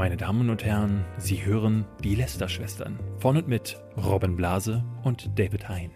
Meine 0.00 0.16
Damen 0.16 0.48
und 0.48 0.64
Herren, 0.64 1.04
Sie 1.18 1.44
hören 1.44 1.84
die 2.02 2.14
Lester-Schwestern 2.14 2.98
von 3.18 3.36
und 3.36 3.48
mit 3.48 3.76
Robin 3.98 4.34
Blase 4.34 4.82
und 5.02 5.38
David 5.38 5.68
Hein. 5.68 5.90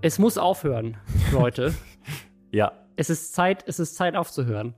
Es 0.00 0.18
muss 0.18 0.38
aufhören, 0.38 0.96
Leute. 1.32 1.72
Ja, 2.50 2.72
es 2.96 3.10
ist 3.10 3.32
Zeit, 3.32 3.62
es 3.68 3.78
ist 3.78 3.94
Zeit 3.94 4.16
aufzuhören. 4.16 4.74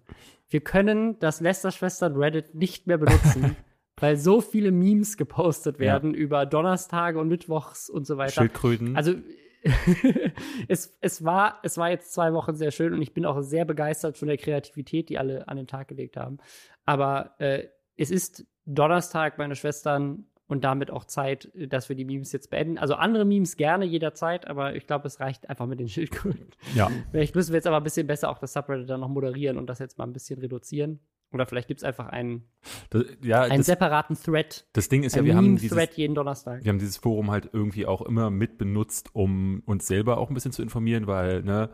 Wir 0.51 0.61
können 0.61 1.19
das 1.21 1.41
Lester-Schwestern 1.41 2.17
Reddit 2.17 2.55
nicht 2.55 2.87
mehr 2.87 2.99
benutzen, 2.99 3.57
weil 3.99 4.19
so 4.19 4.43
viele 4.43 4.73
Memes 4.73 5.17
gepostet 5.17 5.79
werden 5.79 6.13
über 6.13 6.45
Donnerstage 6.45 7.19
und 7.19 7.29
Mittwochs 7.29 7.89
und 7.89 8.07
so 8.07 8.19
weiter. 8.19 8.43
Schildkröten. 8.43 8.95
Also 8.95 9.15
es, 10.69 10.97
es, 11.01 11.25
war, 11.25 11.59
es 11.63 11.79
war 11.79 11.91
jetzt 11.91 12.13
zwei 12.13 12.33
Wochen 12.33 12.55
sehr 12.55 12.71
schön 12.71 12.93
und 12.93 13.03
ich 13.03 13.15
bin 13.15 13.25
auch 13.25 13.41
sehr 13.43 13.65
begeistert 13.65 14.19
von 14.19 14.29
der 14.29 14.37
Kreativität, 14.37 15.09
die 15.09 15.19
alle 15.19 15.49
an 15.49 15.57
den 15.57 15.67
Tag 15.67 15.89
gelegt 15.89 16.17
haben. 16.17 16.39
Aber 16.85 17.35
äh, 17.39 17.69
es 17.97 18.11
ist 18.11 18.47
Donnerstag, 18.65 19.39
meine 19.39 19.57
Schwestern, 19.57 20.27
und 20.53 20.65
damit 20.65 20.91
auch 20.91 21.07
Zeit, 21.07 21.51
dass 21.55 21.89
wir 21.89 21.97
die 21.97 22.05
Memes 22.05 22.31
jetzt 22.31 22.51
beenden. 22.51 22.77
Also 22.77 22.95
andere 22.95 23.25
Memes 23.25 23.57
gerne 23.57 23.87
jederzeit, 23.87 24.47
aber 24.47 24.77
ich 24.77 24.87
glaube, 24.87 25.07
es 25.07 25.19
reicht 25.19 25.49
einfach 25.49 25.67
mit 25.67 25.81
den 25.81 25.89
Schildkröten. 25.89 26.51
ja. 26.75 26.91
Vielleicht 27.11 27.35
müssen 27.35 27.53
wir 27.53 27.57
jetzt 27.57 27.67
aber 27.67 27.79
ein 27.79 27.83
bisschen 27.83 28.07
besser 28.07 28.29
auch 28.29 28.39
das 28.39 28.53
Subreddit 28.53 28.89
dann 28.89 29.01
noch 29.01 29.09
moderieren 29.09 29.57
und 29.57 29.67
das 29.67 29.79
jetzt 29.79 29.97
mal 29.97 30.05
ein 30.05 30.13
bisschen 30.13 30.39
reduzieren. 30.41 31.01
Oder 31.33 31.47
vielleicht 31.47 31.69
gibt 31.69 31.81
es 31.81 31.85
einfach 31.85 32.09
einen, 32.09 32.45
Das, 32.91 33.05
ja, 33.23 33.43
einen 33.43 33.59
das, 33.59 33.67
separaten 33.67 34.17
Thread. 34.17 34.67
das 34.73 34.89
Ding 34.89 35.03
ist 35.03 35.17
ja, 35.17 35.25
wir 35.25 35.35
haben 35.35 35.57
dieses, 35.57 35.97
jeden 35.97 36.15
Donnerstag. 36.15 36.65
wir 36.65 36.69
haben 36.69 36.79
dieses 36.79 36.99
Forum 36.99 37.31
halt 37.31 37.49
irgendwie 37.53 37.87
auch 37.87 38.03
immer 38.03 38.31
mit 38.31 38.59
benutzt, 38.59 39.11
um 39.15 39.63
uns 39.67 39.87
selber 39.87 40.19
auch 40.19 40.29
ein 40.29 40.35
bisschen 40.35 40.53
zu 40.53 40.63
informieren, 40.63 41.07
weil 41.07 41.43
ne, 41.43 41.71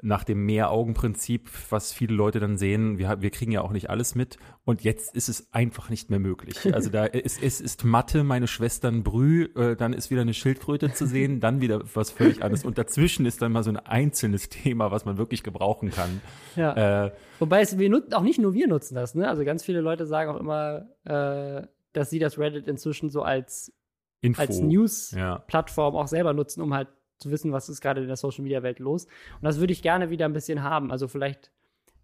nach 0.00 0.24
dem 0.24 0.46
Mehr-Augen-Prinzip, 0.46 1.50
was 1.70 1.92
viele 1.92 2.14
Leute 2.14 2.40
dann 2.40 2.56
sehen, 2.56 2.98
wir, 2.98 3.20
wir 3.20 3.30
kriegen 3.30 3.52
ja 3.52 3.62
auch 3.62 3.72
nicht 3.72 3.90
alles 3.90 4.14
mit 4.14 4.38
und 4.70 4.82
jetzt 4.82 5.16
ist 5.16 5.28
es 5.28 5.52
einfach 5.52 5.90
nicht 5.90 6.10
mehr 6.10 6.20
möglich. 6.20 6.72
Also 6.72 6.90
da 6.90 7.04
ist, 7.06 7.42
es 7.42 7.60
ist 7.60 7.84
Mathe, 7.84 8.22
meine 8.22 8.46
Schwestern 8.46 9.02
Brü, 9.02 9.46
äh, 9.56 9.74
dann 9.74 9.92
ist 9.92 10.10
wieder 10.10 10.22
eine 10.22 10.32
Schildkröte 10.32 10.92
zu 10.92 11.06
sehen, 11.06 11.40
dann 11.40 11.60
wieder 11.60 11.82
was 11.94 12.12
völlig 12.12 12.42
anderes 12.42 12.64
und 12.64 12.78
dazwischen 12.78 13.26
ist 13.26 13.42
dann 13.42 13.50
mal 13.50 13.64
so 13.64 13.70
ein 13.70 13.76
einzelnes 13.76 14.48
Thema, 14.48 14.92
was 14.92 15.04
man 15.04 15.18
wirklich 15.18 15.42
gebrauchen 15.42 15.90
kann. 15.90 16.22
Ja. 16.54 17.06
Äh, 17.06 17.12
Wobei 17.40 17.62
es, 17.62 17.78
wir 17.78 17.90
nutzen, 17.90 18.14
auch 18.14 18.22
nicht 18.22 18.38
nur 18.38 18.54
wir 18.54 18.68
nutzen 18.68 18.94
das, 18.94 19.14
ne? 19.14 19.28
Also 19.28 19.44
ganz 19.44 19.64
viele 19.64 19.80
Leute 19.80 20.06
sagen 20.06 20.30
auch 20.30 20.38
immer, 20.38 20.86
äh, 21.04 21.66
dass 21.92 22.10
sie 22.10 22.20
das 22.20 22.38
Reddit 22.38 22.68
inzwischen 22.68 23.10
so 23.10 23.22
als, 23.22 23.72
Info. 24.20 24.40
als 24.40 24.60
News 24.60 25.10
Ja. 25.10 25.44
Auch 25.76 26.08
selber 26.08 26.32
nutzen, 26.32 26.60
um 26.62 26.74
halt 26.74 26.88
zu 27.18 27.30
wissen, 27.30 27.52
was 27.52 27.68
ist 27.68 27.80
gerade 27.80 28.00
in 28.00 28.06
der 28.06 28.16
Social 28.16 28.42
Media 28.42 28.62
Welt 28.62 28.78
los. 28.78 29.06
Und 29.06 29.42
das 29.42 29.58
würde 29.58 29.72
ich 29.72 29.82
gerne 29.82 30.10
wieder 30.10 30.26
ein 30.26 30.32
bisschen 30.32 30.62
haben. 30.62 30.90
Also 30.90 31.08
vielleicht 31.08 31.50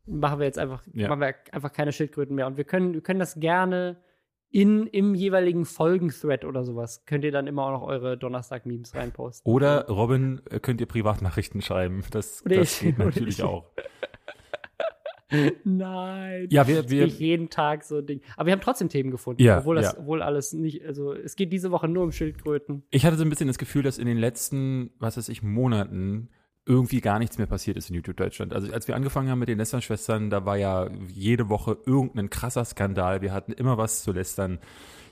machen 0.07 0.39
wir 0.39 0.47
jetzt 0.47 0.59
einfach, 0.59 0.83
Ja. 0.93 1.09
machen 1.09 1.21
wir 1.21 1.35
einfach 1.53 1.73
keine 1.73 1.93
Schildkröten 1.93 2.35
mehr. 2.35 2.47
Und 2.47 2.57
wir 2.57 2.65
können, 2.65 2.95
wir 2.95 3.01
können 3.01 3.19
das 3.21 3.39
gerne 3.41 3.97
in, 4.51 4.87
im 4.87 5.15
jeweiligen 5.15 5.65
Folgen-Thread 5.65 6.45
oder 6.45 6.65
sowas. 6.65 7.05
Könnt 7.05 7.25
ihr 7.25 7.33
dann 7.33 7.47
immer 7.47 7.65
auch 7.67 7.73
noch 7.73 7.83
eure 7.83 8.17
Donnerstag-Memes 8.17 8.95
reinposten. 8.95 9.51
Oder 9.53 9.87
Robin, 9.89 10.41
äh, 10.51 10.61
könnt 10.61 10.81
ihr 10.81 10.87
Privatnachrichten 10.87 11.61
schreiben. 11.61 12.03
Das, 12.13 12.45
Oder 12.47 12.57
das 12.57 12.75
ich- 12.81 12.87
geht 12.87 12.99
natürlich 12.99 13.39
ich. 13.41 13.45
auch. 13.45 13.71
Nein. 15.65 16.47
Ja, 16.51 16.69
wir, 16.69 16.89
wir, 16.89 17.05
nicht 17.07 17.19
jeden 17.19 17.51
Tag 17.51 17.83
so 17.83 17.99
ein 17.99 18.07
Ding. 18.07 18.21
Aber 18.37 18.47
wir 18.47 18.53
haben 18.53 18.61
trotzdem 18.61 18.89
Themen 18.89 19.11
gefunden. 19.11 19.43
Ja, 19.43 19.59
obwohl 19.59 19.75
das, 19.77 19.93
ja. 19.95 19.99
obwohl 19.99 20.23
alles 20.23 20.53
nicht, 20.53 20.85
also 20.87 21.13
es 21.13 21.35
geht 21.35 21.53
diese 21.53 21.73
Woche 21.73 21.89
nur 21.89 22.05
um 22.05 22.13
Schildkröten. 22.13 22.85
ich 22.91 23.05
hatte 23.05 23.17
so 23.17 23.25
ein 23.25 23.29
bisschen 23.31 23.49
das 23.49 23.59
Gefühl, 23.59 23.83
dass 23.83 23.99
in 23.99 24.07
den 24.07 24.19
letzten, 24.19 24.91
was 25.01 25.17
weiß 25.17 25.29
ich, 25.29 25.43
Monaten 25.43 26.29
irgendwie 26.67 27.01
gar 27.01 27.19
nichts 27.21 27.39
mehr 27.39 27.47
passiert 27.47 27.77
ist 27.77 27.89
in 27.91 27.95
YouTube 27.95 28.17
Deutschland. 28.17 28.53
Also 28.53 28.73
als 28.73 28.89
wir 28.89 28.97
angefangen 28.97 29.31
haben 29.31 29.39
mit 29.39 29.49
den 29.49 29.59
Lästern-Schwestern, 29.59 30.31
da 30.31 30.45
war 30.45 30.57
ja 30.57 30.91
jede 31.09 31.49
Woche 31.49 31.79
irgendein 31.87 32.29
krasser 32.29 32.65
Skandal. 32.65 33.23
Wir 33.23 33.33
hatten 33.33 33.53
immer 33.53 33.79
was 33.79 34.03
zu 34.03 34.13
lästern. 34.13 34.59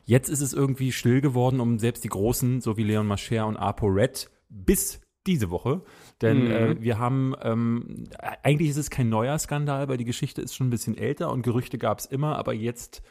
Jetzt 0.04 0.28
ist 0.28 0.40
es 0.40 0.52
irgendwie 0.52 0.92
still 0.92 1.20
geworden 1.20 1.60
um 1.60 1.78
selbst 1.78 2.04
die 2.04 2.08
Großen, 2.08 2.60
so 2.60 2.76
wie 2.76 2.82
Leon 2.82 3.06
Mascher 3.06 3.46
und 3.46 3.56
Apo 3.56 3.86
Red, 3.86 4.30
bis 4.50 5.00
diese 5.26 5.48
Woche. 5.50 5.82
Denn 6.20 6.44
Mhm. 6.44 6.50
äh, 6.50 6.82
wir 6.82 6.98
haben, 6.98 7.34
ähm, 7.40 8.04
eigentlich 8.42 8.70
ist 8.70 8.76
es 8.76 8.90
kein 8.90 9.08
neuer 9.08 9.38
Skandal, 9.38 9.88
weil 9.88 9.96
die 9.96 10.04
Geschichte 10.04 10.42
ist 10.42 10.54
schon 10.54 10.66
ein 10.66 10.70
bisschen 10.70 10.98
älter 10.98 11.30
und 11.30 11.42
Gerüchte 11.42 11.78
gab 11.78 12.00
es 12.00 12.06
immer, 12.06 12.36
aber 12.36 12.52
jetzt 12.52 13.02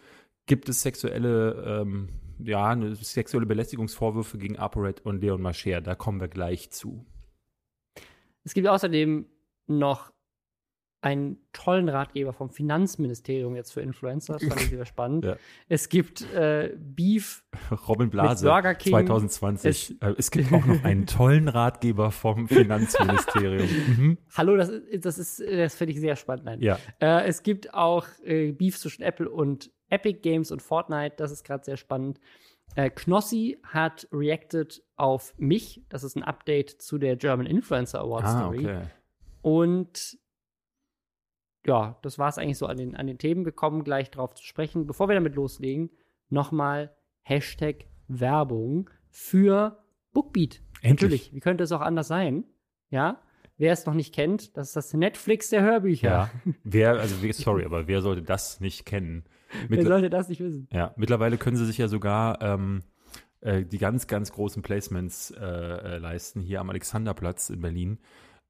gibt 0.45 0.69
es 0.69 0.81
sexuelle, 0.81 1.81
ähm, 1.81 2.09
ja, 2.39 2.67
eine 2.67 2.93
sexuelle 2.95 3.45
Belästigungsvorwürfe 3.45 4.37
gegen 4.37 4.57
ApoRed 4.57 5.01
und 5.05 5.21
Leon 5.21 5.41
Mascher. 5.41 5.81
Da 5.81 5.95
kommen 5.95 6.19
wir 6.19 6.27
gleich 6.27 6.69
zu. 6.71 7.05
Es 8.43 8.53
gibt 8.53 8.67
außerdem 8.67 9.25
noch 9.67 10.11
einen 11.01 11.37
tollen 11.51 11.89
Ratgeber 11.89 12.31
vom 12.31 12.49
Finanzministerium 12.49 13.57
jetzt 13.57 13.73
für 13.73 13.81
Influencer. 13.81 14.33
Das 14.35 14.43
fand 14.45 14.61
ich 14.61 14.69
sehr 14.69 14.85
spannend. 14.85 15.25
Ja. 15.25 15.35
Es 15.67 15.89
gibt 15.89 16.21
äh, 16.33 16.73
Beef. 16.77 17.43
Robin 17.89 18.09
Blase, 18.09 18.45
Burger 18.45 18.73
King. 18.73 18.93
2020. 18.93 19.69
Es, 19.69 19.89
äh, 20.01 20.15
es 20.17 20.31
gibt 20.31 20.53
auch 20.53 20.65
noch 20.65 20.81
einen 20.85 21.05
tollen 21.05 21.49
Ratgeber 21.49 22.11
vom 22.11 22.47
Finanzministerium. 22.47 23.67
mhm. 23.97 24.17
Hallo, 24.37 24.55
das, 24.55 24.69
ist- 24.69 25.05
das 25.05 25.17
ist, 25.17 25.39
das 25.41 25.75
finde 25.75 25.93
ich 25.93 25.99
sehr 25.99 26.15
spannend. 26.15 26.45
Nein. 26.45 26.61
Ja, 26.61 26.79
Äh, 27.01 27.25
es 27.25 27.43
gibt 27.43 27.73
auch 27.73 28.05
äh, 28.23 28.53
Beef 28.53 28.79
zwischen 28.79 29.01
Apple 29.03 29.29
und 29.29 29.71
Epic 29.89 30.19
Games 30.21 30.51
und 30.51 30.61
Fortnite. 30.61 31.15
Das 31.17 31.31
ist 31.33 31.43
gerade 31.43 31.65
sehr 31.65 31.77
spannend. 31.77 32.19
Äh, 32.75 32.89
Knossi 32.89 33.59
hat 33.63 34.07
reacted 34.11 34.83
auf 34.95 35.33
mich. 35.37 35.83
Das 35.89 36.03
ist 36.03 36.15
ein 36.15 36.23
Update 36.23 36.81
zu 36.81 36.97
der 36.97 37.15
German 37.15 37.45
Influencer 37.45 38.01
Award 38.01 38.25
ah, 38.25 38.39
Story. 38.39 38.59
okay. 38.59 38.81
Und 39.41 40.17
ja, 41.65 41.97
das 42.01 42.19
war 42.19 42.29
es 42.29 42.37
eigentlich 42.37 42.57
so 42.57 42.65
an 42.65 42.77
den, 42.77 42.95
an 42.95 43.07
den 43.07 43.17
Themen. 43.17 43.45
Wir 43.45 43.51
kommen 43.51 43.83
gleich 43.83 44.11
drauf 44.11 44.33
zu 44.33 44.43
sprechen. 44.43 44.85
Bevor 44.85 45.07
wir 45.07 45.15
damit 45.15 45.35
loslegen, 45.35 45.91
nochmal 46.29 46.95
Hashtag 47.21 47.85
Werbung 48.07 48.89
für 49.09 49.83
Bookbeat. 50.13 50.61
Endlich. 50.81 51.01
Natürlich, 51.01 51.33
wie 51.33 51.39
könnte 51.39 51.63
es 51.63 51.71
auch 51.71 51.81
anders 51.81 52.07
sein? 52.07 52.43
Ja, 52.89 53.21
wer 53.57 53.71
es 53.71 53.85
noch 53.85 53.93
nicht 53.93 54.13
kennt, 54.13 54.57
das 54.57 54.67
ist 54.69 54.75
das 54.75 54.93
Netflix 54.93 55.49
der 55.49 55.61
Hörbücher. 55.61 56.09
Ja. 56.09 56.31
Wer, 56.63 56.99
also 56.99 57.15
sorry, 57.31 57.65
aber 57.65 57.87
wer 57.87 58.01
sollte 58.01 58.21
das 58.21 58.59
nicht 58.59 58.85
kennen? 58.85 59.23
Wer 59.67 59.83
sollte 59.85 60.09
das 60.09 60.29
nicht 60.29 60.41
wissen? 60.41 60.67
Ja, 60.71 60.93
mittlerweile 60.97 61.37
können 61.37 61.57
sie 61.57 61.65
sich 61.65 61.77
ja 61.77 61.87
sogar 61.87 62.41
ähm, 62.41 62.83
äh, 63.41 63.63
die 63.63 63.77
ganz, 63.77 64.07
ganz 64.07 64.31
großen 64.31 64.61
Placements 64.61 65.31
äh, 65.31 65.43
äh, 65.45 65.97
leisten. 65.97 66.41
Hier 66.41 66.59
am 66.61 66.69
Alexanderplatz 66.69 67.49
in 67.49 67.61
Berlin 67.61 67.99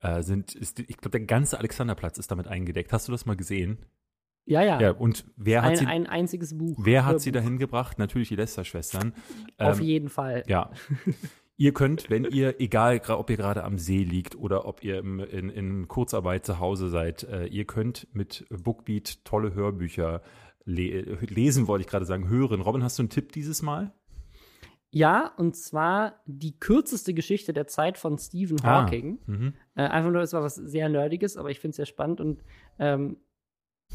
äh, 0.02 0.22
sind, 0.22 0.56
ist, 0.56 0.80
ich 0.80 0.97
glaube, 0.97 1.18
der 1.18 1.25
ganze 1.25 1.58
Alexanderplatz 1.59 2.18
ist 2.18 2.31
damit 2.31 2.47
eingedeckt. 2.47 2.94
Hast 2.94 3.08
du 3.08 3.12
das 3.12 3.25
mal 3.25 3.36
gesehen? 3.36 3.80
Ja, 4.46 4.62
ja. 4.62 4.80
Ja, 4.80 4.91
und 4.91 5.25
wer 5.38 5.62
hat 5.62 5.72
ein, 5.72 5.78
sie, 5.78 5.86
ein 5.86 6.08
einziges 6.08 6.58
Buch. 6.58 6.78
wer 6.84 7.06
hat 7.06 7.22
sie 7.22 7.31
dahin 7.31 7.58
gebracht? 7.58 7.97
Natürlich 7.97 8.28
die 8.28 8.35
Lester-Schwestern. 8.35 9.14
Auf 9.58 9.80
Ähm, 9.80 9.85
jeden 9.85 10.09
Fall. 10.09 10.44
ja. 10.47 10.70
Ihr 11.56 11.72
könnt, 11.72 12.09
wenn 12.09 12.25
ihr, 12.25 12.59
egal 12.59 13.00
ob 13.09 13.30
ihr 13.30 13.38
gerade 13.38 13.64
am 13.64 13.78
See 13.78 14.03
liegt 14.03 14.35
oder 14.35 14.66
ob 14.66 14.84
ihr 14.84 14.97
im, 14.97 15.20
in, 15.20 15.50
in 15.50 15.88
Kurzarbeit 15.88 16.47
zu 16.47 16.59
Hause 16.59 16.90
seid, 16.90 17.24
äh, 17.24 17.46
ihr 17.46 17.66
könnt 17.66 18.08
mit 18.12 18.46
Bookbeat 18.50 19.24
tolle 19.24 19.53
Hörbücher 19.53 20.24
le 20.66 21.18
lesen, 21.22 21.68
wollte 21.68 21.84
ich 21.84 21.90
gerade 21.90 22.06
sagen, 22.06 22.29
hören. 22.29 22.62
Robin, 22.62 22.84
hast 22.84 22.97
du 23.00 23.03
einen 23.03 23.09
Tipp 23.09 23.31
dieses 23.31 23.62
Mal? 23.62 23.94
Ja, 24.91 25.34
und 25.38 25.56
zwar 25.56 26.22
die 26.25 26.59
kürzeste 26.59 27.13
Geschichte 27.16 27.51
der 27.51 27.66
Zeit 27.68 27.97
von 27.97 28.18
Stephen 28.19 28.59
Ah. 28.62 28.84
Hawking. 28.84 29.19
Mhm. 29.25 29.53
Äh, 29.75 29.84
einfach 29.84 30.12
nur, 30.12 30.22
es 30.22 30.34
war 30.34 30.44
was 30.44 30.56
sehr 30.56 30.88
Nerdiges, 30.88 31.35
aber 31.35 31.50
ich 31.50 31.59
finde 31.59 31.72
es 31.72 31.78
sehr 31.78 31.85
spannend 31.88 32.22
und 32.22 32.44
ähm, 32.78 33.18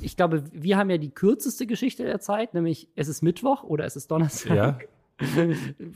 ich 0.01 0.17
glaube, 0.17 0.45
wir 0.53 0.77
haben 0.77 0.91
ja 0.91 0.99
die 0.99 1.11
kürzeste 1.11 1.67
Geschichte 1.67 2.05
der 2.05 2.21
Zeit, 2.21 2.55
nämlich 2.55 2.89
es 2.95 3.09
ist 3.09 3.23
Mittwoch 3.23 3.63
oder 3.65 3.85
es 3.85 3.97
ist 3.97 4.11
Donnerstag. 4.11 4.57
Ja. 4.57 4.79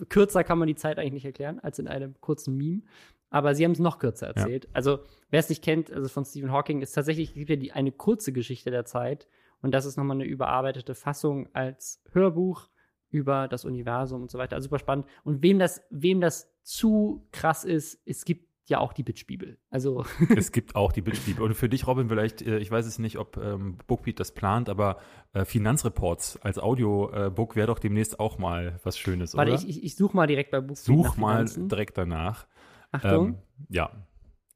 Kürzer 0.08 0.42
kann 0.44 0.58
man 0.58 0.66
die 0.66 0.74
Zeit 0.74 0.98
eigentlich 0.98 1.12
nicht 1.12 1.24
erklären 1.24 1.60
als 1.60 1.78
in 1.78 1.86
einem 1.86 2.14
kurzen 2.20 2.56
Meme. 2.56 2.82
Aber 3.30 3.54
sie 3.54 3.64
haben 3.64 3.72
es 3.72 3.78
noch 3.78 3.98
kürzer 3.98 4.26
erzählt. 4.26 4.68
Also, 4.72 4.98
wer 5.30 5.40
es 5.40 5.48
nicht 5.48 5.64
kennt, 5.64 5.90
also 5.90 6.08
von 6.08 6.24
Stephen 6.24 6.52
Hawking, 6.52 6.82
ist 6.82 6.92
tatsächlich, 6.92 7.30
es 7.30 7.34
gibt 7.34 7.48
ja 7.48 7.56
die, 7.56 7.72
eine 7.72 7.90
kurze 7.90 8.32
Geschichte 8.32 8.70
der 8.70 8.84
Zeit. 8.84 9.26
Und 9.62 9.72
das 9.72 9.86
ist 9.86 9.96
nochmal 9.96 10.16
eine 10.16 10.24
überarbeitete 10.24 10.94
Fassung 10.94 11.48
als 11.54 12.02
Hörbuch 12.12 12.68
über 13.10 13.48
das 13.48 13.64
Universum 13.64 14.22
und 14.22 14.30
so 14.30 14.38
weiter. 14.38 14.56
Also 14.56 14.66
super 14.66 14.78
spannend. 14.78 15.06
Und 15.24 15.42
wem 15.42 15.58
das, 15.58 15.82
wem 15.90 16.20
das 16.20 16.52
zu 16.62 17.28
krass 17.32 17.64
ist, 17.64 18.00
es 18.06 18.24
gibt 18.24 18.52
ja 18.66 18.78
auch 18.78 18.92
die 18.92 19.02
Bitch-Bibel. 19.02 19.58
Also, 19.70 20.04
Es 20.36 20.52
gibt 20.52 20.76
auch 20.76 20.92
die 20.92 21.02
Bitch-Bibel. 21.02 21.42
Und 21.44 21.54
für 21.54 21.68
dich, 21.68 21.86
Robin, 21.86 22.08
vielleicht, 22.08 22.42
äh, 22.42 22.58
ich 22.58 22.70
weiß 22.70 22.86
es 22.86 22.98
nicht, 22.98 23.18
ob 23.18 23.36
ähm, 23.36 23.78
Bookbeat 23.86 24.18
das 24.20 24.32
plant, 24.32 24.68
aber 24.68 24.98
äh, 25.32 25.44
Finanzreports 25.44 26.38
als 26.38 26.58
Audiobook 26.58 27.56
wäre 27.56 27.66
doch 27.66 27.78
demnächst 27.78 28.20
auch 28.20 28.38
mal 28.38 28.80
was 28.84 28.98
Schönes, 28.98 29.34
warte, 29.34 29.52
oder? 29.52 29.60
ich, 29.60 29.68
ich, 29.68 29.84
ich 29.84 29.96
suche 29.96 30.16
mal 30.16 30.26
direkt 30.26 30.50
bei 30.50 30.60
Buch. 30.60 30.76
Such 30.76 31.16
mal 31.16 31.44
direkt 31.44 31.98
danach. 31.98 32.46
Achtung. 32.92 33.28
Ähm, 33.28 33.38
ja. 33.68 34.06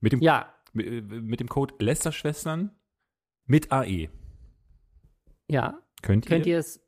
Mit 0.00 0.12
dem, 0.12 0.20
ja, 0.20 0.52
mit, 0.72 0.86
äh, 0.86 1.00
mit 1.00 1.40
dem 1.40 1.48
Code 1.48 1.74
Lester-Schwestern 1.78 2.70
mit 3.46 3.72
AE. 3.72 4.08
Ja. 5.48 5.78
Könnt 6.02 6.26
ihr? 6.26 6.28
könnt 6.28 6.46
ihr 6.46 6.58
es 6.58 6.86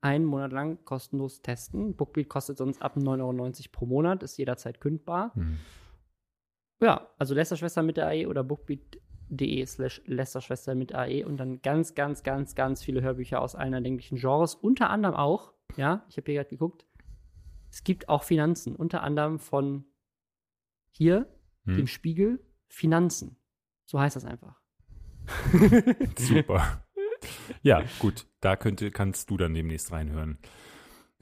einen 0.00 0.24
Monat 0.24 0.52
lang 0.52 0.84
kostenlos 0.84 1.42
testen. 1.42 1.96
Bookbeat 1.96 2.28
kostet 2.28 2.58
sonst 2.58 2.80
ab 2.82 2.96
9,90 2.96 3.20
Euro 3.20 3.52
pro 3.72 3.86
Monat, 3.86 4.22
ist 4.22 4.38
jederzeit 4.38 4.80
kündbar. 4.80 5.34
Hm. 5.34 5.58
Ja, 6.82 7.10
also 7.18 7.34
Lästerschwester 7.34 7.82
mit 7.82 7.96
der 7.96 8.06
AE 8.08 8.26
oder 8.26 8.42
Bookbeat 8.42 8.98
de 9.28 9.64
slash 9.64 10.02
Lästerschwester 10.06 10.74
mit 10.74 10.94
AE 10.94 11.24
und 11.24 11.36
dann 11.36 11.62
ganz, 11.62 11.94
ganz, 11.94 12.22
ganz, 12.22 12.54
ganz 12.54 12.82
viele 12.82 13.02
Hörbücher 13.02 13.40
aus 13.40 13.54
allen 13.54 13.74
erdenklichen 13.74 14.18
Genres. 14.18 14.54
Unter 14.54 14.90
anderem 14.90 15.14
auch, 15.14 15.52
ja, 15.76 16.04
ich 16.08 16.16
habe 16.16 16.26
hier 16.26 16.40
gerade 16.40 16.50
geguckt, 16.50 16.86
es 17.70 17.84
gibt 17.84 18.08
auch 18.08 18.24
Finanzen, 18.24 18.74
unter 18.74 19.02
anderem 19.02 19.38
von 19.38 19.84
hier, 20.90 21.28
hm. 21.64 21.76
dem 21.76 21.86
Spiegel, 21.86 22.44
Finanzen. 22.66 23.36
So 23.84 24.00
heißt 24.00 24.16
das 24.16 24.24
einfach. 24.24 24.60
Super. 26.16 26.84
Ja, 27.62 27.82
gut, 27.98 28.26
da 28.40 28.56
könnte, 28.56 28.90
kannst 28.90 29.30
du 29.30 29.36
dann 29.36 29.54
demnächst 29.54 29.92
reinhören. 29.92 30.38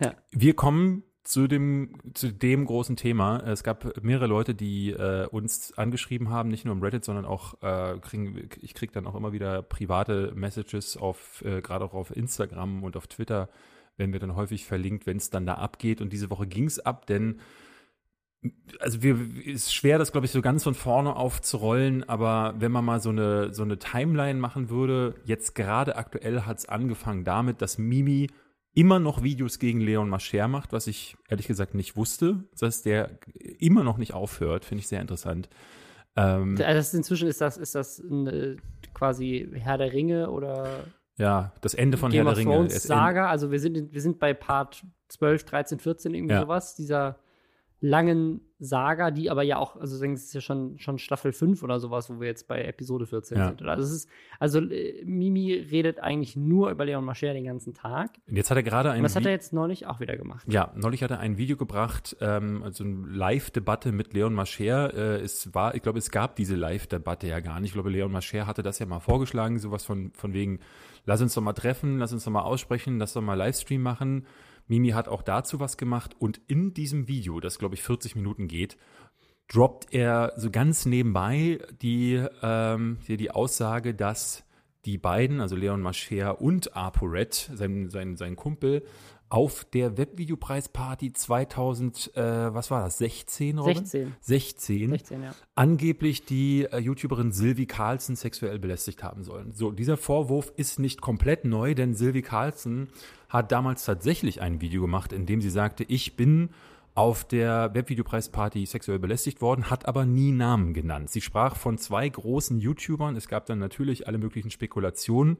Ja. 0.00 0.14
Wir 0.30 0.54
kommen 0.54 1.02
zu 1.24 1.46
dem, 1.46 1.98
zu 2.14 2.32
dem 2.32 2.64
großen 2.64 2.96
Thema. 2.96 3.40
Es 3.40 3.62
gab 3.62 4.02
mehrere 4.02 4.26
Leute, 4.26 4.54
die 4.54 4.90
äh, 4.90 5.26
uns 5.26 5.76
angeschrieben 5.76 6.30
haben, 6.30 6.48
nicht 6.48 6.64
nur 6.64 6.74
im 6.74 6.82
Reddit, 6.82 7.04
sondern 7.04 7.26
auch, 7.26 7.60
äh, 7.62 7.98
kriegen, 8.00 8.48
ich 8.62 8.72
kriege 8.72 8.92
dann 8.92 9.06
auch 9.06 9.14
immer 9.14 9.32
wieder 9.32 9.62
private 9.62 10.32
Messages 10.34 10.96
auf, 10.96 11.42
äh, 11.44 11.60
gerade 11.60 11.84
auch 11.84 11.92
auf 11.92 12.16
Instagram 12.16 12.82
und 12.82 12.96
auf 12.96 13.08
Twitter, 13.08 13.50
werden 13.98 14.12
wir 14.12 14.20
dann 14.20 14.36
häufig 14.36 14.64
verlinkt, 14.64 15.06
wenn 15.06 15.18
es 15.18 15.28
dann 15.28 15.44
da 15.44 15.54
abgeht. 15.54 16.00
Und 16.00 16.12
diese 16.12 16.30
Woche 16.30 16.46
ging 16.46 16.64
es 16.64 16.78
ab, 16.78 17.06
denn 17.06 17.40
also 18.78 19.02
wir 19.02 19.18
ist 19.44 19.74
schwer, 19.74 19.98
das 19.98 20.12
glaube 20.12 20.26
ich 20.26 20.30
so 20.30 20.40
ganz 20.42 20.62
von 20.62 20.74
vorne 20.74 21.16
aufzurollen, 21.16 22.08
aber 22.08 22.54
wenn 22.58 22.70
man 22.70 22.84
mal 22.84 23.00
so 23.00 23.10
eine 23.10 23.52
so 23.52 23.62
eine 23.62 23.78
Timeline 23.78 24.38
machen 24.38 24.70
würde, 24.70 25.14
jetzt 25.24 25.54
gerade 25.54 25.96
aktuell 25.96 26.42
hat 26.42 26.58
es 26.58 26.68
angefangen 26.68 27.24
damit, 27.24 27.60
dass 27.62 27.78
Mimi 27.78 28.28
immer 28.74 29.00
noch 29.00 29.22
Videos 29.22 29.58
gegen 29.58 29.80
Leon 29.80 30.08
Mascher 30.08 30.46
macht, 30.46 30.72
was 30.72 30.86
ich 30.86 31.16
ehrlich 31.28 31.48
gesagt 31.48 31.74
nicht 31.74 31.96
wusste, 31.96 32.44
dass 32.58 32.82
der 32.82 33.18
immer 33.58 33.82
noch 33.82 33.98
nicht 33.98 34.14
aufhört, 34.14 34.64
finde 34.64 34.80
ich 34.80 34.88
sehr 34.88 35.00
interessant. 35.00 35.48
Ähm, 36.14 36.56
also 36.64 36.96
inzwischen 36.96 37.28
ist 37.28 37.40
das 37.40 37.56
ist 37.56 37.74
das 37.74 38.00
eine, 38.00 38.56
quasi 38.94 39.50
Herr 39.54 39.78
der 39.78 39.92
Ringe 39.92 40.30
oder 40.30 40.84
ja, 41.16 41.52
das 41.60 41.74
Ende 41.74 41.98
von 41.98 42.12
Game 42.12 42.26
Herr 42.26 42.34
der 42.34 42.44
Ringe. 42.44 42.70
Saga, 42.70 43.28
also 43.28 43.50
wir 43.50 43.58
sind, 43.58 43.92
wir 43.92 44.00
sind 44.00 44.20
bei 44.20 44.32
Part 44.32 44.84
12, 45.08 45.44
13, 45.44 45.78
14, 45.80 46.14
irgendwie 46.14 46.34
ja. 46.34 46.42
sowas, 46.42 46.76
dieser 46.76 47.18
langen 47.80 48.40
Saga, 48.60 49.12
die 49.12 49.30
aber 49.30 49.44
ja 49.44 49.58
auch, 49.58 49.76
also 49.76 50.04
es 50.04 50.24
ist 50.24 50.34
ja 50.34 50.40
schon, 50.40 50.78
schon 50.80 50.98
Staffel 50.98 51.32
5 51.32 51.62
oder 51.62 51.78
sowas, 51.78 52.10
wo 52.10 52.20
wir 52.20 52.26
jetzt 52.26 52.48
bei 52.48 52.64
Episode 52.64 53.06
14 53.06 53.38
ja. 53.38 53.48
sind. 53.48 53.62
Also, 53.62 53.84
es 53.84 53.92
ist, 53.92 54.08
also 54.40 54.58
äh, 54.58 55.04
Mimi 55.04 55.52
redet 55.52 56.00
eigentlich 56.00 56.34
nur 56.34 56.70
über 56.70 56.84
Leon 56.84 57.04
Mascher 57.04 57.32
den 57.32 57.44
ganzen 57.44 57.72
Tag. 57.72 58.18
Und 58.26 58.36
jetzt 58.36 58.50
hat 58.50 58.56
er 58.56 58.64
gerade 58.64 58.90
ein. 58.90 58.98
Und 58.98 59.04
das 59.04 59.14
hat 59.14 59.24
er 59.26 59.30
jetzt 59.30 59.52
neulich 59.52 59.86
auch 59.86 60.00
wieder 60.00 60.16
gemacht. 60.16 60.44
Ja, 60.50 60.72
neulich 60.74 61.04
hat 61.04 61.12
er 61.12 61.20
ein 61.20 61.38
Video 61.38 61.56
gebracht, 61.56 62.16
ähm, 62.20 62.64
also 62.64 62.82
eine 62.82 63.06
Live-Debatte 63.06 63.92
mit 63.92 64.12
Leon 64.12 64.34
Mascher. 64.34 64.92
Äh, 64.92 65.20
es 65.20 65.54
war, 65.54 65.76
ich 65.76 65.82
glaube, 65.82 66.00
es 66.00 66.10
gab 66.10 66.34
diese 66.34 66.56
Live-Debatte 66.56 67.28
ja 67.28 67.38
gar 67.38 67.60
nicht. 67.60 67.68
Ich 67.68 67.74
glaube, 67.74 67.90
Leon 67.90 68.10
Mascher 68.10 68.48
hatte 68.48 68.64
das 68.64 68.80
ja 68.80 68.86
mal 68.86 68.98
vorgeschlagen, 68.98 69.60
sowas 69.60 69.84
von, 69.84 70.10
von 70.14 70.32
wegen, 70.32 70.58
lass 71.06 71.22
uns 71.22 71.32
doch 71.32 71.42
mal 71.42 71.52
treffen, 71.52 71.98
lass 71.98 72.12
uns 72.12 72.24
doch 72.24 72.32
mal 72.32 72.42
aussprechen, 72.42 72.98
lass 72.98 73.12
doch 73.12 73.22
mal 73.22 73.34
Livestream 73.34 73.82
machen. 73.82 74.26
Mimi 74.68 74.90
hat 74.90 75.08
auch 75.08 75.22
dazu 75.22 75.60
was 75.60 75.76
gemacht 75.76 76.14
und 76.18 76.40
in 76.46 76.74
diesem 76.74 77.08
Video, 77.08 77.40
das 77.40 77.58
glaube 77.58 77.74
ich 77.74 77.82
40 77.82 78.14
Minuten 78.14 78.48
geht, 78.48 78.76
droppt 79.48 79.92
er 79.92 80.32
so 80.36 80.50
ganz 80.50 80.86
nebenbei 80.86 81.58
die, 81.82 82.22
ähm, 82.42 82.98
die 83.08 83.30
Aussage, 83.30 83.94
dass 83.94 84.44
die 84.84 84.98
beiden, 84.98 85.40
also 85.40 85.56
Leon 85.56 85.80
Mascher 85.80 86.40
und 86.40 86.76
ApoRed, 86.76 87.34
sein, 87.34 87.90
sein, 87.90 88.16
sein 88.16 88.36
Kumpel, 88.36 88.84
auf 89.30 89.64
der 89.64 89.98
Webvideopreisparty 89.98 91.12
2000, 91.12 92.16
äh, 92.16 92.54
was 92.54 92.70
war 92.70 92.84
das, 92.84 92.98
16, 92.98 93.58
Robin? 93.58 93.84
16. 93.84 94.14
16. 94.20 94.90
16 94.90 95.22
ja. 95.22 95.34
Angeblich 95.54 96.24
die 96.24 96.64
äh, 96.64 96.78
YouTuberin 96.78 97.32
Sylvie 97.32 97.66
Carlson 97.66 98.16
sexuell 98.16 98.58
belästigt 98.58 99.02
haben 99.02 99.24
sollen. 99.24 99.52
So, 99.52 99.70
dieser 99.70 99.96
Vorwurf 99.96 100.52
ist 100.56 100.78
nicht 100.78 101.00
komplett 101.00 101.44
neu, 101.44 101.74
denn 101.74 101.94
Sylvie 101.94 102.22
Carlson 102.22 102.88
hat 103.28 103.52
damals 103.52 103.84
tatsächlich 103.84 104.40
ein 104.40 104.60
Video 104.60 104.82
gemacht, 104.82 105.12
in 105.12 105.26
dem 105.26 105.42
sie 105.42 105.50
sagte, 105.50 105.84
ich 105.84 106.16
bin 106.16 106.50
auf 106.94 107.24
der 107.24 107.72
Webvideopreisparty 107.74 108.66
sexuell 108.66 108.98
belästigt 108.98 109.40
worden, 109.40 109.70
hat 109.70 109.86
aber 109.86 110.04
nie 110.04 110.32
Namen 110.32 110.74
genannt. 110.74 111.10
Sie 111.10 111.20
sprach 111.20 111.54
von 111.54 111.78
zwei 111.78 112.08
großen 112.08 112.58
YouTubern. 112.58 113.14
Es 113.14 113.28
gab 113.28 113.46
dann 113.46 113.60
natürlich 113.60 114.08
alle 114.08 114.18
möglichen 114.18 114.50
Spekulationen. 114.50 115.36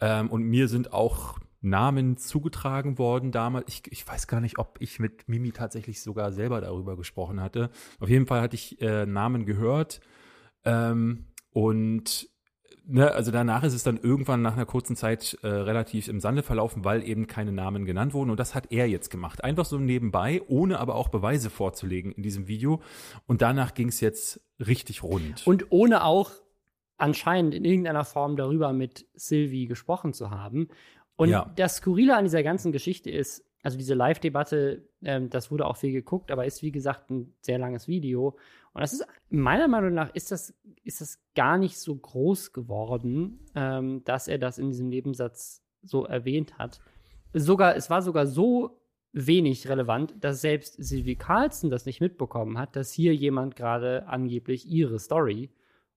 Ähm, 0.00 0.30
und 0.30 0.44
mir 0.44 0.68
sind 0.68 0.92
auch 0.92 1.38
Namen 1.64 2.16
zugetragen 2.16 2.98
worden 2.98 3.32
damals. 3.32 3.66
Ich, 3.68 3.82
ich 3.90 4.06
weiß 4.06 4.26
gar 4.26 4.40
nicht, 4.40 4.58
ob 4.58 4.76
ich 4.80 4.98
mit 4.98 5.28
Mimi 5.28 5.52
tatsächlich 5.52 6.02
sogar 6.02 6.32
selber 6.32 6.60
darüber 6.60 6.96
gesprochen 6.96 7.40
hatte. 7.40 7.70
Auf 8.00 8.08
jeden 8.08 8.26
Fall 8.26 8.40
hatte 8.40 8.54
ich 8.54 8.80
äh, 8.80 9.06
Namen 9.06 9.46
gehört. 9.46 10.00
Ähm, 10.64 11.26
und 11.50 12.28
ne, 12.86 13.12
also 13.12 13.30
danach 13.30 13.62
ist 13.64 13.74
es 13.74 13.82
dann 13.82 13.98
irgendwann 13.98 14.42
nach 14.42 14.54
einer 14.54 14.66
kurzen 14.66 14.96
Zeit 14.96 15.38
äh, 15.42 15.48
relativ 15.48 16.08
im 16.08 16.20
Sande 16.20 16.42
verlaufen, 16.42 16.84
weil 16.84 17.02
eben 17.02 17.26
keine 17.26 17.52
Namen 17.52 17.84
genannt 17.84 18.14
wurden. 18.14 18.30
Und 18.30 18.40
das 18.40 18.54
hat 18.54 18.70
er 18.70 18.88
jetzt 18.88 19.10
gemacht. 19.10 19.42
Einfach 19.42 19.64
so 19.64 19.78
nebenbei, 19.78 20.42
ohne 20.46 20.78
aber 20.78 20.94
auch 20.94 21.08
Beweise 21.08 21.50
vorzulegen 21.50 22.12
in 22.12 22.22
diesem 22.22 22.48
Video. 22.48 22.82
Und 23.26 23.42
danach 23.42 23.74
ging 23.74 23.88
es 23.88 24.00
jetzt 24.00 24.40
richtig 24.64 25.02
rund. 25.02 25.46
Und 25.46 25.70
ohne 25.70 26.04
auch 26.04 26.30
anscheinend 26.96 27.54
in 27.54 27.64
irgendeiner 27.64 28.04
Form 28.04 28.36
darüber 28.36 28.72
mit 28.72 29.06
Sylvie 29.14 29.66
gesprochen 29.66 30.12
zu 30.12 30.30
haben. 30.30 30.68
Und 31.16 31.30
ja. 31.30 31.52
das 31.56 31.76
Skurrile 31.76 32.16
an 32.16 32.24
dieser 32.24 32.42
ganzen 32.42 32.72
Geschichte 32.72 33.10
ist, 33.10 33.44
also 33.62 33.78
diese 33.78 33.94
Live-Debatte, 33.94 34.86
ähm, 35.02 35.30
das 35.30 35.50
wurde 35.50 35.66
auch 35.66 35.76
viel 35.76 35.92
geguckt, 35.92 36.30
aber 36.30 36.44
ist 36.44 36.62
wie 36.62 36.72
gesagt 36.72 37.10
ein 37.10 37.34
sehr 37.40 37.58
langes 37.58 37.88
Video. 37.88 38.36
Und 38.72 38.82
das 38.82 38.92
ist 38.92 39.06
meiner 39.30 39.68
Meinung 39.68 39.94
nach 39.94 40.14
ist 40.14 40.32
das, 40.32 40.54
ist 40.82 41.00
das 41.00 41.18
gar 41.34 41.56
nicht 41.56 41.78
so 41.78 41.96
groß 41.96 42.52
geworden, 42.52 43.40
ähm, 43.54 44.02
dass 44.04 44.28
er 44.28 44.38
das 44.38 44.58
in 44.58 44.70
diesem 44.70 44.88
Nebensatz 44.88 45.62
so 45.82 46.04
erwähnt 46.04 46.58
hat. 46.58 46.80
Sogar, 47.32 47.76
es 47.76 47.88
war 47.88 48.02
sogar 48.02 48.26
so 48.26 48.80
wenig 49.12 49.68
relevant, 49.68 50.14
dass 50.20 50.40
selbst 50.40 50.74
Sylvie 50.82 51.16
Carlson 51.16 51.70
das 51.70 51.86
nicht 51.86 52.00
mitbekommen 52.00 52.58
hat, 52.58 52.76
dass 52.76 52.92
hier 52.92 53.14
jemand 53.14 53.56
gerade 53.56 54.06
angeblich 54.08 54.66
ihre 54.66 54.98
Story 54.98 55.50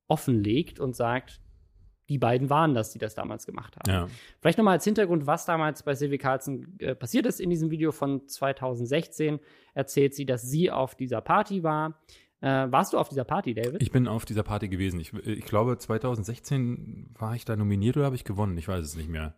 offenlegt 0.08 0.80
und 0.80 0.96
sagt, 0.96 1.42
die 2.10 2.18
beiden 2.18 2.50
waren 2.50 2.74
das, 2.74 2.92
die 2.92 3.00
das 3.00 3.16
damals 3.16 3.46
gemacht 3.46 3.76
haben. 3.76 3.90
Ja. 3.90 4.08
Vielleicht 4.40 4.58
nochmal 4.58 4.76
als 4.76 4.84
Hintergrund, 4.84 5.28
was 5.28 5.46
damals 5.46 5.84
bei 5.84 5.94
Sylvie 5.94 6.18
Carlson 6.18 6.78
äh, 6.80 6.96
passiert 6.96 7.26
ist. 7.26 7.40
In 7.40 7.50
diesem 7.50 7.70
Video 7.70 7.92
von 7.92 8.28
2016 8.28 9.40
erzählt 9.74 10.16
sie, 10.16 10.26
dass 10.26 10.44
sie 10.44 10.72
auf 10.72 10.96
dieser 10.96 11.22
Party 11.22 11.64
war. 11.64 12.00
Äh, 12.40 12.48
warst 12.48 12.94
du 12.94 12.98
auf 12.98 13.10
dieser 13.10 13.24
Party, 13.24 13.54
David? 13.54 13.82
Ich 13.82 13.92
bin 13.92 14.08
auf 14.08 14.26
dieser 14.26 14.44
Party 14.44 14.70
gewesen. 14.70 15.00
Ich, 15.00 15.14
ich 15.14 15.46
glaube, 15.46 15.78
2016 15.78 17.10
war 17.18 17.36
ich 17.36 17.46
da 17.46 17.56
nominiert 17.56 17.98
oder 17.98 18.06
habe 18.06 18.16
ich 18.16 18.24
gewonnen? 18.24 18.58
Ich 18.58 18.68
weiß 18.68 18.86
es 18.86 18.96
nicht 18.96 19.10
mehr. 19.10 19.36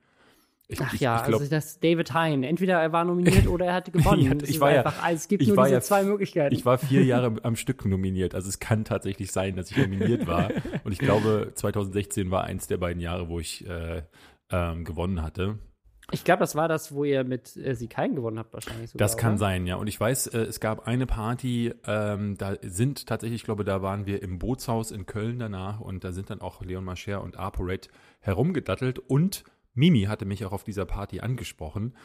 Ich, 0.71 0.79
Ach 0.79 0.93
ich, 0.93 0.99
ja, 0.99 1.17
ich 1.17 1.23
glaub, 1.23 1.41
also 1.41 1.49
das 1.49 1.79
David 1.79 2.13
Hein. 2.13 2.43
Entweder 2.43 2.79
er 2.79 2.91
war 2.91 3.03
nominiert 3.03 3.47
oder 3.47 3.65
er 3.65 3.73
hatte 3.73 3.89
gewonnen. 3.89 4.21
ja, 4.21 4.47
ich 4.47 4.59
war 4.59 4.69
einfach, 4.69 5.03
ja, 5.03 5.11
es 5.11 5.27
gibt 5.27 5.47
nur 5.47 5.57
diese 5.63 5.73
ja, 5.73 5.81
zwei 5.81 6.03
Möglichkeiten. 6.03 6.53
Ich 6.53 6.63
war 6.63 6.77
vier 6.77 7.03
Jahre 7.03 7.37
am 7.41 7.55
Stück 7.55 7.85
nominiert. 7.85 8.35
Also 8.35 8.49
es 8.49 8.59
kann 8.59 8.85
tatsächlich 8.85 9.31
sein, 9.31 9.55
dass 9.55 9.71
ich 9.71 9.77
nominiert 9.77 10.27
war. 10.27 10.51
Und 10.83 10.91
ich 10.91 10.99
glaube, 10.99 11.51
2016 11.55 12.29
war 12.29 12.43
eins 12.43 12.67
der 12.67 12.77
beiden 12.77 13.01
Jahre, 13.01 13.29
wo 13.29 13.39
ich 13.39 13.67
äh, 13.67 14.03
ähm, 14.51 14.85
gewonnen 14.85 15.23
hatte. 15.23 15.57
Ich 16.11 16.23
glaube, 16.23 16.41
das 16.41 16.55
war 16.55 16.67
das, 16.67 16.93
wo 16.93 17.03
ihr 17.03 17.23
mit 17.23 17.57
äh, 17.57 17.73
sie 17.73 17.87
keinen 17.87 18.15
gewonnen 18.15 18.37
habt, 18.37 18.53
wahrscheinlich. 18.53 18.91
Sogar, 18.91 19.07
das 19.07 19.17
kann 19.17 19.33
oder? 19.33 19.39
sein, 19.39 19.65
ja. 19.65 19.75
Und 19.75 19.87
ich 19.87 19.99
weiß, 19.99 20.27
äh, 20.27 20.41
es 20.41 20.59
gab 20.59 20.87
eine 20.87 21.07
Party, 21.07 21.73
ähm, 21.87 22.37
da 22.37 22.57
sind 22.61 23.07
tatsächlich, 23.07 23.41
ich 23.41 23.45
glaube, 23.45 23.63
da 23.63 23.81
waren 23.81 24.05
wir 24.05 24.21
im 24.21 24.37
Bootshaus 24.37 24.91
in 24.91 25.07
Köln 25.07 25.39
danach 25.39 25.79
und 25.79 26.03
da 26.03 26.11
sind 26.11 26.29
dann 26.29 26.41
auch 26.41 26.61
Leon 26.61 26.85
Mascher 26.85 27.23
und 27.23 27.37
ApoRed 27.37 27.89
herumgedattelt 28.19 28.99
und 28.99 29.43
Mimi 29.79 30.03
hatte 30.03 30.25
mich 30.25 30.45
auch 30.45 30.51
auf 30.51 30.63
dieser 30.63 30.85
Party 30.85 31.21
angesprochen 31.21 31.95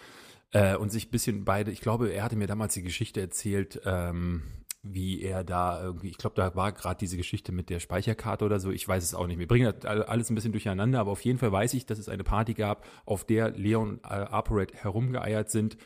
äh, 0.52 0.76
und 0.76 0.90
sich 0.90 1.08
ein 1.08 1.10
bisschen 1.10 1.44
beide, 1.44 1.70
ich 1.70 1.80
glaube, 1.80 2.08
er 2.10 2.22
hatte 2.22 2.36
mir 2.36 2.46
damals 2.46 2.74
die 2.74 2.82
Geschichte 2.82 3.20
erzählt, 3.20 3.80
ähm, 3.84 4.44
wie 4.82 5.22
er 5.22 5.44
da 5.44 5.82
irgendwie, 5.82 6.08
ich 6.08 6.18
glaube, 6.18 6.36
da 6.36 6.54
war 6.54 6.72
gerade 6.72 6.98
diese 6.98 7.16
Geschichte 7.16 7.52
mit 7.52 7.70
der 7.70 7.80
Speicherkarte 7.80 8.44
oder 8.44 8.60
so, 8.60 8.70
ich 8.70 8.86
weiß 8.86 9.02
es 9.02 9.14
auch 9.14 9.26
nicht. 9.26 9.38
Wir 9.38 9.48
bringen 9.48 9.72
das 9.80 9.84
alles 9.84 10.30
ein 10.30 10.34
bisschen 10.34 10.52
durcheinander, 10.52 11.00
aber 11.00 11.10
auf 11.10 11.22
jeden 11.22 11.38
Fall 11.38 11.50
weiß 11.50 11.74
ich, 11.74 11.86
dass 11.86 11.98
es 11.98 12.08
eine 12.08 12.22
Party 12.22 12.54
gab, 12.54 12.86
auf 13.06 13.24
der 13.24 13.50
Leon 13.50 14.00
äh, 14.04 14.08
ApoRed 14.08 14.74
herumgeeiert 14.74 15.50
sind. 15.50 15.78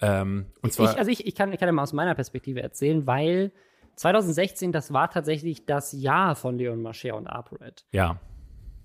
Ähm, 0.00 0.46
und 0.60 0.72
zwar 0.72 0.90
ich, 0.90 0.98
also 0.98 1.10
ich, 1.10 1.26
ich, 1.26 1.34
kann, 1.36 1.52
ich 1.52 1.60
kann 1.60 1.68
ja 1.68 1.72
mal 1.72 1.84
aus 1.84 1.92
meiner 1.92 2.16
Perspektive 2.16 2.60
erzählen, 2.60 3.06
weil 3.06 3.52
2016, 3.94 4.72
das 4.72 4.92
war 4.92 5.08
tatsächlich 5.08 5.64
das 5.64 5.92
Jahr 5.92 6.34
von 6.34 6.58
Leon 6.58 6.82
Mascher 6.82 7.16
und 7.16 7.28
ApoRed. 7.28 7.86
Ja. 7.92 8.20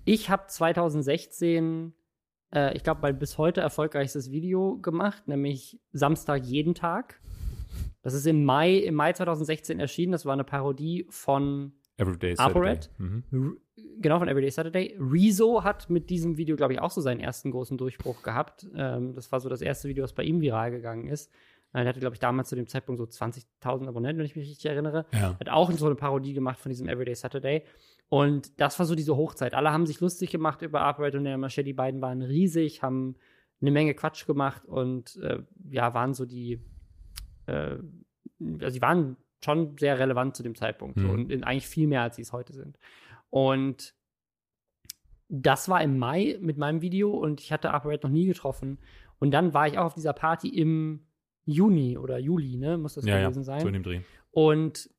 Ich 0.04 0.30
habe 0.30 0.46
2016 0.46 1.92
äh, 2.54 2.76
ich 2.76 2.82
glaube, 2.82 3.00
mein 3.02 3.18
bis 3.18 3.38
heute 3.38 3.60
erfolgreichstes 3.60 4.30
Video 4.30 4.78
gemacht, 4.78 5.28
nämlich 5.28 5.80
Samstag 5.92 6.44
jeden 6.44 6.74
Tag. 6.74 7.20
Das 8.02 8.14
ist 8.14 8.26
im 8.26 8.44
Mai, 8.44 8.76
im 8.76 8.94
Mai 8.94 9.12
2016 9.12 9.80
erschienen. 9.80 10.12
Das 10.12 10.24
war 10.24 10.32
eine 10.32 10.44
Parodie 10.44 11.06
von 11.10 11.72
Everyday 11.98 12.36
Saturday. 12.36 12.78
Mhm. 12.98 13.58
Genau, 14.00 14.18
von 14.18 14.28
Everyday 14.28 14.50
Saturday. 14.50 14.96
Rezo 14.98 15.64
hat 15.64 15.90
mit 15.90 16.08
diesem 16.08 16.36
Video, 16.36 16.56
glaube 16.56 16.72
ich, 16.72 16.80
auch 16.80 16.90
so 16.90 17.00
seinen 17.00 17.20
ersten 17.20 17.50
großen 17.50 17.76
Durchbruch 17.76 18.22
gehabt. 18.22 18.66
Ähm, 18.74 19.14
das 19.14 19.30
war 19.32 19.40
so 19.40 19.48
das 19.48 19.60
erste 19.60 19.88
Video, 19.88 20.02
das 20.04 20.12
bei 20.12 20.22
ihm 20.22 20.40
viral 20.40 20.70
gegangen 20.70 21.08
ist. 21.08 21.30
Er 21.72 21.86
hatte, 21.86 22.00
glaube 22.00 22.14
ich, 22.14 22.20
damals 22.20 22.48
zu 22.48 22.56
dem 22.56 22.66
Zeitpunkt 22.66 22.98
so 22.98 23.04
20.000 23.04 23.88
Abonnenten, 23.88 24.18
wenn 24.18 24.26
ich 24.26 24.36
mich 24.36 24.48
richtig 24.48 24.66
erinnere. 24.66 25.06
Ja. 25.12 25.36
Hat 25.38 25.48
auch 25.48 25.70
so 25.72 25.86
eine 25.86 25.94
Parodie 25.94 26.32
gemacht 26.32 26.58
von 26.58 26.70
diesem 26.70 26.88
Everyday 26.88 27.14
Saturday. 27.14 27.62
Und 28.08 28.58
das 28.60 28.78
war 28.78 28.86
so 28.86 28.94
diese 28.94 29.16
Hochzeit. 29.16 29.54
Alle 29.54 29.70
haben 29.70 29.84
sich 29.84 30.00
lustig 30.00 30.30
gemacht 30.30 30.62
über 30.62 30.80
Upright 30.80 31.14
und 31.14 31.24
der 31.24 31.36
Masche. 31.36 31.62
Die 31.62 31.74
beiden 31.74 32.00
waren 32.00 32.22
riesig, 32.22 32.82
haben 32.82 33.16
eine 33.60 33.70
Menge 33.70 33.94
Quatsch 33.94 34.26
gemacht 34.26 34.64
und 34.64 35.16
äh, 35.16 35.42
ja, 35.70 35.92
waren 35.92 36.14
so 36.14 36.24
die, 36.24 36.60
äh, 37.46 37.76
also 38.40 38.70
sie 38.70 38.80
waren 38.80 39.16
schon 39.44 39.76
sehr 39.78 39.98
relevant 39.98 40.36
zu 40.36 40.42
dem 40.42 40.54
Zeitpunkt 40.54 40.96
Mhm. 40.96 41.02
so, 41.02 41.08
und 41.08 41.30
in, 41.30 41.44
eigentlich 41.44 41.66
viel 41.66 41.86
mehr, 41.86 42.02
als 42.02 42.16
sie 42.16 42.22
es 42.22 42.32
heute 42.32 42.54
sind. 42.54 42.78
Und 43.30 43.94
das 45.28 45.68
war 45.68 45.82
im 45.82 45.98
Mai 45.98 46.38
mit 46.40 46.56
meinem 46.56 46.80
Video 46.80 47.10
und 47.10 47.40
ich 47.40 47.52
hatte 47.52 47.72
Upright 47.74 48.04
noch 48.04 48.10
nie 48.10 48.26
getroffen. 48.26 48.78
Und 49.18 49.32
dann 49.32 49.52
war 49.52 49.66
ich 49.66 49.76
auch 49.76 49.86
auf 49.86 49.94
dieser 49.94 50.14
Party 50.14 50.48
im 50.48 51.04
Juni 51.48 51.96
oder 51.96 52.18
Juli, 52.18 52.56
ne, 52.56 52.76
muss 52.78 52.94
das 52.94 53.04
Ja, 53.04 53.16
ja, 53.18 53.24
gewesen 53.28 53.42
sein. 53.42 53.60
so 53.60 53.68
in 53.68 53.74
dem 53.74 53.82
Dreh. 53.82 54.00
Und 54.30 54.90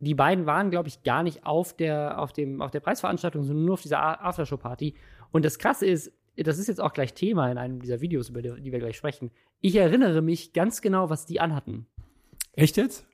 die 0.00 0.14
beiden 0.14 0.46
waren, 0.46 0.70
glaube 0.70 0.88
ich, 0.88 1.02
gar 1.02 1.22
nicht 1.24 1.44
auf 1.44 1.76
der, 1.76 2.20
auf, 2.20 2.32
dem, 2.32 2.62
auf 2.62 2.70
der 2.70 2.80
Preisveranstaltung, 2.80 3.42
sondern 3.42 3.64
nur 3.64 3.74
auf 3.74 3.82
dieser 3.82 4.24
Aftershow-Party. 4.24 4.94
Und 5.32 5.44
das 5.44 5.58
Krasse 5.58 5.86
ist, 5.86 6.12
das 6.36 6.58
ist 6.58 6.68
jetzt 6.68 6.80
auch 6.80 6.92
gleich 6.92 7.14
Thema 7.14 7.50
in 7.50 7.58
einem 7.58 7.80
dieser 7.80 8.00
Videos, 8.00 8.28
über 8.28 8.40
die, 8.40 8.60
die 8.60 8.70
wir 8.70 8.78
gleich 8.78 8.96
sprechen. 8.96 9.32
Ich 9.60 9.74
erinnere 9.74 10.22
mich 10.22 10.52
ganz 10.52 10.80
genau, 10.82 11.10
was 11.10 11.26
die 11.26 11.40
anhatten. 11.40 11.86
Echt 12.52 12.76
jetzt? 12.76 13.08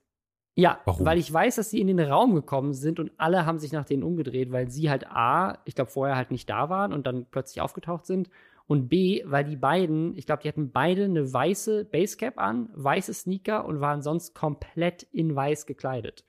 Ja, 0.56 0.78
Warum? 0.84 1.04
weil 1.06 1.18
ich 1.18 1.32
weiß, 1.32 1.56
dass 1.56 1.70
sie 1.70 1.80
in 1.80 1.86
den 1.88 1.98
Raum 1.98 2.34
gekommen 2.34 2.74
sind 2.74 3.00
und 3.00 3.10
alle 3.16 3.44
haben 3.46 3.58
sich 3.58 3.72
nach 3.72 3.84
denen 3.86 4.02
umgedreht, 4.04 4.52
weil 4.52 4.68
sie 4.70 4.88
halt 4.90 5.06
A, 5.08 5.58
ich 5.64 5.74
glaube, 5.74 5.90
vorher 5.90 6.16
halt 6.16 6.30
nicht 6.30 6.48
da 6.48 6.68
waren 6.68 6.92
und 6.92 7.06
dann 7.06 7.24
plötzlich 7.30 7.60
aufgetaucht 7.62 8.04
sind. 8.06 8.28
Und 8.66 8.88
B, 8.88 9.22
weil 9.26 9.44
die 9.44 9.56
beiden, 9.56 10.16
ich 10.16 10.26
glaube, 10.26 10.42
die 10.42 10.48
hatten 10.48 10.70
beide 10.70 11.04
eine 11.04 11.30
weiße 11.30 11.84
Basecap 11.84 12.38
an, 12.38 12.70
weiße 12.74 13.12
Sneaker 13.12 13.66
und 13.66 13.80
waren 13.80 14.02
sonst 14.02 14.34
komplett 14.34 15.02
in 15.12 15.34
weiß 15.34 15.66
gekleidet. 15.66 16.24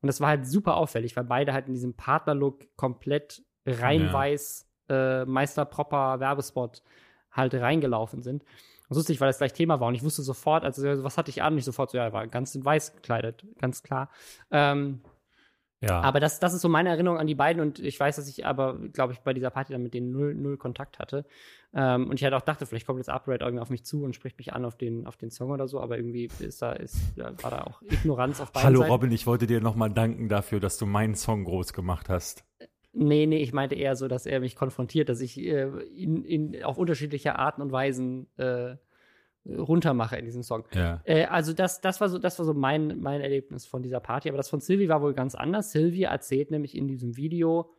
Und 0.00 0.06
das 0.06 0.20
war 0.20 0.28
halt 0.28 0.46
super 0.46 0.76
auffällig, 0.76 1.16
weil 1.16 1.24
beide 1.24 1.52
halt 1.52 1.66
in 1.66 1.74
diesem 1.74 1.94
Partnerlook 1.94 2.66
komplett 2.76 3.42
rein 3.66 4.02
Ja. 4.02 4.12
weiß, 4.12 4.66
äh, 4.88 5.24
Meister 5.24 5.64
Propper 5.64 6.20
Werbespot 6.20 6.82
halt 7.30 7.54
reingelaufen 7.54 8.22
sind. 8.22 8.44
Das 8.88 8.96
wusste 8.96 9.12
ich, 9.12 9.20
weil 9.20 9.28
das 9.28 9.38
gleich 9.38 9.52
Thema 9.52 9.80
war. 9.80 9.88
Und 9.88 9.94
ich 9.94 10.04
wusste 10.04 10.22
sofort, 10.22 10.64
also 10.64 11.04
was 11.04 11.18
hatte 11.18 11.30
ich 11.30 11.42
an? 11.42 11.54
Und 11.54 11.58
ich 11.58 11.64
sofort 11.64 11.90
so, 11.90 11.98
ja, 11.98 12.04
er 12.04 12.12
war 12.12 12.26
ganz 12.28 12.54
in 12.54 12.64
weiß 12.64 12.94
gekleidet, 12.94 13.44
ganz 13.58 13.82
klar. 13.82 14.10
Ähm, 14.50 15.00
Ja. 15.80 16.00
aber 16.00 16.20
das, 16.20 16.40
das 16.40 16.54
ist 16.54 16.62
so 16.62 16.68
meine 16.68 16.88
Erinnerung 16.88 17.18
an 17.18 17.26
die 17.26 17.34
beiden. 17.34 17.60
Und 17.60 17.78
ich 17.78 17.98
weiß, 18.00 18.16
dass 18.16 18.28
ich 18.28 18.46
aber, 18.46 18.78
glaube 18.92 19.12
ich, 19.12 19.20
bei 19.20 19.34
dieser 19.34 19.50
Party 19.50 19.72
dann 19.72 19.82
mit 19.82 19.94
denen 19.94 20.10
null, 20.10 20.34
null 20.34 20.56
Kontakt 20.56 20.98
hatte. 20.98 21.26
Ähm, 21.74 22.08
und 22.08 22.14
ich 22.14 22.24
halt 22.24 22.32
auch 22.32 22.42
dachte, 22.42 22.64
vielleicht 22.64 22.86
kommt 22.86 22.98
jetzt 22.98 23.10
Upright 23.10 23.42
irgendwie 23.42 23.60
auf 23.60 23.70
mich 23.70 23.84
zu 23.84 24.02
und 24.02 24.14
spricht 24.14 24.38
mich 24.38 24.52
an 24.54 24.64
auf 24.64 24.76
den, 24.76 25.06
auf 25.06 25.16
den 25.16 25.30
Song 25.30 25.50
oder 25.50 25.68
so. 25.68 25.80
Aber 25.80 25.96
irgendwie 25.96 26.28
ist 26.38 26.62
da, 26.62 26.72
ist, 26.72 26.96
ja, 27.16 27.30
war 27.42 27.50
da 27.50 27.62
auch 27.62 27.82
Ignoranz 27.82 28.40
auf 28.40 28.52
beiden 28.52 28.66
Hallo 28.66 28.78
Seiten. 28.80 28.90
Robin, 28.90 29.12
ich 29.12 29.26
wollte 29.26 29.46
dir 29.46 29.60
nochmal 29.60 29.90
danken 29.90 30.28
dafür, 30.28 30.60
dass 30.60 30.78
du 30.78 30.86
meinen 30.86 31.14
Song 31.14 31.44
groß 31.44 31.74
gemacht 31.74 32.08
hast. 32.08 32.44
Nee, 32.98 33.26
nee, 33.26 33.42
ich 33.42 33.52
meinte 33.52 33.74
eher 33.74 33.94
so, 33.94 34.08
dass 34.08 34.24
er 34.24 34.40
mich 34.40 34.56
konfrontiert, 34.56 35.10
dass 35.10 35.20
ich 35.20 35.38
äh, 35.38 35.68
ihn, 35.94 36.24
ihn 36.24 36.64
auf 36.64 36.78
unterschiedliche 36.78 37.38
Arten 37.38 37.60
und 37.60 37.70
Weisen 37.70 38.26
äh, 38.38 38.76
runtermache 39.48 40.16
in 40.16 40.24
diesem 40.24 40.42
Song. 40.42 40.64
Ja. 40.74 41.00
Äh, 41.04 41.24
also 41.24 41.52
das, 41.52 41.80
das 41.80 42.00
war 42.00 42.08
so, 42.08 42.18
das 42.18 42.38
war 42.38 42.46
so 42.46 42.54
mein, 42.54 43.00
mein 43.00 43.20
Erlebnis 43.20 43.66
von 43.66 43.82
dieser 43.82 44.00
Party. 44.00 44.28
Aber 44.28 44.36
das 44.36 44.48
von 44.48 44.60
Sylvie 44.60 44.88
war 44.88 45.02
wohl 45.02 45.14
ganz 45.14 45.34
anders. 45.34 45.72
Sylvie 45.72 46.04
erzählt 46.04 46.50
nämlich 46.50 46.76
in 46.76 46.88
diesem 46.88 47.16
Video, 47.16 47.70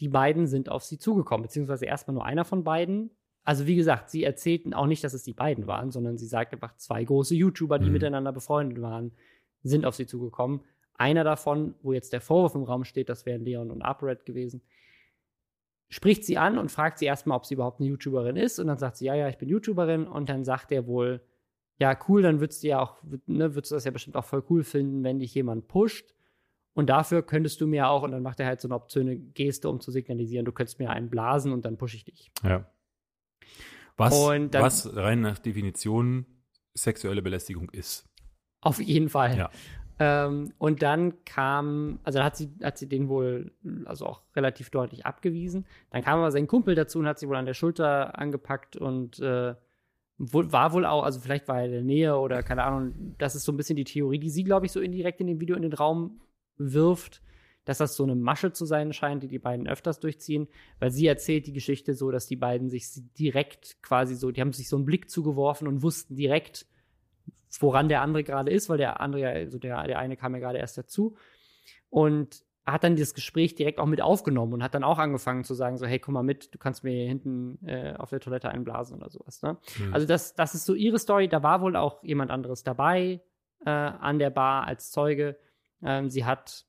die 0.00 0.08
beiden 0.08 0.46
sind 0.46 0.68
auf 0.68 0.82
sie 0.82 0.98
zugekommen, 0.98 1.42
beziehungsweise 1.42 1.86
erstmal 1.86 2.14
nur 2.14 2.24
einer 2.24 2.44
von 2.44 2.64
beiden. 2.64 3.10
Also 3.44 3.66
wie 3.66 3.76
gesagt, 3.76 4.10
sie 4.10 4.24
erzählten 4.24 4.72
auch 4.74 4.86
nicht, 4.86 5.02
dass 5.04 5.14
es 5.14 5.22
die 5.24 5.32
beiden 5.32 5.66
waren, 5.66 5.90
sondern 5.90 6.16
sie 6.18 6.26
sagt 6.26 6.52
einfach, 6.52 6.76
zwei 6.76 7.04
große 7.04 7.34
YouTuber, 7.34 7.78
die 7.78 7.86
Mhm. 7.86 7.92
miteinander 7.92 8.32
befreundet 8.32 8.80
waren, 8.80 9.12
sind 9.62 9.84
auf 9.84 9.94
sie 9.94 10.06
zugekommen. 10.06 10.60
Einer 10.94 11.24
davon, 11.24 11.74
wo 11.82 11.92
jetzt 11.92 12.12
der 12.12 12.20
Vorwurf 12.20 12.54
im 12.54 12.62
Raum 12.64 12.84
steht, 12.84 13.08
das 13.08 13.26
wären 13.26 13.44
Leon 13.44 13.70
und 13.70 13.82
Upright 13.82 14.24
gewesen, 14.24 14.62
spricht 15.92 16.24
sie 16.24 16.38
an 16.38 16.56
und 16.56 16.70
fragt 16.70 16.98
sie 16.98 17.04
erstmal, 17.04 17.36
ob 17.36 17.44
sie 17.44 17.52
überhaupt 17.54 17.78
eine 17.80 17.88
YouTuberin 17.90 18.36
ist. 18.36 18.58
Und 18.58 18.66
dann 18.66 18.78
sagt 18.78 18.96
sie, 18.96 19.04
ja, 19.04 19.14
ja, 19.14 19.28
ich 19.28 19.36
bin 19.36 19.48
YouTuberin. 19.50 20.06
Und 20.06 20.28
dann 20.30 20.42
sagt 20.42 20.72
er 20.72 20.86
wohl, 20.86 21.20
ja, 21.78 21.94
cool, 22.08 22.22
dann 22.22 22.40
würdest 22.40 22.62
du 22.62 22.68
ja 22.68 22.80
auch, 22.80 23.02
ne, 23.26 23.54
würdest 23.54 23.72
du 23.72 23.74
das 23.74 23.84
ja 23.84 23.90
bestimmt 23.90 24.16
auch 24.16 24.24
voll 24.24 24.42
cool 24.48 24.64
finden, 24.64 25.04
wenn 25.04 25.18
dich 25.18 25.34
jemand 25.34 25.68
pusht. 25.68 26.14
Und 26.74 26.88
dafür 26.88 27.22
könntest 27.22 27.60
du 27.60 27.66
mir 27.66 27.88
auch, 27.88 28.02
und 28.04 28.12
dann 28.12 28.22
macht 28.22 28.40
er 28.40 28.46
halt 28.46 28.60
so 28.62 28.68
eine 28.68 28.74
obszöne 28.76 29.16
Geste, 29.18 29.68
um 29.68 29.80
zu 29.80 29.90
signalisieren, 29.90 30.46
du 30.46 30.52
könntest 30.52 30.78
mir 30.78 30.88
einen 30.88 31.10
blasen 31.10 31.52
und 31.52 31.66
dann 31.66 31.76
pushe 31.76 31.96
ich 31.96 32.04
dich. 32.04 32.32
ja. 32.42 32.66
Was, 33.98 34.14
dann- 34.50 34.62
was 34.62 34.96
rein 34.96 35.20
nach 35.20 35.38
Definition 35.38 36.24
sexuelle 36.74 37.20
Belästigung 37.20 37.68
ist. 37.70 38.08
Auf 38.62 38.80
jeden 38.80 39.10
Fall. 39.10 39.36
Ja. 39.36 39.50
Ähm, 40.04 40.52
und 40.58 40.82
dann 40.82 41.24
kam, 41.24 42.00
also 42.02 42.24
hat 42.24 42.36
sie, 42.36 42.50
hat 42.60 42.76
sie 42.76 42.88
den 42.88 43.08
wohl, 43.08 43.52
also 43.84 44.06
auch 44.06 44.22
relativ 44.34 44.70
deutlich 44.70 45.06
abgewiesen. 45.06 45.64
Dann 45.90 46.02
kam 46.02 46.18
aber 46.18 46.32
sein 46.32 46.48
Kumpel 46.48 46.74
dazu 46.74 46.98
und 46.98 47.06
hat 47.06 47.20
sie 47.20 47.28
wohl 47.28 47.36
an 47.36 47.46
der 47.46 47.54
Schulter 47.54 48.18
angepackt 48.18 48.76
und 48.76 49.20
äh, 49.20 49.54
war 50.18 50.72
wohl 50.72 50.86
auch, 50.86 51.04
also 51.04 51.20
vielleicht 51.20 51.46
war 51.46 51.60
er 51.60 51.66
in 51.66 51.70
der 51.70 51.82
Nähe 51.82 52.16
oder 52.16 52.42
keine 52.42 52.64
Ahnung, 52.64 53.14
das 53.18 53.36
ist 53.36 53.44
so 53.44 53.52
ein 53.52 53.56
bisschen 53.56 53.76
die 53.76 53.84
Theorie, 53.84 54.18
die 54.18 54.30
sie, 54.30 54.42
glaube 54.42 54.66
ich, 54.66 54.72
so 54.72 54.80
indirekt 54.80 55.20
in 55.20 55.28
dem 55.28 55.40
Video 55.40 55.54
in 55.54 55.62
den 55.62 55.72
Raum 55.72 56.20
wirft, 56.56 57.22
dass 57.64 57.78
das 57.78 57.94
so 57.94 58.02
eine 58.02 58.16
Masche 58.16 58.52
zu 58.52 58.64
sein 58.64 58.92
scheint, 58.92 59.22
die 59.22 59.28
die 59.28 59.38
beiden 59.38 59.68
öfters 59.68 60.00
durchziehen, 60.00 60.48
weil 60.80 60.90
sie 60.90 61.06
erzählt 61.06 61.46
die 61.46 61.52
Geschichte 61.52 61.94
so, 61.94 62.10
dass 62.10 62.26
die 62.26 62.34
beiden 62.34 62.70
sich 62.70 62.88
direkt 63.16 63.80
quasi 63.82 64.16
so, 64.16 64.32
die 64.32 64.40
haben 64.40 64.52
sich 64.52 64.68
so 64.68 64.74
einen 64.74 64.84
Blick 64.84 65.08
zugeworfen 65.08 65.68
und 65.68 65.82
wussten 65.82 66.16
direkt, 66.16 66.66
woran 67.60 67.88
der 67.88 68.02
andere 68.02 68.24
gerade 68.24 68.50
ist, 68.50 68.68
weil 68.68 68.78
der 68.78 69.00
andere, 69.00 69.22
ja, 69.22 69.28
also 69.30 69.58
der, 69.58 69.86
der 69.86 69.98
eine 69.98 70.16
kam 70.16 70.34
ja 70.34 70.40
gerade 70.40 70.58
erst 70.58 70.78
dazu 70.78 71.16
und 71.90 72.44
hat 72.64 72.84
dann 72.84 72.96
das 72.96 73.14
Gespräch 73.14 73.54
direkt 73.54 73.80
auch 73.80 73.86
mit 73.86 74.00
aufgenommen 74.00 74.54
und 74.54 74.62
hat 74.62 74.74
dann 74.74 74.84
auch 74.84 74.98
angefangen 74.98 75.42
zu 75.42 75.54
sagen, 75.54 75.76
so, 75.76 75.86
hey, 75.86 75.98
komm 75.98 76.14
mal 76.14 76.22
mit, 76.22 76.54
du 76.54 76.58
kannst 76.58 76.84
mir 76.84 76.92
hier 76.92 77.08
hinten 77.08 77.58
äh, 77.66 77.94
auf 77.98 78.10
der 78.10 78.20
Toilette 78.20 78.50
einblasen 78.50 78.96
oder 78.96 79.10
sowas. 79.10 79.42
Ne? 79.42 79.58
Hm. 79.76 79.92
Also 79.92 80.06
das, 80.06 80.34
das 80.34 80.54
ist 80.54 80.64
so 80.64 80.74
ihre 80.74 80.98
Story. 80.98 81.28
Da 81.28 81.42
war 81.42 81.60
wohl 81.60 81.74
auch 81.74 82.02
jemand 82.04 82.30
anderes 82.30 82.62
dabei 82.62 83.20
äh, 83.66 83.70
an 83.70 84.20
der 84.20 84.30
Bar 84.30 84.66
als 84.66 84.92
Zeuge. 84.92 85.36
Ähm, 85.82 86.08
sie 86.08 86.24
hat 86.24 86.66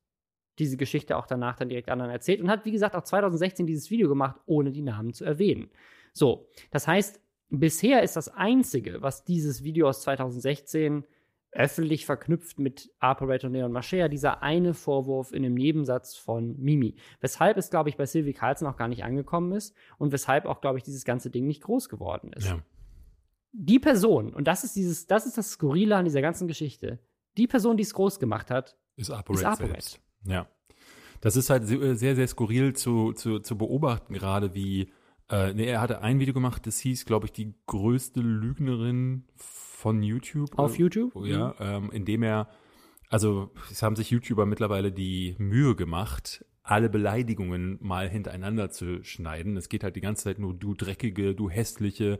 diese 0.57 0.77
Geschichte 0.77 1.17
auch 1.17 1.27
danach 1.27 1.55
dann 1.57 1.69
direkt 1.69 1.89
anderen 1.89 2.11
erzählt 2.11 2.41
und 2.41 2.49
hat, 2.49 2.65
wie 2.65 2.71
gesagt, 2.71 2.95
auch 2.95 3.03
2016 3.03 3.67
dieses 3.67 3.91
Video 3.91 4.09
gemacht, 4.09 4.39
ohne 4.45 4.71
die 4.71 4.81
Namen 4.81 5.13
zu 5.13 5.25
erwähnen. 5.25 5.69
So, 6.11 6.47
das 6.71 6.87
heißt, 6.87 7.22
bisher 7.59 8.03
ist 8.03 8.15
das 8.15 8.29
Einzige, 8.29 9.01
was 9.01 9.23
dieses 9.23 9.63
Video 9.63 9.87
aus 9.89 10.01
2016 10.01 11.05
öffentlich 11.51 12.07
verknüpft 12.07 12.57
mit 12.57 12.89
Operator 12.99 13.49
Neon 13.49 13.71
Machea, 13.71 14.07
dieser 14.07 14.41
eine 14.41 14.73
Vorwurf 14.73 15.31
in 15.31 15.43
dem 15.43 15.53
Nebensatz 15.53 16.15
von 16.15 16.57
Mimi. 16.59 16.95
Weshalb 17.21 17.57
es, 17.57 17.69
glaube 17.69 17.89
ich, 17.89 17.95
bei 17.97 18.07
Sylvie 18.07 18.33
Carlson 18.33 18.67
auch 18.67 18.75
gar 18.75 18.87
nicht 18.87 19.03
angekommen 19.03 19.51
ist 19.51 19.75
und 19.99 20.11
weshalb 20.11 20.45
auch, 20.45 20.61
glaube 20.61 20.79
ich, 20.79 20.83
dieses 20.83 21.05
ganze 21.05 21.29
Ding 21.29 21.45
nicht 21.45 21.61
groß 21.61 21.89
geworden 21.89 22.33
ist 22.33 22.47
ja. 22.47 22.59
die 23.51 23.77
Person, 23.77 24.33
und 24.33 24.47
das 24.47 24.63
ist 24.63 24.75
dieses, 24.75 25.05
das 25.05 25.27
ist 25.27 25.37
das 25.37 25.51
Skurrile 25.51 25.95
an 25.95 26.05
dieser 26.05 26.21
ganzen 26.21 26.47
Geschichte, 26.47 26.97
die 27.37 27.45
Person, 27.45 27.77
die 27.77 27.83
es 27.83 27.93
groß 27.93 28.19
gemacht 28.19 28.49
hat, 28.49 28.75
Ist 28.95 29.11
ApoRed. 29.11 29.57
selbst. 29.57 29.99
Ja. 30.25 30.47
Das 31.21 31.35
ist 31.35 31.51
halt 31.51 31.67
se- 31.67 31.95
sehr, 31.95 32.15
sehr 32.15 32.27
skurril 32.27 32.73
zu, 32.73 33.13
zu, 33.13 33.39
zu 33.39 33.57
beobachten, 33.59 34.15
gerade 34.15 34.55
wie, 34.55 34.91
äh, 35.29 35.53
nee, 35.53 35.65
er 35.65 35.81
hatte 35.81 36.01
ein 36.01 36.19
Video 36.19 36.33
gemacht, 36.33 36.65
das 36.67 36.79
hieß, 36.79 37.05
glaube 37.05 37.25
ich, 37.27 37.31
die 37.31 37.53
größte 37.67 38.21
Lügnerin 38.21 39.25
von 39.35 40.01
YouTube. 40.03 40.57
auf 40.57 40.71
Oder- 40.71 40.79
YouTube. 40.79 41.15
Oh, 41.15 41.25
ja, 41.25 41.55
ähm, 41.59 41.89
indem 41.91 42.23
er, 42.23 42.49
also 43.09 43.51
es 43.71 43.81
haben 43.83 43.95
sich 43.95 44.11
YouTuber 44.11 44.45
mittlerweile 44.45 44.91
die 44.91 45.35
Mühe 45.37 45.75
gemacht, 45.75 46.45
alle 46.63 46.89
Beleidigungen 46.89 47.77
mal 47.81 48.09
hintereinander 48.09 48.69
zu 48.69 49.03
schneiden. 49.03 49.57
Es 49.57 49.67
geht 49.69 49.83
halt 49.83 49.95
die 49.95 50.01
ganze 50.01 50.23
Zeit 50.23 50.39
nur 50.39 50.53
du 50.53 50.73
dreckige, 50.73 51.35
du 51.35 51.49
hässliche. 51.49 52.19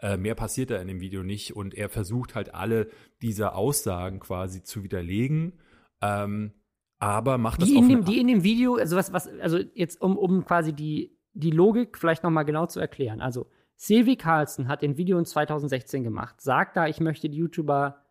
Äh, 0.00 0.16
mehr 0.16 0.34
passiert 0.36 0.70
da 0.70 0.76
in 0.76 0.86
dem 0.86 1.00
Video 1.00 1.24
nicht 1.24 1.56
und 1.56 1.74
er 1.74 1.88
versucht 1.88 2.36
halt 2.36 2.54
alle 2.54 2.88
diese 3.20 3.54
Aussagen 3.54 4.20
quasi 4.20 4.62
zu 4.62 4.84
widerlegen, 4.84 5.54
ähm, 6.00 6.52
aber 7.00 7.36
macht 7.36 7.62
das 7.62 7.68
Die 7.68 7.76
in, 7.76 7.88
dem, 7.88 8.04
die 8.04 8.20
in 8.20 8.28
dem 8.28 8.44
Video, 8.44 8.76
also 8.76 8.94
was, 8.94 9.12
was, 9.12 9.26
also 9.26 9.58
jetzt, 9.74 10.00
um, 10.00 10.16
um 10.16 10.44
quasi 10.44 10.72
die, 10.72 11.17
die 11.32 11.50
Logik 11.50 11.98
vielleicht 11.98 12.22
nochmal 12.22 12.44
genau 12.44 12.66
zu 12.66 12.80
erklären. 12.80 13.20
Also, 13.20 13.46
Sylvie 13.76 14.16
Carlson 14.16 14.68
hat 14.68 14.82
ein 14.82 14.96
Video 14.96 15.18
in 15.18 15.24
2016 15.24 16.02
gemacht, 16.02 16.40
sagt 16.40 16.76
da, 16.76 16.88
ich 16.88 17.00
möchte 17.00 17.28
die 17.28 17.38
YouTuber 17.38 18.02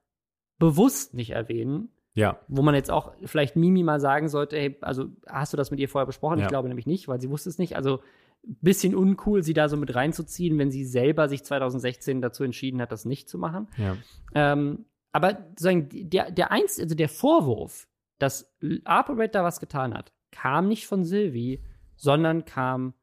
bewusst 0.59 1.13
nicht 1.13 1.31
erwähnen, 1.31 1.89
ja, 2.13 2.39
wo 2.47 2.63
man 2.63 2.73
jetzt 2.73 2.89
auch 2.89 3.13
vielleicht 3.25 3.55
Mimi 3.55 3.83
mal 3.83 3.99
sagen 3.99 4.27
sollte, 4.27 4.57
hey, 4.57 4.77
also 4.81 5.05
hast 5.27 5.53
du 5.53 5.57
das 5.57 5.69
mit 5.69 5.79
ihr 5.79 5.89
vorher 5.89 6.07
besprochen? 6.07 6.39
Ja. 6.39 6.45
Ich 6.45 6.49
glaube 6.49 6.67
nämlich 6.67 6.87
nicht, 6.87 7.07
weil 7.07 7.21
sie 7.21 7.29
wusste 7.29 7.49
es 7.49 7.59
nicht. 7.59 7.75
Also 7.75 7.99
bisschen 8.43 8.95
uncool, 8.95 9.43
sie 9.43 9.53
da 9.53 9.69
so 9.69 9.77
mit 9.77 9.93
reinzuziehen, 9.93 10.57
wenn 10.57 10.71
sie 10.71 10.85
selber 10.85 11.27
sich 11.27 11.43
2016 11.43 12.21
dazu 12.21 12.43
entschieden 12.43 12.81
hat, 12.81 12.91
das 12.91 13.05
nicht 13.05 13.29
zu 13.29 13.37
machen. 13.37 13.67
ja, 13.77 13.97
Ähm, 14.33 14.85
aber 15.11 15.37
sozusagen 15.49 15.89
der, 16.09 16.31
der 16.31 16.51
eins, 16.51 16.79
also 16.79 16.95
der 16.95 17.09
Vorwurf, 17.09 17.87
dass 18.19 18.55
ApoRed 18.85 19.35
da 19.35 19.43
was 19.43 19.59
getan 19.59 19.93
hat, 19.93 20.11
kam 20.31 20.67
nicht 20.67 20.87
von 20.87 21.03
Sylvie, 21.03 21.63
sondern 21.95 22.45
kam 22.45 22.93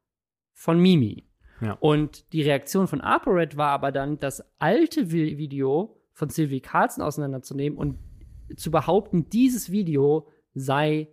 von 0.55 0.81
Mimi. 0.81 1.25
Ja. 1.61 1.73
Und 1.81 2.33
die 2.33 2.43
Reaktion 2.43 2.89
von 2.89 3.01
ApoRed 3.01 3.57
war 3.57 3.71
aber 3.71 3.93
dann, 3.93 4.19
das 4.19 4.43
alte 4.59 5.11
Vi- 5.11 5.37
Video 5.37 6.01
von 6.13 6.31
Sylvie 6.31 6.61
Carlson 6.61 7.05
auseinanderzunehmen 7.05 7.79
und 7.79 7.99
zu 8.57 8.71
behaupten, 8.71 9.29
dieses 9.29 9.71
Video 9.71 10.29
sei 10.55 11.09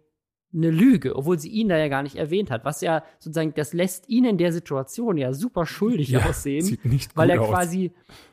eine 0.53 0.69
Lüge, 0.69 1.15
obwohl 1.15 1.39
sie 1.39 1.49
ihn 1.49 1.69
da 1.69 1.77
ja 1.77 1.87
gar 1.87 2.03
nicht 2.03 2.17
erwähnt 2.17 2.51
hat. 2.51 2.65
Was 2.65 2.81
ja 2.81 3.03
sozusagen, 3.19 3.53
das 3.53 3.73
lässt 3.73 4.09
ihn 4.09 4.25
in 4.25 4.37
der 4.37 4.51
Situation 4.51 5.17
ja 5.17 5.33
super 5.33 5.65
schuldig 5.65 6.09
ja, 6.09 6.25
aussehen, 6.25 6.77
weil 7.15 7.29
er 7.29 7.41
aus. 7.41 7.49
quasi 7.49 7.91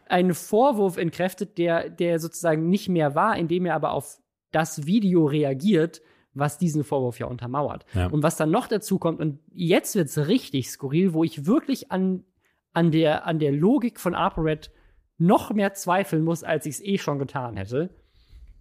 einen 0.09 0.35
Vorwurf 0.35 0.97
entkräftet, 0.97 1.59
der, 1.59 1.89
der 1.91 2.19
sozusagen 2.19 2.69
nicht 2.69 2.89
mehr 2.89 3.15
war, 3.15 3.37
indem 3.37 3.67
er 3.67 3.75
aber 3.75 3.93
auf 3.93 4.21
das 4.51 4.87
Video 4.87 5.27
reagiert, 5.27 6.03
was 6.39 6.59
diesen 6.59 6.85
Vorwurf 6.85 7.19
ja 7.19 7.27
untermauert. 7.27 7.85
Ja. 7.95 8.07
Und 8.09 8.23
was 8.23 8.37
dann 8.37 8.51
noch 8.51 8.67
dazu 8.67 8.99
kommt, 8.99 9.21
und 9.21 9.41
jetzt 9.53 9.95
wird's 9.95 10.17
richtig 10.29 10.71
skurril, 10.71 11.13
wo 11.15 11.25
ich 11.25 11.47
wirklich 11.47 11.91
an, 11.91 12.25
an, 12.73 12.91
der, 12.91 13.27
an 13.27 13.39
der 13.39 13.53
Logik 13.53 13.99
von 14.01 14.15
ApoRed 14.15 14.71
noch 15.19 15.53
mehr 15.53 15.75
zweifeln 15.75 16.23
muss, 16.23 16.45
als 16.45 16.67
ich 16.67 16.77
es 16.77 16.81
eh 16.85 16.99
schon 16.99 17.19
getan 17.19 17.57
hätte. 17.57 17.91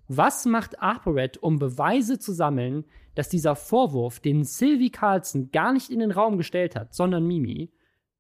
Was 0.07 0.45
macht 0.45 0.81
ApoRed, 0.81 1.37
um 1.37 1.59
Beweise 1.59 2.17
zu 2.17 2.31
sammeln, 2.31 2.85
dass 3.13 3.29
dieser 3.29 3.55
Vorwurf, 3.55 4.19
den 4.19 4.43
Sylvie 4.43 4.89
Carlson 4.91 5.51
gar 5.51 5.73
nicht 5.73 5.89
in 5.89 5.99
den 5.99 6.11
Raum 6.11 6.37
gestellt 6.37 6.75
hat, 6.75 6.93
sondern 6.93 7.27
Mimi, 7.27 7.71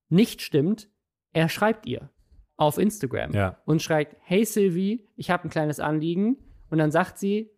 nicht 0.09 0.41
stimmt? 0.41 0.89
Er 1.33 1.49
schreibt 1.49 1.85
ihr 1.85 2.09
auf 2.57 2.77
Instagram 2.77 3.31
Ja. 3.33 3.57
und 3.65 3.81
schreibt, 3.81 4.17
hey 4.21 4.43
Sylvie, 4.43 5.07
ich 5.15 5.29
habe 5.29 5.45
ein 5.45 5.49
kleines 5.49 5.79
Anliegen. 5.79 6.37
Und 6.69 6.79
dann 6.79 6.91
sagt 6.91 7.17
sie 7.17 7.51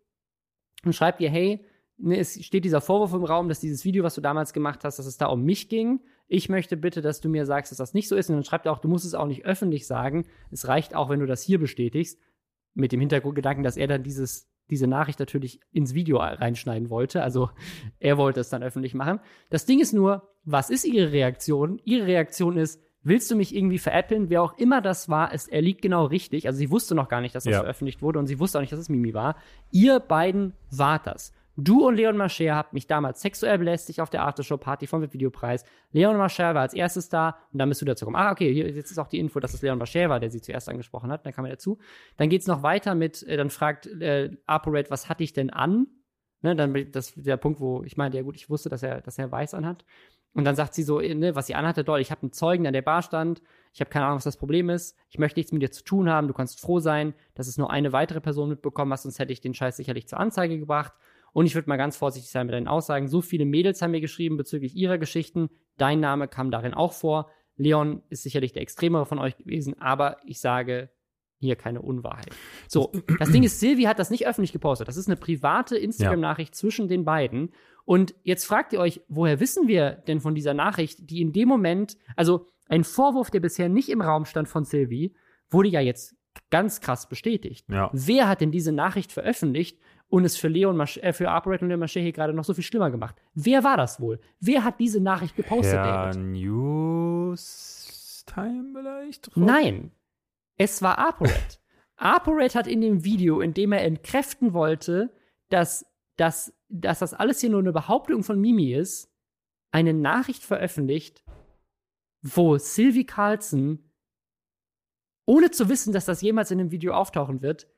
und 0.84 0.94
schreibt 0.94 1.20
ihr, 1.20 1.30
hey, 1.30 1.64
ne, 2.00 2.18
es 2.18 2.42
steht 2.44 2.64
dieser 2.64 2.80
Vorwurf 2.80 3.12
im 3.12 3.24
Raum, 3.24 3.48
dass 3.48 3.60
dieses 3.60 3.84
Video, 3.84 4.04
was 4.04 4.14
du 4.14 4.20
damals 4.20 4.52
gemacht 4.52 4.84
hast, 4.84 4.98
dass 4.98 5.06
es 5.06 5.16
da 5.16 5.26
um 5.26 5.42
mich 5.44 5.68
ging. 5.68 6.00
Ich 6.28 6.48
möchte 6.48 6.76
bitte, 6.76 7.00
dass 7.02 7.20
du 7.20 7.28
mir 7.28 7.44
sagst, 7.46 7.72
dass 7.72 7.78
das 7.78 7.94
nicht 7.94 8.08
so 8.08 8.16
ist. 8.16 8.28
Und 8.30 8.36
dann 8.36 8.44
schreibt 8.44 8.66
er 8.66 8.72
auch, 8.72 8.78
du 8.78 8.88
musst 8.88 9.04
es 9.04 9.14
auch 9.14 9.26
nicht 9.26 9.44
öffentlich 9.44 9.86
sagen. 9.86 10.26
Es 10.50 10.68
reicht 10.68 10.94
auch, 10.94 11.08
wenn 11.10 11.20
du 11.20 11.26
das 11.26 11.42
hier 11.42 11.58
bestätigst. 11.58 12.18
Mit 12.74 12.92
dem 12.92 13.00
Hintergrundgedanken, 13.00 13.64
dass 13.64 13.76
er 13.76 13.88
dann 13.88 14.04
dieses, 14.04 14.48
diese 14.70 14.86
Nachricht 14.86 15.18
natürlich 15.18 15.60
ins 15.72 15.92
Video 15.94 16.18
reinschneiden 16.18 16.88
wollte. 16.88 17.22
Also 17.22 17.50
er 17.98 18.16
wollte 18.16 18.38
es 18.40 18.48
dann 18.48 18.62
öffentlich 18.62 18.94
machen. 18.94 19.18
Das 19.50 19.66
Ding 19.66 19.80
ist 19.80 19.92
nur, 19.92 20.28
was 20.44 20.70
ist 20.70 20.84
ihre 20.84 21.10
Reaktion? 21.10 21.80
Ihre 21.84 22.06
Reaktion 22.06 22.56
ist, 22.56 22.80
willst 23.02 23.28
du 23.30 23.34
mich 23.34 23.54
irgendwie 23.56 23.78
veräppeln? 23.78 24.30
Wer 24.30 24.40
auch 24.42 24.56
immer 24.56 24.80
das 24.80 25.08
war, 25.08 25.34
es, 25.34 25.48
er 25.48 25.62
liegt 25.62 25.82
genau 25.82 26.04
richtig. 26.04 26.46
Also 26.46 26.58
sie 26.58 26.70
wusste 26.70 26.94
noch 26.94 27.08
gar 27.08 27.20
nicht, 27.20 27.34
dass 27.34 27.42
das 27.42 27.54
Ja. 27.54 27.60
veröffentlicht 27.60 28.02
wurde 28.02 28.20
und 28.20 28.28
sie 28.28 28.38
wusste 28.38 28.58
auch 28.58 28.60
nicht, 28.60 28.72
dass 28.72 28.78
es 28.78 28.88
Mimi 28.88 29.12
war. 29.14 29.34
Ihr 29.72 29.98
beiden 29.98 30.52
wart 30.70 31.08
das. 31.08 31.32
Du 31.56 31.86
und 31.86 31.96
Leon 31.96 32.16
Mascher 32.16 32.54
habt 32.54 32.72
mich 32.72 32.86
damals 32.86 33.20
sexuell 33.20 33.58
belästigt 33.58 34.00
auf 34.00 34.08
der 34.08 34.22
Aftershow-Party 34.24 34.86
vom 34.86 35.02
Videopreis. 35.02 35.64
Leon 35.92 36.16
Mascher 36.16 36.54
war 36.54 36.62
als 36.62 36.74
erstes 36.74 37.08
da 37.08 37.36
und 37.52 37.58
dann 37.58 37.68
bist 37.68 37.80
du 37.80 37.84
dazu 37.84 38.04
gekommen. 38.04 38.22
Ah, 38.22 38.30
okay, 38.30 38.52
hier, 38.52 38.70
jetzt 38.70 38.90
ist 38.90 38.98
auch 38.98 39.08
die 39.08 39.18
Info, 39.18 39.40
dass 39.40 39.54
es 39.54 39.62
Leon 39.62 39.78
Mascher 39.78 40.08
war, 40.08 40.20
der 40.20 40.30
sie 40.30 40.40
zuerst 40.40 40.68
angesprochen 40.68 41.10
hat. 41.10 41.26
Dann 41.26 41.32
kam 41.32 41.44
er 41.44 41.52
dazu. 41.52 41.78
Dann 42.16 42.28
geht's 42.28 42.46
noch 42.46 42.62
weiter 42.62 42.94
mit, 42.94 43.22
äh, 43.24 43.36
dann 43.36 43.50
fragt 43.50 43.86
äh, 43.86 44.30
ApoRed, 44.46 44.90
was 44.90 45.08
hatte 45.08 45.24
ich 45.24 45.32
denn 45.32 45.50
an? 45.50 45.86
Ne, 46.42 46.56
dann 46.56 46.90
das 46.90 47.12
der 47.16 47.36
Punkt, 47.36 47.60
wo 47.60 47.82
ich 47.84 47.98
meinte, 47.98 48.16
ja 48.16 48.22
gut, 48.22 48.36
ich 48.36 48.48
wusste, 48.48 48.70
dass 48.70 48.82
er, 48.82 49.02
dass 49.02 49.18
er 49.18 49.30
weiß 49.30 49.52
anhat. 49.52 49.84
Und 50.32 50.44
dann 50.44 50.54
sagt 50.54 50.74
sie 50.74 50.84
so, 50.84 51.00
äh, 51.00 51.14
ne, 51.14 51.34
was 51.34 51.48
sie 51.48 51.54
anhatte, 51.54 51.84
doll, 51.84 52.00
ich 52.00 52.10
habe 52.10 52.22
einen 52.22 52.32
Zeugen, 52.32 52.62
der 52.62 52.68
an 52.68 52.74
der 52.74 52.82
Bar 52.82 53.02
stand. 53.02 53.42
Ich 53.72 53.80
habe 53.80 53.90
keine 53.90 54.06
Ahnung, 54.06 54.16
was 54.16 54.24
das 54.24 54.36
Problem 54.36 54.70
ist. 54.70 54.96
Ich 55.10 55.18
möchte 55.18 55.38
nichts 55.38 55.52
mit 55.52 55.62
dir 55.62 55.70
zu 55.70 55.84
tun 55.84 56.08
haben. 56.08 56.28
Du 56.28 56.34
kannst 56.34 56.60
froh 56.60 56.78
sein, 56.78 57.14
dass 57.34 57.48
es 57.48 57.58
nur 57.58 57.70
eine 57.70 57.92
weitere 57.92 58.20
Person 58.20 58.48
mitbekommen 58.48 58.92
hat, 58.92 59.00
sonst 59.00 59.18
hätte 59.18 59.32
ich 59.32 59.40
den 59.40 59.54
Scheiß 59.54 59.76
sicherlich 59.76 60.08
zur 60.08 60.20
Anzeige 60.20 60.58
gebracht. 60.58 60.92
Und 61.32 61.46
ich 61.46 61.54
würde 61.54 61.68
mal 61.68 61.76
ganz 61.76 61.96
vorsichtig 61.96 62.30
sein 62.30 62.46
mit 62.46 62.54
deinen 62.54 62.68
Aussagen. 62.68 63.08
So 63.08 63.20
viele 63.20 63.44
Mädels 63.44 63.82
haben 63.82 63.92
mir 63.92 64.00
geschrieben 64.00 64.36
bezüglich 64.36 64.74
ihrer 64.74 64.98
Geschichten. 64.98 65.50
Dein 65.76 66.00
Name 66.00 66.28
kam 66.28 66.50
darin 66.50 66.74
auch 66.74 66.92
vor. 66.92 67.30
Leon 67.56 68.02
ist 68.08 68.22
sicherlich 68.22 68.52
der 68.52 68.62
extremere 68.62 69.06
von 69.06 69.18
euch 69.18 69.36
gewesen, 69.36 69.78
aber 69.80 70.16
ich 70.24 70.40
sage 70.40 70.90
hier 71.40 71.56
keine 71.56 71.80
Unwahrheit. 71.80 72.30
So, 72.68 72.92
das 73.18 73.30
Ding 73.30 73.42
ist, 73.42 73.60
Silvi 73.60 73.84
hat 73.84 73.98
das 73.98 74.10
nicht 74.10 74.26
öffentlich 74.26 74.52
gepostet. 74.52 74.88
Das 74.88 74.96
ist 74.96 75.08
eine 75.08 75.16
private 75.16 75.76
Instagram-Nachricht 75.76 76.54
zwischen 76.54 76.88
den 76.88 77.04
beiden. 77.04 77.52
Und 77.84 78.14
jetzt 78.22 78.44
fragt 78.44 78.72
ihr 78.72 78.80
euch, 78.80 79.00
woher 79.08 79.40
wissen 79.40 79.66
wir 79.66 79.92
denn 80.06 80.20
von 80.20 80.34
dieser 80.34 80.54
Nachricht, 80.54 81.10
die 81.10 81.20
in 81.20 81.32
dem 81.32 81.48
Moment, 81.48 81.96
also 82.14 82.46
ein 82.68 82.84
Vorwurf, 82.84 83.30
der 83.30 83.40
bisher 83.40 83.68
nicht 83.68 83.88
im 83.88 84.02
Raum 84.02 84.26
stand 84.26 84.48
von 84.48 84.64
Silvi, 84.64 85.14
wurde 85.48 85.70
ja 85.70 85.80
jetzt 85.80 86.14
ganz 86.50 86.80
krass 86.80 87.08
bestätigt. 87.08 87.66
Ja. 87.70 87.90
Wer 87.92 88.28
hat 88.28 88.40
denn 88.40 88.52
diese 88.52 88.72
Nachricht 88.72 89.10
veröffentlicht 89.10 89.78
und 90.10 90.24
es 90.24 90.36
für 90.36 90.48
Leon 90.48 90.76
Masch 90.76 90.98
äh, 90.98 91.12
für 91.12 91.28
Operate 91.28 91.64
und 91.64 91.68
Leon 91.68 91.80
Mascher 91.80 92.00
hier 92.00 92.12
gerade 92.12 92.34
noch 92.34 92.44
so 92.44 92.52
viel 92.52 92.64
schlimmer 92.64 92.90
gemacht? 92.90 93.16
Wer 93.34 93.64
war 93.64 93.76
das 93.76 94.00
wohl? 94.00 94.20
Wer 94.40 94.64
hat 94.64 94.78
diese 94.78 95.00
Nachricht 95.00 95.36
gepostet, 95.36 95.74
Ja, 95.74 96.10
David? 96.10 96.20
News 96.20 98.24
Time 98.26 98.72
vielleicht? 98.74 99.34
Nein, 99.36 99.92
es 100.56 100.82
war 100.82 100.98
ApoRed. 100.98 101.60
ApoRed 101.96 102.54
hat 102.54 102.66
in 102.66 102.80
dem 102.80 103.04
Video, 103.04 103.40
in 103.40 103.54
dem 103.54 103.72
er 103.72 103.84
entkräften 103.84 104.52
wollte, 104.52 105.12
dass, 105.48 105.86
dass, 106.16 106.52
dass 106.68 106.98
das 106.98 107.14
alles 107.14 107.40
hier 107.40 107.50
nur 107.50 107.60
eine 107.60 107.72
Behauptung 107.72 108.24
von 108.24 108.40
Mimi 108.40 108.72
ist, 108.72 109.12
eine 109.70 109.94
Nachricht 109.94 110.42
veröffentlicht, 110.42 111.22
wo 112.22 112.58
Sylvie 112.58 113.06
Carlson, 113.06 113.90
ohne 115.26 115.50
zu 115.50 115.68
wissen, 115.68 115.92
dass 115.92 116.06
das 116.06 116.22
jemals 116.22 116.50
in 116.50 116.58
dem 116.58 116.70
Video 116.70 116.94
auftauchen 116.94 117.42
wird, 117.42 117.68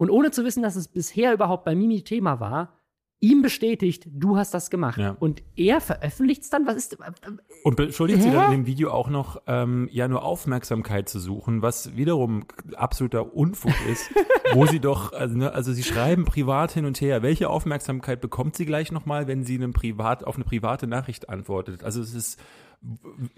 und 0.00 0.08
ohne 0.08 0.30
zu 0.30 0.46
wissen, 0.46 0.62
dass 0.62 0.76
es 0.76 0.88
bisher 0.88 1.34
überhaupt 1.34 1.66
bei 1.66 1.74
Mimi 1.74 2.02
Thema 2.02 2.40
war, 2.40 2.72
ihm 3.20 3.42
bestätigt, 3.42 4.08
du 4.10 4.38
hast 4.38 4.54
das 4.54 4.70
gemacht. 4.70 4.96
Ja. 4.96 5.14
Und 5.20 5.42
er 5.56 5.82
veröffentlicht 5.82 6.40
es 6.40 6.48
dann? 6.48 6.66
Was 6.66 6.76
ist. 6.76 6.96
Und 7.64 7.76
beschuldigt 7.76 8.22
sie 8.22 8.30
dann 8.30 8.46
in 8.46 8.60
dem 8.62 8.66
Video 8.66 8.92
auch 8.92 9.10
noch, 9.10 9.42
ähm, 9.46 9.90
ja, 9.92 10.08
nur 10.08 10.24
Aufmerksamkeit 10.24 11.10
zu 11.10 11.20
suchen, 11.20 11.60
was 11.60 11.98
wiederum 11.98 12.46
absoluter 12.76 13.34
Unfug 13.34 13.74
ist, 13.92 14.10
wo 14.54 14.64
sie 14.64 14.80
doch, 14.80 15.12
also, 15.12 15.36
ne, 15.36 15.52
also 15.52 15.70
sie 15.74 15.82
schreiben 15.82 16.24
privat 16.24 16.72
hin 16.72 16.86
und 16.86 16.98
her. 17.02 17.22
Welche 17.22 17.50
Aufmerksamkeit 17.50 18.22
bekommt 18.22 18.56
sie 18.56 18.64
gleich 18.64 18.92
nochmal, 18.92 19.28
wenn 19.28 19.44
sie 19.44 19.56
einem 19.56 19.74
privat, 19.74 20.24
auf 20.24 20.36
eine 20.36 20.44
private 20.44 20.86
Nachricht 20.86 21.28
antwortet? 21.28 21.84
Also 21.84 22.00
es 22.00 22.14
ist 22.14 22.40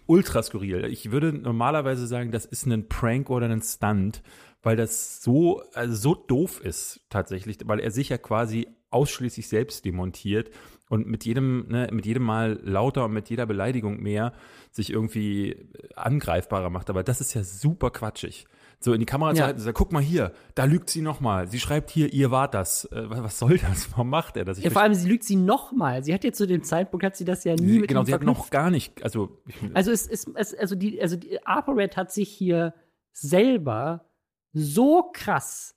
ultra 0.06 0.44
skurril. 0.44 0.84
Ich 0.84 1.10
würde 1.10 1.32
normalerweise 1.32 2.06
sagen, 2.06 2.30
das 2.30 2.44
ist 2.44 2.66
ein 2.66 2.88
Prank 2.88 3.30
oder 3.30 3.48
ein 3.48 3.62
Stunt, 3.62 4.22
weil 4.62 4.76
das 4.76 5.22
so, 5.22 5.62
also 5.74 5.94
so 5.94 6.14
doof 6.14 6.60
ist 6.60 7.00
tatsächlich, 7.10 7.58
weil 7.64 7.80
er 7.80 7.90
sich 7.90 8.08
ja 8.10 8.18
quasi 8.18 8.68
ausschließlich 8.90 9.48
selbst 9.48 9.84
demontiert 9.84 10.50
und 10.88 11.06
mit 11.06 11.24
jedem, 11.24 11.66
ne, 11.68 11.88
mit 11.90 12.04
jedem 12.04 12.22
Mal 12.22 12.60
lauter 12.62 13.06
und 13.06 13.12
mit 13.12 13.30
jeder 13.30 13.46
Beleidigung 13.46 14.00
mehr 14.02 14.32
sich 14.70 14.90
irgendwie 14.90 15.56
angreifbarer 15.96 16.68
macht. 16.70 16.90
Aber 16.90 17.02
das 17.02 17.20
ist 17.20 17.34
ja 17.34 17.42
super 17.42 17.90
quatschig. 17.90 18.46
So 18.78 18.92
in 18.92 18.98
die 19.00 19.06
Kamera 19.06 19.32
zu 19.32 19.42
halten 19.44 19.58
und 19.60 19.64
sagen, 19.64 19.76
guck 19.76 19.92
mal 19.92 20.02
hier, 20.02 20.32
da 20.56 20.64
lügt 20.64 20.90
sie 20.90 21.02
nochmal. 21.02 21.46
Sie 21.46 21.60
schreibt 21.60 21.88
hier, 21.90 22.12
ihr 22.12 22.30
wart 22.32 22.52
das. 22.52 22.84
Äh, 22.86 23.04
was 23.08 23.38
soll 23.38 23.56
das? 23.58 23.90
Warum 23.92 24.10
macht 24.10 24.36
er 24.36 24.44
das? 24.44 24.58
Ich 24.58 24.64
Ja, 24.64 24.70
vor 24.70 24.82
allem, 24.82 24.92
sie 24.94 25.08
lügt 25.08 25.22
sie 25.24 25.36
nochmal. 25.36 26.02
Sie 26.02 26.12
hat 26.12 26.24
ja 26.24 26.32
zu 26.32 26.46
dem 26.48 26.64
Zeitpunkt, 26.64 27.06
hat 27.06 27.16
sie 27.16 27.24
das 27.24 27.44
ja 27.44 27.54
nie 27.54 27.58
verstehe- 27.60 27.80
mit 27.80 27.88
genau, 27.88 28.04
sie 28.04 28.12
hat 28.12 28.24
noch 28.24 28.50
gar 28.50 28.70
nicht, 28.70 29.02
also, 29.04 29.38
Also 29.72 29.92
es 29.92 30.06
ist, 30.08 30.28
also 30.36 30.74
die, 30.74 31.00
also 31.00 31.14
die 31.16 31.44
ApoRed 31.46 31.96
hat 31.96 32.12
sich 32.12 32.28
hier 32.28 32.74
selber 33.12 34.04
so 34.52 35.10
krass 35.12 35.74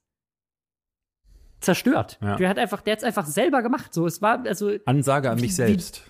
zerstört. 1.59 2.19
Ja. 2.21 2.35
Der 2.35 2.49
hat 2.49 2.59
einfach, 2.59 2.81
der 2.81 2.93
hat's 2.93 3.03
einfach 3.03 3.25
selber 3.25 3.61
gemacht. 3.61 3.93
So, 3.93 4.05
es 4.05 4.21
war, 4.21 4.45
also, 4.45 4.71
Ansage 4.85 5.29
an 5.29 5.37
Wie- 5.37 5.41
mich 5.43 5.51
wie- 5.51 5.55
selbst. 5.55 6.03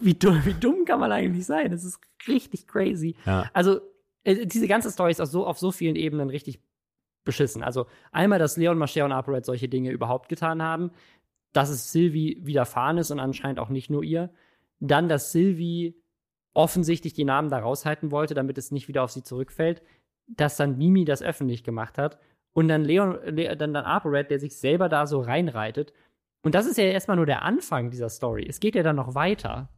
wie 0.00 0.14
dumm, 0.14 0.40
wie 0.44 0.54
dumm 0.54 0.84
kann 0.84 1.00
man 1.00 1.10
eigentlich 1.12 1.46
sein? 1.46 1.70
Das 1.70 1.84
ist 1.84 1.98
richtig 2.28 2.66
crazy. 2.66 3.16
Ja. 3.26 3.50
Also, 3.52 3.80
äh, 4.24 4.46
diese 4.46 4.68
ganze 4.68 4.90
Story 4.90 5.10
ist 5.10 5.20
auf 5.20 5.28
so, 5.28 5.46
auf 5.46 5.58
so 5.58 5.72
vielen 5.72 5.96
Ebenen 5.96 6.30
richtig 6.30 6.60
beschissen. 7.24 7.62
Also, 7.62 7.86
einmal, 8.12 8.38
dass 8.38 8.56
Leon 8.56 8.78
Mascher 8.78 9.04
und 9.04 9.12
ApoRed 9.12 9.44
solche 9.44 9.68
Dinge 9.68 9.90
überhaupt 9.90 10.28
getan 10.28 10.62
haben, 10.62 10.90
dass 11.52 11.68
es 11.70 11.90
Sylvie 11.90 12.38
widerfahren 12.42 12.98
ist 12.98 13.10
und 13.10 13.18
anscheinend 13.18 13.58
auch 13.58 13.68
nicht 13.70 13.90
nur 13.90 14.04
ihr. 14.04 14.32
Dann, 14.78 15.08
dass 15.08 15.32
Sylvie 15.32 16.00
offensichtlich 16.54 17.12
die 17.12 17.24
Namen 17.24 17.48
da 17.50 17.58
raushalten 17.58 18.10
wollte, 18.10 18.34
damit 18.34 18.56
es 18.58 18.70
nicht 18.70 18.88
wieder 18.88 19.02
auf 19.02 19.10
sie 19.10 19.22
zurückfällt. 19.22 19.82
Dass 20.36 20.56
dann 20.56 20.78
Mimi 20.78 21.04
das 21.04 21.22
öffentlich 21.22 21.64
gemacht 21.64 21.98
hat. 21.98 22.18
Und 22.52 22.68
dann 22.68 22.84
Leon, 22.84 23.18
Le 23.24 23.56
dann, 23.56 23.74
dann 23.74 23.84
ApoRed, 23.84 24.30
der 24.30 24.40
sich 24.40 24.56
selber 24.56 24.88
da 24.88 25.06
so 25.06 25.20
reinreitet. 25.20 25.92
Und 26.42 26.54
das 26.54 26.66
ist 26.66 26.78
ja 26.78 26.84
erstmal 26.84 27.16
nur 27.16 27.26
der 27.26 27.42
Anfang 27.42 27.90
dieser 27.90 28.08
Story. 28.08 28.46
Es 28.48 28.60
geht 28.60 28.74
ja 28.74 28.82
dann 28.82 28.96
noch 28.96 29.14
weiter. 29.14 29.68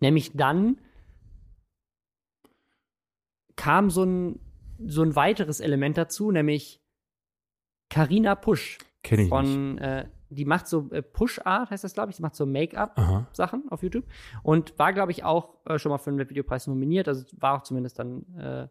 Nämlich 0.00 0.32
dann 0.34 0.80
kam 3.56 3.90
so 3.90 4.04
ein, 4.04 4.40
so 4.78 5.02
ein 5.02 5.16
weiteres 5.16 5.60
Element 5.60 5.96
dazu, 5.96 6.30
nämlich 6.30 6.82
Carina 7.88 8.34
Push 8.34 8.78
Kenne 9.02 9.22
ich 9.22 9.30
nicht. 9.30 9.30
von, 9.30 9.78
äh, 9.78 10.08
die 10.28 10.44
macht 10.44 10.66
so 10.66 10.90
äh, 10.90 11.02
Push-Art, 11.02 11.70
heißt 11.70 11.84
das, 11.84 11.94
glaube 11.94 12.10
ich, 12.10 12.16
die 12.16 12.22
macht 12.22 12.34
so 12.34 12.46
Make-up. 12.46 12.98
Aha. 12.98 13.26
Sachen 13.32 13.68
auf 13.70 13.82
YouTube 13.82 14.04
und 14.42 14.78
war, 14.78 14.92
glaube 14.92 15.12
ich, 15.12 15.24
auch 15.24 15.64
äh, 15.66 15.78
schon 15.78 15.90
mal 15.90 15.98
für 15.98 16.10
den 16.10 16.18
Webvideopreis 16.18 16.66
nominiert. 16.66 17.08
Also 17.08 17.24
war 17.38 17.56
auch 17.56 17.62
zumindest 17.62 17.98
dann, 17.98 18.26
äh, 18.36 18.68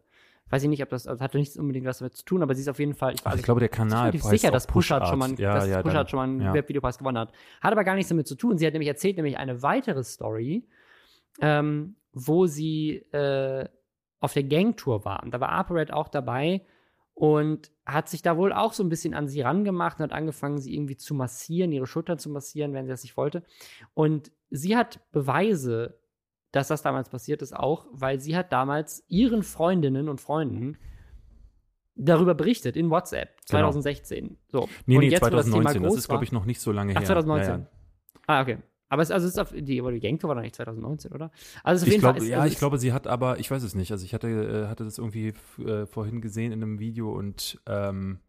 weiß 0.50 0.62
ich 0.62 0.68
nicht, 0.68 0.82
ob 0.82 0.88
das, 0.90 1.06
also 1.06 1.22
hatte 1.22 1.38
nichts 1.38 1.56
unbedingt 1.56 1.86
was 1.86 1.98
damit 1.98 2.16
zu 2.16 2.24
tun, 2.24 2.42
aber 2.42 2.54
sie 2.54 2.62
ist 2.62 2.68
auf 2.68 2.78
jeden 2.78 2.94
Fall, 2.94 3.14
ich, 3.14 3.26
Also 3.26 3.38
ich 3.38 3.44
glaube, 3.44 3.60
der 3.60 3.70
ich 3.70 3.76
Kanal 3.76 4.12
bin 4.12 4.20
heißt 4.20 4.30
sicher, 4.30 4.50
dass 4.50 4.66
Pushart 4.66 5.08
schon 5.08 5.18
mal, 5.18 5.34
ja, 5.38 5.54
dass 5.54 5.68
ja, 5.68 5.82
Pushart 5.82 6.10
schon 6.10 6.18
mal 6.18 6.24
einen 6.24 6.40
ja. 6.40 6.54
Webvideopreis 6.54 6.98
gewonnen 6.98 7.18
hat. 7.18 7.32
Hat 7.60 7.72
aber 7.72 7.84
gar 7.84 7.94
nichts 7.94 8.08
damit 8.08 8.26
zu 8.28 8.36
tun. 8.36 8.56
Sie 8.56 8.66
hat 8.66 8.72
nämlich 8.72 8.88
erzählt, 8.88 9.16
nämlich 9.16 9.38
eine 9.38 9.62
weitere 9.62 10.04
Story, 10.04 10.64
ähm, 11.40 11.96
wo 12.12 12.46
sie 12.46 12.96
äh, 13.12 13.68
auf 14.20 14.32
der 14.32 14.44
Gangtour 14.44 15.04
war. 15.04 15.22
Und 15.22 15.32
da 15.34 15.40
war 15.40 15.50
ApoRed 15.50 15.92
auch 15.92 16.08
dabei. 16.08 16.62
und 17.16 17.70
hat 17.86 18.10
sich 18.10 18.20
da 18.20 18.36
wohl 18.36 18.52
auch 18.52 18.74
so 18.74 18.82
ein 18.84 18.90
bisschen 18.90 19.14
an 19.14 19.26
sie 19.26 19.40
rangemacht 19.40 19.98
und 19.98 20.04
hat 20.04 20.12
angefangen, 20.12 20.58
sie 20.58 20.74
irgendwie 20.74 20.96
zu 20.98 21.14
massieren, 21.14 21.72
ihre 21.72 21.86
Schultern 21.86 22.18
zu 22.18 22.28
massieren, 22.28 22.74
wenn 22.74 22.84
sie 22.84 22.90
das 22.90 23.04
nicht 23.04 23.16
wollte. 23.16 23.42
Und 23.94 24.30
sie 24.50 24.76
hat 24.76 25.00
Beweise, 25.12 25.98
dass 26.56 26.68
das 26.68 26.82
damals 26.82 27.10
passiert 27.10 27.42
ist, 27.42 27.54
auch, 27.54 27.86
weil 27.92 28.18
sie 28.18 28.36
hat 28.36 28.50
damals 28.52 29.04
ihren 29.08 29.42
Freundinnen 29.42 30.08
und 30.08 30.20
Freunden 30.20 30.78
darüber 31.94 32.34
berichtet 32.34 32.76
in 32.76 32.90
WhatsApp 32.90 33.36
2016. 33.44 34.24
Genau. 34.26 34.38
So. 34.48 34.68
Nee, 34.86 34.96
und 34.96 35.00
nee, 35.02 35.10
jetzt, 35.10 35.20
2019. 35.20 35.82
Das, 35.82 35.92
das 35.92 36.00
ist, 36.00 36.08
glaube 36.08 36.24
ich, 36.24 36.32
noch 36.32 36.46
nicht 36.46 36.60
so 36.60 36.72
lange 36.72 36.92
Ach, 36.92 37.00
her. 37.00 37.06
2019. 37.06 37.48
Ja, 37.48 37.58
ja. 37.58 37.66
Ah, 38.26 38.42
okay. 38.42 38.58
Aber 38.88 39.02
es, 39.02 39.10
also 39.10 39.26
es 39.26 39.34
ist 39.34 39.38
auf, 39.38 39.52
die, 39.52 39.78
Gangtour 40.00 40.28
war 40.28 40.36
doch 40.36 40.42
nicht 40.42 40.54
2019, 40.54 41.12
oder? 41.12 41.30
Also 41.62 41.82
auf 41.82 41.88
ich 41.88 41.92
jeden 41.92 42.02
glaub, 42.02 42.16
Fall. 42.16 42.22
Ist, 42.22 42.30
ja, 42.30 42.38
also 42.38 42.52
ich 42.52 42.58
glaube, 42.58 42.78
sie 42.78 42.92
hat 42.92 43.06
aber, 43.06 43.38
ich 43.38 43.50
weiß 43.50 43.62
es 43.62 43.74
nicht. 43.74 43.90
Also 43.92 44.04
ich 44.04 44.14
hatte, 44.14 44.28
äh, 44.28 44.68
hatte 44.68 44.84
das 44.84 44.98
irgendwie 44.98 45.34
äh, 45.58 45.86
vorhin 45.86 46.20
gesehen 46.20 46.52
in 46.52 46.62
einem 46.62 46.78
Video 46.78 47.12
und 47.12 47.60
ähm, 47.66 48.20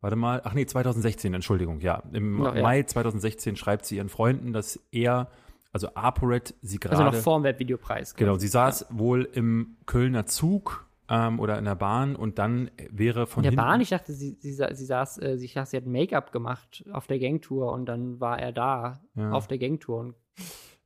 warte 0.00 0.16
mal, 0.16 0.40
ach 0.44 0.54
nee, 0.54 0.64
2016, 0.64 1.34
Entschuldigung, 1.34 1.80
ja. 1.80 2.02
Im 2.12 2.42
ja. 2.42 2.62
Mai 2.62 2.84
2016 2.84 3.56
schreibt 3.56 3.84
sie 3.84 3.96
ihren 3.96 4.08
Freunden, 4.08 4.52
dass 4.52 4.80
er, 4.92 5.28
also 5.76 5.94
ApoRed, 5.94 6.54
sie 6.62 6.78
gerade. 6.80 6.96
Also 6.96 7.04
noch 7.04 7.22
vor 7.22 7.38
dem 7.38 7.44
Webvideopreis. 7.44 8.14
Genau, 8.14 8.36
sie 8.38 8.48
saß 8.48 8.86
wohl 8.90 9.28
im 9.32 9.76
Kölner 9.86 10.26
Zug 10.26 10.86
ähm, 11.08 11.38
oder 11.38 11.58
in 11.58 11.64
der 11.66 11.74
Bahn 11.74 12.16
und 12.16 12.38
dann 12.38 12.70
wäre 12.90 13.26
von 13.26 13.42
In 13.44 13.50
der 13.50 13.50
hinten, 13.52 13.64
Bahn, 13.64 13.80
ich 13.80 13.90
dachte, 13.90 14.12
sie, 14.12 14.36
sie, 14.40 14.52
sie 14.52 14.84
saß, 14.84 15.18
äh, 15.22 15.36
sie, 15.38 15.48
dachte, 15.48 15.70
sie 15.70 15.76
hat 15.76 15.86
Make-up 15.86 16.32
gemacht 16.32 16.84
auf 16.92 17.06
der 17.06 17.18
Gangtour 17.18 17.72
und 17.72 17.86
dann 17.86 18.18
war 18.20 18.38
er 18.38 18.52
da 18.52 19.00
Ja. 19.14 19.30
auf 19.32 19.46
der 19.46 19.58
Gangtour. 19.58 19.98
Und, 20.00 20.14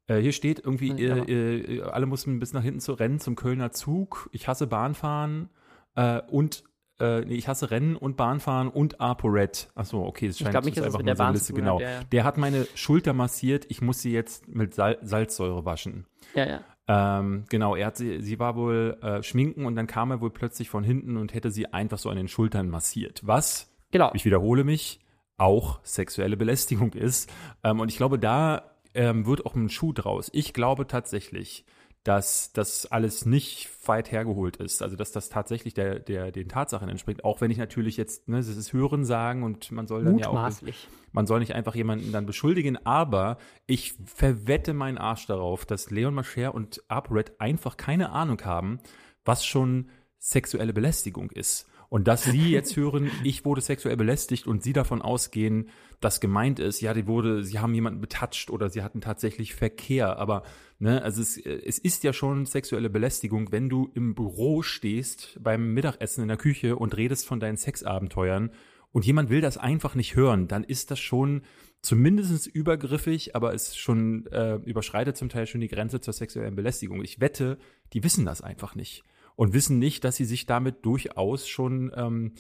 Äh, 0.09 0.19
hier 0.21 0.33
steht 0.33 0.59
irgendwie, 0.65 0.93
Ja, 1.01 1.17
äh, 1.17 1.77
äh, 1.79 1.83
alle 1.83 2.07
mussten 2.07 2.41
bis 2.41 2.53
nach 2.53 2.63
hinten 2.65 2.81
zu 2.81 2.93
rennen 2.95 3.21
zum 3.21 3.37
Kölner 3.37 3.71
Zug. 3.71 4.29
Ich 4.33 4.49
hasse 4.49 4.67
Bahnfahren 4.67 5.49
äh, 5.95 6.21
und 6.29 6.65
äh, 7.01 7.21
nee, 7.23 7.35
ich 7.35 7.49
hasse 7.49 7.71
Rennen 7.71 7.97
und 7.97 8.17
Bahnfahren 8.17 8.69
und 8.69 9.01
ApoRed. 9.01 9.71
Achso, 9.75 10.05
okay, 10.05 10.29
es 10.29 10.39
scheint 10.39 10.51
glaub 10.51 10.65
nicht, 10.65 10.77
es 10.77 10.83
dass 10.85 10.95
ist 10.95 10.95
einfach 10.95 11.01
nur 11.01 11.07
der 11.07 11.17
so 11.17 11.23
eine 11.23 11.33
Liste, 11.33 11.53
genau. 11.53 11.75
hat, 11.77 11.83
ja, 11.83 11.91
ja. 11.91 12.05
Der 12.05 12.25
hat 12.25 12.39
meine 12.39 12.67
Schulter 12.75 13.13
massiert, 13.13 13.67
ich 13.69 13.81
muss 13.83 14.01
sie 14.01 14.13
jetzt 14.13 14.49
mit 14.49 14.75
Sal 14.75 14.99
Salzsäure 15.03 15.65
waschen. 15.65 16.07
ja, 16.35 16.47
ja. 16.47 16.61
Ähm, 16.93 17.45
genau, 17.49 17.77
er 17.77 17.87
hat 17.87 17.97
sie, 17.97 18.21
sie 18.21 18.41
war 18.41 18.57
wohl 18.57 18.99
äh, 19.01 19.23
schminken 19.23 19.65
und 19.65 19.77
dann 19.77 19.87
kam 19.87 20.11
er 20.11 20.21
wohl 20.21 20.31
plötzlich 20.31 20.69
von 20.69 20.83
hinten 20.83 21.17
und 21.17 21.35
hätte 21.35 21.53
sie 21.53 21.73
einfach 21.73 21.99
so 21.99 22.11
an 22.11 22.17
den 22.17 22.27
Schultern 22.27 22.69
massiert. 22.69 23.21
Was 23.23 23.71
Genau. 23.93 24.11
ich 24.15 24.25
wiederhole 24.25 24.65
mich, 24.65 25.01
auch 25.37 25.81
sexuelle 25.85 26.37
Belästigung 26.37 26.93
ist. 26.95 27.31
Ähm, 27.63 27.81
und 27.81 27.91
ich 27.91 27.97
glaube, 27.97 28.19
da 28.19 28.73
ähm, 28.95 29.25
wird 29.27 29.47
auch 29.47 29.55
ein 29.55 29.69
Schuh 29.69 29.93
draus. 29.93 30.31
Ich 30.33 30.53
glaube 30.53 30.87
tatsächlich, 30.87 31.65
dass 32.05 32.53
das 32.53 32.87
alles 32.87 33.27
nicht 33.27 33.69
weit 33.87 34.11
hergeholt 34.11 34.57
ist. 34.57 34.83
Also 34.83 34.97
dass 34.97 35.13
das 35.13 35.29
tatsächlich 35.29 35.75
der, 35.75 35.99
der, 35.99 36.33
den 36.33 36.49
Tatsachen 36.49 36.89
entspringt. 36.89 37.25
Auch 37.25 37.41
wenn 37.41 37.51
ich 37.51 37.59
natürlich 37.59 37.97
jetzt, 37.97 38.29
ne, 38.29 38.39
das 38.39 38.49
ist 38.49 38.73
Hören 38.73 39.05
sagen 39.05 39.43
und 39.43 39.71
man 39.71 39.87
soll 39.87 40.05
dann 40.05 40.19
ja 40.19 40.29
auch 40.29 40.33
Mutmaßlich. 40.33 40.89
man 41.13 41.27
soll 41.27 41.41
nicht 41.41 41.55
einfach 41.55 41.75
jemanden 41.75 42.11
dann 42.13 42.25
beschuldigen, 42.25 42.79
aber 42.87 43.37
ich 43.67 43.95
verwette 44.07 44.73
meinen 44.73 44.97
Arsch 44.97 45.27
darauf, 45.27 45.67
dass 45.67 45.91
Leon 45.91 46.15
Mascher 46.15 46.55
und 46.55 46.83
ApoRed 46.89 47.39
einfach 47.39 47.77
keine 47.77 48.11
Ahnung 48.11 48.41
haben, 48.45 48.81
was 49.25 49.45
schon 49.45 49.91
sexuelle 50.19 50.73
Belästigung 50.73 51.31
ist. 51.31 51.70
Und 51.91 52.07
dass 52.07 52.23
sie 52.23 52.51
jetzt 52.53 52.77
hören, 52.77 53.11
ich 53.25 53.45
wurde 53.45 53.61
sexuell 53.61 53.97
belästigt 53.97 54.47
und 54.47 54.63
sie 54.63 54.73
davon 54.73 55.03
ausgehen, 55.03 55.71
dass 56.01 56.21
gemeint 56.21 56.61
ist, 56.61 56.81
ja, 56.81 56.95
die 56.95 57.09
wurde, 57.09 57.43
sie 57.43 57.59
haben 57.59 57.75
jemanden 57.75 58.01
betatscht 58.01 58.49
oder 58.51 58.71
sie 58.71 58.83
hatten 58.83 59.01
tatsächlich 59.01 59.57
Verkehr. 59.57 60.17
Aber, 60.17 60.45
ne, 60.79 61.03
also 61.03 61.21
es, 61.21 61.37
es 61.37 61.79
ist 61.81 62.05
ja 62.05 62.13
schon 62.13 62.47
sexuelle 62.47 62.91
Belästigung, 62.91 63.51
wenn 63.51 63.69
du 63.69 63.91
im 63.93 64.15
Büro 64.15 64.63
stehst 64.63 65.37
beim 65.43 65.75
Mittagessen 65.75 66.23
in 66.23 66.29
der 66.29 66.37
Küche 66.37 66.77
und 66.77 66.97
redest 66.97 67.27
von 67.27 67.41
deinen 67.41 67.57
Sexabenteuern 67.57 68.53
und 68.93 69.05
jemand 69.05 69.29
will 69.29 69.41
das 69.41 69.59
einfach 69.59 69.97
nicht 69.97 70.15
hören, 70.15 70.47
dann 70.47 70.63
ist 70.63 70.93
das 70.93 71.01
schon 71.01 71.43
zumindest 71.83 72.47
übergriffig, 72.47 73.35
aber 73.35 73.53
es 73.53 73.77
schon 73.77 74.27
äh, 74.27 74.57
überschreitet 74.65 75.17
zum 75.17 75.29
Teil 75.29 75.49
schon 75.49 75.61
die 75.61 75.69
Grenze 75.69 76.01
zur 76.01 76.15
sexuellen 76.15 76.55
Belästigung. 76.55 77.03
Ich 77.03 77.21
wette, 77.21 77.59
die 77.95 78.05
wissen 78.05 78.25
das 78.25 78.43
einfach 78.43 78.77
nicht 78.77 79.03
und 79.41 79.55
wissen 79.55 79.79
nicht, 79.79 80.05
dass 80.05 80.17
sie 80.17 80.27
sich 80.27 80.45
damit 80.45 80.85
durchaus 80.85 81.49
schon 81.49 81.91
ähm, 81.97 82.33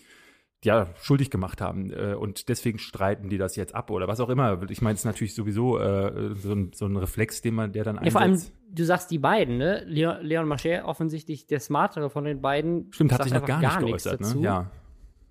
ja, 0.62 0.88
schuldig 1.00 1.30
gemacht 1.30 1.62
haben. 1.62 1.90
Äh, 1.90 2.12
und 2.12 2.50
deswegen 2.50 2.78
streiten 2.78 3.30
die 3.30 3.38
das 3.38 3.56
jetzt 3.56 3.74
ab 3.74 3.90
oder 3.90 4.06
was 4.06 4.20
auch 4.20 4.28
immer. 4.28 4.68
Ich 4.68 4.82
meine, 4.82 4.92
es 4.92 5.00
ist 5.00 5.04
natürlich 5.06 5.34
sowieso 5.34 5.78
äh, 5.78 6.34
so, 6.34 6.52
ein, 6.52 6.72
so 6.74 6.84
ein 6.84 6.98
Reflex, 6.98 7.40
den 7.40 7.54
man, 7.54 7.72
der 7.72 7.84
dann 7.84 8.04
Ja, 8.04 8.10
vor 8.10 8.20
allem, 8.20 8.32
einsetzt. 8.32 8.52
du 8.68 8.84
sagst 8.84 9.10
die 9.10 9.18
beiden, 9.18 9.56
ne? 9.56 9.82
Leon, 9.86 10.18
Leon 10.20 10.46
Mascher, 10.46 10.84
offensichtlich 10.84 11.46
der 11.46 11.60
smartere 11.60 12.10
von 12.10 12.24
den 12.24 12.42
beiden. 12.42 12.92
Stimmt, 12.92 13.14
hat 13.14 13.22
sich 13.22 13.32
noch 13.32 13.44
einfach 13.44 13.62
gar 13.62 13.80
nicht 13.80 13.88
geäußert, 13.88 14.20
dazu. 14.20 14.38
ne? 14.40 14.44
Ja. 14.44 14.70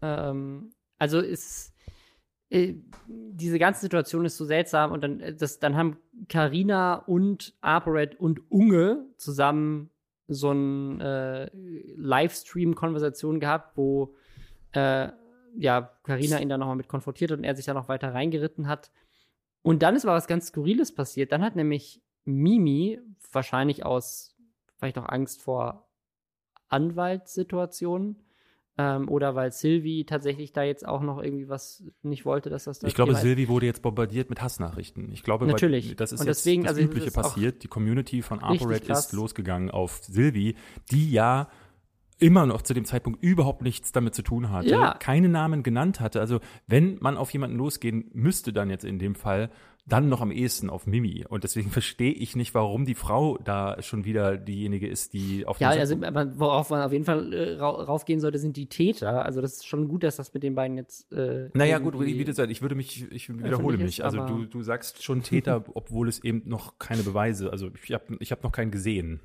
Ähm, 0.01 0.71
also 0.97 1.19
ist 1.19 1.75
äh, 2.49 2.73
diese 3.07 3.59
ganze 3.59 3.81
Situation 3.81 4.25
ist 4.25 4.37
so 4.37 4.45
seltsam 4.45 4.91
und 4.91 5.03
dann, 5.03 5.19
äh, 5.19 5.35
das, 5.35 5.59
dann 5.59 5.75
haben 5.77 5.97
Karina 6.29 6.95
und 6.95 7.53
ApoRed 7.61 8.19
und 8.19 8.49
Unge 8.49 9.05
zusammen 9.17 9.91
so 10.29 10.51
ein 10.51 11.01
äh, 11.01 11.49
Livestream-Konversation 11.97 13.39
gehabt, 13.39 13.75
wo 13.75 14.15
äh, 14.73 15.09
ja 15.57 15.91
Karina 16.03 16.39
ihn 16.39 16.49
dann 16.49 16.59
nochmal 16.59 16.75
mit 16.75 16.87
konfrontiert 16.87 17.31
hat 17.31 17.39
und 17.39 17.43
er 17.43 17.55
sich 17.55 17.65
da 17.65 17.73
noch 17.73 17.89
weiter 17.89 18.13
reingeritten 18.13 18.67
hat. 18.67 18.91
Und 19.61 19.81
dann 19.83 19.95
ist 19.95 20.05
aber 20.05 20.15
was 20.15 20.27
ganz 20.27 20.47
Skurriles 20.47 20.93
passiert. 20.93 21.31
Dann 21.31 21.43
hat 21.43 21.55
nämlich 21.55 22.01
Mimi 22.23 23.01
wahrscheinlich 23.31 23.85
aus 23.85 24.35
vielleicht 24.77 24.97
auch 24.97 25.09
Angst 25.09 25.41
vor 25.41 25.89
Anwaltssituationen 26.69 28.15
ähm, 28.81 29.09
oder 29.09 29.35
weil 29.35 29.51
Sylvie 29.51 30.05
tatsächlich 30.05 30.53
da 30.53 30.63
jetzt 30.63 30.87
auch 30.87 31.01
noch 31.01 31.21
irgendwie 31.21 31.49
was 31.49 31.83
nicht 32.01 32.23
wollte, 32.23 32.49
dass 32.49 32.63
das 32.63 32.79
da 32.79 32.87
Ich 32.87 32.95
glaube. 32.95 33.13
Sylvie 33.13 33.49
wurde 33.49 33.65
jetzt 33.65 33.81
bombardiert 33.81 34.29
mit 34.29 34.41
Hassnachrichten. 34.41 35.11
Ich 35.11 35.23
glaube, 35.23 35.45
Natürlich. 35.47 35.97
das 35.97 36.13
ist 36.13 36.21
Und 36.21 36.27
deswegen, 36.27 36.63
das 36.63 36.69
also, 36.75 36.83
Übliche 36.83 37.07
das 37.07 37.13
passiert. 37.13 37.61
Die 37.63 37.67
Community 37.67 38.21
von 38.21 38.39
ApoRed 38.39 38.87
ist 38.87 39.11
losgegangen 39.11 39.69
auf 39.69 39.99
Sylvie, 40.03 40.55
die 40.91 41.11
ja 41.11 41.49
immer 42.19 42.45
noch 42.45 42.61
zu 42.61 42.73
dem 42.73 42.85
Zeitpunkt 42.85 43.21
überhaupt 43.21 43.61
nichts 43.63 43.91
damit 43.91 44.15
zu 44.15 44.21
tun 44.21 44.49
hatte, 44.49 44.69
Ja. 44.69 44.93
keine 44.93 45.27
Namen 45.27 45.61
genannt 45.61 45.99
hatte. 45.99 46.21
Also 46.21 46.39
wenn 46.67 46.97
man 47.01 47.17
auf 47.17 47.31
jemanden 47.31 47.57
losgehen 47.57 48.09
müsste, 48.13 48.53
dann 48.53 48.69
jetzt 48.69 48.85
in 48.85 48.97
dem 48.97 49.15
Fall, 49.15 49.49
dann 49.89 50.09
noch 50.09 50.21
am 50.21 50.31
ehesten 50.31 50.69
auf 50.69 50.87
Mimi. 50.87 51.25
Und 51.27 51.43
deswegen 51.43 51.69
verstehe 51.71 52.13
ich 52.13 52.35
nicht, 52.35 52.53
warum 52.53 52.85
die 52.85 52.95
Frau 52.95 53.37
da 53.37 53.81
schon 53.81 54.05
wieder 54.05 54.37
diejenige 54.37 54.87
ist, 54.87 55.13
die 55.13 55.45
auf 55.45 55.59
Ja, 55.59 55.69
also 55.69 55.99
worauf 55.99 56.69
man 56.69 56.81
auf 56.81 56.91
jeden 56.91 57.05
Fall 57.05 57.33
äh, 57.33 57.53
ra 57.55 57.69
raufgehen 57.69 58.19
sollte, 58.19 58.39
sind 58.39 58.55
die 58.57 58.67
Täter. 58.67 59.25
Also 59.25 59.41
das 59.41 59.53
ist 59.53 59.67
schon 59.67 59.87
gut, 59.87 60.03
dass 60.03 60.15
das 60.15 60.33
mit 60.33 60.43
den 60.43 60.55
beiden 60.55 60.77
jetzt. 60.77 61.11
Äh, 61.11 61.49
Naja, 61.53 61.79
gut, 61.79 61.99
wie 61.99 62.23
gesagt, 62.23 62.51
ich 62.51 62.61
würde 62.61 62.75
mich, 62.75 63.11
ich 63.11 63.29
wiederhole 63.29 63.77
mich. 63.77 63.99
ist, 63.99 64.05
Also 64.05 64.25
du, 64.25 64.45
du 64.45 64.61
sagst 64.61 65.03
schon 65.03 65.23
Täter, 65.23 65.63
obwohl 65.73 66.07
es 66.07 66.23
eben 66.23 66.43
noch 66.45 66.79
keine 66.79 67.03
Beweise, 67.03 67.51
also 67.51 67.69
ich 67.83 67.93
habe 67.93 68.17
ich 68.19 68.31
hab 68.31 68.43
noch 68.43 68.51
keinen 68.51 68.71
gesehen. 68.71 69.19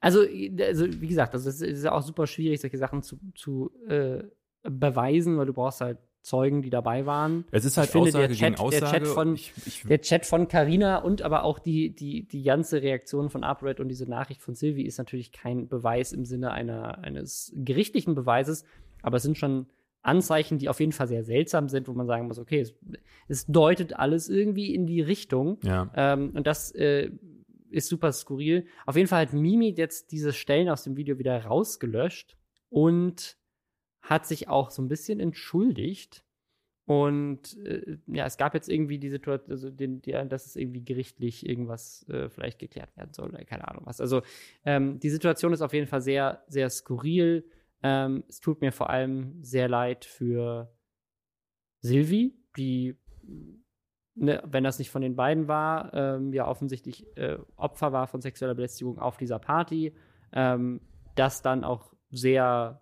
Also, 0.00 0.20
also 0.20 0.86
wie 1.00 1.08
gesagt, 1.08 1.34
also 1.34 1.48
es 1.48 1.60
ist 1.60 1.84
ja 1.84 1.92
auch 1.92 2.02
super 2.02 2.26
schwierig, 2.26 2.60
solche 2.60 2.78
Sachen 2.78 3.02
zu, 3.02 3.18
zu 3.34 3.72
äh, 3.88 4.22
beweisen, 4.62 5.36
weil 5.36 5.46
du 5.46 5.52
brauchst 5.52 5.80
halt 5.80 5.98
Zeugen, 6.28 6.62
die 6.62 6.70
dabei 6.70 7.06
waren. 7.06 7.44
Es 7.50 7.64
ist 7.64 7.72
Ich 7.72 7.78
halt 7.78 7.90
finde, 7.90 8.08
Aussage 8.10 8.28
der 8.28 8.36
Chat- 8.36 8.58
der 8.58 8.60
Aussage. 8.64 8.92
Chat 9.04 9.06
von- 9.08 9.34
ich, 9.34 9.52
ich, 9.66 9.82
Der 9.82 10.00
Chat 10.00 10.26
von 10.26 10.46
Carina 10.48 10.98
und 10.98 11.22
aber 11.22 11.42
auch 11.44 11.58
die, 11.58 11.90
die, 11.94 12.28
die 12.28 12.42
ganze 12.42 12.82
Reaktion 12.82 13.30
von 13.30 13.42
UpRed 13.44 13.80
und 13.80 13.88
diese 13.88 14.08
Nachricht 14.08 14.42
von 14.42 14.54
Sylvie 14.54 14.84
ist 14.86 14.98
natürlich 14.98 15.32
kein 15.32 15.68
Beweis 15.68 16.12
im 16.12 16.24
Sinne 16.24 16.52
einer, 16.52 16.98
eines 16.98 17.52
gerichtlichen 17.56 18.14
Beweises, 18.14 18.64
aber 19.02 19.16
es 19.16 19.22
sind 19.22 19.38
schon 19.38 19.66
Anzeichen, 20.02 20.58
die 20.58 20.68
auf 20.68 20.78
jeden 20.80 20.92
Fall 20.92 21.08
sehr 21.08 21.24
seltsam 21.24 21.68
sind, 21.68 21.88
wo 21.88 21.92
man 21.92 22.06
sagen 22.06 22.28
muss, 22.28 22.38
okay, 22.38 22.60
es, 22.60 22.74
es 23.26 23.46
deutet 23.46 23.98
alles 23.98 24.28
irgendwie 24.28 24.74
in 24.74 24.86
die 24.86 25.00
Richtung. 25.00 25.58
ja. 25.64 25.90
Ähm, 25.96 26.30
und 26.34 26.46
das 26.46 26.70
äh, 26.72 27.10
ist 27.70 27.88
super 27.88 28.12
skurril. 28.12 28.66
Auf 28.86 28.96
jeden 28.96 29.08
Fall 29.08 29.22
hat 29.26 29.32
Mimi 29.34 29.74
jetzt 29.76 30.12
diese 30.12 30.32
Stellen 30.32 30.68
aus 30.68 30.84
dem 30.84 30.96
Video 30.96 31.18
wieder 31.18 31.44
rausgelöscht 31.44 32.36
und 32.70 33.36
hat 34.08 34.26
sich 34.26 34.48
auch 34.48 34.70
so 34.70 34.80
ein 34.80 34.88
bisschen 34.88 35.20
entschuldigt. 35.20 36.24
Und 36.86 37.58
äh, 37.58 37.98
ja, 38.06 38.24
es 38.24 38.38
gab 38.38 38.54
jetzt 38.54 38.70
irgendwie 38.70 38.98
die 38.98 39.10
Situation, 39.10 39.50
also 39.50 39.70
den, 39.70 40.00
die, 40.00 40.12
dass 40.12 40.46
es 40.46 40.56
irgendwie 40.56 40.82
gerichtlich 40.82 41.46
irgendwas 41.46 42.08
äh, 42.08 42.30
vielleicht 42.30 42.58
geklärt 42.58 42.96
werden 42.96 43.12
soll 43.12 43.28
oder 43.28 43.44
keine 43.44 43.68
Ahnung 43.68 43.82
was. 43.84 44.00
Also 44.00 44.22
ähm, 44.64 44.98
die 44.98 45.10
Situation 45.10 45.52
ist 45.52 45.60
auf 45.60 45.74
jeden 45.74 45.86
Fall 45.86 46.00
sehr, 46.00 46.42
sehr 46.48 46.70
skurril. 46.70 47.44
Ähm, 47.82 48.24
es 48.26 48.40
tut 48.40 48.62
mir 48.62 48.72
vor 48.72 48.88
allem 48.88 49.44
sehr 49.44 49.68
leid 49.68 50.06
für 50.06 50.72
Sylvie, 51.82 52.34
die 52.56 52.96
ne, 54.14 54.42
wenn 54.46 54.64
das 54.64 54.78
nicht 54.78 54.90
von 54.90 55.02
den 55.02 55.14
beiden 55.14 55.46
war, 55.46 55.92
ähm, 55.92 56.32
ja 56.32 56.48
offensichtlich 56.48 57.06
äh, 57.18 57.36
Opfer 57.56 57.92
war 57.92 58.06
von 58.06 58.22
sexueller 58.22 58.54
Belästigung 58.54 58.98
auf 58.98 59.18
dieser 59.18 59.38
Party. 59.38 59.94
Ähm, 60.32 60.80
das 61.16 61.42
dann 61.42 61.64
auch 61.64 61.92
sehr, 62.10 62.80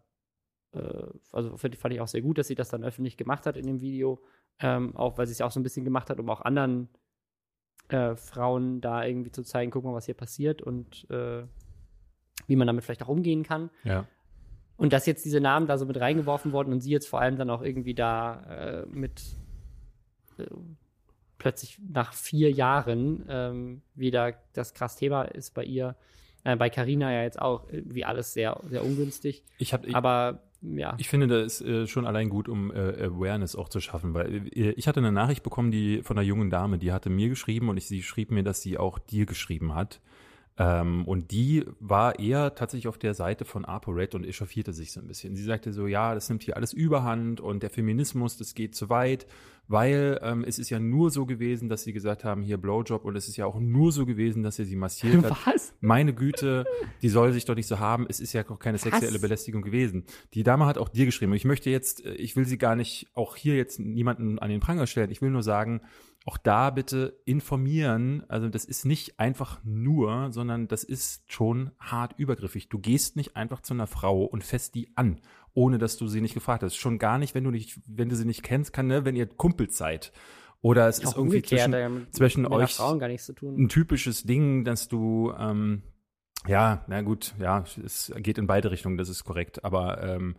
also 1.33 1.57
fand 1.57 1.77
fand 1.77 1.95
ich 1.95 2.01
auch 2.01 2.09
sehr 2.09 2.23
gut, 2.23 2.39
dass 2.39 2.49
sie 2.49 2.55
das 2.55 2.69
dann 2.69 2.85
öffentlich 2.85 3.17
gemacht 3.17 3.47
hat 3.47 3.57
in 3.57 3.67
dem 3.67 3.81
Video. 3.81 4.23
Ähm, 4.59 4.97
auch 4.97 5.19
weil 5.19 5.27
sie 5.27 5.33
es 5.33 5.39
ja 5.39 5.47
auch 5.47 5.51
so 5.51 5.61
ein 5.61 5.63
bisschen 5.63 5.85
gemacht 5.85 6.09
hat, 6.09 6.19
um 6.19 6.31
auch 6.31 6.41
anderen 6.41 6.89
äh, 7.89 8.17
Frauen 8.17 8.81
da 8.81 9.05
irgendwie 9.05 9.31
zu 9.31 9.43
zeigen, 9.43 9.71
guck 9.71 9.85
mal, 9.85 9.93
was 9.95 10.07
hier 10.07 10.15
passiert 10.15 10.63
und 10.63 11.09
äh, 11.11 11.45
wie 12.47 12.57
man 12.57 12.67
damit 12.67 12.85
vielleicht 12.85 13.03
auch 13.03 13.09
umgehen 13.09 13.43
kann. 13.43 13.71
ja. 13.85 14.07
Und 14.79 14.93
dass 14.93 15.07
jetzt 15.07 15.25
diese 15.25 15.41
Namen 15.41 15.67
da 15.67 15.79
so 15.79 15.87
mit 15.87 15.99
reingeworfen 15.99 16.53
wurden 16.53 16.71
und 16.71 16.81
sie 16.83 16.91
jetzt 16.91 17.09
vor 17.09 17.21
allem 17.21 17.37
dann 17.37 17.49
auch 17.49 17.63
irgendwie 17.63 17.95
da 17.95 18.43
äh, 18.43 18.87
mit 18.87 19.23
äh, 20.37 20.45
plötzlich 21.39 21.79
nach 21.89 22.13
vier 22.13 22.51
Jahren 22.51 23.25
ähm, 23.29 23.83
wieder 23.95 24.35
das 24.53 24.75
krass 24.75 24.97
Thema 24.97 25.23
ist 25.23 25.55
bei 25.55 25.65
ihr. 25.65 25.97
Äh, 26.45 26.57
bei 26.57 26.69
Carina 26.69 27.11
ja 27.11 27.23
jetzt 27.23 27.41
auch 27.41 27.67
wie 27.71 28.05
alles 28.05 28.35
sehr, 28.35 28.61
sehr 28.69 28.85
ungünstig. 28.85 29.45
Ich 29.57 29.73
hab, 29.73 29.87
ich, 29.87 29.97
Aber 29.97 30.43
ja. 30.75 30.95
Ich 30.99 31.09
finde, 31.09 31.27
das 31.27 31.61
ist 31.61 31.69
äh, 31.69 31.87
schon 31.87 32.07
allein 32.07 32.29
gut, 32.29 32.49
um 32.49 32.71
äh, 32.71 33.05
Awareness 33.05 33.57
auch 33.57 33.69
zu 33.69 33.81
schaffen, 33.81 34.15
weil 34.15 34.49
äh, 34.55 34.71
ich 34.71 34.89
hatte 34.89 35.01
eine 35.01 35.13
Nachricht 35.13 35.43
bekommen, 35.43 35.71
die 35.71 36.03
von 36.03 36.19
einer 36.19 36.27
jungen 36.27 36.51
Dame, 36.51 36.79
die 36.79 36.93
hatte 36.93 37.11
mir 37.11 37.29
geschrieben 37.29 37.69
und 37.69 37.77
ich, 37.77 37.87
sie 37.87 38.03
schrieb 38.03 38.31
mir, 38.31 38.43
dass 38.43 38.63
sie 38.63 38.79
auch 38.79 38.99
dir 38.99 39.27
geschrieben 39.27 39.75
hat. 39.75 40.01
Ähm, 40.59 41.05
und 41.05 41.31
die 41.33 41.65
war 41.81 42.19
eher 42.19 42.55
tatsächlich 42.55 42.89
auf 42.89 42.99
der 42.99 43.15
Seite 43.15 43.45
von 43.45 43.65
ApoRed 43.65 44.15
und 44.15 44.25
echauffierte 44.25 44.73
sich 44.73 44.93
so 44.93 45.01
ein 45.01 45.07
bisschen. 45.07 45.37
Sie 45.37 45.45
sagte 45.45 45.73
so, 45.73 45.87
ja, 45.87 46.15
das 46.15 46.29
nimmt 46.29 46.43
hier 46.43 46.57
alles 46.57 46.73
überhand 46.73 47.41
und 47.41 47.63
der 47.63 47.71
Feminismus, 47.71 48.39
das 48.39 48.55
geht 48.55 48.75
zu 48.75 48.89
weit, 48.89 49.27
weil 49.69 50.19
ähm, 50.23 50.45
es 50.47 50.59
ist 50.59 50.71
ja 50.71 50.79
nur 50.79 51.11
so 51.11 51.27
gewesen, 51.27 51.69
dass 51.69 51.83
sie 51.83 51.93
gesagt 51.93 52.25
haben, 52.25 52.43
hier 52.43 52.57
Blowjob 52.57 53.05
und 53.05 53.17
es 53.17 53.29
ist 53.29 53.37
ja 53.37 53.47
auch 53.47 53.59
nur 53.59 53.93
so 53.93 54.07
gewesen, 54.07 54.43
dass 54.43 54.59
er 54.59 54.65
sie 54.65 54.77
massiert 54.77 55.25
hat. 55.25 55.37
Was? 55.47 55.75
Meine 55.81 56.15
Güte, 56.15 56.65
die 57.03 57.09
soll 57.09 57.33
sich 57.33 57.45
doch 57.45 57.55
nicht 57.55 57.67
so 57.67 57.79
haben. 57.79 58.07
Es 58.09 58.21
ist 58.21 58.33
ja 58.33 58.49
auch 58.49 58.59
keine 58.59 58.79
sexuelle 58.79 59.15
Was? 59.15 59.21
Belästigung 59.21 59.63
gewesen. 59.63 60.05
Die 60.35 60.43
Dame 60.43 60.67
hat 60.67 60.79
auch 60.79 60.89
dir 60.89 61.07
geschrieben. 61.07 61.33
Und 61.33 61.37
ich 61.37 61.45
möchte 61.45 61.71
jetzt, 61.71 62.05
äh, 62.05 62.15
ich 62.15 62.37
will 62.37 62.47
sie 62.47 62.59
gar 62.59 62.77
nicht 62.77 63.09
auch 63.15 63.37
hier 63.37 63.57
jetzt 63.57 63.81
niemanden 63.81 64.39
an 64.39 64.51
den 64.51 64.61
Pranger 64.61 64.87
stellen. 64.87 65.11
Ich 65.11 65.23
will 65.23 65.31
nur 65.31 65.43
sagen, 65.43 65.81
auch 66.27 66.39
da 66.39 66.71
bitte 66.71 67.21
informieren. 67.25 68.25
Also 68.29 68.49
das 68.49 68.65
ist 68.65 68.85
nicht 68.85 69.21
einfach 69.21 69.61
nur, 69.65 70.33
sondern 70.33 70.67
das 70.67 70.83
ist 70.83 71.23
schon 71.33 71.71
hart 71.79 72.15
übergriffig. 72.19 72.69
Du 72.69 72.79
gehst 72.79 73.15
nicht 73.17 73.37
einfach 73.37 73.61
zu 73.63 73.75
einer 73.75 73.87
Frau 73.87 74.25
und 74.25 74.43
fässt 74.43 74.75
die 74.75 74.91
an, 74.97 75.21
ohne 75.57 75.79
dass 75.79 75.97
du 75.97 76.07
sie 76.07 76.21
nicht 76.21 76.35
gefragt 76.35 76.63
hast. 76.63 76.77
Schon 76.77 76.99
gar 76.99 77.19
nicht, 77.19 77.35
wenn 77.35 77.43
du 77.43 77.51
nicht, 77.51 77.81
wenn 77.87 78.11
du 78.11 78.15
sie 78.15 78.27
nicht 78.27 78.43
kennst, 78.43 78.75
kann, 78.75 78.87
ne, 78.87 79.05
wenn 79.07 79.17
ihr 79.17 79.27
Kumpels 79.27 79.79
seid. 79.79 80.13
Oder 80.61 80.87
es 80.87 80.99
ist 80.99 81.07
Auch 81.07 81.17
irgendwie 81.17 81.43
zwischen, 81.43 81.73
ja, 81.73 81.91
zwischen 82.11 82.47
euch 82.47 82.75
Frauen 82.75 82.99
gar 82.99 83.09
nichts 83.09 83.27
zu 83.27 83.33
tun. 83.33 83.57
ein 83.57 83.69
typisches 83.69 84.25
Ding, 84.25 84.65
dass 84.65 84.89
du, 84.89 85.33
ähm, 85.39 85.83
ja, 86.47 86.85
na 86.89 87.01
gut, 87.01 87.35
ja, 87.41 87.65
es 87.83 88.13
geht 88.19 88.37
in 88.37 88.47
beide 88.47 88.71
Richtungen, 88.71 88.99
das 88.99 89.09
ist 89.09 89.25
korrekt. 89.25 89.65
Aber 89.65 90.03
ähm, 90.03 90.37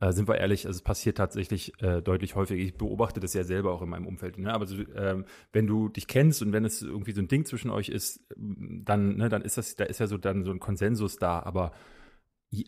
äh, 0.00 0.12
sind 0.12 0.28
wir 0.28 0.38
ehrlich, 0.38 0.66
also 0.66 0.78
es 0.78 0.82
passiert 0.82 1.18
tatsächlich 1.18 1.80
äh, 1.82 2.00
deutlich 2.00 2.34
häufiger. 2.34 2.62
Ich 2.62 2.78
beobachte 2.78 3.20
das 3.20 3.34
ja 3.34 3.44
selber 3.44 3.72
auch 3.72 3.82
in 3.82 3.90
meinem 3.90 4.06
Umfeld. 4.06 4.38
Ne? 4.38 4.52
Aber 4.52 4.66
so, 4.66 4.76
ähm, 4.96 5.26
wenn 5.52 5.66
du 5.66 5.90
dich 5.90 6.06
kennst 6.06 6.40
und 6.40 6.52
wenn 6.52 6.64
es 6.64 6.80
irgendwie 6.80 7.12
so 7.12 7.20
ein 7.20 7.28
Ding 7.28 7.44
zwischen 7.44 7.70
euch 7.70 7.90
ist, 7.90 8.20
dann, 8.34 9.16
ne, 9.16 9.28
dann 9.28 9.42
ist 9.42 9.58
das, 9.58 9.76
da 9.76 9.84
ist 9.84 10.00
ja 10.00 10.06
so 10.06 10.16
dann 10.16 10.44
so 10.44 10.52
ein 10.52 10.60
Konsensus 10.60 11.16
da. 11.16 11.40
Aber 11.40 11.72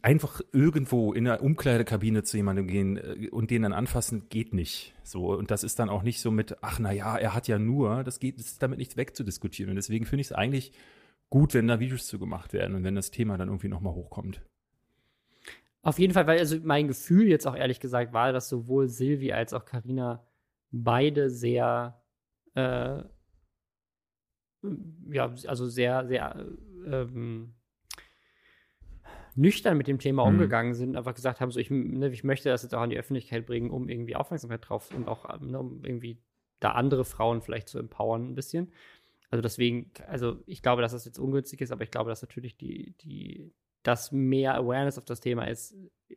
einfach 0.02 0.40
irgendwo 0.52 1.12
in 1.12 1.24
der 1.24 1.42
Umkleidekabine 1.42 2.22
zu 2.22 2.36
jemandem 2.36 2.66
gehen 2.66 2.96
äh, 2.96 3.28
und 3.30 3.50
den 3.50 3.62
dann 3.62 3.72
anfassen, 3.72 4.28
geht 4.28 4.54
nicht. 4.54 4.94
So 5.02 5.32
und 5.34 5.50
das 5.50 5.64
ist 5.64 5.78
dann 5.78 5.88
auch 5.88 6.02
nicht 6.02 6.20
so 6.20 6.30
mit, 6.30 6.56
ach 6.62 6.78
na 6.78 6.92
ja, 6.92 7.16
er 7.16 7.34
hat 7.34 7.48
ja 7.48 7.58
nur, 7.58 8.04
das 8.04 8.18
geht, 8.18 8.38
das 8.38 8.46
ist 8.46 8.62
damit 8.62 8.78
nicht 8.78 8.96
wegzudiskutieren. 8.96 9.70
Und 9.70 9.76
deswegen 9.76 10.06
finde 10.06 10.20
ich 10.22 10.28
es 10.28 10.32
eigentlich 10.32 10.72
gut, 11.30 11.54
wenn 11.54 11.68
da 11.68 11.80
Videos 11.80 12.06
zu 12.06 12.18
gemacht 12.18 12.52
werden 12.52 12.74
und 12.74 12.84
wenn 12.84 12.94
das 12.94 13.10
Thema 13.10 13.36
dann 13.36 13.48
irgendwie 13.48 13.68
nochmal 13.68 13.94
hochkommt. 13.94 14.40
Auf 15.82 15.98
jeden 15.98 16.14
Fall, 16.14 16.26
weil 16.26 16.38
also 16.38 16.58
mein 16.64 16.88
Gefühl 16.88 17.28
jetzt 17.28 17.46
auch 17.46 17.54
ehrlich 17.54 17.78
gesagt 17.78 18.12
war, 18.12 18.32
dass 18.32 18.48
sowohl 18.48 18.88
Silvi 18.88 19.32
als 19.32 19.52
auch 19.52 19.64
Karina 19.64 20.26
beide 20.72 21.30
sehr, 21.30 22.02
äh, 22.54 23.02
ja, 25.10 25.34
also 25.46 25.68
sehr, 25.68 26.06
sehr 26.08 26.44
ähm, 26.86 27.54
nüchtern 29.36 29.76
mit 29.76 29.86
dem 29.86 29.98
Thema 29.98 30.24
Mhm. 30.24 30.34
umgegangen 30.34 30.74
sind 30.74 30.96
einfach 30.96 31.14
gesagt 31.14 31.40
haben, 31.40 31.50
so 31.50 31.60
ich, 31.60 31.70
ne, 31.70 32.08
ich 32.08 32.24
möchte 32.24 32.48
das 32.48 32.62
jetzt 32.62 32.74
auch 32.74 32.80
an 32.80 32.90
die 32.90 32.98
Öffentlichkeit 32.98 33.46
bringen, 33.46 33.70
um 33.70 33.88
irgendwie 33.88 34.16
Aufmerksamkeit 34.16 34.68
drauf 34.68 34.92
und 34.94 35.08
auch 35.08 35.28
ähm, 35.32 35.50
ne, 35.50 35.58
um 35.58 35.84
irgendwie 35.84 36.18
da 36.60 36.72
andere 36.72 37.04
Frauen 37.04 37.42
vielleicht 37.42 37.68
zu 37.68 37.78
empowern 37.78 38.30
ein 38.30 38.34
bisschen. 38.34 38.72
Also 39.30 39.42
deswegen, 39.42 39.90
also 40.08 40.38
ich 40.46 40.62
glaube, 40.62 40.82
dass 40.82 40.92
das 40.92 41.04
jetzt 41.04 41.18
ungünstig 41.18 41.60
ist, 41.60 41.70
aber 41.72 41.82
ich 41.82 41.90
glaube, 41.90 42.10
dass 42.10 42.22
natürlich 42.22 42.56
die, 42.56 42.94
die, 43.02 43.52
dass 43.82 44.12
mehr 44.12 44.54
Awareness 44.54 44.98
auf 44.98 45.04
das 45.04 45.20
Thema 45.20 45.44
ist, 45.48 45.74
äh, 46.08 46.14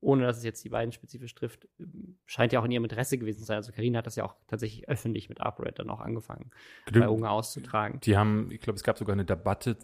ohne 0.00 0.24
dass 0.24 0.36
es 0.38 0.44
jetzt 0.44 0.64
die 0.64 0.68
beiden 0.68 0.92
spezifisch 0.92 1.34
trifft, 1.34 1.68
ähm, 1.78 2.18
scheint 2.26 2.52
ja 2.52 2.60
auch 2.60 2.64
in 2.64 2.70
ihrem 2.70 2.84
Interesse 2.84 3.18
gewesen 3.18 3.38
zu 3.38 3.44
sein. 3.44 3.56
Also 3.56 3.72
Karina 3.72 3.98
hat 3.98 4.06
das 4.06 4.16
ja 4.16 4.24
auch 4.24 4.34
tatsächlich 4.46 4.88
öffentlich 4.88 5.28
mit 5.28 5.40
ApoRed 5.40 5.78
dann 5.78 5.90
auch 5.90 6.00
angefangen, 6.00 6.50
bei 6.92 7.08
Unge 7.08 7.30
auszutragen. 7.30 8.00
Die 8.00 8.16
haben, 8.16 8.50
ich 8.50 8.60
glaube, 8.60 8.76
es 8.76 8.84
gab 8.84 8.98
sogar 8.98 9.14
eine 9.14 9.24
Debatte 9.24 9.76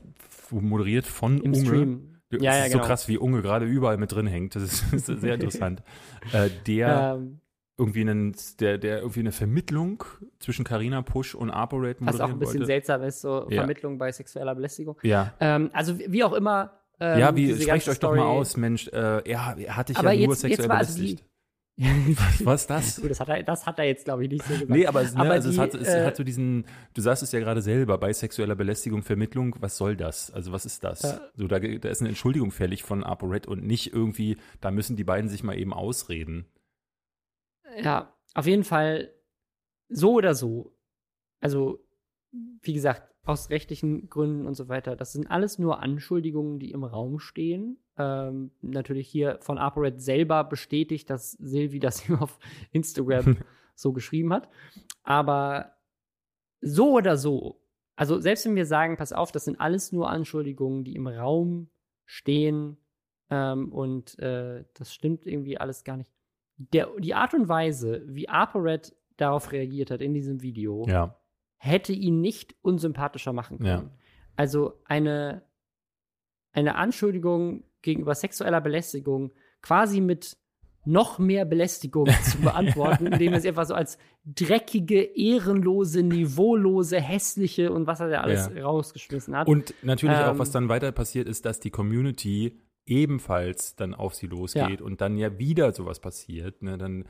moderiert 0.51 1.07
von 1.07 1.39
Im 1.39 1.53
Unge. 1.53 1.65
Stream. 1.65 2.09
Das 2.39 2.43
Ja, 2.43 2.57
ja, 2.57 2.65
ist 2.65 2.73
genau. 2.73 2.83
so 2.85 2.89
krass, 2.89 3.09
wie 3.09 3.19
Unge 3.19 3.43
gerade 3.43 3.67
überall 3.67 3.97
mit 3.99 4.13
drin 4.13 4.27
hängt. 4.27 4.55
Das 4.57 4.63
ist, 4.63 4.85
das 4.93 5.09
ist 5.09 5.21
sehr 5.21 5.35
interessant. 5.41 5.83
äh, 6.33 6.49
der 6.67 7.15
Ähm, 7.19 7.39
irgendwie 7.79 8.03
einen, 8.03 8.37
der, 8.61 8.79
der 8.79 8.99
irgendwie 8.99 9.21
eine 9.21 9.33
Vermittlung 9.33 10.05
zwischen 10.39 10.65
Carina 10.65 11.03
Push 11.03 11.35
und 11.35 11.51
ApoRed 11.51 11.97
was 12.01 12.21
auch 12.21 12.29
ein 12.31 12.39
bisschen 12.39 12.55
wollte. 12.61 12.67
seltsam 12.67 13.03
ist, 13.03 13.21
so 13.23 13.47
Ja. 13.49 13.61
Vermittlung 13.63 13.99
bei 13.99 14.13
sexueller 14.13 14.55
Belästigung. 14.55 14.97
Ja, 15.03 15.33
Ähm, 15.41 15.71
also 15.73 15.99
wie 15.99 16.23
auch 16.25 16.33
immer. 16.35 16.73
ähm, 17.01 17.19
ja, 17.19 17.35
wie, 17.35 17.55
sprecht 17.61 17.89
euch 17.89 17.99
doch 17.99 18.11
mal 18.11 18.17
Story- 18.19 18.21
aus, 18.39 18.57
Mensch, 18.57 18.89
äh, 18.89 18.93
er, 19.29 19.57
er 19.59 19.77
hat 19.77 19.89
dich 19.89 19.97
Aber 19.97 20.13
ja 20.13 20.27
nur 20.27 20.35
jetzt- 20.35 20.43
jetzt 20.45 20.51
sexuell 20.51 20.69
mal, 20.69 20.77
also 20.77 21.01
die- 21.03 21.19
Was 21.77 22.61
ist 22.63 22.71
das? 22.71 22.97
Das 22.97 23.21
hat 23.21 23.29
er, 23.31 23.43
das 23.43 23.67
hat 23.67 23.79
er 23.79 23.87
jetzt, 23.87 24.05
glaube 24.05 24.25
ich, 24.25 24.31
nicht 24.31 24.45
so 24.45 24.53
gesagt. 24.53 24.71
Nee, 24.71 24.87
aber, 24.87 25.03
es- 25.03 25.15
ne, 25.15 25.21
Aber 25.21 25.31
also 25.31 25.49
es, 25.49 25.55
die, 25.55 25.61
hat, 25.61 25.75
es 25.75 25.89
äh, 25.89 26.05
hat 26.05 26.17
so 26.17 26.23
diesen, 26.23 26.67
du 26.95 27.01
sagst 27.01 27.23
es 27.23 27.33
ja 27.33 27.41
gerade 27.41 27.63
selber, 27.63 27.97
bei 27.99 28.13
sexueller 28.13 28.55
Belästigung, 28.55 29.03
Vermittlung, 29.03 29.57
was 29.61 29.77
soll 29.79 29.97
das? 29.97 30.31
Also 30.31 30.53
was 30.53 30.67
ist 30.67 30.85
das? 30.85 31.03
Ja. 31.03 31.21
So, 31.35 31.49
da, 31.49 31.59
da 31.59 31.89
ist 31.89 32.01
eine 32.01 32.11
Entschuldigung 32.11 32.51
fällig 32.51 32.83
von 32.83 33.03
ApoRed 33.03 33.47
und 33.47 33.65
nicht 33.67 33.93
irgendwie, 33.93 34.37
da 34.61 34.71
müssen 34.71 34.97
die 34.97 35.05
beiden 35.05 35.31
sich 35.31 35.43
mal 35.43 35.59
eben 35.59 35.73
ausreden. 35.73 36.47
Ja, 37.83 38.15
auf 38.35 38.47
jeden 38.47 38.65
Fall 38.65 39.11
so 39.89 40.13
oder 40.13 40.35
so. 40.35 40.77
Also, 41.41 41.83
wie 42.63 42.73
gesagt, 42.75 43.12
aus 43.25 43.51
rechtlichen 43.51 44.09
Gründen 44.09 44.47
und 44.47 44.55
so 44.55 44.69
weiter. 44.69 44.97
Das 44.97 45.13
sind 45.13 45.31
alles 45.31 45.59
nur 45.59 45.81
Anschuldigungen, 45.81 46.59
die 46.59 46.73
im 46.73 46.85
Raum 46.85 47.19
stehen. 47.21 47.79
Ähm, 47.97 48.51
natürlich 48.63 49.09
hier 49.09 49.39
von 49.41 49.59
ApoRed 49.59 50.01
selber 50.01 50.45
bestätigt, 50.45 51.09
dass 51.09 51.33
Silvi 51.33 51.79
das 51.79 52.09
ihm 52.09 52.17
auf 52.17 52.39
Instagram 52.73 53.37
so 53.75 53.93
geschrieben 53.93 54.33
hat. 54.33 54.49
Aber 55.05 55.73
so 56.61 56.93
oder 56.93 57.17
so, 57.17 57.61
also 57.95 58.19
selbst 58.19 58.47
wenn 58.47 58.57
wir 58.57 58.67
sagen, 58.67 58.97
pass 58.97 59.13
auf, 59.13 59.31
das 59.31 59.45
sind 59.45 59.61
alles 59.61 59.93
nur 59.93 60.11
Anschuldigungen, 60.11 60.85
die 60.85 60.97
im 60.97 61.07
Raum 61.07 61.69
stehen 62.05 62.77
ähm, 63.31 63.73
und 63.73 64.19
äh, 64.19 64.65
das 64.75 64.93
stimmt 64.93 65.27
irgendwie 65.27 65.59
alles 65.59 65.85
gar 65.85 65.97
nicht. 65.97 66.11
Der, 66.57 66.89
die 66.99 67.15
Art 67.15 67.35
und 67.35 67.49
Weise, 67.49 68.03
wie 68.07 68.29
ApoRed 68.29 68.95
darauf 69.17 69.53
reagiert 69.53 69.91
hat 69.91 70.01
in 70.01 70.15
diesem 70.15 70.43
Video, 70.43 70.85
Ja, 70.89 71.17
hätte 71.65 71.93
ihn 71.93 72.21
nicht 72.21 72.57
unsympathischer 72.63 73.33
machen 73.33 73.59
können. 73.59 73.69
Ja. 73.69 73.91
Also 74.35 74.81
eine, 74.85 75.43
eine 76.53 76.75
Anschuldigung 76.75 77.63
gegenüber 77.83 78.17
sexueller 78.17 78.61
Belästigung 78.61 79.31
quasi 79.61 80.01
mit 80.01 80.37
noch 80.85 81.21
mehr 81.21 81.45
Belästigung 81.45 82.09
zu 82.25 82.41
beantworten, 82.41 83.07
indem 83.07 83.35
er 83.35 83.41
sie 83.41 83.49
einfach 83.49 83.67
so 83.67 83.75
als 83.75 83.97
dreckige, 84.25 85.03
ehrenlose, 85.03 86.03
niveaulose, 86.03 87.01
hässliche 87.01 87.71
und 87.73 87.87
was 87.87 88.01
er 88.01 88.09
da 88.09 88.23
alles 88.23 88.51
Ja. 88.53 88.65
rausgeschmissen 88.65 89.37
hat. 89.37 89.47
Und 89.47 89.73
natürlich 89.83 90.19
auch, 90.19 90.33
Ähm, 90.33 90.39
was 90.41 90.51
dann 90.51 90.69
weiter 90.69 90.91
passiert, 90.91 91.29
ist, 91.29 91.45
dass 91.45 91.61
die 91.61 91.71
Community 91.71 92.59
ebenfalls 92.87 93.77
dann 93.77 93.95
auf 93.95 94.15
sie 94.17 94.27
losgeht 94.27 94.83
und 94.83 95.01
dann 95.01 95.17
ja 95.17 95.39
wieder 95.39 95.71
sowas 95.73 96.01
passiert, 96.01 96.63
ne, 96.65 96.77
dann 96.77 97.05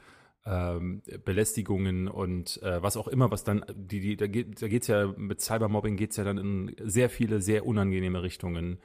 ähm, 0.45 1.03
Belästigungen 1.25 2.09
und 2.09 2.61
äh, 2.63 2.83
was 2.83 2.97
auch 2.97 3.09
immer, 3.09 3.31
was 3.31 3.45
dann, 3.45 3.65
die, 3.75 4.01
die, 4.01 4.17
da 4.17 4.27
geht 4.27 4.61
da 4.61 4.69
geht's 4.69 4.89
ja, 4.89 5.13
mit 5.17 5.41
Cybermobbing 5.41 5.97
geht's 5.97 6.17
ja 6.17 6.25
dann 6.25 6.39
in 6.39 6.75
sehr 6.83 7.11
viele, 7.11 7.41
sehr 7.41 7.67
unangenehme 7.67 8.23
Richtungen. 8.23 8.79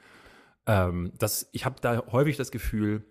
Ähm, 0.66 1.12
das, 1.18 1.48
ich 1.52 1.64
habe 1.64 1.76
da 1.80 2.04
häufig 2.12 2.36
das 2.36 2.50
Gefühl, 2.50 3.04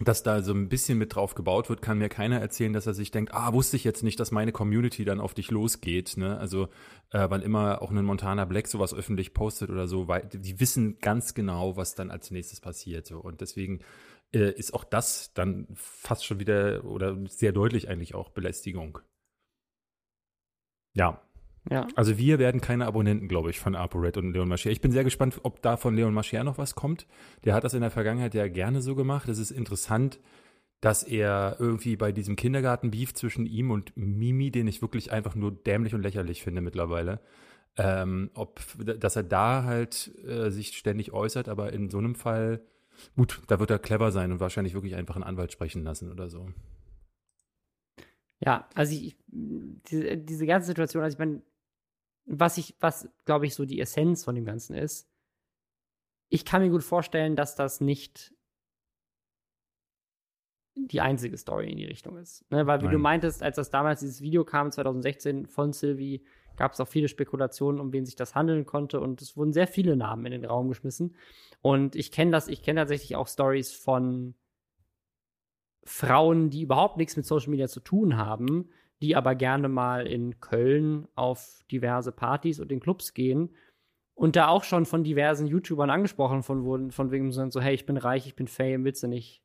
dass 0.00 0.22
da 0.22 0.42
so 0.42 0.52
ein 0.52 0.68
bisschen 0.68 0.98
mit 0.98 1.14
drauf 1.14 1.34
gebaut 1.34 1.70
wird, 1.70 1.80
kann 1.80 1.98
mir 1.98 2.10
keiner 2.10 2.38
erzählen, 2.38 2.72
dass 2.72 2.86
er 2.86 2.92
sich 2.92 3.10
denkt, 3.10 3.32
ah, 3.32 3.54
wusste 3.54 3.76
ich 3.76 3.84
jetzt 3.84 4.02
nicht, 4.02 4.20
dass 4.20 4.30
meine 4.30 4.52
Community 4.52 5.06
dann 5.06 5.20
auf 5.20 5.32
dich 5.32 5.50
losgeht. 5.50 6.18
Ne? 6.18 6.36
Also 6.36 6.64
äh, 7.12 7.26
wann 7.30 7.40
immer 7.40 7.80
auch 7.80 7.90
ein 7.90 8.04
Montana 8.04 8.44
Black 8.44 8.68
sowas 8.68 8.92
öffentlich 8.92 9.32
postet 9.32 9.70
oder 9.70 9.88
so, 9.88 10.06
weil 10.06 10.28
die 10.30 10.60
wissen 10.60 10.98
ganz 10.98 11.32
genau, 11.32 11.78
was 11.78 11.94
dann 11.94 12.10
als 12.10 12.30
nächstes 12.30 12.60
passiert. 12.60 13.06
So. 13.06 13.18
Und 13.20 13.40
deswegen 13.40 13.80
äh, 14.36 14.52
ist 14.52 14.74
auch 14.74 14.84
das 14.84 15.32
dann 15.34 15.66
fast 15.74 16.24
schon 16.24 16.40
wieder 16.40 16.84
oder 16.84 17.16
sehr 17.28 17.52
deutlich 17.52 17.88
eigentlich 17.88 18.14
auch 18.14 18.30
Belästigung. 18.30 18.98
Ja, 20.94 21.20
ja. 21.70 21.86
also 21.96 22.16
wir 22.18 22.38
werden 22.38 22.60
keine 22.60 22.86
Abonnenten, 22.86 23.28
glaube 23.28 23.50
ich, 23.50 23.58
von 23.58 23.74
ApoRed 23.74 24.16
und 24.18 24.32
Leon 24.32 24.48
Mascher. 24.48 24.70
Ich 24.70 24.80
bin 24.80 24.92
sehr 24.92 25.04
gespannt, 25.04 25.40
ob 25.42 25.62
da 25.62 25.76
von 25.76 25.94
Leon 25.96 26.14
Mascher 26.14 26.44
noch 26.44 26.58
was 26.58 26.74
kommt. 26.74 27.06
Der 27.44 27.54
hat 27.54 27.64
das 27.64 27.74
in 27.74 27.80
der 27.80 27.90
Vergangenheit 27.90 28.34
ja 28.34 28.48
gerne 28.48 28.82
so 28.82 28.94
gemacht. 28.94 29.28
Es 29.28 29.38
ist 29.38 29.50
interessant, 29.50 30.20
dass 30.80 31.02
er 31.02 31.56
irgendwie 31.58 31.96
bei 31.96 32.12
diesem 32.12 32.36
Kindergarten-Beef 32.36 33.14
zwischen 33.14 33.46
ihm 33.46 33.70
und 33.70 33.96
Mimi, 33.96 34.50
den 34.50 34.68
ich 34.68 34.82
wirklich 34.82 35.10
einfach 35.10 35.34
nur 35.34 35.50
dämlich 35.50 35.94
und 35.94 36.02
lächerlich 36.02 36.42
finde 36.42 36.60
mittlerweile, 36.60 37.20
ähm, 37.78 38.30
ob, 38.34 38.60
dass 38.78 39.16
er 39.16 39.22
da 39.22 39.64
halt 39.64 40.12
äh, 40.26 40.50
sich 40.50 40.76
ständig 40.76 41.12
äußert, 41.12 41.48
aber 41.48 41.72
in 41.72 41.90
so 41.90 41.98
einem 41.98 42.14
Fall 42.14 42.60
Gut, 43.16 43.42
da 43.46 43.58
wird 43.58 43.70
er 43.70 43.78
clever 43.78 44.12
sein 44.12 44.32
und 44.32 44.40
wahrscheinlich 44.40 44.74
wirklich 44.74 44.94
einfach 44.94 45.16
einen 45.16 45.24
Anwalt 45.24 45.52
sprechen 45.52 45.82
lassen 45.82 46.10
oder 46.10 46.28
so. 46.28 46.52
Ja, 48.40 48.68
also 48.74 48.94
ich, 48.94 49.16
diese, 49.28 50.16
diese 50.18 50.46
ganze 50.46 50.66
Situation, 50.66 51.02
also 51.02 51.14
ich 51.14 51.18
meine, 51.18 51.42
was 52.26 52.58
ich, 52.58 52.74
was 52.80 53.08
glaube 53.24 53.46
ich 53.46 53.54
so 53.54 53.64
die 53.64 53.80
Essenz 53.80 54.24
von 54.24 54.34
dem 54.34 54.44
Ganzen 54.44 54.74
ist, 54.74 55.08
ich 56.28 56.44
kann 56.44 56.62
mir 56.62 56.70
gut 56.70 56.82
vorstellen, 56.82 57.36
dass 57.36 57.54
das 57.54 57.80
nicht 57.80 58.34
die 60.74 61.00
einzige 61.00 61.38
Story 61.38 61.70
in 61.70 61.78
die 61.78 61.86
Richtung 61.86 62.18
ist. 62.18 62.50
Ne? 62.50 62.66
Weil, 62.66 62.80
wie 62.80 62.86
Nein. 62.86 62.92
du 62.92 62.98
meintest, 62.98 63.42
als 63.42 63.56
das 63.56 63.70
damals 63.70 64.00
dieses 64.00 64.20
Video 64.20 64.44
kam, 64.44 64.70
2016 64.70 65.46
von 65.46 65.72
Sylvie, 65.72 66.24
gab 66.56 66.72
es 66.72 66.80
auch 66.80 66.88
viele 66.88 67.08
Spekulationen, 67.08 67.80
um 67.80 67.92
wen 67.92 68.06
sich 68.06 68.16
das 68.16 68.34
handeln 68.34 68.66
konnte. 68.66 69.00
Und 69.00 69.22
es 69.22 69.36
wurden 69.36 69.52
sehr 69.52 69.66
viele 69.66 69.96
Namen 69.96 70.26
in 70.26 70.32
den 70.32 70.44
Raum 70.44 70.68
geschmissen. 70.68 71.16
Und 71.62 71.96
ich 71.96 72.12
kenne 72.12 72.30
das, 72.30 72.48
ich 72.48 72.62
kenne 72.62 72.80
tatsächlich 72.80 73.16
auch 73.16 73.28
Stories 73.28 73.72
von 73.72 74.34
Frauen, 75.84 76.50
die 76.50 76.62
überhaupt 76.62 76.96
nichts 76.96 77.16
mit 77.16 77.26
Social 77.26 77.50
Media 77.50 77.68
zu 77.68 77.80
tun 77.80 78.16
haben, 78.16 78.70
die 79.00 79.14
aber 79.14 79.34
gerne 79.34 79.68
mal 79.68 80.06
in 80.06 80.40
Köln 80.40 81.06
auf 81.14 81.60
diverse 81.70 82.12
Partys 82.12 82.60
und 82.60 82.72
in 82.72 82.80
Clubs 82.80 83.14
gehen 83.14 83.54
und 84.14 84.34
da 84.34 84.48
auch 84.48 84.64
schon 84.64 84.86
von 84.86 85.04
diversen 85.04 85.46
YouTubern 85.46 85.90
angesprochen 85.90 86.42
von 86.42 86.64
wurden, 86.64 86.90
von 86.90 87.10
wegen 87.10 87.30
so, 87.30 87.60
hey, 87.60 87.74
ich 87.74 87.86
bin 87.86 87.98
reich, 87.98 88.26
ich 88.26 88.34
bin 88.34 88.48
fame, 88.48 88.84
willst 88.84 89.02
du 89.02 89.08
nicht 89.08 89.42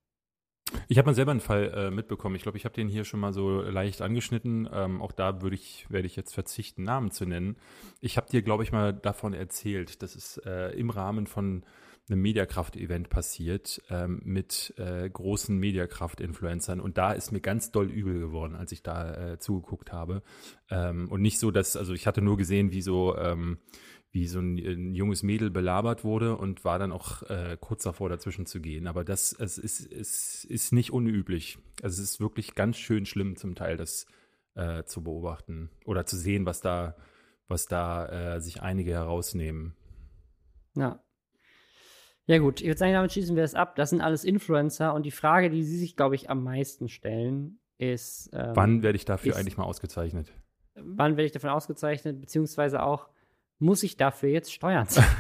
ich 0.88 0.98
habe 0.98 1.08
mal 1.08 1.14
selber 1.14 1.32
einen 1.32 1.40
Fall 1.40 1.72
äh, 1.76 1.92
mitbekommen. 1.92 2.36
Ich 2.36 2.44
glaube, 2.44 2.58
ich 2.58 2.66
habe 2.66 2.76
den 2.76 2.88
hier 2.88 3.06
schon 3.06 3.20
mal 3.20 3.34
so 3.34 3.62
leicht 3.62 4.02
angeschnitten. 4.02 4.70
Ähm, 4.72 5.02
auch 5.02 5.12
da 5.12 5.42
würde 5.42 5.56
ich, 5.56 5.86
werde 5.90 6.08
ich 6.08 6.16
jetzt 6.16 6.34
verzichten, 6.34 6.84
Namen 6.84 7.12
zu 7.12 7.26
nennen. 7.26 7.58
Ich 8.00 8.18
habe 8.18 8.30
dir, 8.30 8.42
glaube 8.42 8.64
ich, 8.64 8.72
mal 8.72 8.94
davon 8.94 9.34
erzählt, 9.34 10.02
dass 10.02 10.16
es 10.16 10.38
äh, 10.46 10.78
im 10.78 10.90
Rahmen 10.90 11.28
von 11.28 11.64
einem 12.10 12.22
Mediakraft-Event 12.22 13.10
passiert 13.10 13.82
ähm, 13.90 14.22
mit 14.24 14.74
äh, 14.78 15.10
großen 15.10 15.58
Mediakraft-Influencern. 15.58 16.80
Und 16.80 16.98
da 16.98 17.14
ist 17.14 17.32
mir 17.32 17.42
ganz 17.42 17.72
doll 17.72 17.90
übel 17.90 18.20
geworden, 18.20 18.56
als 18.56 18.72
ich 18.72 18.84
da 18.84 19.34
äh, 19.34 19.40
zugeguckt 19.40 19.92
habe. 19.92 20.24
Ähm, 20.70 21.10
und 21.10 21.22
nicht 21.22 21.40
so, 21.40 21.52
dass, 21.52 21.78
also 21.78 21.94
ich 21.94 22.08
hatte 22.08 22.22
nur 22.22 22.38
gesehen, 22.38 22.72
wie 22.72 22.82
so 22.82 23.16
ähm, 23.18 23.60
wie 24.12 24.28
so 24.28 24.40
ein, 24.40 24.58
ein, 24.58 24.94
junges 24.94 25.24
Mädel 25.24 25.50
belabert 25.50 26.04
wurde 26.04 26.36
und 26.36 26.66
war 26.66 26.80
dann 26.80 26.92
auch 26.92 27.24
äh, 27.24 27.58
kurz 27.60 27.84
davor, 27.84 28.10
dazwischen 28.10 28.46
zu 28.46 28.60
gehen. 28.60 28.88
Aber 28.88 29.06
das 29.06 29.34
es 29.34 29.58
ist, 29.58 29.92
es 29.92 30.44
ist 30.44 30.74
nicht 30.74 30.92
unüblich. 30.92 31.58
Also 31.82 32.02
es 32.02 32.12
ist 32.12 32.20
wirklich 32.20 32.54
ganz 32.54 32.78
schön 32.78 33.06
schlimm 33.06 33.38
zum 33.38 33.56
Teil, 33.56 33.78
das 33.78 34.06
äh, 34.56 34.84
zu 34.84 35.04
beobachten 35.04 35.70
oder 35.86 36.06
zu 36.06 36.18
sehen, 36.18 36.46
was 36.46 36.60
da, 36.60 36.98
was 37.48 37.68
da 37.68 38.36
äh, 38.36 38.42
sich 38.42 38.62
einige 38.62 38.92
herausnehmen. 38.92 39.76
Ja. 40.76 41.02
Ja 42.28 42.38
gut, 42.38 42.62
ich 42.62 42.68
würde 42.68 42.78
sagen, 42.78 42.94
damit 42.94 43.14
schließen 43.14 43.36
wir 43.36 43.44
es 43.44 43.56
ab. 43.56 43.76
Das 43.76 43.90
sind 43.90 44.02
alles 44.02 44.24
Influencer 44.24 44.94
und 44.94 45.06
die 45.06 45.12
Frage, 45.12 45.50
die 45.50 45.64
Sie 45.64 45.78
sich, 45.78 45.96
glaube 45.96 46.16
ich, 46.16 46.30
am 46.30 46.44
meisten 46.44 46.88
stellen, 46.88 47.60
ist 47.78 48.30
ähm, 48.34 48.52
Wann 48.56 48.84
werde 48.84 48.96
ich 48.96 49.06
dafür 49.06 49.32
ist, 49.32 49.38
eigentlich 49.38 49.58
mal 49.58 49.64
ausgezeichnet? 49.64 50.32
Wann 50.76 51.18
werde 51.18 51.26
ich 51.26 51.32
davon 51.32 51.50
ausgezeichnet, 51.50 52.22
beziehungsweise 52.22 52.84
auch 52.84 53.10
muss 53.62 53.84
ich 53.84 53.98
dafür 53.98 54.30
jetzt 54.30 54.54
Steuern 54.54 54.88
zahlen? 54.88 55.08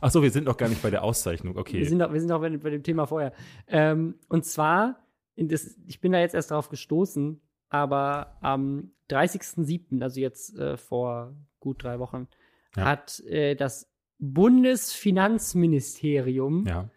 Ach 0.00 0.10
so, 0.10 0.22
wir 0.22 0.30
sind 0.30 0.44
noch 0.44 0.56
gar 0.56 0.68
nicht 0.68 0.82
bei 0.82 0.90
der 0.90 1.02
Auszeichnung, 1.02 1.56
okay. 1.56 1.78
Wir 1.78 1.88
sind 1.88 1.98
noch, 1.98 2.12
wir 2.12 2.20
sind 2.20 2.30
noch 2.30 2.40
bei, 2.40 2.56
bei 2.56 2.70
dem 2.70 2.82
Thema 2.82 3.06
vorher. 3.06 3.32
Ähm, 3.66 4.16
und 4.28 4.44
zwar, 4.44 5.04
das, 5.36 5.76
ich 5.86 6.00
bin 6.00 6.12
da 6.12 6.20
jetzt 6.20 6.34
erst 6.34 6.50
drauf 6.50 6.68
gestoßen, 6.68 7.40
aber 7.68 8.36
am 8.40 8.92
30.07., 9.10 10.02
also 10.02 10.20
jetzt 10.20 10.56
äh, 10.56 10.76
vor 10.76 11.34
gut 11.58 11.82
drei 11.82 11.98
Wochen, 11.98 12.28
ja. 12.76 12.84
hat 12.84 13.20
äh, 13.20 13.56
das 13.56 13.90
Bundesfinanzministerium 14.18 16.66
ja. 16.66 16.88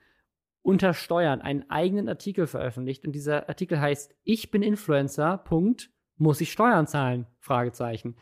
unter 0.62 0.94
Steuern 0.94 1.42
einen 1.42 1.70
eigenen 1.70 2.08
Artikel 2.08 2.48
veröffentlicht. 2.48 3.06
Und 3.06 3.14
dieser 3.14 3.50
Artikel 3.50 3.82
heißt, 3.82 4.16
ich 4.24 4.52
bin 4.52 4.62
Influencer, 4.62 5.40
Punkt, 5.40 5.90
muss 6.18 6.42
ich 6.42 6.52
Steuern 6.52 6.86
zahlen? 6.88 7.26
Fragezeichen. 7.40 8.16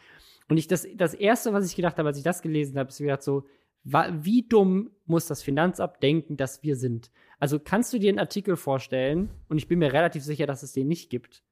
Und 0.48 0.58
ich, 0.58 0.68
das, 0.68 0.88
das 0.96 1.14
erste, 1.14 1.54
was 1.54 1.66
ich 1.66 1.76
gedacht 1.76 1.98
habe, 1.98 2.10
als 2.10 2.18
ich 2.18 2.24
das 2.24 2.42
gelesen 2.42 2.78
habe, 2.78 2.90
ist 2.90 3.00
gedacht 3.00 3.24
so, 3.24 3.46
wie 3.84 4.48
dumm 4.48 4.92
muss 5.06 5.28
das 5.28 5.44
Finanzamt 5.44 6.02
denken, 6.02 6.38
dass 6.38 6.64
wir 6.64 6.76
sind? 6.76 7.12
Also 7.40 7.60
kannst 7.60 7.94
du 7.94 8.00
dir 8.00 8.10
einen 8.10 8.20
Artikel 8.20 8.56
vorstellen, 8.56 9.30
und 9.48 9.58
ich 9.58 9.68
bin 9.68 9.80
mir 9.80 9.94
relativ 9.94 10.24
sicher, 10.24 10.48
dass 10.48 10.64
es 10.64 10.74
den 10.74 10.88
nicht 10.88 11.10
gibt, 11.10 11.44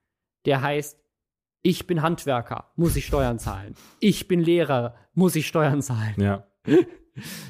der 0.45 0.61
heißt, 0.61 0.99
ich 1.61 1.87
bin 1.87 2.01
Handwerker, 2.01 2.71
muss 2.75 2.95
ich 2.95 3.05
Steuern 3.05 3.39
zahlen. 3.39 3.75
Ich 3.99 4.27
bin 4.27 4.41
Lehrer, 4.41 4.95
muss 5.13 5.35
ich 5.35 5.47
Steuern 5.47 5.81
zahlen. 5.81 6.15
Ja. 6.17 6.47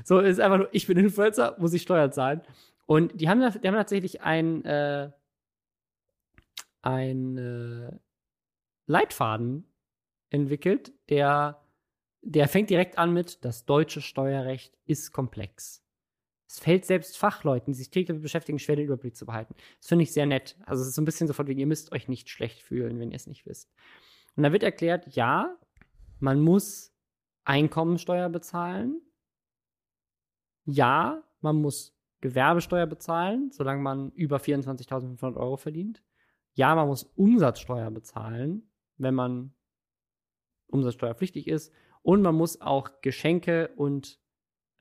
so 0.04 0.20
ist 0.20 0.40
einfach 0.40 0.58
nur, 0.58 0.70
ich 0.72 0.86
bin 0.86 0.98
Influencer, 0.98 1.56
muss 1.60 1.74
ich 1.74 1.82
Steuern 1.82 2.12
zahlen. 2.12 2.42
Und 2.86 3.20
die 3.20 3.30
haben, 3.30 3.40
die 3.40 3.68
haben 3.68 3.76
tatsächlich 3.76 4.22
ein, 4.22 4.64
äh, 4.66 5.10
ein 6.82 7.38
äh, 7.38 7.98
Leitfaden 8.86 9.66
entwickelt, 10.34 10.92
der, 11.10 11.62
der 12.22 12.48
fängt 12.48 12.70
direkt 12.70 12.98
an 12.98 13.14
mit, 13.14 13.46
das 13.46 13.66
deutsche 13.66 14.02
Steuerrecht 14.02 14.78
ist 14.86 15.12
komplex. 15.12 15.86
Es 16.48 16.60
fällt 16.60 16.86
selbst 16.86 17.18
Fachleuten, 17.18 17.72
die 17.72 17.78
sich 17.78 17.90
täglich 17.90 18.08
damit 18.08 18.24
beschäftigen, 18.24 18.60
schwer 18.60 18.76
den 18.76 18.86
Überblick 18.86 19.16
zu 19.16 19.26
behalten. 19.26 19.56
Das 19.80 19.88
finde 19.88 20.04
ich 20.04 20.12
sehr 20.12 20.26
nett. 20.26 20.58
Also 20.66 20.82
es 20.82 20.90
ist 20.90 20.96
so 20.96 21.02
ein 21.02 21.06
bisschen 21.06 21.28
so 21.28 21.34
von 21.34 21.48
wegen, 21.48 21.60
ihr 21.60 21.68
müsst 21.68 21.92
euch 21.92 22.08
nicht 22.08 22.30
schlecht 22.30 22.62
fühlen, 22.62 23.00
wenn 23.00 23.12
ihr 23.12 23.16
es 23.16 23.28
nicht 23.28 23.46
wisst. 23.46 23.72
Und 24.36 24.44
da 24.44 24.52
wird 24.52 24.64
erklärt, 24.64 25.16
ja, 25.16 25.56
man 26.20 26.42
muss 26.42 26.94
Einkommensteuer 27.44 28.30
bezahlen. 28.30 29.02
Ja, 30.66 31.24
man 31.42 31.58
muss 31.58 31.96
Gewerbesteuer 32.22 32.86
bezahlen, 32.88 33.52
solange 33.52 33.82
man 33.82 34.12
über 34.12 34.38
24.500 34.38 35.36
Euro 35.36 35.58
verdient. 35.58 36.02
Ja, 36.54 36.76
man 36.76 36.88
muss 36.88 37.04
Umsatzsteuer 37.04 37.92
bezahlen, 37.92 38.72
wenn 38.98 39.16
man 39.16 39.54
umsatzsteuerpflichtig 40.68 41.48
ist. 41.48 41.74
Und 42.02 42.22
man 42.22 42.36
muss 42.36 42.62
auch 42.62 43.02
Geschenke 43.02 43.70
und 43.76 44.20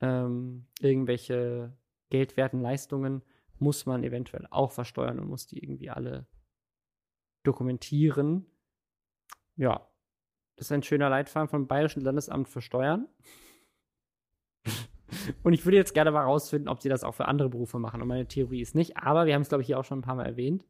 ähm, 0.01 0.67
irgendwelche 0.79 1.77
geldwerten 2.09 2.61
Leistungen 2.61 3.23
muss 3.59 3.85
man 3.85 4.03
eventuell 4.03 4.45
auch 4.49 4.71
versteuern 4.71 5.19
und 5.19 5.29
muss 5.29 5.47
die 5.47 5.63
irgendwie 5.63 5.89
alle 5.89 6.27
dokumentieren. 7.43 8.45
Ja, 9.55 9.87
das 10.55 10.67
ist 10.67 10.71
ein 10.71 10.83
schöner 10.83 11.09
Leitfaden 11.09 11.47
vom 11.47 11.67
Bayerischen 11.67 12.01
Landesamt 12.01 12.49
für 12.49 12.61
Steuern. 12.61 13.07
und 15.43 15.53
ich 15.53 15.65
würde 15.65 15.77
jetzt 15.77 15.93
gerne 15.93 16.11
mal 16.11 16.23
rausfinden, 16.23 16.67
ob 16.67 16.81
sie 16.81 16.89
das 16.89 17.03
auch 17.03 17.15
für 17.15 17.27
andere 17.27 17.49
Berufe 17.49 17.79
machen. 17.79 18.01
Und 18.01 18.07
meine 18.07 18.27
Theorie 18.27 18.61
ist 18.61 18.75
nicht, 18.75 18.97
aber 18.97 19.25
wir 19.25 19.33
haben 19.33 19.41
es, 19.43 19.49
glaube 19.49 19.61
ich, 19.61 19.67
hier 19.67 19.79
auch 19.79 19.85
schon 19.85 19.99
ein 19.99 20.03
paar 20.03 20.15
Mal 20.15 20.25
erwähnt 20.25 20.65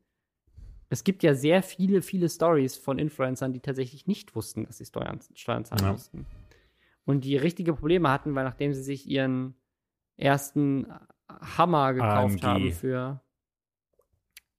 es 0.94 1.04
gibt 1.04 1.24
ja 1.24 1.34
sehr 1.34 1.64
viele, 1.64 2.02
viele 2.02 2.30
Stories 2.30 2.78
von 2.78 3.00
Influencern, 3.00 3.52
die 3.52 3.60
tatsächlich 3.60 4.08
nicht 4.08 4.36
wussten, 4.36 4.66
dass 4.66 4.78
sie 4.78 4.86
Steuern, 4.86 5.20
Steuern 5.34 5.66
zahlen 5.66 5.84
ja. 5.84 5.92
mussten. 5.92 6.26
Und 7.06 7.26
die 7.26 7.36
richtige 7.36 7.74
Probleme 7.74 8.10
hatten, 8.10 8.34
weil 8.36 8.44
nachdem 8.44 8.74
sie 8.74 8.84
sich 8.84 9.10
ihren 9.10 9.56
ersten 10.18 10.88
Hammer 11.28 11.94
gekauft 11.94 12.44
AMG. 12.44 12.44
haben 12.44 12.72
für. 12.72 13.22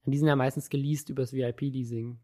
Die 0.06 0.18
sind 0.18 0.28
ja 0.28 0.36
meistens 0.36 0.68
geleast 0.68 1.08
übers 1.08 1.32
VIP-Leasing. 1.32 2.18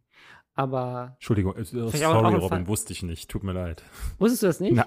Aber. 0.60 1.12
Entschuldigung, 1.14 1.56
äh, 1.56 1.64
sorry, 1.64 2.34
Robin, 2.34 2.66
wusste 2.66 2.92
ich 2.92 3.02
nicht. 3.02 3.30
Tut 3.30 3.44
mir 3.44 3.52
leid. 3.52 3.82
Wusstest 4.18 4.42
du 4.42 4.46
das 4.46 4.60
nicht? 4.60 4.74
Nein, 4.74 4.86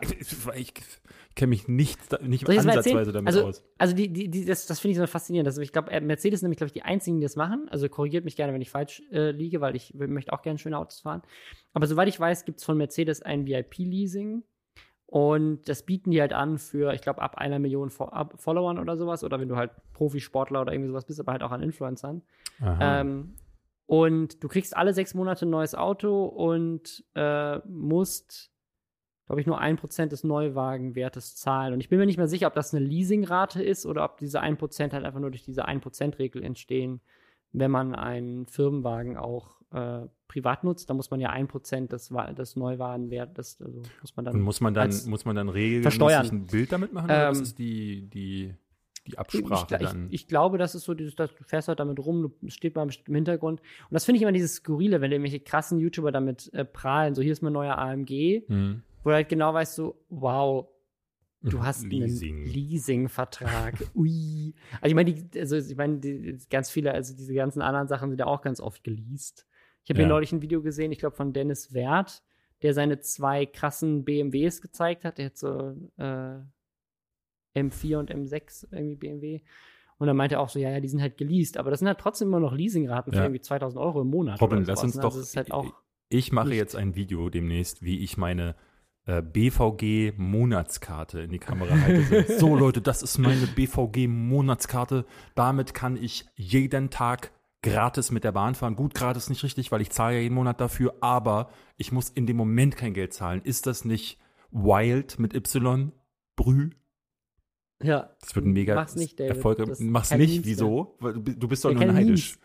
ich, 0.55 0.71
kenne 1.33 1.49
mich 1.49 1.67
nicht, 1.67 1.99
nicht 2.21 2.47
ansatzweise 2.47 3.12
damit 3.12 3.33
also, 3.33 3.47
aus. 3.47 3.63
Also, 3.79 3.95
die, 3.95 4.13
die, 4.13 4.29
die, 4.29 4.45
das, 4.45 4.67
das 4.67 4.79
finde 4.79 4.91
ich 4.91 4.97
so 4.99 5.07
faszinierend. 5.07 5.47
Also, 5.47 5.62
ich 5.62 5.71
glaube, 5.71 5.89
äh, 5.89 5.99
Mercedes 5.99 6.39
ist 6.39 6.41
nämlich, 6.43 6.57
glaube 6.57 6.67
ich, 6.67 6.73
die 6.73 6.83
einzigen, 6.83 7.17
die 7.17 7.23
das 7.23 7.36
machen. 7.36 7.67
Also, 7.71 7.89
korrigiert 7.89 8.23
mich 8.23 8.36
gerne, 8.36 8.53
wenn 8.53 8.62
ich 8.62 8.69
falsch 8.69 9.01
äh, 9.12 9.31
liege, 9.31 9.62
weil 9.62 9.75
ich 9.75 9.95
möchte 9.95 10.31
auch 10.31 10.43
gerne 10.43 10.59
schöne 10.59 10.77
Autos 10.77 10.99
fahren. 10.99 11.23
Aber 11.73 11.88
soweit 11.88 12.07
ich 12.07 12.19
weiß, 12.19 12.45
gibt 12.45 12.59
es 12.59 12.65
von 12.65 12.77
Mercedes 12.77 13.23
ein 13.23 13.47
VIP-Leasing. 13.47 14.43
Und 15.07 15.67
das 15.67 15.83
bieten 15.83 16.12
die 16.12 16.21
halt 16.21 16.33
an 16.33 16.59
für, 16.59 16.93
ich 16.93 17.01
glaube, 17.01 17.21
ab 17.23 17.36
einer 17.38 17.57
Million 17.57 17.89
Followern 17.89 18.77
oder 18.77 18.95
sowas. 18.95 19.23
Oder 19.23 19.39
wenn 19.39 19.49
du 19.49 19.55
halt 19.55 19.71
Profisportler 19.93 20.62
oder 20.62 20.71
irgendwie 20.71 20.89
sowas 20.89 21.05
bist, 21.05 21.19
aber 21.19 21.31
halt 21.31 21.41
auch 21.41 21.51
an 21.51 21.63
Influencern. 21.63 22.21
Ähm, 22.62 23.33
und 23.86 24.43
du 24.43 24.47
kriegst 24.47 24.76
alle 24.76 24.93
sechs 24.93 25.14
Monate 25.14 25.45
ein 25.45 25.49
neues 25.49 25.76
Auto 25.76 26.26
und 26.26 27.03
äh, 27.16 27.60
musst, 27.68 28.51
glaube 29.26 29.41
ich, 29.41 29.47
nur 29.47 29.60
ein 29.60 29.78
Prozent 29.78 30.12
des 30.12 30.24
Neuwagenwertes 30.24 31.36
zahlen. 31.36 31.74
Und 31.74 31.82
ich 31.82 31.89
bin 31.89 31.99
mir 31.99 32.05
nicht 32.05 32.18
mehr 32.18 32.28
sicher, 32.28 32.47
ob 32.47 32.53
das 32.53 32.74
eine 32.74 32.86
Leasingrate 32.86 33.62
ist 33.62 33.86
oder 33.86 34.05
ob 34.05 34.18
diese 34.18 34.39
ein 34.41 34.57
Prozent 34.57 34.93
halt 34.93 35.05
einfach 35.05 35.20
nur 35.20 35.32
durch 35.32 35.43
diese 35.43 35.66
ein 35.66 35.82
Prozent 35.82 36.18
Regel 36.20 36.43
entstehen, 36.43 37.01
wenn 37.51 37.72
man 37.72 37.93
einen 37.93 38.47
Firmenwagen 38.47 39.18
auch 39.18 39.62
äh, 39.72 40.07
privat 40.28 40.64
nutzt. 40.64 40.89
Da 40.89 40.93
muss 40.93 41.12
man 41.12 41.20
ja 41.20 41.30
ein 41.30 41.47
Prozent 41.47 41.91
des, 41.91 42.12
des 42.38 42.55
Neuwagenwertes, 42.55 43.62
also 43.62 43.82
muss 44.01 44.16
man 44.16 44.26
dann. 44.26 44.36
Und 44.36 44.41
muss 44.41 44.62
man 44.62 44.74
dann, 44.74 44.91
muss 45.07 45.26
man 45.26 45.36
dann 45.36 45.49
regelmäßig 45.49 46.32
ein 46.32 46.47
Bild 46.47 46.72
damit 46.72 46.93
machen? 46.93 47.10
Ähm, 47.10 47.16
oder 47.16 47.30
was 47.30 47.41
ist 47.41 47.60
die, 47.60 48.10
die 48.10 48.55
die 49.08 49.18
Absprache 49.18 49.76
ich, 49.80 49.80
dann. 49.80 50.08
Ich, 50.08 50.22
ich, 50.22 50.28
glaube, 50.28 50.58
das 50.58 50.76
ist 50.76 50.84
so, 50.84 50.93
dieses, 50.93 51.16
du 51.16 51.28
fährst 51.45 51.68
halt 51.68 51.80
damit 51.80 51.99
rum, 51.99 52.22
du 52.22 52.49
steht 52.49 52.76
mal 52.76 52.88
im 53.06 53.16
Hintergrund. 53.16 53.60
Und 53.62 53.93
das 53.93 54.06
finde 54.06 54.18
ich 54.18 54.22
immer 54.22 54.32
dieses 54.32 54.56
Skurrile, 54.56 55.01
wenn 55.01 55.12
irgendwelche 55.12 55.39
krassen 55.39 55.80
YouTuber 55.80 56.12
damit 56.12 56.54
äh, 56.54 56.64
prahlen. 56.64 57.16
So, 57.16 57.22
hier 57.22 57.34
ist 57.34 57.41
mein 57.41 57.54
neuer 57.54 57.78
AMG, 57.78 58.43
mhm. 58.47 58.84
wo 59.04 59.10
du 59.10 59.16
halt 59.16 59.30
genau 59.30 59.54
weißt, 59.54 59.76
so, 59.76 59.97
wow, 60.10 60.68
Du 61.45 61.62
hast 61.64 61.84
Leasing. 61.84 62.38
einen 62.38 62.45
Leasing-Vertrag. 62.45 63.76
Ui. 63.95 64.54
Also 64.80 64.88
ich 64.88 64.95
meine, 64.95 65.30
also 65.36 65.58
ich 65.58 65.76
meine, 65.76 65.99
ganz 66.49 66.70
viele, 66.70 66.93
also 66.93 67.14
diese 67.16 67.34
ganzen 67.34 67.62
anderen 67.62 67.88
Sachen 67.88 68.10
sind 68.10 68.20
ja 68.20 68.28
auch 68.28 68.41
ganz 68.41 68.62
oft 68.62 68.84
geleast. 68.84 69.45
Ich 69.84 69.89
habe 69.89 69.99
Ja. 69.99 70.06
hier 70.06 70.14
neulich 70.14 70.32
ein 70.32 70.41
Video 70.41 70.62
gesehen, 70.62 70.93
ich 70.93 70.99
glaube 70.99 71.16
von 71.18 71.34
Dennis 71.34 71.74
Wert, 71.74 72.24
der 72.62 72.74
seine 72.74 72.99
zwei 72.99 73.45
krassen 73.45 74.06
BMWs 74.06 74.62
gezeigt 74.62 75.04
hat. 75.04 75.18
Der 75.18 75.26
hat 75.26 75.38
so 75.38 75.76
äh, 75.97 76.39
M4 77.56 77.97
und 77.97 78.12
M6 78.14 78.68
irgendwie 78.72 78.95
BMW. 78.95 79.41
Und 79.97 80.08
dann 80.08 80.18
meinte 80.18 80.36
er 80.36 80.41
auch 80.41 80.49
so, 80.49 80.60
ja, 80.60 80.72
ja, 80.72 80.80
die 80.80 80.88
sind 80.89 81.01
halt 81.01 81.18
geleast, 81.18 81.58
aber 81.58 81.70
das 81.70 81.80
sind 81.80 81.88
halt 81.88 81.99
trotzdem 81.99 82.30
immer 82.30 82.39
noch 82.39 82.54
Leasingraten 82.54 83.14
für 83.14 83.20
Ja. 83.20 83.26
irgendwie 83.26 83.41
2000 83.41 83.82
Euro 83.82 84.01
im 84.01 84.10
Monat. 84.10 84.41
Robin, 84.41 84.64
lass 84.66 84.84
uns 84.84 84.95
ne? 84.95 85.01
doch. 85.01 85.16
Also 85.16 85.38
halt 85.38 85.49
ich 86.10 86.32
mache 86.32 86.49
nicht- 86.49 86.58
jetzt 86.58 86.76
ein 86.76 86.95
Video 86.95 87.30
demnächst, 87.30 87.84
wie 87.84 87.99
ich 88.04 88.18
meine 88.18 88.56
äh, 89.06 89.22
BVG-Monatskarte 89.22 91.22
in 91.22 91.32
die 91.32 91.39
Kamera 91.39 91.78
halte. 91.80 92.38
so, 92.39 92.56
Leute, 92.58 92.82
das 92.82 93.04
ist 93.04 93.18
meine 93.18 93.47
BVG-Monatskarte. 93.47 95.06
Damit 95.36 95.74
kann 95.74 95.97
ich 95.97 96.26
jeden 96.36 96.89
Tag 96.89 97.32
gratis 97.62 98.12
mit 98.12 98.24
der 98.24 98.32
Bahn 98.32 98.56
fahren. 98.56 98.76
Gut, 98.76 98.93
gratis 98.93 99.30
nicht 99.30 99.43
richtig, 99.43 99.72
weil 99.72 99.82
ich 99.82 99.89
zahle 99.89 100.16
ja 100.16 100.22
jeden 100.22 100.36
Monat 100.36 100.60
dafür, 100.62 100.95
aber 101.01 101.49
ich 101.78 101.91
muss 101.91 102.10
in 102.10 102.26
dem 102.28 102.38
Moment 102.38 102.78
kein 102.78 102.93
Geld 102.93 103.14
zahlen. 103.14 103.41
Ist 103.43 103.68
das 103.68 103.84
nicht 103.86 104.20
wild 104.51 105.20
mit 105.20 105.34
Y? 105.34 105.91
Brü? 106.36 106.72
Ja. 107.84 108.09
Das 108.19 108.36
wird 108.36 108.45
ein 108.45 108.53
mega 108.53 108.75
Mach's 108.75 108.95
nicht, 108.95 109.19
David. 109.19 109.36
Erfolg. 109.36 109.57
Das 109.59 109.79
Mach's 109.79 110.11
nicht, 110.15 110.45
wieso? 110.45 110.95
Du 111.01 111.21
bi- 111.21 111.36
du 111.38 111.47
bist 111.47 111.63
doch 111.65 111.73
nur 111.73 111.86
neidisch. 111.86 112.38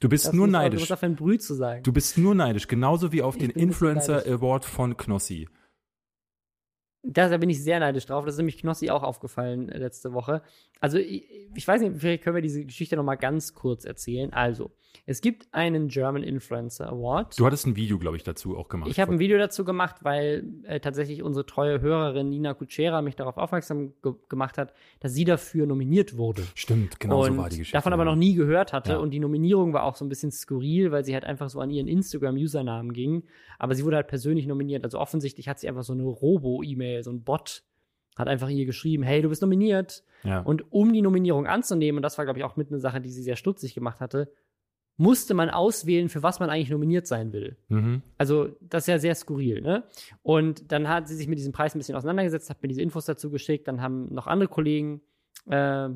Du 0.00 0.08
bist 0.08 0.26
Das 0.26 0.32
nur 0.32 0.46
Du 0.46 0.52
neidisch. 0.52 0.80
musst 0.80 0.92
aufhören, 0.92 1.14
Brüh 1.16 1.38
zu 1.38 1.54
sagen. 1.54 1.82
Du 1.84 1.92
bist 1.92 2.18
nur 2.18 2.34
neidisch, 2.34 2.66
genauso 2.68 3.12
wie 3.12 3.22
auf 3.22 3.36
Ich 3.36 3.42
den 3.42 3.50
Influencer. 3.50 4.24
Award 4.26 4.64
von 4.64 4.96
Knossi. 4.96 5.48
Da, 7.04 7.28
da 7.28 7.36
bin 7.36 7.50
ich 7.50 7.62
sehr 7.62 7.80
neidisch 7.80 8.06
drauf. 8.06 8.24
Das 8.24 8.34
ist 8.34 8.38
nämlich 8.38 8.58
Knossi 8.58 8.90
auch 8.90 9.02
aufgefallen 9.02 9.68
äh, 9.68 9.78
letzte 9.78 10.12
Woche. 10.12 10.42
Also, 10.82 10.98
ich, 10.98 11.24
ich 11.54 11.68
weiß 11.68 11.80
nicht, 11.80 11.96
vielleicht 11.98 12.24
können 12.24 12.34
wir 12.34 12.42
diese 12.42 12.64
Geschichte 12.64 12.96
noch 12.96 13.04
mal 13.04 13.14
ganz 13.14 13.54
kurz 13.54 13.84
erzählen. 13.84 14.32
Also, 14.32 14.72
es 15.06 15.20
gibt 15.20 15.46
einen 15.52 15.88
German 15.88 16.22
Influencer 16.22 16.88
Award. 16.88 17.38
Du 17.38 17.46
hattest 17.46 17.66
ein 17.66 17.76
Video, 17.76 17.98
glaube 17.98 18.16
ich, 18.16 18.24
dazu 18.24 18.56
auch 18.56 18.68
gemacht. 18.68 18.90
Ich 18.90 18.98
habe 18.98 19.12
ein 19.12 19.18
Video 19.20 19.38
dazu 19.38 19.64
gemacht, 19.64 19.96
weil 20.02 20.44
äh, 20.64 20.80
tatsächlich 20.80 21.22
unsere 21.22 21.46
treue 21.46 21.80
Hörerin 21.80 22.30
Nina 22.30 22.54
Kutschera 22.54 23.00
mich 23.00 23.14
darauf 23.14 23.36
aufmerksam 23.36 23.92
ge 24.02 24.14
gemacht 24.28 24.58
hat, 24.58 24.74
dass 24.98 25.14
sie 25.14 25.24
dafür 25.24 25.66
nominiert 25.66 26.16
wurde. 26.16 26.42
Stimmt, 26.54 26.98
genau 26.98 27.22
so 27.22 27.30
und 27.30 27.38
war 27.38 27.48
die 27.48 27.58
Geschichte. 27.58 27.76
davon 27.76 27.92
aber 27.92 28.04
noch 28.04 28.16
nie 28.16 28.34
gehört 28.34 28.72
hatte. 28.72 28.92
Ja. 28.92 28.98
Und 28.98 29.10
die 29.10 29.20
Nominierung 29.20 29.72
war 29.72 29.84
auch 29.84 29.94
so 29.94 30.04
ein 30.04 30.08
bisschen 30.08 30.32
skurril, 30.32 30.90
weil 30.90 31.04
sie 31.04 31.14
halt 31.14 31.24
einfach 31.24 31.48
so 31.48 31.60
an 31.60 31.70
ihren 31.70 31.86
Instagram-Usernamen 31.86 32.92
ging. 32.92 33.24
Aber 33.58 33.76
sie 33.76 33.84
wurde 33.84 33.96
halt 33.96 34.08
persönlich 34.08 34.46
nominiert. 34.46 34.82
Also 34.82 34.98
offensichtlich 34.98 35.48
hat 35.48 35.60
sie 35.60 35.68
einfach 35.68 35.84
so 35.84 35.92
eine 35.92 36.02
Robo-E-Mail, 36.02 37.04
so 37.04 37.10
ein 37.12 37.22
Bot, 37.22 37.62
hat 38.16 38.28
einfach 38.28 38.48
ihr 38.48 38.66
geschrieben, 38.66 39.02
hey, 39.02 39.22
du 39.22 39.28
bist 39.28 39.42
nominiert. 39.42 40.04
Ja. 40.22 40.40
Und 40.40 40.70
um 40.72 40.92
die 40.92 41.02
Nominierung 41.02 41.46
anzunehmen, 41.46 41.98
und 41.98 42.02
das 42.02 42.18
war, 42.18 42.24
glaube 42.24 42.38
ich, 42.38 42.44
auch 42.44 42.56
mit 42.56 42.68
eine 42.68 42.78
Sache, 42.78 43.00
die 43.00 43.10
sie 43.10 43.22
sehr 43.22 43.36
stutzig 43.36 43.74
gemacht 43.74 44.00
hatte, 44.00 44.32
musste 44.96 45.34
man 45.34 45.50
auswählen, 45.50 46.08
für 46.08 46.22
was 46.22 46.38
man 46.38 46.50
eigentlich 46.50 46.70
nominiert 46.70 47.06
sein 47.06 47.32
will. 47.32 47.56
mhm. 47.68 48.02
Also, 48.18 48.50
das 48.60 48.84
ist 48.84 48.88
ja 48.88 48.98
sehr 48.98 49.14
skurril, 49.14 49.62
ne? 49.62 49.84
Und 50.22 50.70
dann 50.70 50.88
hat 50.88 51.08
sie 51.08 51.16
sich 51.16 51.28
mit 51.28 51.38
diesem 51.38 51.52
Preis 51.52 51.74
ein 51.74 51.78
bisschen 51.78 51.96
auseinandergesetzt, 51.96 52.50
hat 52.50 52.62
mir 52.62 52.68
diese 52.68 52.82
Infos 52.82 53.06
dazu 53.06 53.30
geschickt. 53.30 53.66
Dann 53.68 53.80
haben 53.80 54.12
noch 54.12 54.26
andere 54.26 54.48
Kollegen 54.48 55.00
äh, 55.50 55.88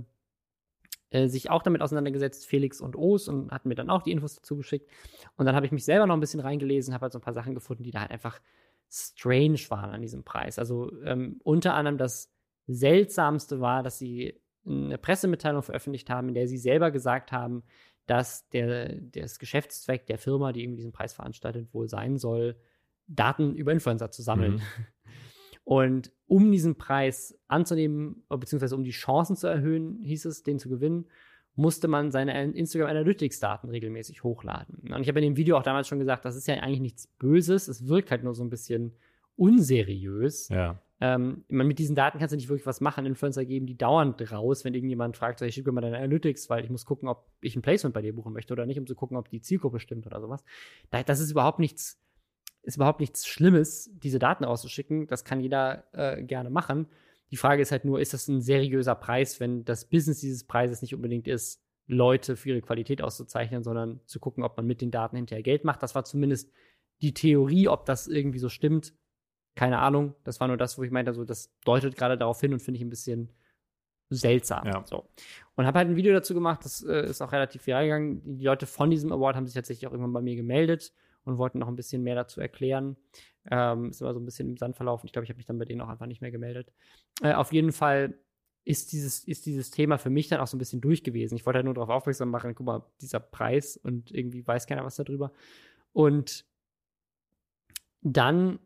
äh, 1.11 1.29
sich 1.29 1.51
auch 1.51 1.63
damit 1.63 1.83
auseinandergesetzt, 1.83 2.47
Felix 2.47 2.81
und 2.81 2.97
O's, 2.97 3.29
und 3.29 3.53
hatten 3.53 3.69
mir 3.69 3.75
dann 3.75 3.91
auch 3.91 4.03
die 4.03 4.11
Infos 4.11 4.35
dazu 4.35 4.57
geschickt. 4.57 4.91
Und 5.37 5.47
dann 5.47 5.55
habe 5.55 5.67
ich 5.67 5.73
mich 5.73 5.85
selber 5.85 6.07
noch 6.07 6.15
ein 6.15 6.21
bisschen 6.21 6.41
reingelesen, 6.41 6.95
habe 6.95 7.03
halt 7.03 7.13
so 7.13 7.19
ein 7.19 7.23
paar 7.23 7.35
Sachen 7.35 7.55
gefunden, 7.55 7.85
die 7.85 7.91
da 7.91 8.01
halt 8.01 8.11
einfach 8.11 8.41
strange 8.91 9.61
waren 9.69 9.91
an 9.91 10.03
diesem 10.03 10.25
Preis. 10.25 10.59
Also, 10.59 10.91
ähm, 11.03 11.41
unter 11.43 11.75
anderem 11.75 11.99
das 11.99 12.33
Seltsamste 12.67 13.61
war, 13.61 13.83
dass 13.83 13.99
sie 13.99 14.41
eine 14.67 14.99
Pressemitteilung 14.99 15.63
veröffentlicht 15.63 16.11
haben, 16.11 16.29
in 16.29 16.35
der 16.35 16.49
sie 16.49 16.59
selber 16.59 16.91
gesagt 16.91 17.33
haben, 17.33 17.63
dass 18.07 18.49
der, 18.49 18.95
das 19.01 19.39
Geschäftszweck 19.39 20.07
der 20.07 20.19
Firma, 20.19 20.53
die 20.53 20.63
irgendwie 20.63 20.79
diesen 20.79 20.93
Preis 20.93 21.13
veranstaltet, 21.13 21.73
wohl 21.73 21.89
sein 21.89 22.19
soll, 22.19 22.57
Daten 23.07 23.55
über 23.55 23.73
Influencer 23.73 24.11
zu 24.11 24.23
sammeln. 24.23 24.55
Mhm. 24.55 24.63
Und 25.65 26.13
um 26.27 26.53
diesen 26.53 26.77
Preis 26.77 27.37
anzunehmen, 27.49 28.25
beziehungsweise 28.29 28.77
um 28.77 28.85
die 28.85 28.93
Chancen 28.93 29.35
zu 29.37 29.49
erhöhen, 29.49 30.01
hieß 30.05 30.25
es, 30.27 30.45
den 30.45 30.61
zu 30.61 30.69
gewinnen, 30.69 31.07
musste 31.57 31.89
man 31.89 32.11
seine 32.11 32.53
Instagram 32.53 32.89
Analytics 32.91 33.41
Daten 33.41 33.69
regelmäßig 33.71 34.23
hochladen. 34.23 34.93
Und 34.95 35.01
ich 35.03 35.09
habe 35.09 35.19
in 35.21 35.25
dem 35.25 35.37
Video 35.37 35.57
auch 35.57 35.63
damals 35.63 35.89
schon 35.89 35.99
gesagt, 35.99 36.25
das 36.25 36.37
ist 36.37 36.47
ja 36.47 36.55
eigentlich 36.57 36.81
nichts 36.81 37.07
Böses, 37.19 37.67
es 37.69 37.89
wirkt 37.89 38.11
halt 38.11 38.23
nur 38.25 38.35
so 38.35 38.45
ein 38.45 38.51
bisschen 38.51 38.93
unseriös. 39.57 40.49
Ja. 40.49 40.79
Ähm, 41.01 41.45
meine, 41.49 41.69
mit 41.69 41.79
diesen 41.79 41.95
Daten 41.95 42.19
kannst 42.19 42.33
du 42.33 42.37
nicht 42.37 42.49
wirklich 42.49 42.67
was 42.67 42.81
machen. 42.81 43.05
Influencer 43.05 43.45
geben 43.45 43.67
die 43.67 43.77
dauernd 43.77 44.33
raus, 44.33 44.65
wenn 44.65 44.75
irgendjemand 44.75 45.17
fragt, 45.17 45.39
so, 45.39 45.45
ich 45.45 45.55
schicke 45.55 45.69
mir 45.71 45.75
mal 45.75 45.81
deine 45.83 45.99
Analytics, 45.99 46.49
weil 46.49 46.65
ich 46.65 46.71
muss 46.71 46.87
gucken, 46.87 47.09
ob 47.09 47.27
ich 47.43 47.55
ein 47.55 47.63
Placement 47.63 47.93
bei 47.95 48.01
dir 48.03 48.15
buchen 48.15 48.33
möchte 48.33 48.53
oder 48.55 48.65
nicht, 48.67 48.79
um 48.79 48.87
zu 48.87 48.95
gucken, 48.95 49.17
ob 49.17 49.29
die 49.29 49.41
Zielgruppe 49.41 49.79
stimmt 49.79 50.07
oder 50.07 50.21
sowas. 50.21 50.43
Da- 50.91 51.03
Das 51.03 51.21
ist 51.21 51.31
überhaupt 51.31 51.59
nichts, 51.59 52.01
ist 52.63 52.77
überhaupt 52.77 53.01
nichts 53.01 53.27
Schlimmes, 53.27 53.91
diese 54.03 54.19
Daten 54.19 54.45
rauszuschicken. 54.45 55.07
Das 55.07 55.25
kann 55.25 55.41
jeder 55.41 55.85
äh, 55.93 56.23
gerne 56.23 56.49
machen. 56.49 56.87
Die 57.31 57.37
Frage 57.37 57.63
ist 57.63 57.73
halt 57.73 57.85
nur, 57.85 58.01
ist 58.01 58.15
das 58.15 58.29
ein 58.29 58.41
seriöser 58.41 58.95
Preis, 58.95 59.41
wenn 59.41 59.65
das 59.65 59.89
Business 59.89 60.21
dieses 60.21 60.45
Preises 60.45 60.83
nicht 60.83 60.95
unbedingt 60.95 61.27
ist, 61.27 61.63
Leute 61.87 62.37
für 62.37 62.51
ihre 62.51 62.63
Qualität 62.63 63.03
auszuzeichnen, 63.03 63.63
sondern 63.63 64.01
zu 64.07 64.21
gucken, 64.21 64.43
ob 64.43 64.57
man 64.57 64.67
mit 64.67 64.81
den 64.81 64.91
Daten 64.91 65.17
hinterher 65.17 65.43
Geld 65.43 65.65
macht. 65.65 65.83
Das 65.83 65.95
war 65.95 66.05
zumindest 66.05 66.53
die 67.01 67.15
Theorie, 67.15 67.69
ob 67.69 67.85
das 67.85 68.09
irgendwie 68.09 68.39
so 68.39 68.49
stimmt. 68.49 68.95
Keine 69.55 69.79
Ahnung. 69.79 70.15
Das 70.25 70.41
war 70.41 70.49
nur 70.49 70.57
das, 70.57 70.79
wo 70.79 70.83
ich 70.83 70.91
meinte, 70.91 71.11
also 71.11 71.25
das 71.25 71.53
deutet 71.65 71.97
gerade 71.97 72.19
darauf 72.19 72.41
hin 72.41 72.53
und 72.53 72.61
finde 72.61 72.79
ich 72.79 72.85
ein 72.85 72.91
bisschen 72.91 73.33
seltsam. 74.11 74.67
Ja. 74.67 74.85
So. 74.87 75.09
Und 75.55 75.67
habe 75.67 75.79
halt 75.79 75.89
ein 75.89 75.97
Video 75.97 76.13
dazu 76.13 76.35
gemacht, 76.35 76.65
das 76.65 76.83
äh, 76.83 77.09
ist 77.09 77.23
auch 77.23 77.33
relativ 77.33 77.67
viral 77.67 77.85
gegangen. 77.85 78.39
Die 78.39 78.45
Leute 78.45 78.67
von 78.67 78.91
diesem 78.91 79.13
Award 79.13 79.37
haben 79.37 79.47
sich 79.47 79.55
tatsächlich 79.55 79.87
auch 79.87 79.93
irgendwann 79.93 80.13
bei 80.13 80.23
mir 80.23 80.37
gemeldet 80.37 80.93
und 81.27 81.39
wollten 81.39 81.59
noch 81.59 81.69
ein 81.69 81.77
bisschen 81.77 82.03
mehr 82.03 82.15
dazu 82.15 82.41
erklären. 82.41 82.97
Ähm, 83.51 83.91
ist 83.91 84.01
aber 84.03 84.15
so 84.15 84.21
ein 84.21 84.25
bisschen 84.25 84.51
im 84.51 84.57
Sand 84.57 84.77
verlaufen. 84.77 85.07
Ich 85.07 85.13
glaube, 85.13 85.25
ich 85.25 85.31
habe 85.31 85.37
mich 85.37 85.47
dann 85.47 85.59
bei 85.59 85.65
denen 85.65 85.81
auch 85.81 85.89
einfach 85.89 86.07
nicht 86.07 86.23
mehr 86.23 86.31
gemeldet. 86.31 86.73
Äh, 87.21 87.35
auf 87.35 87.53
jeden 87.53 87.73
Fall 87.73 88.19
ist 88.65 88.93
dieses, 88.93 89.25
ist 89.25 89.47
dieses 89.47 89.71
Thema 89.71 89.99
für 89.99 90.11
mich 90.11 90.29
dann 90.29 90.41
auch 90.41 90.47
so 90.47 90.57
ein 90.57 90.59
bisschen 90.59 90.81
durch 90.81 91.05
gewesen. 91.05 91.37
Ich 91.37 91.47
wollte 91.47 91.59
halt 91.59 91.67
nur 91.67 91.75
darauf 91.75 91.91
aufmerksam 91.91 92.31
machen, 92.31 92.55
guck 92.55 92.67
mal, 92.67 92.87
dieser 93.01 93.21
Preis 93.21 93.77
und 93.77 94.11
irgendwie 94.11 94.47
weiß 94.47 94.67
keiner 94.67 94.85
was 94.85 94.97
darüber. 94.97 95.33
Und 95.93 96.45
dann 98.03 98.59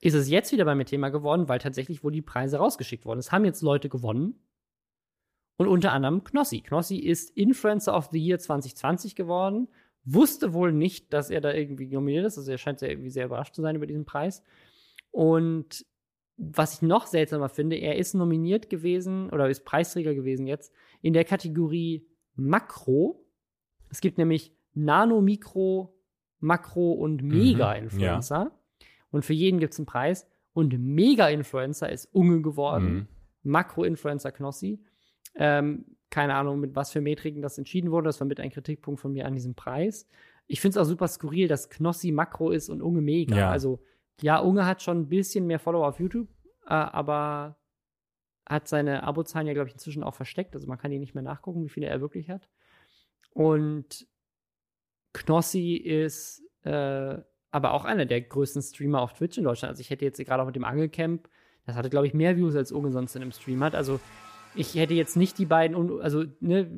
ist 0.00 0.14
es 0.14 0.28
jetzt 0.28 0.52
wieder 0.52 0.64
bei 0.64 0.74
mir 0.74 0.84
Thema 0.84 1.08
geworden, 1.08 1.48
weil 1.48 1.58
tatsächlich 1.58 2.04
wohl 2.04 2.12
die 2.12 2.22
Preise 2.22 2.58
rausgeschickt 2.58 3.06
wurden. 3.06 3.18
Es 3.18 3.32
haben 3.32 3.44
jetzt 3.44 3.62
Leute 3.62 3.88
gewonnen. 3.88 4.42
Und 5.58 5.68
unter 5.68 5.92
anderem 5.92 6.22
Knossi. 6.22 6.60
Knossi 6.60 6.98
ist 6.98 7.30
Influencer 7.30 7.96
of 7.96 8.10
the 8.12 8.18
Year 8.18 8.38
2020 8.38 9.16
geworden. 9.16 9.68
Wusste 10.06 10.54
wohl 10.54 10.72
nicht, 10.72 11.12
dass 11.12 11.30
er 11.30 11.40
da 11.40 11.52
irgendwie 11.52 11.88
nominiert 11.88 12.24
ist. 12.24 12.38
Also 12.38 12.50
er 12.50 12.58
scheint 12.58 12.78
sehr, 12.78 12.90
irgendwie 12.90 13.10
sehr 13.10 13.26
überrascht 13.26 13.54
zu 13.54 13.62
sein 13.62 13.76
über 13.76 13.86
diesen 13.86 14.04
Preis. 14.04 14.42
Und 15.10 15.84
was 16.36 16.74
ich 16.74 16.82
noch 16.82 17.06
seltsamer 17.06 17.48
finde, 17.48 17.76
er 17.76 17.96
ist 17.96 18.14
nominiert 18.14 18.70
gewesen 18.70 19.30
oder 19.30 19.48
ist 19.48 19.64
Preisträger 19.64 20.14
gewesen 20.14 20.46
jetzt 20.46 20.72
in 21.02 21.12
der 21.12 21.24
Kategorie 21.24 22.06
Makro. 22.34 23.26
Es 23.90 24.00
gibt 24.00 24.16
nämlich 24.18 24.54
Nano, 24.74 25.20
Mikro, 25.20 25.98
Makro 26.38 26.92
und 26.92 27.22
Mega-Influencer. 27.22 28.52
Und 29.10 29.24
für 29.24 29.32
jeden 29.32 29.58
gibt 29.58 29.72
es 29.72 29.78
einen 29.78 29.86
Preis. 29.86 30.28
Und 30.52 30.78
Mega-Influencer 30.78 31.90
ist 31.90 32.06
Unge 32.14 32.42
geworden. 32.42 32.94
Mhm. 32.94 33.08
Makro-Influencer 33.42 34.32
Knossi. 34.32 34.84
Ähm, 35.34 35.95
keine 36.16 36.34
Ahnung, 36.34 36.60
mit 36.60 36.74
was 36.74 36.92
für 36.92 37.02
Metriken 37.02 37.42
das 37.42 37.58
entschieden 37.58 37.90
wurde. 37.90 38.06
Das 38.06 38.20
war 38.20 38.26
mit 38.26 38.40
ein 38.40 38.48
Kritikpunkt 38.48 39.02
von 39.02 39.12
mir 39.12 39.26
an 39.26 39.34
diesem 39.34 39.54
Preis. 39.54 40.08
Ich 40.46 40.62
finde 40.62 40.78
es 40.78 40.82
auch 40.82 40.88
super 40.88 41.08
skurril, 41.08 41.46
dass 41.46 41.68
Knossi 41.68 42.10
Makro 42.10 42.52
ist 42.52 42.70
und 42.70 42.80
Unge 42.80 43.02
Mega. 43.02 43.36
Ja. 43.36 43.50
Also, 43.50 43.82
ja, 44.22 44.38
Unge 44.38 44.64
hat 44.64 44.80
schon 44.80 44.98
ein 44.98 45.08
bisschen 45.10 45.46
mehr 45.46 45.58
Follower 45.58 45.86
auf 45.86 46.00
YouTube, 46.00 46.28
äh, 46.64 46.72
aber 46.72 47.58
hat 48.48 48.66
seine 48.66 49.02
Abozahlen 49.02 49.46
ja, 49.46 49.52
glaube 49.52 49.68
ich, 49.68 49.74
inzwischen 49.74 50.02
auch 50.02 50.14
versteckt. 50.14 50.54
Also 50.54 50.66
man 50.66 50.78
kann 50.78 50.90
die 50.90 50.98
nicht 50.98 51.14
mehr 51.14 51.22
nachgucken, 51.22 51.62
wie 51.62 51.68
viele 51.68 51.88
er 51.88 52.00
wirklich 52.00 52.30
hat. 52.30 52.48
Und 53.34 54.06
Knossi 55.12 55.74
ist 55.74 56.42
äh, 56.62 57.18
aber 57.50 57.74
auch 57.74 57.84
einer 57.84 58.06
der 58.06 58.22
größten 58.22 58.62
Streamer 58.62 59.02
auf 59.02 59.12
Twitch 59.12 59.36
in 59.36 59.44
Deutschland. 59.44 59.68
Also 59.68 59.82
ich 59.82 59.90
hätte 59.90 60.06
jetzt 60.06 60.16
gerade 60.24 60.42
auch 60.42 60.46
mit 60.46 60.56
dem 60.56 60.64
Angelcamp, 60.64 61.28
das 61.66 61.76
hatte, 61.76 61.90
glaube 61.90 62.06
ich, 62.06 62.14
mehr 62.14 62.38
Views 62.38 62.56
als 62.56 62.72
Unge 62.72 62.90
sonst 62.90 63.16
in 63.16 63.20
einem 63.20 63.32
Stream 63.32 63.62
hat. 63.62 63.74
Also 63.74 64.00
ich 64.56 64.74
hätte 64.74 64.94
jetzt 64.94 65.16
nicht 65.16 65.38
die 65.38 65.46
beiden, 65.46 66.00
also 66.00 66.24
ne, 66.40 66.70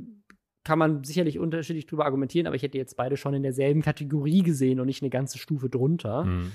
kann 0.64 0.78
man 0.78 1.02
sicherlich 1.02 1.38
unterschiedlich 1.38 1.86
drüber 1.86 2.04
argumentieren, 2.04 2.46
aber 2.46 2.56
ich 2.56 2.62
hätte 2.62 2.76
jetzt 2.76 2.96
beide 2.96 3.16
schon 3.16 3.32
in 3.32 3.42
derselben 3.42 3.80
Kategorie 3.80 4.42
gesehen 4.42 4.80
und 4.80 4.86
nicht 4.86 5.02
eine 5.02 5.10
ganze 5.10 5.38
Stufe 5.38 5.70
drunter. 5.70 6.24
Mhm. 6.24 6.52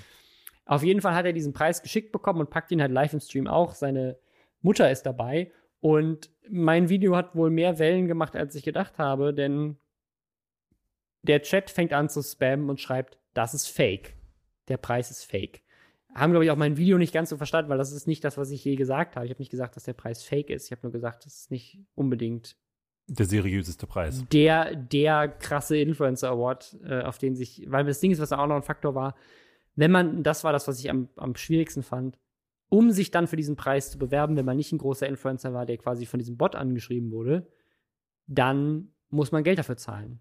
Auf 0.66 0.84
jeden 0.84 1.02
Fall 1.02 1.16
hat 1.16 1.26
er 1.26 1.34
diesen 1.34 1.54
Preis 1.54 1.82
geschickt 1.82 2.12
bekommen 2.12 2.40
und 2.40 2.50
packt 2.50 2.72
ihn 2.72 2.82
halt 2.82 2.92
live 2.92 3.14
im 3.14 3.20
Stream 3.20 3.48
auch. 3.48 3.74
Seine 3.74 4.18
Mutter 4.62 4.92
ist 4.92 5.04
dabei. 5.04 5.52
Und 5.82 6.30
mein 6.48 6.90
Video 6.90 7.16
hat 7.16 7.36
wohl 7.36 7.50
mehr 7.50 7.80
Wellen 7.80 8.08
gemacht, 8.08 8.36
als 8.36 8.56
ich 8.56 8.64
gedacht 8.64 9.00
habe, 9.00 9.34
denn 9.34 9.78
der 11.24 11.42
Chat 11.42 11.70
fängt 11.72 11.92
an 11.92 12.08
zu 12.08 12.22
spammen 12.22 12.70
und 12.70 12.80
schreibt, 12.80 13.18
das 13.34 13.54
ist 13.54 13.68
fake. 13.68 14.14
Der 14.68 14.78
Preis 14.78 15.10
ist 15.10 15.24
fake. 15.24 15.63
Haben, 16.14 16.32
glaube 16.32 16.46
ich, 16.46 16.52
auch 16.52 16.58
mein 16.58 16.78
Video 16.78 16.98
nicht 16.98 17.14
ganz 17.14 17.30
so 17.30 17.38
verstanden, 17.38 17.70
weil 17.70 17.78
das 17.78 17.92
ist 17.92 18.08
nicht 18.08 18.24
das, 18.24 18.38
was 18.38 18.52
ich 18.52 18.64
je 18.64 18.76
gesagt 18.76 19.16
habe. 19.16 19.26
Ich 19.26 19.32
habe 19.32 19.42
nicht 19.42 19.52
gesagt, 19.52 19.76
dass 19.76 19.84
der 19.84 19.94
Preis 19.94 20.24
fake 20.24 20.50
ist. 20.50 20.66
Ich 20.66 20.72
habe 20.72 20.82
nur 20.84 20.92
gesagt, 20.92 21.26
das 21.26 21.42
ist 21.42 21.52
nicht 21.52 21.80
unbedingt 21.96 22.56
der 23.08 23.26
seriöseste 23.26 23.86
Preis. 23.86 24.24
Der, 24.32 24.76
der 24.76 25.28
krasse 25.28 25.78
Influencer 25.78 26.30
Award, 26.30 26.78
äh, 26.86 27.02
auf 27.02 27.18
den 27.18 27.36
sich, 27.36 27.66
weil 27.68 27.84
das 27.84 28.00
Ding 28.00 28.12
ist, 28.12 28.20
was 28.20 28.32
auch 28.32 28.48
noch 28.48 28.56
ein 28.56 28.64
Faktor 28.64 28.96
war, 28.96 29.16
wenn 29.76 29.92
man, 29.92 30.24
das 30.24 30.44
war 30.44 30.54
das, 30.54 30.68
was 30.68 30.80
ich 30.80 30.90
am, 30.90 31.10
am 31.18 31.36
schwierigsten 31.36 31.84
fand, 31.84 32.18
um 32.70 32.92
sich 32.92 33.12
dann 33.12 33.28
für 33.28 33.36
diesen 33.36 33.56
Preis 33.56 33.92
zu 33.92 33.98
bewerben, 33.98 34.38
wenn 34.38 34.46
man 34.46 34.58
nicht 34.58 34.72
ein 34.72 34.78
großer 34.78 35.08
Influencer 35.08 35.54
war, 35.54 35.66
der 35.66 35.78
quasi 35.78 36.06
von 36.06 36.20
diesem 36.20 36.38
Bot 36.38 36.56
angeschrieben 36.56 37.12
wurde, 37.12 37.48
dann 38.26 38.94
muss 39.10 39.32
man 39.32 39.44
Geld 39.44 39.60
dafür 39.60 39.78
zahlen 39.78 40.20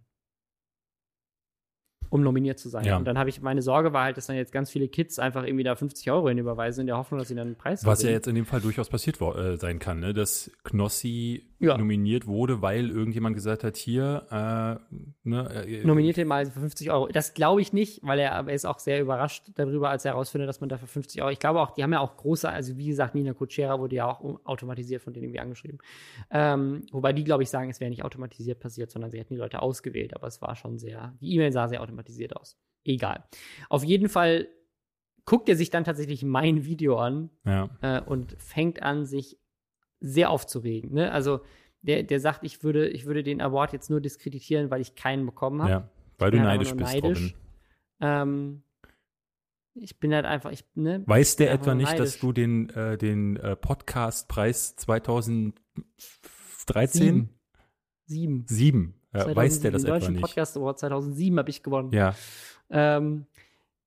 um 2.12 2.22
nominiert 2.22 2.58
zu 2.58 2.68
sein. 2.68 2.84
Ja. 2.84 2.98
Und 2.98 3.06
dann 3.06 3.16
habe 3.16 3.30
ich, 3.30 3.40
meine 3.40 3.62
Sorge 3.62 3.94
war 3.94 4.04
halt, 4.04 4.18
dass 4.18 4.26
dann 4.26 4.36
jetzt 4.36 4.52
ganz 4.52 4.70
viele 4.70 4.86
Kids 4.86 5.18
einfach 5.18 5.44
irgendwie 5.44 5.64
da 5.64 5.74
50 5.74 6.10
Euro 6.10 6.28
hinüberweisen, 6.28 6.82
in 6.82 6.86
der 6.86 6.98
Hoffnung, 6.98 7.18
dass 7.18 7.28
sie 7.28 7.34
dann 7.34 7.46
einen 7.46 7.56
Preis 7.56 7.86
Was 7.86 8.00
gewinnen. 8.00 8.10
ja 8.10 8.16
jetzt 8.18 8.26
in 8.26 8.34
dem 8.34 8.44
Fall 8.44 8.60
durchaus 8.60 8.90
passiert 8.90 9.18
äh, 9.22 9.56
sein 9.56 9.78
kann, 9.78 10.00
ne? 10.00 10.12
dass 10.12 10.50
Knossi 10.62 11.46
ja. 11.58 11.78
nominiert 11.78 12.26
wurde, 12.26 12.60
weil 12.60 12.90
irgendjemand 12.90 13.34
gesagt 13.34 13.64
hat, 13.64 13.78
hier, 13.78 14.26
äh, 14.30 14.96
ne, 15.26 15.64
äh, 15.66 15.86
Nominiert 15.86 16.18
ihn 16.18 16.26
mal 16.26 16.44
für 16.44 16.60
50 16.60 16.90
Euro. 16.90 17.08
Das 17.08 17.32
glaube 17.32 17.62
ich 17.62 17.72
nicht, 17.72 18.00
weil 18.02 18.18
er, 18.18 18.32
er 18.32 18.48
ist 18.50 18.66
auch 18.66 18.78
sehr 18.78 19.00
überrascht 19.00 19.44
darüber, 19.54 19.88
als 19.88 20.04
er 20.04 20.12
herausfindet, 20.12 20.50
dass 20.50 20.60
man 20.60 20.68
dafür 20.68 20.88
50 20.88 21.22
Euro, 21.22 21.30
ich 21.30 21.38
glaube 21.38 21.60
auch, 21.60 21.70
die 21.70 21.82
haben 21.82 21.94
ja 21.94 22.00
auch 22.00 22.18
große, 22.18 22.46
also 22.46 22.76
wie 22.76 22.88
gesagt, 22.88 23.14
Nina 23.14 23.32
Kutschera 23.32 23.80
wurde 23.80 23.96
ja 23.96 24.06
auch 24.06 24.40
automatisiert 24.44 25.00
von 25.00 25.14
denen 25.14 25.24
irgendwie 25.24 25.40
angeschrieben. 25.40 25.78
Ähm, 26.30 26.82
wobei 26.92 27.14
die, 27.14 27.24
glaube 27.24 27.42
ich, 27.42 27.48
sagen, 27.48 27.70
es 27.70 27.80
wäre 27.80 27.88
nicht 27.88 28.04
automatisiert 28.04 28.60
passiert, 28.60 28.90
sondern 28.90 29.10
sie 29.10 29.18
hätten 29.18 29.32
die 29.32 29.40
Leute 29.40 29.62
ausgewählt, 29.62 30.14
aber 30.14 30.26
es 30.26 30.42
war 30.42 30.56
schon 30.56 30.78
sehr, 30.78 31.14
die 31.22 31.34
E-Mail 31.36 31.52
sah 31.52 31.68
sehr 31.68 31.80
automatisiert 31.80 32.01
automatisiert 32.02 32.36
aus. 32.36 32.56
Egal. 32.84 33.24
Auf 33.68 33.84
jeden 33.84 34.08
Fall 34.08 34.48
guckt 35.24 35.48
er 35.48 35.56
sich 35.56 35.70
dann 35.70 35.84
tatsächlich 35.84 36.24
mein 36.24 36.64
Video 36.64 36.98
an 36.98 37.30
ja. 37.44 37.70
äh, 37.80 38.00
und 38.00 38.34
fängt 38.38 38.82
an, 38.82 39.06
sich 39.06 39.38
sehr 40.00 40.30
aufzuregen. 40.30 40.92
Ne? 40.92 41.12
Also 41.12 41.40
der, 41.82 42.02
der 42.02 42.18
sagt, 42.18 42.42
ich 42.42 42.64
würde, 42.64 42.88
ich 42.88 43.06
würde 43.06 43.22
den 43.22 43.40
Award 43.40 43.72
jetzt 43.72 43.88
nur 43.88 44.00
diskreditieren, 44.00 44.70
weil 44.70 44.80
ich 44.80 44.96
keinen 44.96 45.24
bekommen 45.26 45.62
habe. 45.62 45.70
Ja, 45.70 45.88
weil 46.18 46.32
du 46.32 46.38
neidisch 46.38 46.74
bist, 46.74 46.92
neidisch. 46.92 47.20
Robin. 47.20 47.34
Ähm, 48.00 48.62
ich 49.74 50.00
bin 50.00 50.12
halt 50.12 50.26
einfach, 50.26 50.50
ich, 50.50 50.64
ne? 50.74 51.02
Weiß 51.06 51.36
der 51.36 51.52
etwa 51.52 51.74
nicht, 51.74 51.86
neidisch. 51.86 52.12
dass 52.14 52.18
du 52.18 52.32
den, 52.32 52.68
äh, 52.70 52.98
den 52.98 53.36
äh, 53.36 53.56
Podcast-Preis 53.56 54.76
2013? 54.76 55.60
Sieben. 56.88 57.30
Sieben. 58.06 58.44
Sieben. 58.48 59.01
Ja, 59.14 59.34
weiß 59.34 59.60
der 59.60 59.72
das 59.72 59.84
etwa 59.84 60.08
nicht? 60.08 60.20
Podcast 60.20 60.56
Award 60.56 60.78
2007 60.78 61.38
habe 61.38 61.50
ich 61.50 61.62
gewonnen. 61.62 61.92
Ja. 61.92 62.14
Ähm, 62.70 63.26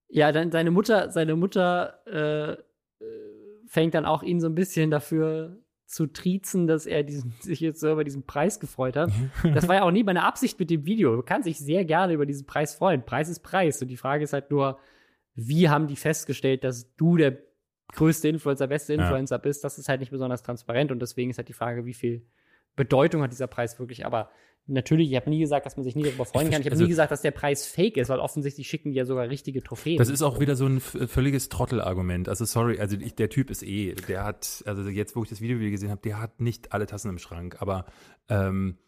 ja, 0.08 0.32
dann 0.32 0.52
seine 0.52 0.72
Mutter, 0.72 1.12
seine 1.12 1.36
Mutter 1.36 2.06
äh, 2.06 2.58
fängt 3.68 3.94
dann 3.94 4.06
auch 4.06 4.24
ihn 4.24 4.40
so 4.40 4.48
ein 4.48 4.56
bisschen 4.56 4.92
dafür 4.92 5.58
zu 5.86 6.08
triezen, 6.08 6.68
dass 6.68 6.86
er 6.86 7.04
diesen, 7.04 7.34
sich 7.42 7.60
jetzt 7.60 7.80
so 7.80 7.92
über 7.92 8.04
diesen 8.04 8.24
Preis 8.24 8.60
gefreut 8.60 8.96
hat. 8.96 9.12
Das 9.54 9.68
war 9.68 9.76
ja 9.76 9.84
auch 9.84 9.92
nie 9.92 10.04
meine 10.04 10.24
Absicht 10.24 10.60
mit 10.60 10.70
dem 10.70 10.86
Video. 10.86 11.16
Man 11.16 11.26
kann 11.26 11.44
sich 11.44 11.60
sehr 11.60 11.86
gerne 11.86 12.14
über 12.14 12.26
diesen 12.26 12.46
Preis 12.46 12.76
freuen. 12.76 13.06
Preis 13.06 13.30
ist 13.30 13.40
Preis. 13.42 13.82
Und 13.82 13.90
die 13.90 13.98
Frage 13.98 14.24
ist 14.24 14.34
halt 14.34 14.52
nur, 14.52 14.80
wie 15.36 15.70
haben 15.70 15.88
die 15.88 15.96
festgestellt, 15.96 16.64
dass 16.64 16.96
du 16.96 17.18
der 17.18 17.38
größte 17.94 18.28
Influencer, 18.28 18.68
beste 18.68 18.94
Influencer 18.94 19.36
ja. 19.36 19.42
bist? 19.42 19.64
Das 19.64 19.78
ist 19.78 19.90
halt 19.90 20.00
nicht 20.00 20.12
besonders 20.12 20.44
transparent. 20.44 20.92
Und 20.92 21.02
deswegen 21.02 21.30
ist 21.30 21.38
halt 21.38 21.50
die 21.50 21.54
Frage, 21.54 21.86
wie 21.86 21.94
viel 21.94 22.26
Bedeutung 22.76 23.22
hat 23.22 23.32
dieser 23.32 23.48
Preis 23.48 23.80
wirklich. 23.80 24.06
Aber 24.06 24.30
Natürlich, 24.68 25.12
ich 25.12 25.16
habe 25.16 25.30
nie 25.30 25.40
gesagt, 25.40 25.68
dass 25.68 25.78
man 25.78 25.84
sich 25.84 25.96
nie 25.96 26.04
darüber 26.04 26.26
freuen 26.26 26.50
kann. 26.50 26.62
Ich 26.62 26.66
habe 26.66 26.72
also, 26.72 26.84
nie 26.84 26.90
gesagt, 26.90 27.12
dass 27.12 27.22
der 27.22 27.30
Preis 27.30 27.68
fake 27.68 27.98
ist, 27.98 28.10
weil 28.10 28.18
offensichtlich 28.18 28.68
schicken 28.68 28.92
die 28.92 28.98
ja 28.98 29.06
sogar 29.06 29.30
richtige 29.30 29.62
Trophäen. 29.62 29.98
Das 29.98 30.10
ist 30.10 30.24
auch 30.24 30.40
wieder 30.40 30.56
so 30.56 30.66
ein 30.66 30.80
völliges 30.80 31.50
Trottelargument. 31.50 32.28
Also 32.30 32.46
sorry, 32.46 32.80
also 32.80 32.98
ich, 32.98 33.14
der 33.14 33.30
Typ 33.30 33.52
ist 33.52 33.62
eh, 33.62 33.94
der 33.94 34.24
hat, 34.24 34.64
also 34.66 34.82
jetzt, 34.90 35.16
wo 35.16 35.22
ich 35.22 35.30
das 35.30 35.40
Video 35.40 35.60
wieder 35.60 35.70
gesehen 35.70 35.92
habe, 35.92 36.02
der 36.02 36.20
hat 36.20 36.42
nicht 36.42 36.74
alle 36.74 36.88
Tassen 36.88 37.12
im 37.12 37.20
Schrank. 37.20 37.62
Aber 37.62 37.86
ähm, 38.28 38.80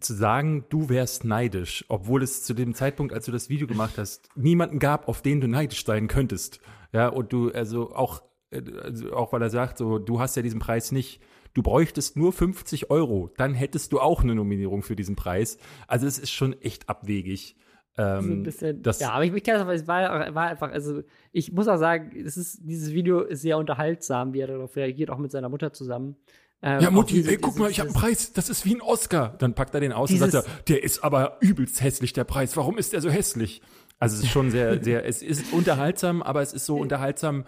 zu 0.00 0.14
sagen, 0.14 0.64
du 0.70 0.88
wärst 0.88 1.24
neidisch, 1.24 1.84
obwohl 1.88 2.22
es 2.22 2.42
zu 2.42 2.54
dem 2.54 2.74
Zeitpunkt, 2.74 3.12
als 3.12 3.26
du 3.26 3.32
das 3.32 3.50
Video 3.50 3.66
gemacht 3.66 3.98
hast, 3.98 4.30
niemanden 4.34 4.78
gab, 4.78 5.08
auf 5.08 5.20
den 5.20 5.42
du 5.42 5.46
neidisch 5.46 5.84
sein 5.84 6.08
könntest. 6.08 6.58
Ja, 6.94 7.08
und 7.08 7.34
du, 7.34 7.50
also 7.50 7.94
auch, 7.94 8.22
äh, 8.50 8.62
also 8.82 9.12
auch 9.12 9.30
weil 9.34 9.42
er 9.42 9.50
sagt, 9.50 9.76
so, 9.76 9.98
du 9.98 10.20
hast 10.20 10.36
ja 10.36 10.42
diesen 10.42 10.58
Preis 10.58 10.90
nicht 10.90 11.20
du 11.54 11.62
bräuchtest 11.62 12.16
nur 12.16 12.32
50 12.32 12.90
Euro, 12.90 13.30
dann 13.36 13.54
hättest 13.54 13.92
du 13.92 14.00
auch 14.00 14.22
eine 14.22 14.34
Nominierung 14.34 14.82
für 14.82 14.96
diesen 14.96 15.16
Preis. 15.16 15.58
Also 15.86 16.06
es 16.06 16.18
ist 16.18 16.30
schon 16.30 16.60
echt 16.60 16.88
abwegig. 16.88 17.56
Ähm, 17.98 18.22
so 18.22 18.32
ein 18.32 18.42
bisschen, 18.44 18.82
ja, 19.00 19.10
aber 19.10 19.24
ich, 19.24 19.32
ich 19.32 19.42
kann 19.42 19.54
das, 19.54 19.62
aber 19.62 19.74
es 19.74 19.88
war, 19.88 20.34
war 20.34 20.46
einfach, 20.46 20.70
also 20.70 21.02
ich 21.32 21.52
muss 21.52 21.68
auch 21.68 21.76
sagen, 21.76 22.12
es 22.16 22.36
ist, 22.36 22.60
dieses 22.62 22.92
Video 22.92 23.20
ist 23.22 23.42
sehr 23.42 23.58
unterhaltsam, 23.58 24.32
wie 24.32 24.40
er 24.40 24.46
darauf 24.46 24.76
reagiert, 24.76 25.10
auch 25.10 25.18
mit 25.18 25.32
seiner 25.32 25.48
Mutter 25.48 25.72
zusammen. 25.72 26.16
Ähm, 26.62 26.80
ja, 26.80 26.90
Mutti, 26.90 27.14
diese, 27.14 27.30
ey, 27.30 27.38
guck 27.38 27.58
mal, 27.58 27.70
ich 27.70 27.80
habe 27.80 27.88
einen 27.88 27.98
Preis, 27.98 28.32
das 28.32 28.50
ist 28.50 28.64
wie 28.64 28.74
ein 28.74 28.82
Oscar. 28.82 29.34
Dann 29.38 29.54
packt 29.54 29.74
er 29.74 29.80
den 29.80 29.92
aus 29.92 30.10
und 30.10 30.18
sagt, 30.18 30.34
er, 30.34 30.44
der 30.68 30.84
ist 30.84 31.02
aber 31.02 31.38
übelst 31.40 31.82
hässlich, 31.82 32.12
der 32.12 32.24
Preis. 32.24 32.56
Warum 32.56 32.76
ist 32.78 32.92
der 32.92 33.00
so 33.00 33.10
hässlich? 33.10 33.62
Also 33.98 34.16
es 34.16 34.24
ist 34.24 34.30
schon 34.30 34.50
sehr, 34.50 34.82
sehr, 34.84 35.06
es 35.06 35.22
ist 35.22 35.52
unterhaltsam, 35.52 36.22
aber 36.22 36.42
es 36.42 36.52
ist 36.52 36.66
so 36.66 36.76
unterhaltsam, 36.76 37.44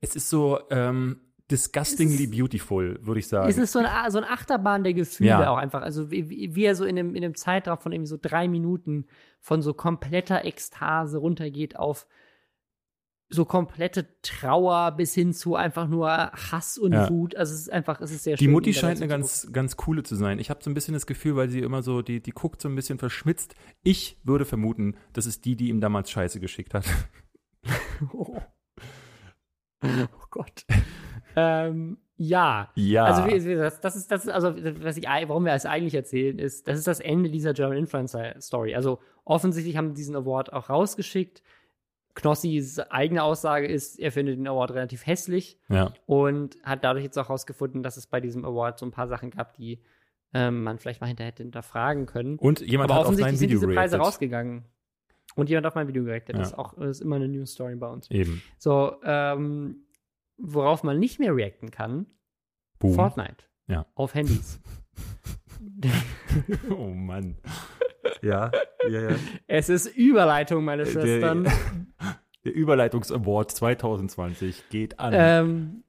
es 0.00 0.16
ist 0.16 0.28
so, 0.28 0.58
ähm, 0.70 1.20
disgustingly 1.50 2.26
beautiful, 2.26 2.98
würde 3.02 3.20
ich 3.20 3.28
sagen. 3.28 3.48
Es 3.48 3.58
ist 3.58 3.72
so 3.72 3.78
ein, 3.78 4.10
so 4.10 4.18
ein 4.18 4.24
Achterbahn 4.24 4.82
der 4.82 4.94
Gefühle 4.94 5.30
ja. 5.30 5.50
auch 5.50 5.56
einfach. 5.56 5.82
Also 5.82 6.10
wie, 6.10 6.54
wie 6.54 6.64
er 6.64 6.74
so 6.74 6.84
in 6.84 6.98
einem, 6.98 7.14
in 7.14 7.24
einem 7.24 7.34
Zeitraum 7.34 7.78
von 7.78 7.92
irgendwie 7.92 8.08
so 8.08 8.18
drei 8.20 8.48
Minuten 8.48 9.06
von 9.40 9.62
so 9.62 9.72
kompletter 9.72 10.44
Ekstase 10.44 11.18
runtergeht 11.18 11.76
auf 11.76 12.06
so 13.28 13.44
komplette 13.44 14.06
Trauer 14.22 14.92
bis 14.92 15.12
hin 15.14 15.32
zu 15.32 15.56
einfach 15.56 15.88
nur 15.88 16.08
Hass 16.10 16.78
und 16.78 16.92
ja. 16.92 17.10
Wut. 17.10 17.34
Also 17.34 17.54
es 17.54 17.62
ist 17.62 17.72
einfach, 17.72 18.00
es 18.00 18.12
ist 18.12 18.24
sehr 18.24 18.36
schön. 18.36 18.46
Die 18.46 18.52
Mutti 18.52 18.72
scheint 18.72 19.00
eine 19.00 19.08
ganz, 19.08 19.48
ganz 19.52 19.76
coole 19.76 20.04
zu 20.04 20.14
sein. 20.14 20.38
Ich 20.38 20.48
habe 20.48 20.62
so 20.62 20.70
ein 20.70 20.74
bisschen 20.74 20.94
das 20.94 21.06
Gefühl, 21.06 21.34
weil 21.34 21.48
sie 21.48 21.60
immer 21.60 21.82
so, 21.82 22.02
die, 22.02 22.20
die 22.20 22.30
guckt 22.30 22.60
so 22.60 22.68
ein 22.68 22.74
bisschen 22.74 22.98
verschmitzt. 22.98 23.54
Ich 23.82 24.20
würde 24.22 24.44
vermuten, 24.44 24.96
das 25.12 25.26
ist 25.26 25.44
die, 25.44 25.56
die 25.56 25.68
ihm 25.68 25.80
damals 25.80 26.10
Scheiße 26.10 26.38
geschickt 26.38 26.74
hat. 26.74 26.86
oh. 28.12 28.40
oh 29.82 30.26
Gott. 30.30 30.64
Ähm, 31.36 31.98
ja. 32.16 32.70
Ja. 32.74 33.04
Also 33.04 33.54
das, 33.56 33.80
das 33.80 33.96
ist 33.96 34.10
das, 34.10 34.28
also 34.28 34.54
was 34.82 34.96
ich, 34.96 35.04
warum 35.04 35.44
wir 35.44 35.52
es 35.52 35.66
eigentlich 35.66 35.94
erzählen, 35.94 36.38
ist, 36.38 36.66
das 36.66 36.78
ist 36.78 36.86
das 36.86 37.00
Ende 37.00 37.30
dieser 37.30 37.52
German 37.52 37.76
Influencer 37.76 38.40
Story. 38.40 38.74
Also 38.74 38.98
offensichtlich 39.24 39.76
haben 39.76 39.94
diesen 39.94 40.16
Award 40.16 40.52
auch 40.52 40.70
rausgeschickt. 40.70 41.42
Knossis 42.14 42.78
eigene 42.78 43.22
Aussage 43.22 43.66
ist, 43.66 44.00
er 44.00 44.10
findet 44.10 44.38
den 44.38 44.48
Award 44.48 44.70
relativ 44.70 45.06
hässlich 45.06 45.58
ja. 45.68 45.92
und 46.06 46.56
hat 46.62 46.82
dadurch 46.82 47.04
jetzt 47.04 47.18
auch 47.18 47.28
herausgefunden, 47.28 47.82
dass 47.82 47.98
es 47.98 48.06
bei 48.06 48.20
diesem 48.20 48.46
Award 48.46 48.78
so 48.78 48.86
ein 48.86 48.90
paar 48.90 49.06
Sachen 49.06 49.30
gab, 49.30 49.52
die 49.54 49.82
ähm, 50.32 50.62
man 50.62 50.78
vielleicht 50.78 51.02
mal 51.02 51.08
hinterher 51.08 51.32
hätte 51.32 51.42
hinterfragen 51.42 52.06
können. 52.06 52.38
Und 52.38 52.60
jemand 52.60 52.90
Aber 52.90 53.00
hat 53.00 53.06
offensichtlich 53.06 53.34
auf 53.34 53.38
sind 53.40 53.50
diese 53.50 53.66
Preise 53.66 53.96
reacted. 53.96 54.00
rausgegangen. 54.00 54.64
Und 55.34 55.50
jemand 55.50 55.66
auf 55.66 55.74
mein 55.74 55.86
Video 55.86 56.04
gereactet. 56.04 56.36
Ja. 56.36 56.40
Das 56.40 56.52
ist 56.52 56.58
auch 56.58 56.72
das 56.74 56.88
ist 56.88 57.00
immer 57.02 57.16
eine 57.16 57.28
News 57.28 57.52
Story 57.52 57.76
bei 57.76 57.88
uns. 57.88 58.10
Eben. 58.10 58.42
So, 58.56 58.96
ähm, 59.04 59.85
worauf 60.38 60.82
man 60.82 60.98
nicht 60.98 61.18
mehr 61.18 61.34
reacten 61.34 61.70
kann, 61.70 62.06
Boom. 62.78 62.94
Fortnite. 62.94 63.44
Ja. 63.68 63.86
Auf 63.94 64.14
Handys. 64.14 64.60
oh 66.70 66.88
Mann. 66.88 67.36
Ja, 68.22 68.50
ja, 68.88 69.10
ja. 69.10 69.16
Es 69.46 69.68
ist 69.68 69.86
Überleitung, 69.86 70.64
meine 70.64 70.86
Schwestern. 70.86 71.44
Der, 71.44 71.52
der 72.44 72.54
Überleitungs-Award 72.54 73.50
2020 73.50 74.68
geht 74.68 74.98
an. 75.00 75.12
Ähm, 75.14 75.84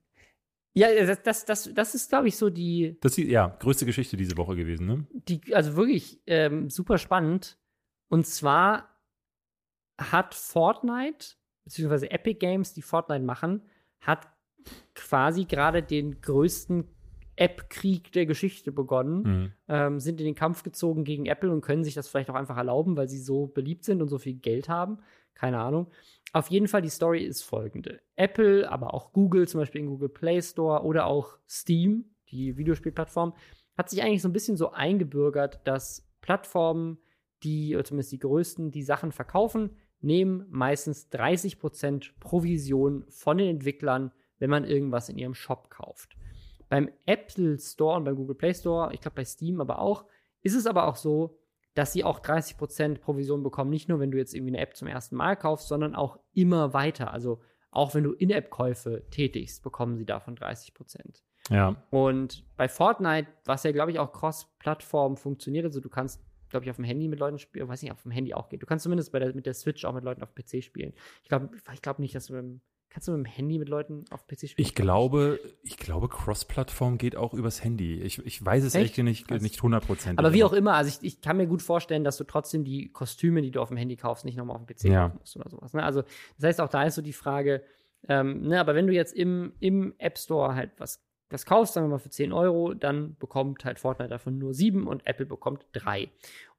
ja, 0.73 0.93
das, 1.05 1.23
das, 1.23 1.45
das, 1.45 1.73
das 1.73 1.95
ist, 1.95 2.09
glaube 2.09 2.27
ich, 2.27 2.37
so 2.37 2.49
die. 2.49 2.97
Das 3.01 3.17
ist 3.17 3.27
ja 3.27 3.47
größte 3.47 3.85
Geschichte 3.85 4.17
diese 4.17 4.37
Woche 4.37 4.55
gewesen, 4.55 4.85
ne? 4.85 5.07
Die, 5.11 5.55
also 5.55 5.75
wirklich 5.75 6.21
ähm, 6.27 6.69
super 6.69 6.97
spannend. 6.97 7.57
Und 8.09 8.25
zwar 8.27 8.87
hat 9.97 10.35
Fortnite, 10.35 11.35
beziehungsweise 11.63 12.11
Epic 12.11 12.39
Games, 12.39 12.73
die 12.73 12.83
Fortnite 12.83 13.23
machen, 13.23 13.63
hat 14.01 14.27
quasi 14.95 15.45
gerade 15.45 15.83
den 15.83 16.21
größten 16.21 16.85
App-Krieg 17.37 18.11
der 18.11 18.25
Geschichte 18.25 18.71
begonnen, 18.71 19.21
mhm. 19.21 19.51
ähm, 19.67 19.99
sind 19.99 20.19
in 20.19 20.25
den 20.25 20.35
Kampf 20.35 20.63
gezogen 20.63 21.03
gegen 21.03 21.27
Apple 21.27 21.51
und 21.51 21.61
können 21.61 21.83
sich 21.83 21.93
das 21.93 22.07
vielleicht 22.07 22.29
auch 22.29 22.35
einfach 22.35 22.57
erlauben, 22.57 22.97
weil 22.97 23.07
sie 23.07 23.19
so 23.19 23.47
beliebt 23.47 23.85
sind 23.85 24.01
und 24.01 24.09
so 24.09 24.17
viel 24.17 24.33
Geld 24.33 24.67
haben. 24.69 24.99
Keine 25.35 25.59
Ahnung. 25.59 25.87
Auf 26.33 26.49
jeden 26.49 26.67
Fall, 26.67 26.81
die 26.81 26.89
Story 26.89 27.23
ist 27.23 27.43
folgende. 27.43 28.01
Apple, 28.15 28.69
aber 28.69 28.93
auch 28.93 29.13
Google, 29.13 29.47
zum 29.47 29.61
Beispiel 29.61 29.81
in 29.81 29.87
Google 29.87 30.09
Play 30.09 30.41
Store 30.41 30.83
oder 30.83 31.05
auch 31.05 31.37
Steam, 31.47 32.05
die 32.29 32.57
Videospielplattform, 32.57 33.33
hat 33.77 33.89
sich 33.89 34.01
eigentlich 34.01 34.23
so 34.23 34.29
ein 34.29 34.33
bisschen 34.33 34.57
so 34.57 34.71
eingebürgert, 34.71 35.61
dass 35.63 36.09
Plattformen, 36.21 36.97
die, 37.43 37.75
oder 37.75 37.85
zumindest 37.85 38.11
die 38.11 38.19
größten, 38.19 38.71
die 38.71 38.81
Sachen 38.81 39.11
verkaufen, 39.11 39.77
nehmen 40.01 40.45
meistens 40.49 41.11
30% 41.11 42.11
Provision 42.19 43.05
von 43.09 43.37
den 43.37 43.49
Entwicklern 43.49 44.11
wenn 44.39 44.49
man 44.49 44.65
irgendwas 44.65 45.09
in 45.09 45.17
ihrem 45.17 45.33
Shop 45.33 45.69
kauft. 45.69 46.15
Beim 46.69 46.89
Apple 47.05 47.57
Store 47.57 47.97
und 47.97 48.03
beim 48.03 48.15
Google 48.15 48.35
Play 48.35 48.53
Store, 48.53 48.93
ich 48.93 49.01
glaube 49.01 49.15
bei 49.15 49.25
Steam 49.25 49.61
aber 49.61 49.79
auch, 49.79 50.05
ist 50.41 50.55
es 50.55 50.67
aber 50.67 50.87
auch 50.87 50.95
so, 50.95 51.37
dass 51.73 51.93
sie 51.93 52.03
auch 52.03 52.19
30% 52.19 52.99
Provision 52.99 53.43
bekommen. 53.43 53.69
Nicht 53.69 53.87
nur, 53.87 53.99
wenn 53.99 54.11
du 54.11 54.17
jetzt 54.17 54.33
irgendwie 54.33 54.51
eine 54.51 54.61
App 54.61 54.75
zum 54.75 54.87
ersten 54.87 55.15
Mal 55.15 55.35
kaufst, 55.35 55.67
sondern 55.67 55.93
auch 55.95 56.19
immer 56.33 56.73
weiter. 56.73 57.13
Also 57.13 57.39
auch 57.69 57.93
wenn 57.93 58.03
du 58.03 58.13
In-App-Käufe 58.13 59.03
tätigst, 59.11 59.61
bekommen 59.61 59.95
sie 59.95 60.05
davon 60.05 60.35
30 60.35 60.73
Prozent. 60.73 61.23
Ja. 61.49 61.75
Und 61.91 62.43
bei 62.57 62.67
Fortnite, 62.67 63.27
was 63.45 63.63
ja, 63.63 63.71
glaube 63.71 63.91
ich, 63.91 63.99
auch 63.99 64.11
cross-Plattform 64.11 65.17
funktioniert, 65.17 65.65
also 65.65 65.79
du 65.79 65.89
kannst, 65.89 66.19
glaube 66.49 66.65
ich, 66.65 66.71
auf 66.71 66.77
dem 66.77 66.85
Handy 66.85 67.07
mit 67.07 67.19
Leuten 67.19 67.37
spielen, 67.37 67.67
weiß 67.67 67.83
nicht, 67.83 67.91
auf 67.91 68.01
dem 68.01 68.11
Handy 68.11 68.33
auch 68.33 68.49
geht. 68.49 68.61
Du 68.61 68.65
kannst 68.65 68.83
zumindest 68.83 69.13
der, 69.13 69.35
mit 69.35 69.45
der 69.45 69.53
Switch 69.53 69.85
auch 69.85 69.93
mit 69.93 70.03
Leuten 70.03 70.23
auf 70.23 70.33
PC 70.33 70.63
spielen. 70.63 70.93
Ich 71.21 71.29
glaube 71.29 71.49
ich 71.73 71.81
glaub 71.81 71.99
nicht, 71.99 72.15
dass 72.15 72.25
du 72.25 72.33
mit 72.33 72.41
dem 72.41 72.61
Kannst 72.89 73.07
du 73.07 73.11
mit 73.11 73.25
dem 73.27 73.31
Handy 73.31 73.59
mit 73.59 73.69
Leuten 73.69 74.05
auf 74.09 74.25
PC 74.27 74.49
spielen? 74.49 74.67
Ich 74.67 74.73
glaube, 74.73 75.39
ich 75.61 75.77
glaube, 75.77 76.07
Cross-Plattform 76.07 76.97
geht 76.97 77.15
auch 77.15 77.33
übers 77.33 77.63
Handy. 77.63 78.01
Ich, 78.01 78.25
ich 78.25 78.43
weiß 78.43 78.63
es 78.63 78.75
echt, 78.75 78.97
echt 78.97 79.03
nicht, 79.03 79.29
nicht 79.29 79.59
100%. 79.59 80.17
Aber 80.17 80.33
wie 80.33 80.43
auch 80.43 80.53
immer, 80.53 80.73
also 80.73 80.89
ich, 80.89 81.05
ich 81.05 81.21
kann 81.21 81.37
mir 81.37 81.47
gut 81.47 81.61
vorstellen, 81.61 82.03
dass 82.03 82.17
du 82.17 82.23
trotzdem 82.23 82.63
die 82.63 82.91
Kostüme, 82.91 83.41
die 83.41 83.51
du 83.51 83.61
auf 83.61 83.67
dem 83.67 83.77
Handy 83.77 83.97
kaufst, 83.97 84.25
nicht 84.25 84.37
nochmal 84.37 84.55
auf 84.55 84.65
dem 84.65 84.75
PC 84.75 84.85
ja. 84.85 85.09
kaufen 85.09 85.19
musst 85.19 85.35
oder 85.35 85.49
sowas. 85.49 85.73
Ne? 85.73 85.83
Also, 85.83 86.01
das 86.37 86.47
heißt, 86.47 86.61
auch 86.61 86.69
da 86.69 86.83
ist 86.83 86.95
so 86.95 87.01
die 87.01 87.13
Frage, 87.13 87.61
ähm, 88.07 88.41
ne, 88.41 88.59
aber 88.59 88.75
wenn 88.75 88.87
du 88.87 88.93
jetzt 88.93 89.13
im, 89.13 89.53
im 89.59 89.93
App 89.97 90.17
Store 90.17 90.55
halt 90.55 90.71
was, 90.77 91.03
was 91.29 91.45
kaufst, 91.45 91.73
sagen 91.73 91.87
wir 91.87 91.91
mal 91.91 91.99
für 91.99 92.09
10 92.09 92.31
Euro, 92.31 92.73
dann 92.73 93.15
bekommt 93.17 93.65
halt 93.65 93.79
Fortnite 93.79 94.09
davon 94.09 94.37
nur 94.37 94.53
7 94.53 94.87
und 94.87 95.05
Apple 95.05 95.25
bekommt 95.25 95.65
3. 95.73 96.09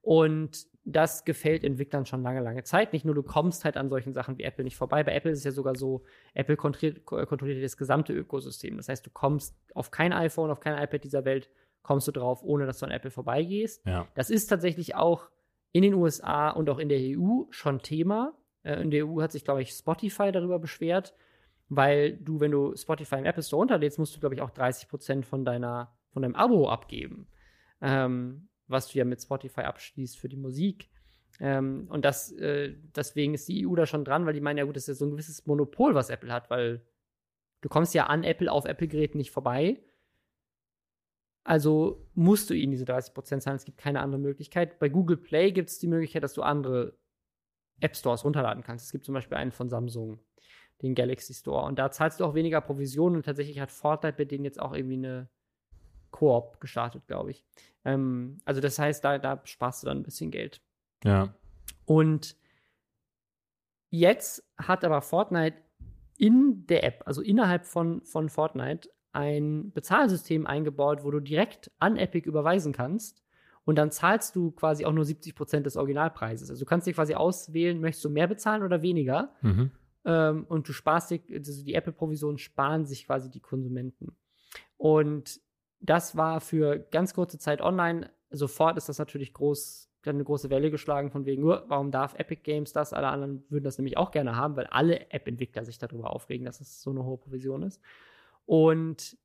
Und 0.01 0.67
das 0.91 1.25
gefällt 1.25 1.63
Entwicklern 1.63 2.05
schon 2.05 2.23
lange, 2.23 2.41
lange 2.41 2.63
Zeit. 2.63 2.93
Nicht 2.93 3.05
nur 3.05 3.15
du 3.15 3.23
kommst 3.23 3.65
halt 3.65 3.77
an 3.77 3.89
solchen 3.89 4.13
Sachen 4.13 4.37
wie 4.37 4.43
Apple 4.43 4.63
nicht 4.63 4.75
vorbei. 4.75 5.03
Bei 5.03 5.13
Apple 5.13 5.31
ist 5.31 5.39
es 5.39 5.43
ja 5.45 5.51
sogar 5.51 5.75
so, 5.75 6.03
Apple 6.33 6.57
kontrolliert, 6.57 7.05
kontrolliert 7.05 7.63
das 7.63 7.77
gesamte 7.77 8.13
Ökosystem. 8.13 8.77
Das 8.77 8.89
heißt, 8.89 9.05
du 9.05 9.09
kommst 9.09 9.55
auf 9.73 9.91
kein 9.91 10.13
iPhone, 10.13 10.51
auf 10.51 10.59
kein 10.59 10.81
iPad 10.81 11.03
dieser 11.03 11.25
Welt, 11.25 11.49
kommst 11.81 12.07
du 12.07 12.11
drauf, 12.11 12.43
ohne 12.43 12.65
dass 12.65 12.79
du 12.79 12.85
an 12.85 12.91
Apple 12.91 13.11
vorbeigehst. 13.11 13.85
Ja. 13.85 14.07
Das 14.15 14.29
ist 14.29 14.47
tatsächlich 14.47 14.95
auch 14.95 15.29
in 15.71 15.83
den 15.83 15.93
USA 15.93 16.49
und 16.49 16.69
auch 16.69 16.79
in 16.79 16.89
der 16.89 16.99
EU 16.99 17.43
schon 17.49 17.79
Thema. 17.79 18.33
Äh, 18.63 18.81
in 18.81 18.91
der 18.91 19.07
EU 19.07 19.21
hat 19.21 19.31
sich, 19.31 19.43
glaube 19.43 19.61
ich, 19.61 19.71
Spotify 19.71 20.31
darüber 20.31 20.59
beschwert, 20.59 21.13
weil 21.69 22.17
du, 22.17 22.39
wenn 22.39 22.51
du 22.51 22.75
Spotify 22.75 23.15
im 23.15 23.25
Apple 23.25 23.43
Store 23.43 23.61
runterlädst, 23.61 23.99
musst 23.99 24.15
du, 24.15 24.19
glaube 24.19 24.35
ich, 24.35 24.41
auch 24.41 24.49
30 24.49 24.89
Prozent 24.89 25.25
von 25.25 25.45
deiner, 25.45 25.95
von 26.11 26.23
deinem 26.23 26.35
Abo 26.35 26.67
abgeben. 26.67 27.27
Ähm, 27.81 28.48
was 28.69 28.87
du 28.87 28.99
ja 28.99 29.05
mit 29.05 29.21
Spotify 29.21 29.61
abschließt 29.61 30.17
für 30.17 30.29
die 30.29 30.37
Musik. 30.37 30.89
Ähm, 31.39 31.87
und 31.89 32.05
das, 32.05 32.31
äh, 32.33 32.75
deswegen 32.95 33.33
ist 33.33 33.47
die 33.47 33.67
EU 33.67 33.75
da 33.75 33.85
schon 33.85 34.05
dran, 34.05 34.25
weil 34.25 34.33
die 34.33 34.41
meinen, 34.41 34.57
ja 34.57 34.65
gut, 34.65 34.75
das 34.75 34.83
ist 34.83 34.87
ja 34.87 34.93
so 34.95 35.05
ein 35.05 35.11
gewisses 35.11 35.45
Monopol, 35.45 35.95
was 35.95 36.09
Apple 36.09 36.31
hat, 36.31 36.49
weil 36.49 36.85
du 37.61 37.69
kommst 37.69 37.93
ja 37.93 38.07
an 38.07 38.23
Apple 38.23 38.51
auf 38.51 38.65
Apple-Geräten 38.65 39.17
nicht 39.17 39.31
vorbei. 39.31 39.81
Also 41.43 42.07
musst 42.13 42.49
du 42.49 42.53
ihnen 42.53 42.71
diese 42.71 42.85
30% 42.85 43.39
zahlen. 43.39 43.55
Es 43.55 43.65
gibt 43.65 43.77
keine 43.77 44.01
andere 44.01 44.21
Möglichkeit. 44.21 44.77
Bei 44.79 44.89
Google 44.89 45.17
Play 45.17 45.51
gibt 45.51 45.69
es 45.69 45.79
die 45.79 45.87
Möglichkeit, 45.87 46.23
dass 46.23 46.33
du 46.33 46.41
andere 46.41 46.97
App 47.79 47.95
Stores 47.95 48.23
runterladen 48.23 48.63
kannst. 48.63 48.85
Es 48.85 48.91
gibt 48.91 49.05
zum 49.05 49.13
Beispiel 49.13 49.37
einen 49.37 49.51
von 49.51 49.69
Samsung, 49.69 50.19
den 50.81 50.95
Galaxy 50.95 51.33
Store. 51.33 51.65
Und 51.65 51.79
da 51.79 51.89
zahlst 51.91 52.19
du 52.19 52.25
auch 52.25 52.35
weniger 52.35 52.61
Provisionen. 52.61 53.15
Und 53.15 53.25
tatsächlich 53.25 53.59
hat 53.59 53.71
Fortnite 53.71 54.17
bei 54.17 54.25
denen 54.25 54.43
jetzt 54.43 54.59
auch 54.59 54.73
irgendwie 54.73 54.97
eine 54.97 55.29
Koop 56.11 56.59
gestartet, 56.59 57.07
glaube 57.07 57.31
ich. 57.31 57.45
Ähm, 57.85 58.37
also 58.45 58.61
das 58.61 58.79
heißt, 58.79 59.03
da, 59.03 59.17
da 59.17 59.41
sparst 59.43 59.83
du 59.83 59.87
dann 59.87 59.97
ein 59.97 60.03
bisschen 60.03 60.31
Geld. 60.31 60.61
Ja. 61.03 61.33
Und 61.85 62.35
jetzt 63.89 64.43
hat 64.57 64.83
aber 64.83 65.01
Fortnite 65.01 65.57
in 66.17 66.67
der 66.67 66.83
App, 66.83 67.03
also 67.05 67.21
innerhalb 67.21 67.65
von, 67.65 68.01
von 68.03 68.29
Fortnite, 68.29 68.89
ein 69.11 69.71
Bezahlsystem 69.71 70.45
eingebaut, 70.45 71.03
wo 71.03 71.11
du 71.11 71.19
direkt 71.19 71.71
an 71.79 71.97
Epic 71.97 72.27
überweisen 72.27 72.73
kannst. 72.73 73.23
Und 73.65 73.75
dann 73.75 73.91
zahlst 73.91 74.35
du 74.35 74.51
quasi 74.51 74.85
auch 74.85 74.93
nur 74.93 75.05
70 75.05 75.35
Prozent 75.35 75.65
des 75.65 75.77
Originalpreises. 75.77 76.49
Also 76.49 76.63
du 76.63 76.69
kannst 76.69 76.87
dir 76.87 76.93
quasi 76.93 77.13
auswählen, 77.15 77.79
möchtest 77.79 78.05
du 78.05 78.09
mehr 78.09 78.27
bezahlen 78.27 78.63
oder 78.63 78.81
weniger. 78.81 79.33
Mhm. 79.41 79.71
Ähm, 80.05 80.45
und 80.47 80.67
du 80.67 80.73
sparst 80.73 81.11
dir, 81.11 81.21
also 81.31 81.63
die 81.63 81.75
Apple-Provisionen 81.75 82.37
sparen 82.37 82.85
sich 82.85 83.05
quasi 83.05 83.29
die 83.29 83.41
Konsumenten. 83.41 84.15
Und 84.77 85.39
das 85.79 86.15
war 86.15 86.41
für 86.41 86.79
ganz 86.79 87.13
kurze 87.13 87.37
Zeit 87.39 87.61
online. 87.61 88.09
Sofort 88.29 88.77
ist 88.77 88.89
das 88.89 88.99
natürlich 88.99 89.33
groß, 89.33 89.89
eine 90.05 90.23
große 90.23 90.49
Welle 90.49 90.71
geschlagen 90.71 91.11
von 91.11 91.25
wegen, 91.25 91.45
warum 91.45 91.91
darf 91.91 92.15
Epic 92.15 92.41
Games 92.43 92.73
das? 92.73 92.93
Alle 92.93 93.07
anderen 93.07 93.43
würden 93.49 93.65
das 93.65 93.77
nämlich 93.77 93.97
auch 93.97 94.11
gerne 94.11 94.35
haben, 94.35 94.55
weil 94.55 94.67
alle 94.67 95.11
App-Entwickler 95.11 95.65
sich 95.65 95.77
darüber 95.77 96.11
aufregen, 96.11 96.45
dass 96.45 96.61
es 96.61 96.81
so 96.81 96.89
eine 96.89 97.03
hohe 97.03 97.17
Provision 97.17 97.63
ist. 97.63 97.81
Und 98.45 99.17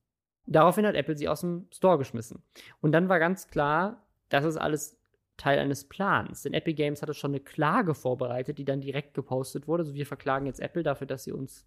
daraufhin 0.47 0.87
hat 0.87 0.95
Apple 0.95 1.17
sie 1.17 1.29
aus 1.29 1.41
dem 1.41 1.69
Store 1.73 1.97
geschmissen. 1.99 2.43
Und 2.81 2.93
dann 2.93 3.09
war 3.09 3.19
ganz 3.19 3.49
klar, 3.49 4.07
das 4.29 4.45
ist 4.45 4.57
alles 4.57 4.99
Teil 5.37 5.59
eines 5.59 5.89
Plans. 5.89 6.43
Denn 6.43 6.55
Epic 6.55 6.75
Games 6.75 7.03
hatte 7.03 7.15
schon 7.15 7.33
eine 7.33 7.41
Klage 7.41 7.95
vorbereitet, 7.95 8.59
die 8.59 8.65
dann 8.65 8.81
direkt 8.81 9.15
gepostet 9.15 9.67
wurde. 9.67 9.83
Also 9.83 9.95
wir 9.95 10.07
verklagen 10.07 10.47
jetzt 10.47 10.61
Apple 10.61 10.83
dafür, 10.83 11.07
dass 11.07 11.25
sie 11.25 11.33
uns 11.33 11.67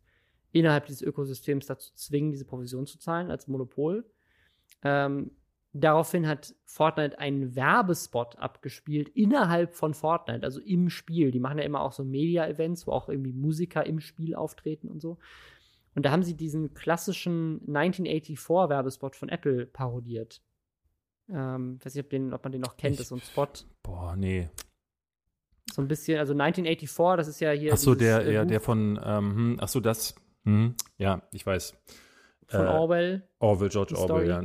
innerhalb 0.52 0.86
dieses 0.86 1.02
Ökosystems 1.02 1.66
dazu 1.66 1.94
zwingen, 1.94 2.32
diese 2.32 2.46
Provision 2.46 2.86
zu 2.86 2.98
zahlen 3.00 3.32
als 3.32 3.48
Monopol. 3.48 4.06
Ähm, 4.84 5.32
daraufhin 5.74 6.28
hat 6.28 6.56
Fortnite 6.66 7.20
einen 7.20 7.56
Werbespot 7.56 8.38
abgespielt 8.38 9.10
innerhalb 9.10 9.76
von 9.76 9.94
Fortnite, 9.94 10.44
also 10.44 10.60
im 10.62 10.90
Spiel. 10.90 11.32
Die 11.32 11.40
machen 11.40 11.58
ja 11.58 11.64
immer 11.64 11.82
auch 11.82 11.92
so 11.92 12.04
Media-Events, 12.04 12.88
wo 12.88 12.92
auch 12.92 13.10
irgendwie 13.10 13.34
Musiker 13.34 13.86
im 13.86 14.00
Spiel 14.00 14.36
auftreten 14.36 14.88
und 14.88 15.02
so. 15.02 15.18
Und 15.96 16.06
da 16.06 16.12
haben 16.12 16.24
sie 16.24 16.36
diesen 16.36 16.74
klassischen 16.74 17.62
1984-Werbespot 17.68 19.16
von 19.16 19.30
Apple 19.30 19.66
parodiert. 19.66 20.42
Ähm, 21.30 21.80
weiß 21.84 21.96
nicht, 21.96 22.06
ob, 22.06 22.10
den, 22.10 22.34
ob 22.34 22.44
man 22.44 22.52
den 22.52 22.62
noch 22.62 22.78
kennt, 22.78 22.94
ich, 22.94 22.98
das 22.98 23.06
ist 23.06 23.10
so 23.10 23.16
ein 23.16 23.22
Spot. 23.22 23.66
Boah, 23.84 24.16
nee. 24.16 24.50
So 25.74 25.82
ein 25.82 25.88
bisschen, 25.88 26.20
also 26.20 26.34
1984, 26.34 27.18
das 27.18 27.28
ist 27.28 27.40
ja 27.40 27.52
hier. 27.52 27.74
Ach 27.74 27.78
so, 27.78 27.96
der, 27.96 28.26
äh, 28.26 28.34
ja, 28.34 28.46
der 28.46 28.62
von, 28.62 29.00
ähm, 29.04 29.36
hm, 29.36 29.58
ach 29.60 29.68
so, 29.68 29.80
das, 29.80 30.16
hm, 30.46 30.76
ja, 30.98 31.24
ich 31.32 31.46
weiß 31.46 31.76
von 32.48 32.66
äh, 32.66 32.70
Orwell. 32.70 33.28
Orwell, 33.40 33.70
George 33.70 33.96
Orwell, 33.98 34.28
ja. 34.28 34.42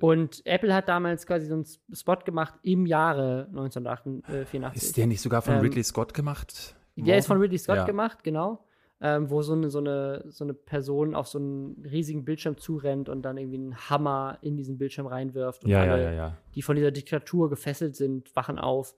Und 0.00 0.44
Apple 0.44 0.74
hat 0.74 0.88
damals 0.88 1.26
quasi 1.26 1.46
so 1.46 1.54
einen 1.54 1.66
Spot 1.92 2.16
gemacht 2.16 2.54
im 2.62 2.86
Jahre 2.86 3.46
1984. 3.50 4.82
Ist 4.82 4.96
der 4.96 5.06
nicht 5.06 5.20
sogar 5.20 5.40
von 5.42 5.54
ähm, 5.54 5.60
Ridley 5.60 5.84
Scott 5.84 6.12
gemacht? 6.12 6.74
Der 6.96 7.18
ist 7.18 7.26
von 7.26 7.38
Ridley 7.38 7.58
Scott 7.58 7.76
ja. 7.76 7.84
gemacht, 7.84 8.24
genau. 8.24 8.64
Ähm, 9.02 9.30
wo 9.30 9.40
so 9.40 9.54
eine, 9.54 9.70
so, 9.70 9.78
eine, 9.78 10.24
so 10.28 10.44
eine 10.44 10.52
Person 10.52 11.14
auf 11.14 11.26
so 11.26 11.38
einen 11.38 11.82
riesigen 11.90 12.24
Bildschirm 12.26 12.58
zurennt 12.58 13.08
und 13.08 13.22
dann 13.22 13.38
irgendwie 13.38 13.56
einen 13.56 13.88
Hammer 13.88 14.36
in 14.42 14.58
diesen 14.58 14.76
Bildschirm 14.76 15.06
reinwirft. 15.06 15.64
Und 15.64 15.70
ja, 15.70 15.80
alle, 15.80 16.02
ja, 16.02 16.12
ja, 16.12 16.36
die 16.54 16.60
von 16.60 16.76
dieser 16.76 16.90
Diktatur 16.90 17.48
gefesselt 17.48 17.96
sind, 17.96 18.36
wachen 18.36 18.58
auf. 18.58 18.94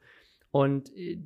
Und 0.51 0.95
äh, 0.97 1.19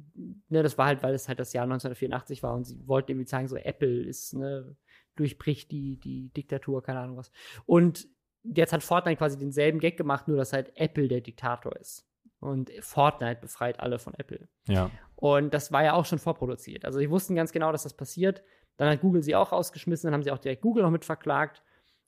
ne, 0.49 0.63
das 0.63 0.77
war 0.77 0.87
halt, 0.87 1.03
weil 1.03 1.15
es 1.15 1.27
halt 1.27 1.41
das 1.41 1.53
Jahr 1.53 1.65
1984 1.65 2.43
war 2.43 2.55
und 2.55 2.65
sie 2.65 2.77
wollten 2.87 3.13
irgendwie 3.13 3.29
sagen, 3.29 3.49
so 3.49 3.57
Apple 3.57 4.03
ist, 4.03 4.35
ne, 4.35 4.77
durchbricht 5.17 5.71
die, 5.71 5.99
die 5.99 6.31
Diktatur, 6.31 6.83
keine 6.83 7.01
Ahnung 7.01 7.17
was. 7.17 7.31
Und 7.65 8.09
jetzt 8.43 8.73
hat 8.73 8.83
Fortnite 8.83 9.19
quasi 9.19 9.39
denselben 9.39 9.79
Gag 9.79 9.97
gemacht, 9.97 10.29
nur 10.29 10.37
dass 10.37 10.53
halt 10.53 10.73
Apple 10.77 11.09
der 11.09 11.21
Diktator 11.21 11.75
ist. 11.77 12.07
Und 12.39 12.71
Fortnite 12.81 13.41
befreit 13.41 13.81
alle 13.81 13.99
von 13.99 14.15
Apple. 14.15 14.49
Ja. 14.69 14.91
Und 15.17 15.55
das 15.55 15.73
war 15.73 15.83
ja 15.83 15.95
auch 15.95 16.05
schon 16.05 16.19
vorproduziert. 16.19 16.85
Also 16.85 16.99
die 16.99 17.11
wussten 17.11 17.35
ganz 17.35 17.53
genau, 17.53 17.73
dass 17.73 17.85
das 17.85 17.95
passiert. 17.95 18.43
Dann 18.77 18.91
hat 18.91 19.01
Google 19.01 19.23
sie 19.23 19.35
auch 19.35 19.53
rausgeschmissen, 19.53 20.09
dann 20.09 20.15
haben 20.15 20.23
sie 20.23 20.31
auch 20.31 20.39
direkt 20.39 20.63
Google 20.63 20.83
noch 20.83 20.91
mit 20.91 21.05
verklagt. 21.05 21.63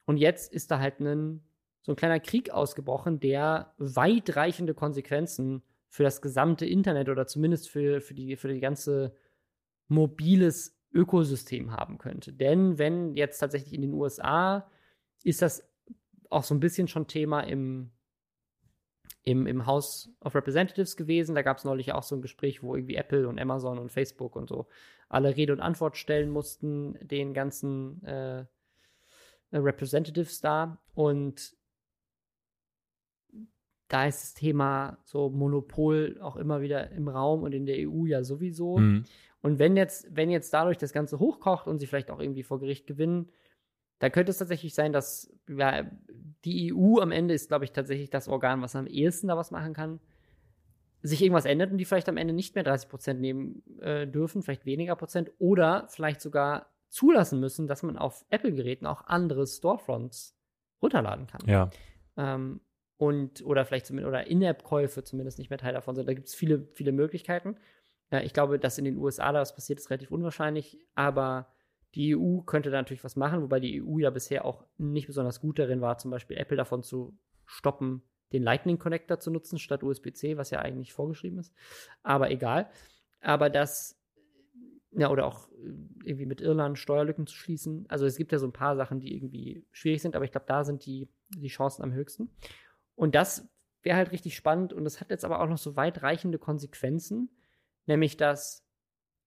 Und 0.04 0.18
jetzt 0.18 0.52
ist 0.52 0.70
da 0.70 0.78
halt 0.78 1.00
ein, 1.00 1.42
so 1.82 1.92
ein 1.92 1.96
kleiner 1.96 2.20
Krieg 2.20 2.50
ausgebrochen, 2.50 3.20
der 3.20 3.74
weitreichende 3.78 4.74
Konsequenzen 4.74 5.62
für 5.88 6.02
das 6.02 6.20
gesamte 6.20 6.66
Internet 6.66 7.08
oder 7.08 7.26
zumindest 7.26 7.70
für, 7.70 8.02
für, 8.02 8.14
die, 8.14 8.36
für 8.36 8.48
die 8.48 8.60
ganze 8.60 9.16
mobiles 9.88 10.77
Ökosystem 10.98 11.72
haben 11.72 11.98
könnte. 11.98 12.32
Denn 12.32 12.78
wenn 12.78 13.14
jetzt 13.14 13.38
tatsächlich 13.38 13.72
in 13.72 13.82
den 13.82 13.94
USA 13.94 14.68
ist 15.22 15.42
das 15.42 15.68
auch 16.30 16.44
so 16.44 16.54
ein 16.54 16.60
bisschen 16.60 16.88
schon 16.88 17.06
Thema 17.06 17.40
im, 17.40 17.90
im, 19.22 19.46
im 19.46 19.66
House 19.66 20.10
of 20.20 20.34
Representatives 20.34 20.96
gewesen. 20.96 21.34
Da 21.34 21.42
gab 21.42 21.58
es 21.58 21.64
neulich 21.64 21.92
auch 21.92 22.02
so 22.02 22.16
ein 22.16 22.22
Gespräch, 22.22 22.62
wo 22.62 22.74
irgendwie 22.74 22.96
Apple 22.96 23.28
und 23.28 23.38
Amazon 23.38 23.78
und 23.78 23.92
Facebook 23.92 24.36
und 24.36 24.48
so 24.48 24.66
alle 25.08 25.36
Rede 25.36 25.52
und 25.52 25.60
Antwort 25.60 25.96
stellen 25.96 26.30
mussten, 26.30 26.98
den 27.00 27.32
ganzen 27.32 28.02
äh, 28.04 28.44
Representatives 29.52 30.40
da. 30.40 30.78
Und 30.94 31.56
da 33.88 34.06
ist 34.06 34.22
das 34.22 34.34
Thema 34.34 34.98
so 35.04 35.30
Monopol 35.30 36.18
auch 36.20 36.36
immer 36.36 36.60
wieder 36.60 36.90
im 36.90 37.08
Raum 37.08 37.42
und 37.42 37.52
in 37.52 37.66
der 37.66 37.88
EU 37.88 38.04
ja 38.04 38.22
sowieso. 38.22 38.78
Mhm. 38.78 39.04
Und 39.40 39.58
wenn 39.58 39.76
jetzt, 39.76 40.14
wenn 40.14 40.30
jetzt 40.30 40.52
dadurch 40.52 40.78
das 40.78 40.92
Ganze 40.92 41.18
hochkocht 41.18 41.66
und 41.66 41.78
sie 41.78 41.86
vielleicht 41.86 42.10
auch 42.10 42.20
irgendwie 42.20 42.42
vor 42.42 42.60
Gericht 42.60 42.86
gewinnen, 42.86 43.30
dann 43.98 44.12
könnte 44.12 44.30
es 44.30 44.38
tatsächlich 44.38 44.74
sein, 44.74 44.92
dass 44.92 45.32
ja, 45.48 45.90
die 46.44 46.72
EU 46.72 47.00
am 47.00 47.12
Ende 47.12 47.34
ist, 47.34 47.48
glaube 47.48 47.64
ich, 47.64 47.72
tatsächlich 47.72 48.10
das 48.10 48.28
Organ, 48.28 48.62
was 48.62 48.76
am 48.76 48.86
ehesten 48.86 49.28
da 49.28 49.36
was 49.36 49.50
machen 49.50 49.74
kann, 49.74 50.00
sich 51.02 51.22
irgendwas 51.22 51.44
ändert 51.44 51.70
und 51.70 51.78
die 51.78 51.84
vielleicht 51.84 52.08
am 52.08 52.16
Ende 52.16 52.34
nicht 52.34 52.54
mehr 52.54 52.64
30 52.64 52.88
Prozent 52.88 53.20
nehmen 53.20 53.62
äh, 53.80 54.06
dürfen, 54.06 54.42
vielleicht 54.42 54.66
weniger 54.66 54.96
Prozent 54.96 55.30
oder 55.38 55.86
vielleicht 55.88 56.20
sogar 56.20 56.66
zulassen 56.88 57.40
müssen, 57.40 57.66
dass 57.66 57.82
man 57.82 57.96
auf 57.96 58.24
Apple-Geräten 58.30 58.86
auch 58.86 59.06
andere 59.06 59.46
Storefronts 59.46 60.36
runterladen 60.82 61.26
kann. 61.26 61.42
Ja. 61.46 61.70
Ähm, 62.16 62.60
und 62.98 63.42
oder 63.44 63.64
vielleicht 63.64 63.86
zumindest 63.86 64.08
oder 64.08 64.26
In-App-Käufe 64.26 65.02
zumindest 65.04 65.38
nicht 65.38 65.50
mehr 65.50 65.58
Teil 65.58 65.72
davon 65.72 65.94
sind. 65.94 66.06
Da 66.06 66.14
gibt 66.14 66.28
es 66.28 66.34
viele, 66.34 66.68
viele 66.74 66.92
Möglichkeiten. 66.92 67.56
Äh, 68.10 68.24
ich 68.24 68.34
glaube, 68.34 68.58
dass 68.58 68.76
in 68.76 68.84
den 68.84 68.98
USA 68.98 69.32
da 69.32 69.40
was 69.40 69.54
passiert, 69.54 69.78
ist 69.78 69.88
relativ 69.90 70.10
unwahrscheinlich, 70.10 70.78
aber 70.94 71.48
Die 71.94 72.14
EU 72.14 72.40
könnte 72.42 72.70
da 72.70 72.76
natürlich 72.78 73.04
was 73.04 73.16
machen, 73.16 73.42
wobei 73.42 73.60
die 73.60 73.82
EU 73.82 73.98
ja 73.98 74.10
bisher 74.10 74.44
auch 74.44 74.66
nicht 74.76 75.06
besonders 75.06 75.40
gut 75.40 75.58
darin 75.58 75.80
war, 75.80 75.98
zum 75.98 76.10
Beispiel 76.10 76.36
Apple 76.36 76.56
davon 76.56 76.82
zu 76.82 77.16
stoppen, 77.46 78.02
den 78.32 78.42
Lightning 78.42 78.78
Connector 78.78 79.18
zu 79.20 79.30
nutzen 79.30 79.58
statt 79.58 79.82
USB-C, 79.82 80.36
was 80.36 80.50
ja 80.50 80.58
eigentlich 80.60 80.92
vorgeschrieben 80.92 81.38
ist. 81.38 81.54
Aber 82.02 82.30
egal. 82.30 82.70
Aber 83.20 83.48
das, 83.48 83.98
ja, 84.90 85.10
oder 85.10 85.26
auch 85.26 85.48
irgendwie 86.04 86.26
mit 86.26 86.42
Irland 86.42 86.78
Steuerlücken 86.78 87.26
zu 87.26 87.34
schließen. 87.34 87.86
Also 87.88 88.04
es 88.04 88.16
gibt 88.16 88.32
ja 88.32 88.38
so 88.38 88.46
ein 88.46 88.52
paar 88.52 88.76
Sachen, 88.76 89.00
die 89.00 89.14
irgendwie 89.14 89.64
schwierig 89.72 90.02
sind, 90.02 90.14
aber 90.14 90.26
ich 90.26 90.30
glaube, 90.30 90.46
da 90.46 90.64
sind 90.64 90.84
die, 90.84 91.08
die 91.30 91.48
Chancen 91.48 91.82
am 91.82 91.92
höchsten. 91.94 92.30
Und 92.98 93.14
das 93.14 93.48
wäre 93.82 93.96
halt 93.96 94.10
richtig 94.10 94.34
spannend 94.34 94.72
und 94.72 94.82
das 94.84 95.00
hat 95.00 95.10
jetzt 95.10 95.24
aber 95.24 95.40
auch 95.40 95.48
noch 95.48 95.56
so 95.58 95.76
weitreichende 95.76 96.38
Konsequenzen, 96.38 97.30
nämlich 97.86 98.16
dass 98.16 98.66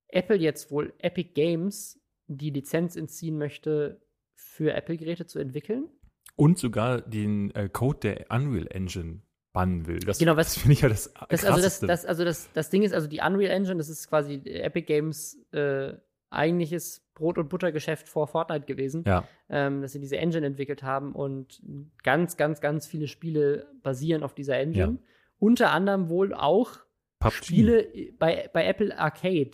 Apple 0.10 0.36
jetzt 0.36 0.72
wohl 0.72 0.94
Epic 1.00 1.32
Games 1.34 1.98
die 2.28 2.50
Lizenz 2.50 2.98
entziehen 2.98 3.38
möchte, 3.38 4.02
für 4.36 4.74
Apple-Geräte 4.74 5.26
zu 5.26 5.40
entwickeln. 5.40 5.88
Und 6.36 6.60
sogar 6.60 7.00
den 7.02 7.52
äh, 7.56 7.70
Code 7.70 8.00
der 8.00 8.26
Unreal 8.30 8.68
Engine 8.72 9.22
bannen 9.54 9.88
will. 9.88 10.00
Das, 10.00 10.18
Genau, 10.20 10.36
was- 10.36 10.54
das 10.56 10.58
finde 10.62 10.74
ich 10.74 10.82
ja 10.82 10.90
das, 10.90 11.14
Das, 11.30 11.46
also, 11.46 11.62
das, 11.62 11.80
das, 11.80 12.06
also 12.06 12.26
das, 12.26 12.52
das 12.52 12.70
Ding 12.70 12.84
ist, 12.84 12.94
also 12.94 13.08
die 13.08 13.22
Unreal 13.22 13.52
Engine, 13.52 13.78
das 13.78 13.88
ist 13.88 14.10
quasi 14.10 14.36
Epic 14.46 14.86
Games 14.86 15.38
äh, 15.54 15.94
eigentliches 16.30 17.06
Brot- 17.22 17.38
und 17.38 17.50
Buttergeschäft 17.50 18.10
vor 18.10 18.28
Fortnite 18.28 18.66
gewesen, 18.66 19.04
ja, 19.06 19.24
ähm, 19.50 19.82
dass 19.82 19.94
sie 19.94 20.00
diese 20.00 20.18
Engine 20.18 20.46
entwickelt 20.46 20.84
haben 20.84 21.14
und 21.14 21.62
ganz, 22.04 22.36
ganz, 22.36 22.60
ganz 22.60 22.88
viele 22.88 23.08
Spiele 23.08 23.68
basieren 23.84 24.24
auf 24.24 24.34
dieser 24.34 24.58
Engine. 24.58 24.98
Ja. 25.00 25.08
Unter 25.40 25.72
anderem 25.72 26.10
wohl 26.10 26.34
auch 26.34 26.72
PUBG. 27.20 27.36
Spiele 27.36 27.88
bei, 28.20 28.50
bei 28.52 28.66
Apple 28.66 28.98
Arcade. 28.98 29.52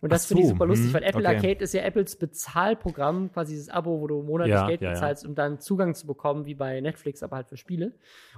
Und 0.00 0.10
das 0.10 0.24
Ach 0.24 0.28
finde 0.28 0.42
ich 0.42 0.48
so, 0.48 0.54
super 0.54 0.66
lustig, 0.66 0.86
hm, 0.88 0.94
weil 0.94 1.02
Apple 1.04 1.20
okay. 1.20 1.36
Arcade 1.36 1.64
ist 1.64 1.74
ja 1.74 1.82
Apples 1.82 2.16
Bezahlprogramm, 2.16 3.32
quasi 3.32 3.52
dieses 3.52 3.68
Abo, 3.68 4.00
wo 4.00 4.06
du 4.08 4.22
monatlich 4.22 4.54
Ja, 4.54 4.66
Geld 4.66 4.80
ja. 4.80 4.90
bezahlst, 4.90 5.24
um 5.24 5.34
dann 5.34 5.60
Zugang 5.60 5.94
zu 5.94 6.06
bekommen, 6.06 6.44
wie 6.44 6.54
bei 6.54 6.80
Netflix, 6.80 7.22
aber 7.22 7.36
halt 7.36 7.48
für 7.48 7.56
Spiele. 7.56 7.92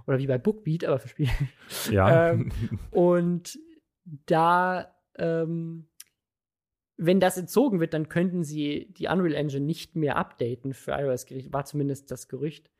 Oder 0.06 0.18
wie 0.18 0.26
bei 0.26 0.38
Bookbeat, 0.38 0.84
aber 0.84 0.98
für 0.98 1.08
Spiele. 1.08 1.30
ja. 1.90 2.30
ähm, 2.30 2.50
Und 2.90 3.58
da, 4.26 4.94
ähm, 5.16 5.86
wenn 6.96 7.20
das 7.20 7.36
entzogen 7.36 7.80
wird, 7.80 7.94
dann 7.94 8.08
könnten 8.08 8.44
sie 8.44 8.92
die 8.92 9.08
Unreal 9.08 9.34
Engine 9.34 9.64
nicht 9.64 9.96
mehr 9.96 10.16
updaten 10.16 10.74
für 10.74 10.92
iOS-Geräte, 10.92 11.52
war 11.52 11.64
zumindest 11.64 12.10
das 12.10 12.28
Gerücht. 12.28 12.70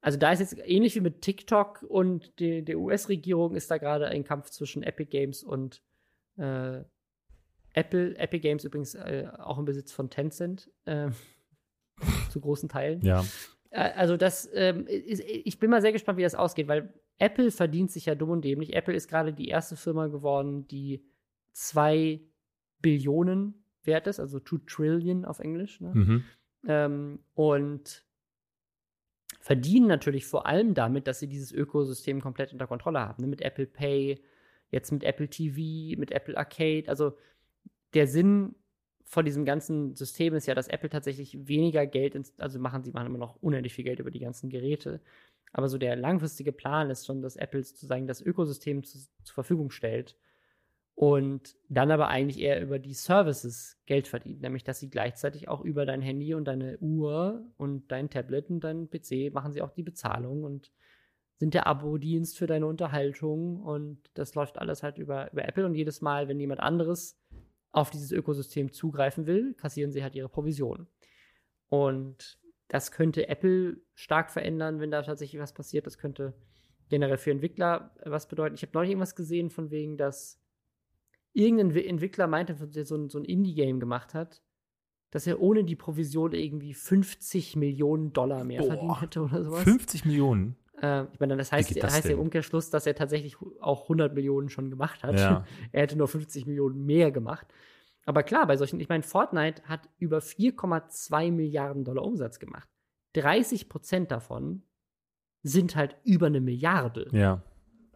Also 0.00 0.18
da 0.18 0.32
ist 0.32 0.40
jetzt 0.40 0.56
ähnlich 0.64 0.94
wie 0.94 1.00
mit 1.00 1.20
TikTok 1.20 1.82
und 1.82 2.38
die, 2.38 2.64
der 2.64 2.78
US-Regierung 2.78 3.54
ist 3.54 3.70
da 3.70 3.76
gerade 3.76 4.06
ein 4.06 4.24
Kampf 4.24 4.48
zwischen 4.50 4.82
Epic 4.82 5.10
Games 5.10 5.42
und 5.42 5.82
äh, 6.38 6.82
Apple. 7.74 8.16
Epic 8.16 8.40
Games 8.40 8.64
übrigens 8.64 8.94
äh, 8.94 9.28
auch 9.38 9.58
im 9.58 9.66
Besitz 9.66 9.92
von 9.92 10.08
Tencent, 10.08 10.70
äh, 10.86 11.10
zu 12.30 12.40
großen 12.40 12.68
Teilen. 12.68 13.02
ja. 13.02 13.24
Äh, 13.70 13.90
Also 13.94 14.16
das, 14.16 14.48
ähm, 14.54 14.86
ist, 14.86 15.22
ich 15.22 15.58
bin 15.58 15.70
mal 15.70 15.82
sehr 15.82 15.92
gespannt, 15.92 16.18
wie 16.18 16.22
das 16.22 16.34
ausgeht, 16.34 16.66
weil 16.66 16.94
Apple 17.18 17.50
verdient 17.50 17.90
sich 17.92 18.06
ja 18.06 18.14
dumm 18.14 18.30
und 18.30 18.44
dämlich. 18.44 18.74
Apple 18.74 18.94
ist 18.94 19.08
gerade 19.08 19.34
die 19.34 19.48
erste 19.48 19.76
Firma 19.76 20.06
geworden, 20.06 20.66
die 20.66 21.04
zwei 21.52 22.22
Billionen 22.80 23.54
wert 23.84 24.06
ist, 24.06 24.20
also 24.20 24.40
two 24.40 24.58
Trillion 24.58 25.24
auf 25.24 25.40
Englisch. 25.40 25.80
Ne? 25.80 25.92
Mhm. 25.94 26.24
Ähm, 26.66 27.18
und 27.34 28.04
verdienen 29.40 29.86
natürlich 29.86 30.26
vor 30.26 30.46
allem 30.46 30.74
damit, 30.74 31.06
dass 31.06 31.20
sie 31.20 31.28
dieses 31.28 31.52
Ökosystem 31.52 32.20
komplett 32.20 32.52
unter 32.52 32.66
Kontrolle 32.66 33.00
haben. 33.00 33.22
Ne? 33.22 33.28
Mit 33.28 33.40
Apple 33.40 33.66
Pay, 33.66 34.22
jetzt 34.70 34.92
mit 34.92 35.02
Apple 35.04 35.28
TV, 35.28 35.98
mit 35.98 36.12
Apple 36.12 36.36
Arcade. 36.36 36.84
Also 36.88 37.16
der 37.94 38.06
Sinn 38.06 38.54
von 39.04 39.24
diesem 39.24 39.44
ganzen 39.44 39.96
System 39.96 40.34
ist 40.34 40.46
ja, 40.46 40.54
dass 40.54 40.68
Apple 40.68 40.90
tatsächlich 40.90 41.48
weniger 41.48 41.86
Geld, 41.86 42.14
ins, 42.14 42.38
also 42.38 42.60
machen 42.60 42.84
sie 42.84 42.92
machen 42.92 43.06
immer 43.06 43.18
noch 43.18 43.36
unendlich 43.42 43.74
viel 43.74 43.84
Geld 43.84 43.98
über 43.98 44.10
die 44.10 44.20
ganzen 44.20 44.50
Geräte. 44.50 45.00
Aber 45.52 45.68
so 45.68 45.78
der 45.78 45.96
langfristige 45.96 46.52
Plan 46.52 46.90
ist 46.90 47.06
schon, 47.06 47.22
dass 47.22 47.34
Apple 47.34 47.62
sozusagen 47.64 48.06
das 48.06 48.20
Ökosystem 48.20 48.84
zu, 48.84 48.98
zur 49.24 49.34
Verfügung 49.34 49.70
stellt 49.70 50.16
und 50.94 51.56
dann 51.68 51.90
aber 51.90 52.08
eigentlich 52.08 52.40
eher 52.40 52.60
über 52.60 52.78
die 52.78 52.94
Services 52.94 53.78
Geld 53.86 54.06
verdient, 54.08 54.42
nämlich 54.42 54.64
dass 54.64 54.80
sie 54.80 54.90
gleichzeitig 54.90 55.48
auch 55.48 55.62
über 55.62 55.86
dein 55.86 56.02
Handy 56.02 56.34
und 56.34 56.44
deine 56.44 56.78
Uhr 56.78 57.46
und 57.56 57.90
dein 57.90 58.10
Tablet 58.10 58.50
und 58.50 58.60
dein 58.60 58.90
PC 58.90 59.32
machen 59.32 59.52
sie 59.52 59.62
auch 59.62 59.70
die 59.70 59.82
Bezahlung 59.82 60.44
und 60.44 60.70
sind 61.38 61.54
der 61.54 61.66
Abo-Dienst 61.66 62.36
für 62.36 62.46
deine 62.46 62.66
Unterhaltung 62.66 63.62
und 63.62 63.98
das 64.14 64.34
läuft 64.34 64.58
alles 64.58 64.82
halt 64.82 64.98
über, 64.98 65.32
über 65.32 65.48
Apple 65.48 65.64
und 65.64 65.74
jedes 65.74 66.02
Mal, 66.02 66.28
wenn 66.28 66.38
jemand 66.38 66.60
anderes 66.60 67.18
auf 67.72 67.90
dieses 67.90 68.12
Ökosystem 68.12 68.72
zugreifen 68.72 69.26
will, 69.26 69.54
kassieren 69.54 69.92
sie 69.92 70.02
halt 70.02 70.14
ihre 70.14 70.28
Provision. 70.28 70.86
Und 71.68 72.38
das 72.68 72.92
könnte 72.92 73.28
Apple 73.28 73.80
stark 73.94 74.30
verändern, 74.30 74.80
wenn 74.80 74.90
da 74.90 75.02
tatsächlich 75.02 75.40
was 75.40 75.54
passiert. 75.54 75.86
Das 75.86 75.98
könnte 75.98 76.34
generell 76.88 77.16
für 77.16 77.30
Entwickler 77.30 77.94
was 78.04 78.28
bedeuten. 78.28 78.54
Ich 78.54 78.62
habe 78.62 78.72
neulich 78.74 78.90
irgendwas 78.90 79.16
gesehen, 79.16 79.50
von 79.50 79.70
wegen, 79.70 79.96
dass 79.96 80.39
irgendein 81.32 81.74
Wi- 81.74 81.86
Entwickler 81.86 82.26
meinte, 82.26 82.54
der 82.54 82.84
so 82.84 82.96
ein, 82.96 83.08
so 83.08 83.18
ein 83.18 83.24
Indie-Game 83.24 83.80
gemacht 83.80 84.14
hat, 84.14 84.42
dass 85.10 85.26
er 85.26 85.40
ohne 85.40 85.64
die 85.64 85.76
Provision 85.76 86.32
irgendwie 86.32 86.74
50 86.74 87.56
Millionen 87.56 88.12
Dollar 88.12 88.44
mehr 88.44 88.60
Boah. 88.60 88.66
verdient 88.68 89.00
hätte 89.00 89.20
oder 89.22 89.42
sowas. 89.42 89.62
50 89.64 90.04
Millionen. 90.04 90.56
Äh, 90.80 91.04
ich 91.12 91.20
meine, 91.20 91.36
das 91.36 91.52
heißt, 91.52 91.82
das 91.82 91.94
heißt 91.94 92.04
ja 92.06 92.12
im? 92.12 92.20
Umkehrschluss, 92.20 92.70
dass 92.70 92.86
er 92.86 92.94
tatsächlich 92.94 93.36
auch 93.60 93.82
100 93.82 94.14
Millionen 94.14 94.48
schon 94.48 94.70
gemacht 94.70 95.02
hat. 95.02 95.18
Ja. 95.18 95.44
er 95.72 95.82
hätte 95.82 95.96
nur 95.96 96.08
50 96.08 96.46
Millionen 96.46 96.84
mehr 96.86 97.10
gemacht. 97.10 97.46
Aber 98.06 98.22
klar, 98.22 98.46
bei 98.46 98.56
solchen, 98.56 98.80
ich 98.80 98.88
meine, 98.88 99.02
Fortnite 99.02 99.62
hat 99.64 99.88
über 99.98 100.18
4,2 100.18 101.30
Milliarden 101.32 101.84
Dollar 101.84 102.04
Umsatz 102.04 102.38
gemacht. 102.38 102.68
30 103.14 103.68
Prozent 103.68 104.10
davon 104.10 104.62
sind 105.42 105.76
halt 105.76 105.96
über 106.04 106.26
eine 106.26 106.40
Milliarde. 106.40 107.08
Ja. 107.12 107.42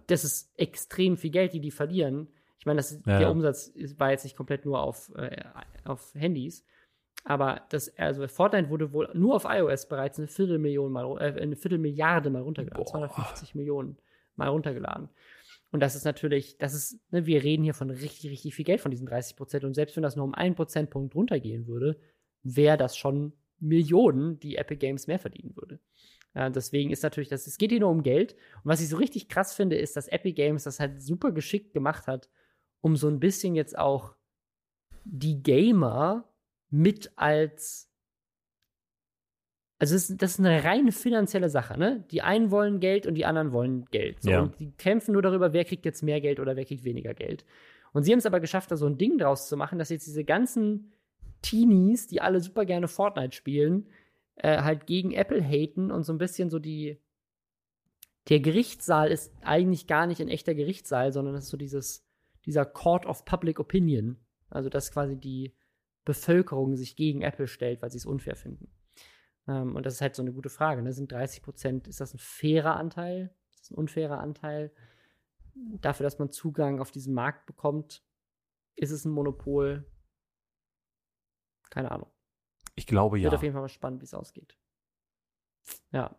Das 0.07 0.25
ist 0.25 0.53
extrem 0.59 1.17
viel 1.17 1.31
Geld, 1.31 1.55
die 1.55 1.61
die 1.61 1.71
verlieren. 1.71 2.29
Ich 2.65 2.67
meine, 2.67 2.79
das, 2.79 2.99
Ja, 3.05 3.19
der. 3.19 3.31
Umsatz 3.31 3.75
war 3.99 4.13
jetzt 4.13 4.25
nicht 4.25 4.37
komplett 4.37 4.65
nur 4.65 4.81
auf, 4.81 5.13
äh, 5.17 5.45
auf 5.85 6.15
Handys. 6.15 6.65
Aber 7.23 7.61
das, 7.69 7.95
also 7.99 8.27
Fortnite 8.27 8.71
wurde 8.71 8.91
wohl 8.95 9.11
nur 9.13 9.35
auf 9.35 9.45
iOS 9.47 9.87
bereits 9.87 10.19
eine 10.19 10.29
Viertelmillion 10.29 10.91
mal, 10.91 11.21
äh, 11.21 11.43
eine 11.43 11.57
Viertelmilliarde 11.57 12.31
mal 12.31 12.41
runtergeladen. 12.41 12.83
Boah. 12.83 12.91
250 12.91 13.55
Millionen 13.55 13.99
mal 14.37 14.49
runtergeladen. 14.49 15.11
Und 15.73 15.81
das 15.81 15.95
ist 15.95 16.07
natürlich, 16.07 16.57
das 16.57 16.73
ist, 16.73 16.99
ne, 17.13 17.27
wir 17.27 17.43
reden 17.43 17.65
hier 17.65 17.75
von 17.75 17.91
richtig, 17.91 18.31
richtig 18.31 18.55
viel 18.55 18.65
Geld 18.65 18.81
von 18.81 18.91
diesen 18.91 19.07
30 19.07 19.37
Prozent. 19.37 19.65
Und 19.65 19.75
selbst 19.75 19.95
wenn 19.97 20.03
das 20.03 20.17
nur 20.17 20.25
um 20.25 20.33
einen 20.33 20.55
Prozentpunkt 20.55 21.15
runtergehen 21.15 21.67
würde, 21.67 22.01
wäre 22.43 22.79
das 22.79 22.97
schon 22.97 23.35
Millionen, 23.61 24.41
die 24.41 24.57
Epic 24.57 24.79
Games 24.79 25.07
mehr 25.07 25.19
verdienen 25.19 25.55
würde. 25.55 25.81
Äh, 26.33 26.51
deswegen 26.51 26.91
ist 26.91 27.03
natürlich, 27.03 27.29
das, 27.29 27.47
es 27.47 27.59
geht 27.59 27.73
hier 27.73 27.81
nur 27.81 27.91
um 27.91 28.03
Geld. 28.03 28.33
Und 28.33 28.71
was 28.71 28.81
ich 28.81 28.89
so 28.89 28.97
richtig 28.97 29.29
krass 29.29 29.53
finde, 29.53 29.77
ist, 29.77 29.97
dass 29.97 30.09
Epic 30.09 30.33
Games 30.33 30.65
das 30.65 30.81
halt 30.81 31.03
super 31.03 31.31
geschickt 31.31 31.75
gemacht 31.75 32.07
hat, 32.07 32.31
um 32.85 32.97
so 32.97 33.09
ein 33.09 33.19
bisschen 33.19 33.55
jetzt 33.55 33.79
auch 33.79 34.15
die 35.05 35.43
Gamer 35.43 36.29
mit 36.69 37.13
als 37.17 37.91
also 39.79 39.95
das 39.95 40.11
ist, 40.11 40.23
das 40.23 40.33
ist 40.33 40.41
eine 40.41 40.65
rein 40.65 40.93
finanzielle 40.93 41.49
Sache, 41.49 41.79
ne? 41.79 42.05
Die 42.11 42.23
einen 42.23 42.51
wollen 42.51 42.81
Geld 42.81 43.07
und 43.07 43.15
die 43.15 43.25
anderen 43.25 43.53
wollen 43.53 43.87
Geld. 43.87 44.23
So, 44.23 44.31
Ja. 44.31 44.43
Und 44.43 44.61
die 44.61 44.71
kämpfen 44.73 45.13
nur 45.13 45.23
darüber, 45.23 45.53
wer 45.53 45.65
kriegt 45.65 45.85
jetzt 45.85 46.03
mehr 46.03 46.21
Geld 46.21 46.41
oder 46.41 46.57
wer 46.57 46.65
kriegt 46.65 46.85
weniger 46.85 47.15
Geld. 47.15 47.45
Und 47.93 48.03
sie 48.03 48.13
haben 48.13 48.19
es 48.19 48.27
aber 48.27 48.41
geschafft, 48.41 48.71
da 48.71 48.77
so 48.77 48.87
ein 48.87 48.99
Ding 48.99 49.19
draus 49.19 49.49
zu 49.49 49.57
machen, 49.57 49.79
dass 49.79 49.89
jetzt 49.89 50.07
diese 50.07 50.25
ganzen 50.25 50.93
Teenies, 51.43 52.07
die 52.07 52.21
alle 52.21 52.41
super 52.41 52.67
gerne 52.67 52.87
Fortnite 52.87 53.35
spielen, 53.35 53.89
äh, 54.37 54.59
halt 54.63 54.87
gegen 54.87 55.13
Apple 55.13 55.43
haten 55.43 55.91
und 55.91 56.05
so 56.05 56.13
ein 56.13 56.19
bisschen 56.19 56.51
so 56.51 56.59
die. 56.59 57.01
Der 58.29 58.41
Gerichtssaal 58.41 59.11
ist 59.11 59.33
eigentlich 59.43 59.87
gar 59.87 60.07
nicht 60.07 60.21
ein 60.21 60.29
echter 60.29 60.55
Gerichtssaal, 60.55 61.13
sondern 61.13 61.35
das 61.35 61.45
ist 61.45 61.51
so 61.51 61.57
dieses, 61.57 62.04
dieser 62.47 62.65
Court 62.65 63.07
of 63.07 63.25
Public 63.25 63.61
Opinion. 63.61 64.19
Also, 64.51 64.69
dass 64.69 64.93
quasi 64.93 65.17
die 65.17 65.55
Bevölkerung 66.05 66.77
sich 66.77 66.97
gegen 66.97 67.23
Apple 67.23 67.47
stellt, 67.47 67.83
weil 67.83 67.91
sie 67.91 67.99
es 67.99 68.07
unfair 68.07 68.37
finden. 68.37 68.71
Ähm, 69.49 69.75
und 69.75 69.85
das 69.87 69.95
ist 69.95 70.01
halt 70.01 70.15
so 70.15 70.23
eine 70.23 70.33
gute 70.33 70.51
Frage. 70.51 70.83
Ne? 70.83 70.93
Sind 70.93 71.11
30 71.13 71.43
Prozent, 71.43 71.89
ist 71.89 72.01
das 72.01 72.15
ein 72.15 72.19
fairer 72.19 72.77
Anteil? 72.77 73.35
Ist 73.51 73.61
das 73.61 73.71
ein 73.71 73.77
unfairer 73.77 74.21
Anteil? 74.21 74.73
Dafür, 75.55 76.05
dass 76.05 76.19
man 76.19 76.31
Zugang 76.31 76.81
auf 76.81 76.91
diesen 76.91 77.15
Markt 77.15 77.47
bekommt, 77.47 78.05
ist 78.77 78.91
es 78.91 79.05
ein 79.05 79.13
Monopol? 79.13 79.87
Keine 81.71 81.91
Ahnung. 81.91 82.11
Ich 82.75 82.87
glaube 82.87 83.19
ja. 83.19 83.25
Wird 83.25 83.35
auf 83.35 83.43
jeden 83.43 83.53
Fall 83.53 83.63
mal 83.63 83.69
spannend, 83.69 84.01
wie 84.01 84.05
es 84.07 84.15
ausgeht. 84.15 84.57
Ja. 85.93 86.19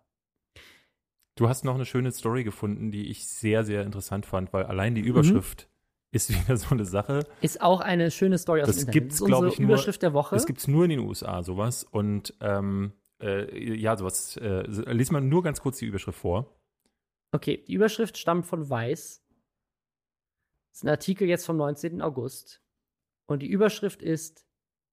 Du 1.36 1.50
hast 1.50 1.66
noch 1.66 1.76
eine 1.76 1.86
schöne 1.86 2.12
Story 2.12 2.44
gefunden, 2.46 2.92
die 2.92 3.10
ich 3.10 3.28
sehr, 3.28 3.66
sehr 3.66 3.84
interessant 3.84 4.26
fand, 4.26 4.54
weil 4.54 4.66
allein 4.66 4.94
Mhm. 4.94 4.96
die 4.96 5.02
Überschrift 5.02 5.70
ist 6.16 6.30
wieder 6.30 6.58
so 6.58 6.68
eine 6.74 6.86
Sache. 6.86 7.26
Ist 7.42 7.62
auch 7.62 7.82
eine 7.82 8.10
schöne 8.12 8.38
Story 8.38 8.62
aus 8.62 8.68
Das 8.68 8.78
dem 8.78 8.82
Internet. 8.88 8.94
gibt's, 9.04 9.16
das 9.18 9.20
ist 9.20 9.22
unsere 9.34 9.42
glaub 9.42 9.54
ich, 9.54 9.60
nur- 9.60 9.70
Überschrift 9.70 10.02
der 10.02 10.14
Woche. 10.14 10.36
Es 10.36 10.46
gibt 10.46 10.60
es 10.60 10.68
nur 10.68 10.84
in 10.86 10.90
den 10.92 11.00
USA, 11.00 11.44
sowas. 11.44 11.84
Und 11.84 12.34
ähm, 12.42 12.94
äh, 13.22 13.76
ja, 13.76 13.96
sowas. 13.98 14.38
Äh, 14.38 14.62
lies 14.92 15.12
mal 15.12 15.22
nur 15.22 15.44
ganz 15.44 15.62
kurz 15.62 15.78
die 15.80 15.86
Überschrift 15.86 16.18
vor. 16.20 16.56
Okay, 17.32 17.64
die 17.68 17.74
Überschrift 17.74 18.18
stammt 18.18 18.46
von 18.46 18.70
Weiß. 18.70 19.22
Das 20.72 20.78
ist 20.80 20.84
ein 20.84 20.90
Artikel 20.90 21.28
jetzt 21.28 21.46
vom 21.46 21.58
19. 21.58 22.02
August. 22.02 22.62
Und 23.28 23.42
die 23.42 23.48
Überschrift 23.48 24.02
ist: 24.02 24.46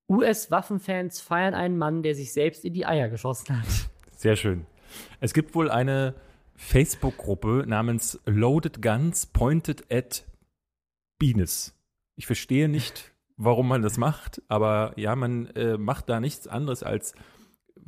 US-Waffenfans 0.08 1.20
feiern 1.20 1.54
einen 1.54 1.78
Mann, 1.78 2.02
der 2.02 2.14
sich 2.14 2.32
selbst 2.32 2.64
in 2.64 2.72
die 2.74 2.86
Eier 2.86 3.08
geschossen 3.08 3.60
hat. 3.60 3.68
Sehr 4.16 4.36
schön. 4.36 4.66
Es 5.20 5.32
gibt 5.34 5.54
wohl 5.54 5.70
eine 5.70 6.14
Facebook-Gruppe 6.56 7.64
namens 7.66 8.20
Loaded 8.26 8.80
Guns 8.82 9.26
Pointed 9.26 9.84
at 9.92 10.24
Beanis. 11.22 11.80
Ich 12.16 12.26
verstehe 12.26 12.68
nicht, 12.68 13.14
warum 13.36 13.68
man 13.68 13.80
das 13.80 13.96
macht, 13.96 14.42
aber 14.48 14.92
ja, 14.96 15.14
man 15.14 15.46
äh, 15.54 15.78
macht 15.78 16.08
da 16.08 16.18
nichts 16.18 16.48
anderes 16.48 16.82
als 16.82 17.14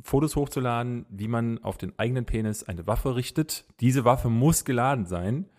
Fotos 0.01 0.37
hochzuladen, 0.37 1.05
wie 1.09 1.27
man 1.27 1.61
auf 1.61 1.77
den 1.77 1.99
eigenen 1.99 2.25
Penis 2.25 2.63
eine 2.63 2.87
Waffe 2.87 3.17
richtet. 3.17 3.65
Diese 3.81 4.05
Waffe 4.05 4.29
muss 4.29 4.63
geladen 4.63 5.05
sein. 5.05 5.49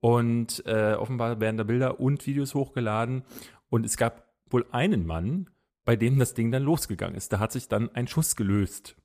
Und 0.00 0.66
äh, 0.66 0.94
offenbar 0.94 1.38
werden 1.38 1.56
da 1.56 1.62
Bilder 1.62 2.00
und 2.00 2.26
Videos 2.26 2.54
hochgeladen. 2.54 3.22
Und 3.68 3.86
es 3.86 3.96
gab 3.96 4.26
wohl 4.46 4.66
einen 4.72 5.06
Mann, 5.06 5.50
bei 5.84 5.94
dem 5.94 6.18
das 6.18 6.34
Ding 6.34 6.50
dann 6.50 6.64
losgegangen 6.64 7.14
ist. 7.14 7.32
Da 7.32 7.38
hat 7.38 7.52
sich 7.52 7.68
dann 7.68 7.94
ein 7.94 8.08
Schuss 8.08 8.34
gelöst. 8.34 8.96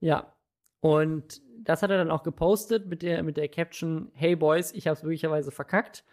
Ja. 0.00 0.34
Und 0.80 1.42
das 1.58 1.82
hat 1.82 1.90
er 1.90 1.98
dann 1.98 2.10
auch 2.10 2.22
gepostet 2.22 2.86
mit 2.86 3.02
der, 3.02 3.22
mit 3.24 3.36
der 3.36 3.48
Caption: 3.48 4.10
Hey 4.14 4.36
Boys, 4.36 4.72
ich 4.72 4.86
habe 4.86 4.96
es 4.96 5.02
möglicherweise 5.02 5.50
verkackt. 5.50 6.04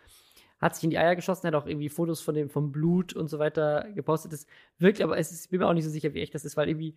Hat 0.60 0.76
sich 0.76 0.84
in 0.84 0.90
die 0.90 0.98
Eier 0.98 1.16
geschossen, 1.16 1.48
hat 1.48 1.56
auch 1.56 1.66
irgendwie 1.66 1.90
Fotos 1.90 2.22
von 2.22 2.36
dem, 2.36 2.50
vom 2.50 2.72
Blut 2.72 3.14
und 3.14 3.30
so 3.30 3.40
weiter 3.40 3.88
gepostet. 3.94 4.34
Das 4.34 4.46
wirkt, 4.78 5.02
aber 5.02 5.18
es 5.18 5.32
ist, 5.32 5.46
ich 5.46 5.50
bin 5.50 5.60
mir 5.60 5.68
auch 5.68 5.74
nicht 5.74 5.86
so 5.86 5.90
sicher, 5.90 6.14
wie 6.14 6.22
echt 6.22 6.36
das 6.36 6.46
ist, 6.46 6.58
weil 6.58 6.68
irgendwie 6.68 6.96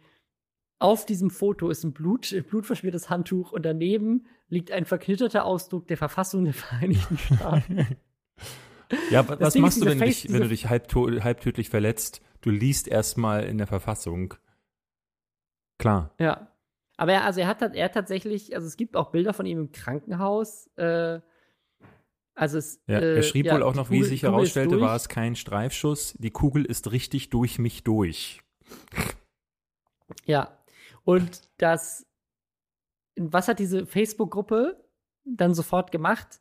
auf 0.81 1.07
diesem 1.07 1.31
Foto 1.31 1.71
ist 1.71 1.85
ein 1.85 1.93
Blut, 1.93 2.35
blutverschmiertes 2.49 3.09
Handtuch 3.09 3.53
und 3.53 3.63
daneben 3.65 4.27
liegt 4.49 4.73
ein 4.73 4.85
verknitterter 4.85 5.45
Ausdruck 5.45 5.87
der 5.87 5.97
Verfassung 5.97 6.45
der 6.45 6.55
Vereinigten 6.55 7.17
Staaten. 7.17 7.97
ja, 9.11 9.27
was 9.29 9.39
das 9.39 9.55
machst 9.57 9.81
du, 9.81 9.87
wenn, 9.87 9.99
Face, 9.99 10.23
dich, 10.23 10.33
wenn 10.33 10.43
du 10.43 10.49
dich 10.49 10.69
halbtödlich 10.69 11.71
verletzt? 11.71 12.21
Du 12.41 12.51
liest 12.51 12.89
erstmal 12.89 13.45
in 13.45 13.59
der 13.59 13.69
Verfassung. 13.69 14.35
Klar. 15.79 16.13
Ja. 16.19 16.49
Aber 16.97 17.13
er, 17.13 17.25
also 17.25 17.41
er 17.41 17.47
hat, 17.47 17.63
er 17.63 17.85
hat 17.85 17.95
tatsächlich, 17.95 18.55
also 18.55 18.67
es 18.67 18.77
gibt 18.77 18.97
auch 18.97 19.11
Bilder 19.11 19.33
von 19.33 19.47
ihm 19.47 19.59
im 19.59 19.73
Krankenhaus. 19.73 20.67
Äh, 20.77 21.21
also 22.35 22.59
es, 22.59 22.81
ja, 22.87 22.99
er 22.99 23.17
äh, 23.19 23.23
schrieb 23.23 23.47
ja, 23.47 23.55
wohl 23.55 23.63
auch 23.63 23.75
noch, 23.75 23.89
Kugel, 23.89 24.01
wie 24.01 24.05
sich 24.05 24.23
herausstellte, 24.23 24.81
war 24.81 24.97
es 24.97 25.09
kein 25.09 25.37
Streifschuss. 25.37 26.15
Die 26.19 26.31
Kugel 26.31 26.65
ist 26.65 26.93
richtig 26.93 27.31
durch 27.31 27.59
mich 27.59 27.85
durch. 27.85 28.41
Ja, 30.25 30.59
und 31.05 31.43
das, 31.59 32.07
was 33.17 33.49
hat 33.49 33.59
diese 33.59 33.87
Facebook-Gruppe 33.87 34.83
dann 35.25 35.55
sofort 35.55 35.93
gemacht? 35.93 36.41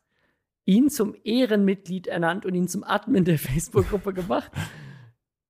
Ihn 0.64 0.90
zum 0.90 1.14
Ehrenmitglied 1.24 2.06
ernannt 2.06 2.46
und 2.46 2.54
ihn 2.54 2.68
zum 2.68 2.84
Admin 2.84 3.24
der 3.24 3.38
Facebook-Gruppe 3.38 4.14
gemacht. 4.14 4.50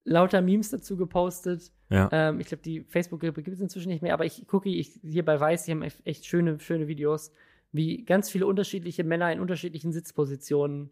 Lauter 0.05 0.41
Memes 0.41 0.71
dazu 0.71 0.97
gepostet. 0.97 1.71
Ja. 1.89 2.09
Ähm, 2.11 2.41
ich 2.41 2.49
glaube, 2.49 2.63
die 2.63 2.81
Facebook-Gruppe 2.81 3.43
gibt 3.43 3.55
es 3.55 3.61
inzwischen 3.61 3.91
nicht 3.91 4.03
mehr, 4.03 4.15
aber 4.15 4.25
ich 4.25 4.47
gucke 4.49 4.69
ich, 4.69 4.99
hier 5.03 5.25
bei 5.25 5.39
Weiß, 5.39 5.65
die 5.65 5.71
haben 5.71 5.83
echt 5.83 6.27
schöne, 6.27 6.59
schöne 6.59 6.89
Videos, 6.89 7.33
wie 7.73 8.05
ganz 8.05 8.31
viele 8.31 8.47
unterschiedliche 8.47 9.05
Männer 9.05 9.33
in 9.33 9.41
unterschiedlichen 9.41 9.93
Sitzpositionen 9.93 10.91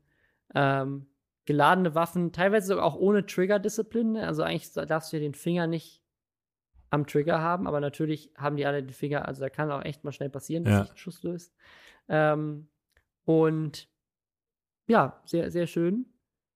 ähm, 0.55 1.07
geladene 1.45 1.95
Waffen, 1.95 2.33
teilweise 2.33 2.69
sogar 2.69 2.85
auch 2.85 2.97
ohne 2.97 3.27
Trigger-Disziplin. 3.27 4.17
Also 4.17 4.43
eigentlich 4.43 4.73
darfst 4.73 5.13
du 5.13 5.17
ja 5.17 5.21
den 5.21 5.35
Finger 5.35 5.67
nicht 5.67 6.03
am 6.91 7.07
Trigger 7.07 7.41
haben, 7.41 7.67
aber 7.67 7.81
natürlich 7.81 8.33
haben 8.37 8.57
die 8.57 8.67
alle 8.67 8.83
den 8.83 8.93
Finger, 8.93 9.27
also 9.27 9.41
da 9.41 9.49
kann 9.49 9.71
auch 9.71 9.85
echt 9.85 10.05
mal 10.05 10.13
schnell 10.13 10.31
passieren, 10.31 10.65
dass 10.65 10.73
ja. 10.73 10.83
sich 10.83 10.91
ein 10.93 10.97
Schuss 10.97 11.23
löst. 11.23 11.55
Ähm, 12.09 12.69
und 13.25 13.89
ja, 14.89 15.23
sehr, 15.25 15.51
sehr 15.51 15.67
schön. 15.67 16.07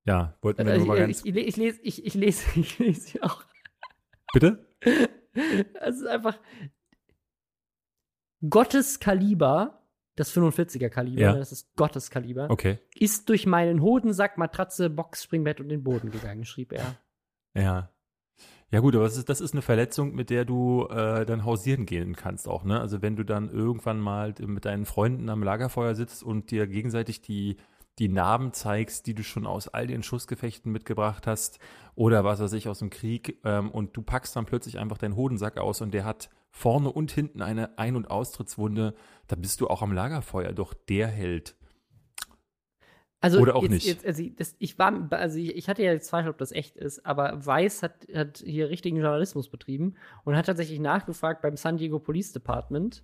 Ja, 0.04 0.36
wollten 0.42 0.66
wir 0.66 0.72
also, 0.72 0.86
nur 0.86 0.94
mal 0.94 1.00
ganz. 1.00 1.24
Ich, 1.24 1.34
ich, 1.34 1.46
ich, 1.46 1.56
lese, 1.56 1.80
ich, 1.82 2.04
ich 2.04 2.14
lese, 2.14 2.44
ich 2.60 2.78
lese 2.78 3.12
hier 3.12 3.24
auch. 3.24 3.44
Bitte? 4.32 4.66
Es 5.80 5.96
ist 5.96 6.06
einfach 6.06 6.38
Gottes 8.48 9.00
Kaliber, 9.00 9.83
das 10.16 10.34
45er 10.34 10.88
Kaliber, 10.88 11.20
ja. 11.20 11.32
das 11.34 11.52
ist 11.52 11.74
Gottes 11.76 12.10
Kaliber, 12.10 12.48
okay. 12.50 12.78
ist 12.94 13.28
durch 13.28 13.46
meinen 13.46 13.82
Hodensack, 13.82 14.38
Matratze, 14.38 14.90
Box, 14.90 15.24
Springbett 15.24 15.60
und 15.60 15.68
den 15.68 15.82
Boden 15.82 16.10
gegangen, 16.10 16.44
schrieb 16.44 16.72
er. 16.72 16.96
Ja. 17.54 17.90
Ja 18.70 18.80
gut, 18.80 18.96
aber 18.96 19.04
das 19.04 19.16
ist, 19.16 19.28
das 19.28 19.40
ist 19.40 19.52
eine 19.52 19.62
Verletzung, 19.62 20.16
mit 20.16 20.30
der 20.30 20.44
du 20.44 20.88
äh, 20.88 21.24
dann 21.24 21.44
hausieren 21.44 21.86
gehen 21.86 22.16
kannst 22.16 22.48
auch, 22.48 22.64
ne? 22.64 22.80
Also 22.80 23.02
wenn 23.02 23.14
du 23.14 23.22
dann 23.22 23.48
irgendwann 23.48 24.00
mal 24.00 24.34
mit 24.40 24.64
deinen 24.64 24.84
Freunden 24.84 25.28
am 25.28 25.44
Lagerfeuer 25.44 25.94
sitzt 25.94 26.24
und 26.24 26.50
dir 26.50 26.66
gegenseitig 26.66 27.20
die, 27.20 27.56
die 28.00 28.08
Narben 28.08 28.52
zeigst, 28.52 29.06
die 29.06 29.14
du 29.14 29.22
schon 29.22 29.46
aus 29.46 29.68
all 29.68 29.86
den 29.86 30.02
Schussgefechten 30.02 30.72
mitgebracht 30.72 31.28
hast 31.28 31.60
oder 31.94 32.24
was 32.24 32.40
weiß 32.40 32.52
ich 32.54 32.68
aus 32.68 32.80
dem 32.80 32.90
Krieg 32.90 33.38
ähm, 33.44 33.70
und 33.70 33.96
du 33.96 34.02
packst 34.02 34.34
dann 34.34 34.46
plötzlich 34.46 34.78
einfach 34.78 34.98
deinen 34.98 35.14
Hodensack 35.14 35.58
aus 35.58 35.80
und 35.80 35.94
der 35.94 36.04
hat 36.04 36.28
vorne 36.54 36.92
und 36.92 37.10
hinten 37.10 37.42
eine 37.42 37.78
Ein- 37.78 37.96
und 37.96 38.10
Austrittswunde, 38.10 38.94
da 39.26 39.34
bist 39.34 39.60
du 39.60 39.66
auch 39.66 39.82
am 39.82 39.92
Lagerfeuer 39.92 40.52
doch 40.52 40.72
der 40.72 41.08
Held. 41.08 41.56
Also 43.20 43.40
Oder 43.40 43.56
auch 43.56 43.62
jetzt, 43.62 43.70
nicht. 43.72 43.86
Jetzt, 43.86 44.06
also, 44.06 44.22
das, 44.36 44.54
ich 44.60 44.78
war, 44.78 45.08
also 45.10 45.38
ich 45.38 45.68
hatte 45.68 45.82
ja 45.82 45.98
Zweifel, 45.98 46.30
ob 46.30 46.38
das 46.38 46.52
echt 46.52 46.76
ist, 46.76 47.04
aber 47.04 47.44
Weiß 47.44 47.82
hat, 47.82 48.06
hat 48.14 48.38
hier 48.38 48.70
richtigen 48.70 48.98
Journalismus 48.98 49.48
betrieben 49.48 49.96
und 50.24 50.36
hat 50.36 50.46
tatsächlich 50.46 50.78
nachgefragt 50.78 51.42
beim 51.42 51.56
San 51.56 51.76
Diego 51.76 51.98
Police 51.98 52.32
Department. 52.32 53.02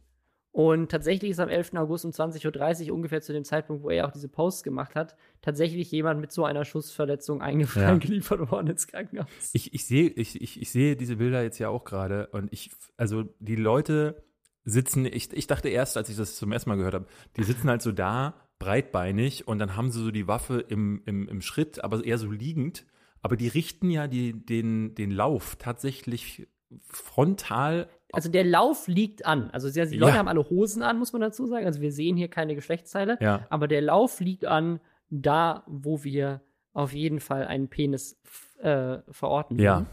Und 0.53 0.91
tatsächlich 0.91 1.31
ist 1.31 1.39
am 1.39 1.49
11. 1.49 1.75
August 1.75 2.05
um 2.05 2.11
20.30 2.11 2.89
Uhr, 2.89 2.95
ungefähr 2.95 3.21
zu 3.21 3.33
dem 3.33 3.45
Zeitpunkt, 3.45 3.85
wo 3.85 3.91
er 3.91 4.07
auch 4.07 4.11
diese 4.11 4.29
Posts 4.29 4.65
gemacht 4.65 4.97
hat, 4.97 5.17
tatsächlich 5.43 5.91
jemand 5.93 6.21
mit 6.21 6.33
so 6.33 6.45
einer 6.45 6.65
Schussverletzung 6.65 7.41
eingeliefert 7.41 8.41
ja. 8.41 8.51
worden 8.51 8.67
ins 8.67 8.89
Krankenhaus. 8.89 9.29
Ich, 9.53 9.73
ich 9.73 9.87
sehe 9.87 10.09
ich, 10.09 10.41
ich, 10.41 10.61
ich 10.61 10.73
sehe 10.73 10.97
diese 10.97 11.17
Bilder 11.17 11.43
jetzt 11.43 11.59
ja 11.59 11.69
auch 11.69 11.85
gerade 11.85 12.27
und 12.29 12.53
ich, 12.53 12.71
also 12.97 13.25
die 13.39 13.55
Leute 13.55 14.25
sitzen, 14.65 15.07
ich, 15.07 15.33
ich 15.33 15.47
dachte 15.47 15.69
erst, 15.69 15.97
als 15.97 16.09
ich 16.09 16.17
das 16.17 16.37
zum 16.37 16.51
ersten 16.51 16.71
Mal 16.71 16.77
gehört 16.77 16.95
habe, 16.95 17.07
die 17.37 17.45
sitzen 17.45 17.69
halt 17.71 17.83
so 17.83 17.93
da 17.93 18.35
breitbeinig 18.59 19.47
und 19.47 19.59
dann 19.59 19.77
haben 19.77 19.91
sie 19.91 20.03
so 20.03 20.11
die 20.11 20.27
Waffe 20.27 20.61
im, 20.61 21.03
im, 21.07 21.29
im 21.29 21.43
Schritt, 21.43 21.83
aber 21.83 22.05
eher 22.05 22.19
so 22.19 22.31
liegend. 22.31 22.87
Aber 23.23 23.37
die 23.37 23.49
richten 23.49 23.91
ja 23.91 24.07
die, 24.07 24.33
den, 24.33 24.95
den 24.95 25.11
Lauf 25.11 25.57
tatsächlich 25.57 26.49
frontal. 26.87 27.89
Also 28.13 28.29
der 28.29 28.45
Lauf 28.45 28.89
liegt 28.89 29.27
an. 29.27 29.51
Also 29.51 29.71
die 29.71 29.97
Leute 29.97 30.13
ja. 30.13 30.19
haben 30.19 30.29
alle 30.29 30.49
Hosen 30.49 30.83
an, 30.83 30.99
muss 30.99 31.13
man 31.13 31.23
dazu 31.23 31.47
sagen. 31.47 31.67
Also 31.67 31.81
wir 31.81 31.93
sehen 31.93 32.17
hier 32.17 32.29
keine 32.29 32.55
Geschlechtsteile. 32.55 33.19
Ja. 33.21 33.47
Aber 33.51 33.69
der 33.69 33.83
Lauf 33.83 34.21
liegt 34.21 34.45
an, 34.47 34.81
da 35.11 35.65
wo 35.67 36.05
wir 36.05 36.41
auf 36.73 36.93
jeden 36.93 37.21
Fall 37.21 37.47
einen 37.47 37.69
Penis 37.69 38.19
äh, 38.63 38.99
verorten. 39.11 39.59
Ja. 39.59 39.87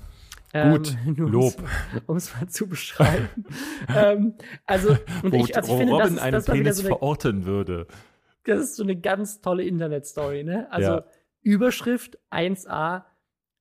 Gut, 0.53 0.95
ähm, 1.05 1.15
Lob. 1.17 1.55
Um 2.05 2.17
es 2.17 2.33
mal 2.33 2.47
zu 2.47 2.67
beschreiben. 2.67 3.27
ähm, 3.95 4.35
also, 4.65 4.97
und 5.21 5.33
wo, 5.33 5.43
ich, 5.43 5.55
also 5.55 5.71
ich 5.71 5.77
finde, 5.77 5.93
Robin 5.93 6.15
das, 6.15 6.23
einen 6.23 6.33
das 6.33 6.45
Penis 6.45 6.77
so 6.77 6.81
eine, 6.83 6.87
verorten 6.89 7.45
würde. 7.45 7.87
Das 8.45 8.59
ist 8.61 8.75
so 8.77 8.83
eine 8.83 8.95
ganz 8.95 9.41
tolle 9.41 9.63
Internet-Story, 9.63 10.43
ne? 10.43 10.71
Also 10.71 10.91
ja. 10.91 11.05
Überschrift 11.41 12.17
1a, 12.31 13.03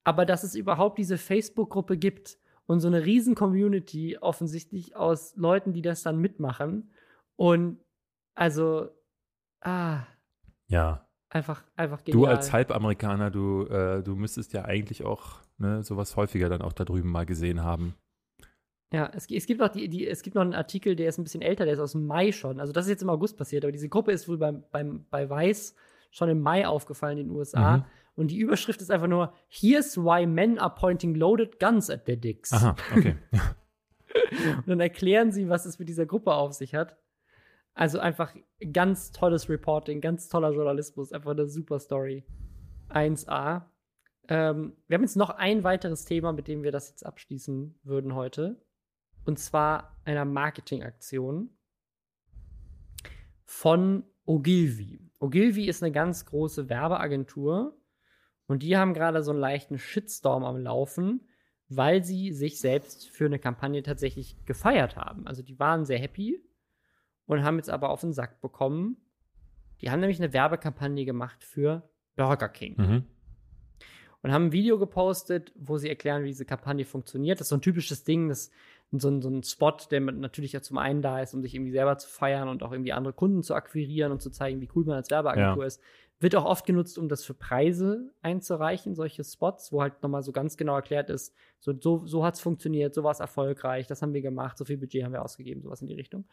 aber 0.04 0.26
dass 0.26 0.44
es 0.44 0.54
überhaupt 0.54 0.98
diese 0.98 1.18
Facebook-Gruppe 1.18 1.96
gibt 1.96 2.38
und 2.66 2.80
so 2.80 2.88
eine 2.88 3.04
riesen 3.04 3.34
Community 3.34 4.18
offensichtlich 4.20 4.96
aus 4.96 5.34
Leuten, 5.36 5.72
die 5.72 5.82
das 5.82 6.02
dann 6.02 6.18
mitmachen. 6.18 6.90
Und 7.36 7.78
also, 8.34 8.88
ah. 9.62 10.00
Ja. 10.68 11.06
Einfach, 11.28 11.62
einfach 11.76 12.04
genial. 12.04 12.22
Du 12.22 12.26
als 12.26 12.52
Halbamerikaner, 12.52 13.30
du, 13.30 13.66
äh, 13.66 14.02
du 14.02 14.14
müsstest 14.14 14.52
ja 14.52 14.64
eigentlich 14.64 15.04
auch 15.04 15.40
ne, 15.58 15.82
sowas 15.82 16.16
häufiger 16.16 16.48
dann 16.48 16.62
auch 16.62 16.72
da 16.72 16.84
drüben 16.84 17.10
mal 17.10 17.26
gesehen 17.26 17.62
haben. 17.62 17.94
Ja, 18.92 19.10
es, 19.12 19.28
es, 19.28 19.46
gibt 19.46 19.60
noch 19.60 19.68
die, 19.68 19.88
die, 19.88 20.06
es 20.06 20.22
gibt 20.22 20.36
noch 20.36 20.42
einen 20.42 20.54
Artikel, 20.54 20.94
der 20.94 21.08
ist 21.08 21.18
ein 21.18 21.24
bisschen 21.24 21.42
älter, 21.42 21.64
der 21.64 21.74
ist 21.74 21.80
aus 21.80 21.92
dem 21.92 22.06
Mai 22.06 22.30
schon. 22.30 22.60
Also 22.60 22.72
das 22.72 22.86
ist 22.86 22.90
jetzt 22.90 23.02
im 23.02 23.10
August 23.10 23.36
passiert, 23.36 23.64
aber 23.64 23.72
diese 23.72 23.88
Gruppe 23.88 24.12
ist 24.12 24.28
wohl 24.28 24.38
beim, 24.38 24.62
beim, 24.70 25.04
bei 25.10 25.28
Weiß 25.28 25.74
schon 26.10 26.28
im 26.28 26.40
Mai 26.40 26.66
aufgefallen 26.66 27.18
in 27.18 27.28
den 27.28 27.36
USA. 27.36 27.78
Mhm. 27.78 27.84
Und 28.16 28.30
die 28.30 28.38
Überschrift 28.38 28.80
ist 28.80 28.90
einfach 28.90 29.06
nur: 29.06 29.32
Here's 29.48 29.96
why 29.96 30.26
men 30.26 30.58
are 30.58 30.74
pointing 30.74 31.14
loaded 31.14 31.60
guns 31.60 31.88
at 31.90 32.06
their 32.06 32.16
dicks. 32.16 32.52
Aha, 32.52 32.74
okay. 32.96 33.16
Und 34.56 34.68
dann 34.68 34.80
erklären 34.80 35.30
sie, 35.30 35.48
was 35.48 35.66
es 35.66 35.78
mit 35.78 35.88
dieser 35.88 36.06
Gruppe 36.06 36.34
auf 36.34 36.52
sich 36.52 36.74
hat. 36.74 36.96
Also 37.74 37.98
einfach 37.98 38.34
ganz 38.72 39.12
tolles 39.12 39.48
Reporting, 39.48 40.00
ganz 40.00 40.28
toller 40.28 40.52
Journalismus, 40.52 41.12
einfach 41.12 41.32
eine 41.32 41.46
super 41.46 41.78
Story. 41.78 42.24
1a. 42.88 43.66
Ähm, 44.28 44.76
wir 44.88 44.94
haben 44.94 45.02
jetzt 45.02 45.16
noch 45.16 45.30
ein 45.30 45.62
weiteres 45.62 46.04
Thema, 46.04 46.32
mit 46.32 46.48
dem 46.48 46.62
wir 46.62 46.72
das 46.72 46.88
jetzt 46.88 47.04
abschließen 47.04 47.78
würden 47.84 48.14
heute 48.14 48.60
und 49.26 49.38
zwar 49.38 50.00
einer 50.04 50.24
Marketingaktion 50.24 51.50
von 53.44 54.04
Ogilvy. 54.24 55.10
Ogilvy 55.18 55.68
ist 55.68 55.82
eine 55.82 55.92
ganz 55.92 56.24
große 56.26 56.68
Werbeagentur 56.68 57.75
und 58.46 58.62
die 58.62 58.76
haben 58.76 58.94
gerade 58.94 59.22
so 59.22 59.32
einen 59.32 59.40
leichten 59.40 59.78
Shitstorm 59.78 60.44
am 60.44 60.58
Laufen, 60.58 61.28
weil 61.68 62.04
sie 62.04 62.32
sich 62.32 62.60
selbst 62.60 63.08
für 63.08 63.26
eine 63.26 63.38
Kampagne 63.38 63.82
tatsächlich 63.82 64.36
gefeiert 64.44 64.96
haben. 64.96 65.26
Also 65.26 65.42
die 65.42 65.58
waren 65.58 65.84
sehr 65.84 65.98
happy 65.98 66.40
und 67.26 67.42
haben 67.42 67.56
jetzt 67.56 67.70
aber 67.70 67.90
auf 67.90 68.00
den 68.00 68.12
Sack 68.12 68.40
bekommen. 68.40 68.96
Die 69.80 69.90
haben 69.90 70.00
nämlich 70.00 70.20
eine 70.20 70.32
Werbekampagne 70.32 71.04
gemacht 71.04 71.42
für 71.42 71.88
Burger 72.14 72.48
King. 72.48 72.74
Mhm. 72.76 72.94
Und 72.94 73.06
und 74.26 74.32
haben 74.32 74.46
ein 74.46 74.52
Video 74.52 74.76
gepostet, 74.76 75.52
wo 75.54 75.78
sie 75.78 75.88
erklären, 75.88 76.24
wie 76.24 76.28
diese 76.30 76.44
Kampagne 76.44 76.84
funktioniert. 76.84 77.38
Das 77.38 77.44
ist 77.44 77.50
so 77.50 77.54
ein 77.54 77.62
typisches 77.62 78.02
Ding, 78.02 78.28
das 78.28 78.50
so 78.92 79.08
ein, 79.08 79.20
so 79.20 79.28
ein 79.28 79.42
Spot, 79.42 79.76
der 79.90 80.00
natürlich 80.00 80.52
ja 80.52 80.62
zum 80.62 80.78
einen 80.78 81.02
da 81.02 81.20
ist, 81.20 81.34
um 81.34 81.42
sich 81.42 81.54
irgendwie 81.54 81.72
selber 81.72 81.98
zu 81.98 82.08
feiern 82.08 82.48
und 82.48 82.62
auch 82.62 82.72
irgendwie 82.72 82.92
andere 82.92 83.12
Kunden 83.12 83.42
zu 83.42 83.54
akquirieren 83.54 84.12
und 84.12 84.22
zu 84.22 84.30
zeigen, 84.30 84.60
wie 84.60 84.68
cool 84.74 84.84
man 84.84 84.96
als 84.96 85.10
Werbeagentur 85.10 85.64
ja. 85.64 85.66
ist. 85.66 85.80
Wird 86.18 86.34
auch 86.34 86.46
oft 86.46 86.64
genutzt, 86.64 86.96
um 86.96 87.08
das 87.08 87.24
für 87.24 87.34
Preise 87.34 88.10
einzureichen, 88.22 88.94
solche 88.94 89.22
Spots, 89.22 89.70
wo 89.70 89.82
halt 89.82 90.02
nochmal 90.02 90.22
so 90.22 90.32
ganz 90.32 90.56
genau 90.56 90.74
erklärt 90.76 91.10
ist, 91.10 91.34
so, 91.60 91.74
so, 91.78 92.06
so 92.06 92.24
hat 92.24 92.34
es 92.34 92.40
funktioniert, 92.40 92.94
so 92.94 93.02
war 93.02 93.10
es 93.10 93.20
erfolgreich, 93.20 93.86
das 93.86 94.00
haben 94.00 94.14
wir 94.14 94.22
gemacht, 94.22 94.56
so 94.56 94.64
viel 94.64 94.78
Budget 94.78 95.04
haben 95.04 95.12
wir 95.12 95.22
ausgegeben, 95.22 95.60
sowas 95.60 95.82
in 95.82 95.88
die 95.88 95.94
Richtung. 95.94 96.24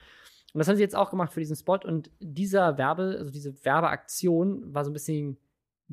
Und 0.54 0.60
das 0.60 0.68
haben 0.70 0.78
sie 0.78 0.84
jetzt 0.84 0.95
auch 0.95 1.10
gemacht 1.10 1.34
für 1.34 1.41
diesen 1.41 1.58
Spot 1.58 1.80
und 1.84 2.12
dieser 2.20 2.78
Werbe, 2.78 3.16
also 3.18 3.32
diese 3.32 3.66
Werbeaktion 3.66 4.74
war 4.74 4.86
so 4.86 4.91
ein 4.91 4.93
bisschen 4.93 5.38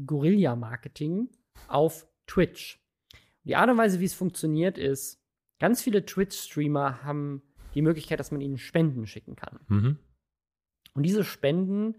Guerilla-Marketing 0.07 1.29
auf 1.67 2.07
Twitch. 2.27 2.79
Die 3.45 3.57
Art 3.57 3.71
und 3.71 3.79
Weise, 3.79 3.99
wie 3.99 4.05
es 4.05 4.15
funktioniert, 4.15 4.79
ist, 4.79 5.20
ganz 5.61 5.83
viele 5.83 6.05
Twitch-Streamer 6.05 7.05
haben 7.05 7.43
die 7.75 7.83
Möglichkeit, 7.83 8.19
dass 8.19 8.33
man 8.33 8.41
ihnen 8.41 8.59
Spenden 8.59 9.07
schicken 9.07 9.37
kann. 9.37 9.61
Mhm. 9.69 9.99
Und 10.95 11.05
diese 11.05 11.23
Spenden 11.23 11.95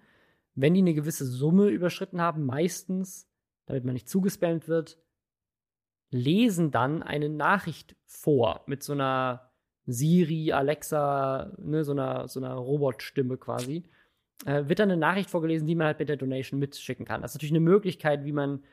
wenn 0.56 0.74
die 0.74 0.82
eine 0.82 0.94
gewisse 0.94 1.26
Summe 1.26 1.70
überschritten 1.70 2.22
haben, 2.22 2.46
meistens, 2.46 3.30
damit 3.66 3.86
man 3.86 3.94
nicht 3.94 4.10
zugespammt 4.10 4.68
wird, 4.68 4.98
lesen 6.10 6.72
dann 6.72 7.04
eine 7.04 7.30
Nachricht 7.30 7.96
vor 8.06 8.64
mit 8.68 8.84
so 8.84 8.94
einer 8.94 9.52
Siri, 9.86 10.52
Alexa, 10.52 11.56
ne, 11.58 11.84
so 11.84 11.94
einer, 11.94 12.28
so 12.28 12.40
einer 12.40 12.54
Robotstimme 12.54 13.38
quasi. 13.38 13.84
Äh, 14.46 14.68
wird 14.68 14.80
dann 14.80 14.92
eine 14.92 15.00
Nachricht 15.00 15.30
vorgelesen, 15.30 15.68
die 15.68 15.76
man 15.76 15.88
halt 15.88 16.00
mit 16.00 16.10
der 16.10 16.18
Donation 16.18 16.60
mitschicken 16.60 17.06
kann. 17.06 17.22
Das 17.22 17.32
ist 17.32 17.36
natürlich 17.36 17.54
eine 17.54 17.62
Möglichkeit, 17.62 18.26
wie 18.26 18.34
man 18.34 18.64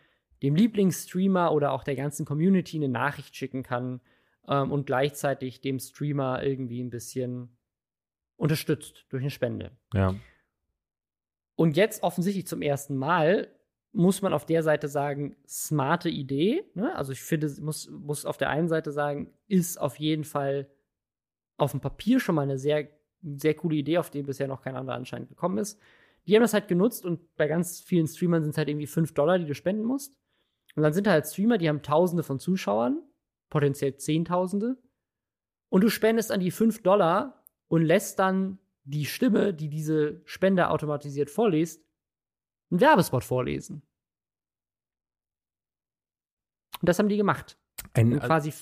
dem 0.42 0.56
Lieblingsstreamer 0.56 1.52
oder 1.52 1.72
auch 1.72 1.84
der 1.84 1.96
ganzen 1.96 2.26
Community 2.26 2.76
eine 2.76 2.88
Nachricht 2.88 3.36
schicken 3.36 3.62
kann 3.62 4.00
ähm, 4.48 4.72
und 4.72 4.86
gleichzeitig 4.86 5.60
dem 5.60 5.78
Streamer 5.78 6.42
irgendwie 6.42 6.82
ein 6.82 6.90
bisschen 6.90 7.56
unterstützt 8.36 9.04
durch 9.10 9.22
eine 9.22 9.30
Spende. 9.30 9.72
Ja. 9.92 10.14
Und 11.54 11.76
jetzt 11.76 12.02
offensichtlich 12.02 12.46
zum 12.46 12.62
ersten 12.62 12.96
Mal 12.96 13.48
muss 13.92 14.22
man 14.22 14.32
auf 14.32 14.46
der 14.46 14.62
Seite 14.62 14.86
sagen, 14.86 15.36
smarte 15.46 16.08
Idee. 16.08 16.64
Ne? 16.74 16.94
Also 16.94 17.12
ich 17.12 17.20
finde, 17.20 17.52
muss, 17.60 17.90
muss 17.90 18.24
auf 18.24 18.36
der 18.36 18.50
einen 18.50 18.68
Seite 18.68 18.92
sagen, 18.92 19.32
ist 19.48 19.80
auf 19.80 19.96
jeden 19.96 20.24
Fall 20.24 20.68
auf 21.56 21.72
dem 21.72 21.80
Papier 21.80 22.20
schon 22.20 22.36
mal 22.36 22.42
eine 22.42 22.58
sehr, 22.58 22.88
sehr 23.22 23.54
coole 23.54 23.76
Idee, 23.76 23.98
auf 23.98 24.10
die 24.10 24.22
bisher 24.22 24.46
noch 24.46 24.62
kein 24.62 24.76
anderer 24.76 24.96
anscheinend 24.96 25.28
gekommen 25.28 25.58
ist. 25.58 25.80
Die 26.26 26.34
haben 26.36 26.42
das 26.42 26.52
halt 26.52 26.68
genutzt 26.68 27.04
und 27.04 27.34
bei 27.36 27.48
ganz 27.48 27.80
vielen 27.80 28.06
Streamern 28.06 28.42
sind 28.42 28.50
es 28.50 28.58
halt 28.58 28.68
irgendwie 28.68 28.86
5 28.86 29.12
Dollar, 29.14 29.38
die 29.38 29.46
du 29.46 29.54
spenden 29.54 29.84
musst. 29.84 30.14
Und 30.76 30.82
dann 30.82 30.92
sind 30.92 31.06
da 31.06 31.12
halt 31.12 31.26
Streamer, 31.26 31.58
die 31.58 31.68
haben 31.68 31.82
Tausende 31.82 32.22
von 32.22 32.38
Zuschauern, 32.38 33.02
potenziell 33.50 33.96
Zehntausende. 33.96 34.76
Und 35.70 35.82
du 35.82 35.90
spendest 35.90 36.32
an 36.32 36.40
die 36.40 36.50
5 36.50 36.82
Dollar 36.82 37.44
und 37.68 37.82
lässt 37.82 38.18
dann 38.18 38.58
die 38.84 39.04
Stimme, 39.04 39.52
die 39.52 39.68
diese 39.68 40.22
Spende 40.24 40.70
automatisiert 40.70 41.30
vorliest, 41.30 41.84
einen 42.70 42.80
Werbespot 42.80 43.24
vorlesen. 43.24 43.82
Und 46.80 46.88
das 46.88 46.98
haben 46.98 47.08
die 47.08 47.16
gemacht. 47.16 47.58
Ein, 47.94 48.18
quasi 48.20 48.52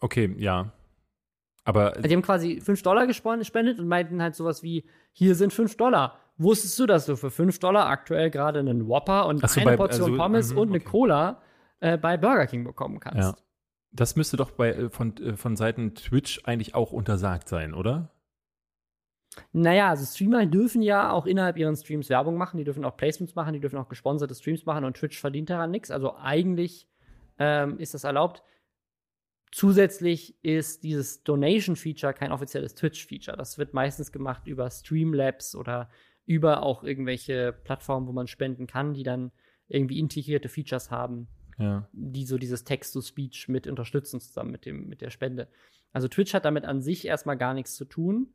okay, 0.00 0.34
ja. 0.38 0.72
Aber. 1.64 1.92
Die 1.92 2.12
haben 2.12 2.22
quasi 2.22 2.60
5 2.60 2.82
Dollar 2.82 3.06
gespendet 3.06 3.78
und 3.78 3.88
meinten 3.88 4.22
halt 4.22 4.34
sowas 4.34 4.62
wie: 4.62 4.88
Hier 5.12 5.34
sind 5.34 5.52
5 5.52 5.76
Dollar. 5.76 6.18
Wusstest 6.38 6.78
du, 6.78 6.86
dass 6.86 7.06
du 7.06 7.16
für 7.16 7.30
5 7.30 7.58
Dollar 7.58 7.88
aktuell 7.88 8.30
gerade 8.30 8.60
einen 8.60 8.88
Whopper 8.88 9.26
und 9.26 9.46
so, 9.46 9.60
eine 9.60 9.72
bei, 9.72 9.76
Portion 9.76 10.12
also, 10.12 10.16
Pommes 10.16 10.52
uh, 10.52 10.60
und 10.60 10.68
eine 10.70 10.80
Cola 10.80 11.42
äh, 11.80 11.98
bei 11.98 12.16
Burger 12.16 12.46
King 12.46 12.64
bekommen 12.64 12.98
kannst? 12.98 13.18
Ja. 13.18 13.44
Das 13.92 14.16
müsste 14.16 14.36
doch 14.36 14.52
bei, 14.52 14.72
äh, 14.72 14.90
von, 14.90 15.16
äh, 15.16 15.36
von 15.36 15.56
Seiten 15.56 15.94
Twitch 15.94 16.40
eigentlich 16.44 16.74
auch 16.74 16.92
untersagt 16.92 17.48
sein, 17.48 17.74
oder? 17.74 18.10
Naja, 19.52 19.90
also 19.90 20.04
Streamer 20.04 20.46
dürfen 20.46 20.82
ja 20.82 21.12
auch 21.12 21.26
innerhalb 21.26 21.56
ihren 21.56 21.76
Streams 21.76 22.08
Werbung 22.08 22.36
machen, 22.36 22.58
die 22.58 22.64
dürfen 22.64 22.84
auch 22.84 22.96
Placements 22.96 23.34
machen, 23.34 23.54
die 23.54 23.60
dürfen 23.60 23.78
auch 23.78 23.88
gesponserte 23.88 24.34
Streams 24.34 24.66
machen 24.66 24.84
und 24.84 24.96
Twitch 24.96 25.20
verdient 25.20 25.50
daran 25.50 25.70
nichts. 25.70 25.90
Also 25.90 26.16
eigentlich 26.16 26.88
ähm, 27.38 27.78
ist 27.78 27.94
das 27.94 28.04
erlaubt. 28.04 28.42
Zusätzlich 29.52 30.36
ist 30.44 30.84
dieses 30.84 31.24
Donation-Feature 31.24 32.14
kein 32.14 32.32
offizielles 32.32 32.74
Twitch-Feature. 32.74 33.36
Das 33.36 33.58
wird 33.58 33.74
meistens 33.74 34.12
gemacht 34.12 34.46
über 34.46 34.70
Streamlabs 34.70 35.56
oder 35.56 35.90
über 36.26 36.62
auch 36.62 36.84
irgendwelche 36.84 37.52
Plattformen, 37.52 38.06
wo 38.06 38.12
man 38.12 38.28
spenden 38.28 38.68
kann, 38.68 38.94
die 38.94 39.02
dann 39.02 39.32
irgendwie 39.66 39.98
integrierte 39.98 40.48
Features 40.48 40.90
haben, 40.90 41.28
ja. 41.60 41.88
die 41.92 42.24
so 42.24 42.38
dieses 42.38 42.64
Text-to-Speech 42.64 43.48
mit 43.48 43.66
unterstützen 43.66 44.20
zusammen 44.20 44.50
mit, 44.50 44.66
dem, 44.66 44.88
mit 44.88 45.00
der 45.00 45.10
Spende. 45.10 45.48
Also 45.92 46.08
Twitch 46.08 46.34
hat 46.34 46.44
damit 46.44 46.64
an 46.64 46.80
sich 46.80 47.06
erstmal 47.06 47.36
gar 47.36 47.54
nichts 47.54 47.76
zu 47.76 47.84
tun. 47.84 48.32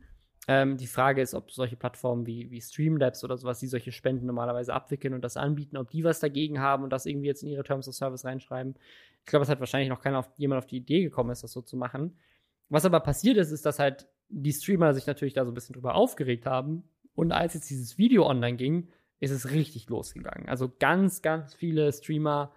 Ähm, 0.47 0.77
die 0.77 0.87
Frage 0.87 1.21
ist, 1.21 1.33
ob 1.33 1.51
solche 1.51 1.75
Plattformen 1.75 2.27
wie, 2.27 2.51
wie 2.51 2.61
Streamlabs 2.61 3.23
oder 3.23 3.35
sowas, 3.35 3.59
die 3.59 3.67
solche 3.67 3.91
Spenden 3.91 4.27
normalerweise 4.27 4.73
abwickeln 4.73 5.13
und 5.13 5.23
das 5.23 5.37
anbieten, 5.37 5.75
ob 5.77 5.89
die 5.89 6.03
was 6.03 6.19
dagegen 6.19 6.59
haben 6.59 6.83
und 6.83 6.91
das 6.91 7.07
irgendwie 7.07 7.27
jetzt 7.27 7.41
in 7.41 7.49
ihre 7.49 7.63
Terms 7.63 7.87
of 7.87 7.95
Service 7.95 8.25
reinschreiben. 8.25 8.75
Ich 9.21 9.25
glaube, 9.25 9.43
es 9.43 9.49
hat 9.49 9.59
wahrscheinlich 9.59 9.89
noch 9.89 10.01
keiner 10.01 10.19
auf, 10.19 10.29
jemand 10.37 10.59
auf 10.59 10.67
die 10.67 10.77
Idee 10.77 11.01
gekommen 11.01 11.31
ist, 11.31 11.43
das 11.43 11.51
so 11.51 11.61
zu 11.61 11.77
machen. 11.77 12.15
Was 12.69 12.85
aber 12.85 12.99
passiert 12.99 13.37
ist, 13.37 13.51
ist, 13.51 13.65
dass 13.65 13.79
halt 13.79 14.07
die 14.29 14.53
Streamer 14.53 14.93
sich 14.93 15.07
natürlich 15.07 15.33
da 15.33 15.45
so 15.45 15.51
ein 15.51 15.55
bisschen 15.55 15.73
drüber 15.73 15.95
aufgeregt 15.95 16.45
haben. 16.45 16.83
Und 17.15 17.31
als 17.31 17.53
jetzt 17.53 17.69
dieses 17.69 17.97
Video 17.97 18.27
online 18.27 18.57
ging, 18.57 18.89
ist 19.19 19.31
es 19.31 19.51
richtig 19.51 19.89
losgegangen. 19.89 20.47
Also 20.47 20.71
ganz, 20.79 21.21
ganz 21.21 21.53
viele 21.53 21.91
Streamer, 21.91 22.51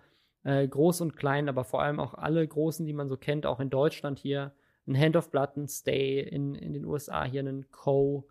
äh, 0.45 0.67
groß 0.67 1.01
und 1.01 1.17
klein, 1.17 1.49
aber 1.49 1.65
vor 1.65 1.83
allem 1.83 2.01
auch 2.01 2.15
alle 2.15 2.47
großen, 2.47 2.87
die 2.87 2.93
man 2.93 3.09
so 3.09 3.17
kennt, 3.17 3.47
auch 3.47 3.61
in 3.61 3.71
Deutschland 3.71 4.19
hier, 4.19 4.53
ein 4.87 4.99
Hand 4.99 5.17
of 5.17 5.31
Blood, 5.31 5.57
ein 5.57 5.69
Stay 5.69 6.21
in, 6.21 6.55
in 6.55 6.73
den 6.73 6.85
USA, 6.85 7.25
hier 7.25 7.41
einen 7.41 7.71
Co. 7.71 8.29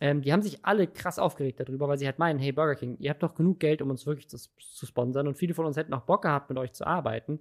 Ähm, 0.00 0.22
die 0.22 0.32
haben 0.32 0.42
sich 0.42 0.64
alle 0.64 0.86
krass 0.86 1.18
aufgeregt 1.18 1.60
darüber, 1.60 1.88
weil 1.88 1.98
sie 1.98 2.06
halt 2.06 2.18
meinen, 2.18 2.38
hey 2.38 2.52
Burger 2.52 2.76
King, 2.76 2.96
ihr 2.98 3.10
habt 3.10 3.22
doch 3.22 3.34
genug 3.34 3.60
Geld, 3.60 3.82
um 3.82 3.90
uns 3.90 4.06
wirklich 4.06 4.28
zu, 4.28 4.38
zu 4.58 4.86
sponsern 4.86 5.26
und 5.26 5.36
viele 5.36 5.54
von 5.54 5.66
uns 5.66 5.76
hätten 5.76 5.94
auch 5.94 6.02
Bock 6.02 6.22
gehabt, 6.22 6.48
mit 6.48 6.58
euch 6.58 6.72
zu 6.72 6.86
arbeiten. 6.86 7.40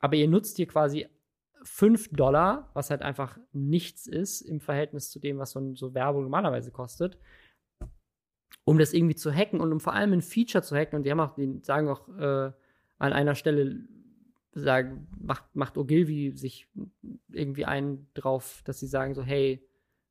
Aber 0.00 0.16
ihr 0.16 0.28
nutzt 0.28 0.56
hier 0.56 0.66
quasi 0.66 1.06
5 1.62 2.10
Dollar, 2.10 2.70
was 2.74 2.90
halt 2.90 3.02
einfach 3.02 3.38
nichts 3.52 4.06
ist 4.06 4.42
im 4.42 4.60
Verhältnis 4.60 5.10
zu 5.10 5.18
dem, 5.18 5.38
was 5.38 5.52
so, 5.52 5.74
so 5.74 5.94
Werbung 5.94 6.24
normalerweise 6.24 6.70
kostet, 6.70 7.18
um 8.64 8.78
das 8.78 8.92
irgendwie 8.92 9.14
zu 9.14 9.32
hacken 9.32 9.60
und 9.60 9.72
um 9.72 9.80
vor 9.80 9.94
allem 9.94 10.12
ein 10.12 10.20
Feature 10.20 10.62
zu 10.62 10.76
hacken. 10.76 10.96
Und 10.96 11.04
die 11.04 11.10
haben 11.10 11.20
auch, 11.20 11.34
die 11.36 11.60
sagen 11.62 11.88
auch 11.88 12.08
äh, 12.18 12.52
an 13.04 13.12
einer 13.12 13.34
Stelle, 13.34 13.86
sagen, 14.52 15.08
macht, 15.20 15.44
macht 15.54 15.76
Ogilvy 15.76 16.32
sich 16.36 16.68
irgendwie 17.32 17.64
einen 17.64 18.06
drauf, 18.14 18.62
dass 18.64 18.78
sie 18.78 18.86
sagen 18.86 19.14
so, 19.14 19.22
hey, 19.22 19.66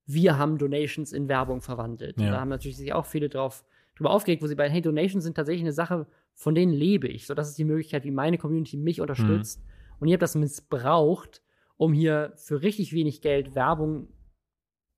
wir 0.05 0.37
haben 0.37 0.57
Donations 0.57 1.13
in 1.13 1.29
Werbung 1.29 1.61
verwandelt. 1.61 2.19
Ja. 2.19 2.31
da 2.31 2.41
haben 2.41 2.49
natürlich 2.49 2.77
sich 2.77 2.93
auch 2.93 3.05
viele 3.05 3.29
drauf 3.29 3.63
drüber 3.95 4.11
aufgeregt, 4.11 4.41
wo 4.41 4.47
sie 4.47 4.55
bei, 4.55 4.69
hey, 4.69 4.81
Donations 4.81 5.23
sind 5.23 5.35
tatsächlich 5.35 5.63
eine 5.63 5.71
Sache, 5.71 6.07
von 6.33 6.55
denen 6.55 6.73
lebe 6.73 7.07
ich. 7.07 7.25
So, 7.25 7.33
das 7.33 7.49
ist 7.49 7.57
die 7.57 7.63
Möglichkeit, 7.63 8.03
wie 8.03 8.11
meine 8.11 8.37
Community 8.37 8.75
mich 8.75 8.99
unterstützt. 8.99 9.59
Mhm. 9.59 9.95
Und 9.99 10.07
ihr 10.09 10.13
habt 10.13 10.23
das 10.23 10.35
missbraucht, 10.35 11.41
um 11.77 11.93
hier 11.93 12.33
für 12.35 12.61
richtig 12.61 12.91
wenig 12.91 13.21
Geld 13.21 13.55
Werbung 13.55 14.09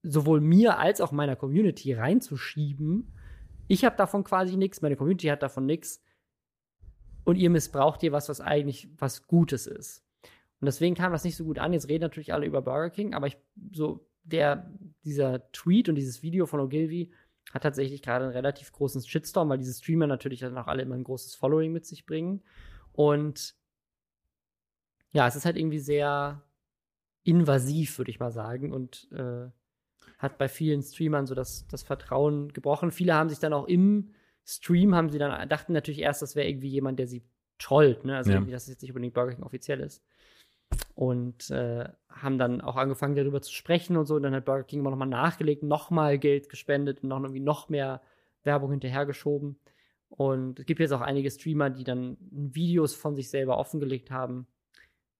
sowohl 0.01 0.39
mir 0.39 0.79
als 0.79 1.01
auch 1.01 1.11
meiner 1.11 1.35
Community 1.35 1.93
reinzuschieben. 1.93 3.11
Ich 3.67 3.85
habe 3.85 3.95
davon 3.95 4.23
quasi 4.23 4.55
nichts, 4.55 4.81
meine 4.81 4.95
Community 4.95 5.27
hat 5.27 5.43
davon 5.43 5.65
nichts 5.65 6.03
und 7.26 7.36
ihr 7.36 7.49
missbraucht 7.49 8.01
hier 8.01 8.13
was, 8.13 8.30
was 8.30 8.39
eigentlich 8.39 8.88
was 8.97 9.28
Gutes 9.28 9.67
ist. 9.67 10.03
Und 10.61 10.67
deswegen 10.67 10.95
kam 10.95 11.11
das 11.11 11.26
nicht 11.26 11.36
so 11.36 11.43
gut 11.43 11.59
an. 11.59 11.73
Jetzt 11.73 11.89
reden 11.89 12.03
natürlich 12.03 12.34
alle 12.34 12.45
über 12.45 12.61
Burger 12.61 12.89
King, 12.89 13.13
aber 13.13 13.28
ich, 13.28 13.38
so, 13.73 14.07
der, 14.23 14.71
dieser 15.03 15.51
Tweet 15.51 15.89
und 15.89 15.95
dieses 15.95 16.23
Video 16.23 16.45
von 16.45 16.59
Ogilvy 16.59 17.11
hat 17.51 17.63
tatsächlich 17.63 18.01
gerade 18.01 18.26
einen 18.26 18.34
relativ 18.34 18.71
großen 18.71 19.01
Shitstorm, 19.01 19.49
weil 19.49 19.57
diese 19.57 19.73
Streamer 19.73 20.07
natürlich 20.07 20.39
dann 20.39 20.57
auch 20.57 20.67
alle 20.67 20.84
immer 20.84 20.95
ein 20.95 21.03
großes 21.03 21.36
Following 21.36 21.71
mit 21.71 21.86
sich 21.86 22.05
bringen. 22.05 22.41
Und 22.93 23.55
ja, 25.11 25.28
es 25.28 25.36
ist 25.36 25.45
halt 25.45 25.57
irgendwie 25.57 25.80
sehr 25.80 26.41
invasiv, 27.23 27.97
würde 27.97 28.11
ich 28.11 28.19
mal 28.19 28.32
sagen, 28.32 28.71
und 28.71 29.11
äh, 29.11 29.49
hat 30.17 30.38
bei 30.38 30.47
vielen 30.47 30.82
Streamern 30.82 31.26
so 31.26 31.36
das, 31.36 31.67
das 31.67 31.84
Vertrauen 31.84 32.53
gebrochen. 32.53 32.91
Viele 32.91 33.13
haben 33.13 33.30
sich 33.30 33.39
dann 33.39 33.53
auch 33.53 33.67
im 33.67 34.11
Stream 34.45 34.93
haben 34.93 35.09
sie 35.09 35.17
dann, 35.17 35.49
dachten 35.49 35.73
natürlich 35.73 36.01
erst, 36.01 36.21
das 36.21 36.35
wäre 36.35 36.47
irgendwie 36.47 36.69
jemand, 36.69 36.99
der 36.99 37.07
sie 37.07 37.23
trollt, 37.57 38.05
ne? 38.05 38.15
Also 38.17 38.31
ja. 38.31 38.37
irgendwie, 38.37 38.51
dass 38.51 38.63
es 38.63 38.69
jetzt 38.69 38.81
nicht 38.81 38.91
unbedingt 38.91 39.13
Burger 39.13 39.33
King 39.33 39.43
offiziell 39.43 39.79
ist. 39.79 40.03
Und 40.93 41.49
äh, 41.51 41.87
haben 42.09 42.37
dann 42.37 42.61
auch 42.61 42.75
angefangen, 42.75 43.15
darüber 43.15 43.41
zu 43.41 43.51
sprechen 43.51 43.97
und 43.97 44.05
so. 44.05 44.15
Und 44.15 44.23
dann 44.23 44.35
hat 44.35 44.45
Burger 44.45 44.63
King 44.63 44.79
immer 44.79 44.91
nochmal 44.91 45.07
nachgelegt, 45.07 45.63
nochmal 45.63 46.19
Geld 46.19 46.49
gespendet 46.49 47.01
und 47.01 47.09
noch 47.09 47.19
irgendwie 47.21 47.39
noch 47.39 47.69
mehr 47.69 48.01
Werbung 48.43 48.71
hinterhergeschoben. 48.71 49.59
Und 50.09 50.59
es 50.59 50.65
gibt 50.65 50.79
jetzt 50.79 50.91
auch 50.91 51.01
einige 51.01 51.31
Streamer, 51.31 51.69
die 51.69 51.83
dann 51.83 52.17
Videos 52.19 52.93
von 52.93 53.15
sich 53.15 53.29
selber 53.29 53.57
offengelegt 53.57 54.11
haben, 54.11 54.47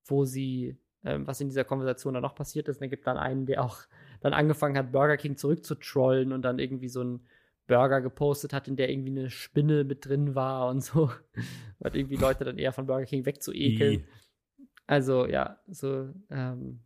wo 0.06 0.26
sie, 0.26 0.78
äh, 1.04 1.20
was 1.22 1.42
in 1.42 1.50
dieser 1.50 1.64
Konversation 1.64 2.14
dann 2.14 2.24
noch 2.24 2.36
passiert 2.36 2.68
ist. 2.68 2.78
Und 2.80 2.86
es 2.86 2.92
gibt 2.92 3.08
dann 3.08 3.18
einen, 3.18 3.46
der 3.46 3.64
auch 3.64 3.80
dann 4.22 4.34
angefangen 4.34 4.78
hat, 4.78 4.92
Burger 4.92 5.18
King 5.18 5.36
zurückzutrollen 5.38 6.32
und 6.32 6.44
dann 6.44 6.60
irgendwie 6.60 6.90
so 6.90 7.04
ein 7.04 7.22
Burger 7.68 8.02
gepostet 8.02 8.54
hat, 8.54 8.68
in 8.68 8.76
der 8.76 8.90
irgendwie 8.90 9.12
eine 9.12 9.30
Spinne 9.30 9.84
mit 9.84 10.06
drin 10.06 10.36
war 10.36 10.70
und 10.70 10.82
so. 10.82 11.12
Und 11.80 11.96
irgendwie 11.96 12.16
Leute 12.16 12.46
dann 12.46 12.58
eher 12.58 12.72
von 12.72 12.88
Burger 12.88 13.06
King 13.06 13.26
wegzuekeln. 13.26 13.94
I. 13.94 14.06
Also, 14.88 15.28
ja, 15.28 15.60
so, 15.68 16.14
ähm, 16.30 16.80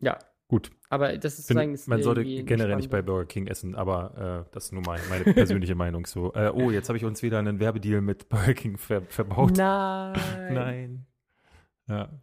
ja. 0.00 0.18
Gut. 0.48 0.70
Aber 0.88 1.16
das 1.16 1.38
ist 1.38 1.46
Bin, 1.46 1.56
sozusagen. 1.56 1.90
man 1.90 2.02
sollte 2.02 2.24
generell 2.24 2.76
nicht 2.76 2.90
bei 2.90 3.02
Burger 3.02 3.26
King 3.26 3.46
essen, 3.46 3.76
aber 3.76 4.46
äh, 4.48 4.52
das 4.52 4.66
ist 4.66 4.72
nur 4.72 4.82
mein, 4.84 5.00
meine 5.08 5.24
persönliche 5.32 5.76
Meinung 5.76 6.06
so. 6.06 6.34
Äh, 6.34 6.50
oh, 6.52 6.70
jetzt 6.70 6.88
habe 6.88 6.98
ich 6.98 7.04
uns 7.04 7.22
wieder 7.22 7.38
einen 7.38 7.60
Werbedeal 7.60 8.00
mit 8.00 8.28
Burger 8.28 8.54
King 8.54 8.76
ver 8.76 9.02
verbaut. 9.02 9.56
Nein. 9.56 10.14
Nein. 10.52 11.06
Ja. 11.88 12.20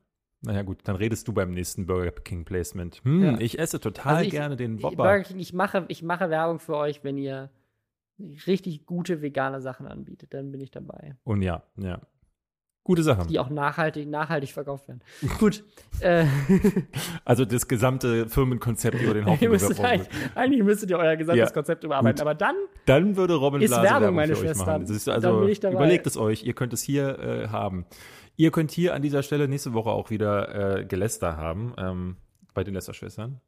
Naja, 0.47 0.61
gut, 0.61 0.79
dann 0.85 0.95
redest 0.95 1.27
du 1.27 1.33
beim 1.33 1.51
nächsten 1.51 1.85
Burger 1.85 2.11
King 2.11 2.45
Placement. 2.45 3.01
Hm, 3.03 3.21
Ja. 3.23 3.37
ich 3.39 3.59
esse 3.59 3.79
total 3.81 4.15
Also 4.15 4.25
ich- 4.25 4.31
gerne 4.31 4.55
den 4.55 4.77
Burger 4.77 4.97
Whopper. 4.97 5.19
King, 5.21 5.39
ich 5.39 5.51
mache, 5.53 5.83
ich 5.89 6.03
mache 6.03 6.29
Werbung 6.29 6.59
für 6.59 6.75
euch, 6.77 7.03
wenn 7.03 7.17
ihr 7.17 7.49
richtig 8.47 8.85
gute 8.85 9.21
vegane 9.21 9.61
Sachen 9.61 9.85
anbietet, 9.87 10.33
dann 10.33 10.51
bin 10.51 10.61
ich 10.61 10.71
dabei. 10.71 11.15
Und 11.23 11.41
ja, 11.41 11.63
ja. 11.75 11.99
Gute 12.83 13.03
Sache. 13.03 13.27
Die 13.27 13.37
auch 13.37 13.49
nachhaltig, 13.49 14.07
nachhaltig 14.07 14.53
verkauft 14.53 14.87
werden. 14.87 15.01
Gut. 15.39 15.65
Äh, 15.99 16.25
Also 17.25 17.43
das 17.43 17.67
gesamte 17.67 18.29
Firmenkonzept 18.29 19.01
über 19.01 19.13
den 19.13 19.25
Haufen 19.25 19.49
müsstet 19.49 19.81
eigentlich, 19.81 20.07
eigentlich 20.35 20.63
müsstet 20.63 20.89
ihr 20.91 20.97
euer 20.97 21.17
gesamtes 21.17 21.49
Ja, 21.49 21.53
Konzept 21.53 21.83
überarbeiten. 21.83 22.15
gut. 22.15 22.21
Aber 22.21 22.33
dann, 22.35 22.55
Dann 22.85 23.17
würde 23.17 23.35
Robin 23.35 23.61
Ist 23.61 23.71
Blase 23.71 23.83
Werbung, 23.83 24.15
meine 24.15 24.27
für 24.35 24.39
euch 24.39 24.47
Schwestern. 24.47 24.65
machen. 24.67 24.81
Das 24.83 24.91
ist 24.91 25.07
Dann 25.07 25.15
also, 25.15 25.39
bin 25.41 25.49
ich 25.49 25.59
dabei. 25.59 25.75
überlegt 25.75 26.07
es 26.07 26.15
euch, 26.15 26.45
ihr 26.45 26.53
könnt 26.53 26.71
es 26.71 26.81
hier 26.81 27.19
äh, 27.19 27.47
haben. 27.49 27.85
Ihr 28.37 28.51
könnt 28.51 28.71
hier 28.71 28.93
an 28.93 29.01
dieser 29.01 29.23
Stelle 29.23 29.47
nächste 29.47 29.73
Woche 29.73 29.89
auch 29.89 30.09
wieder 30.09 30.77
äh, 30.79 30.85
Geläster 30.85 31.35
haben, 31.37 31.73
ähm, 31.77 32.17
bei 32.53 32.63
den 32.63 32.73
Lästerschwestern. 32.75 33.41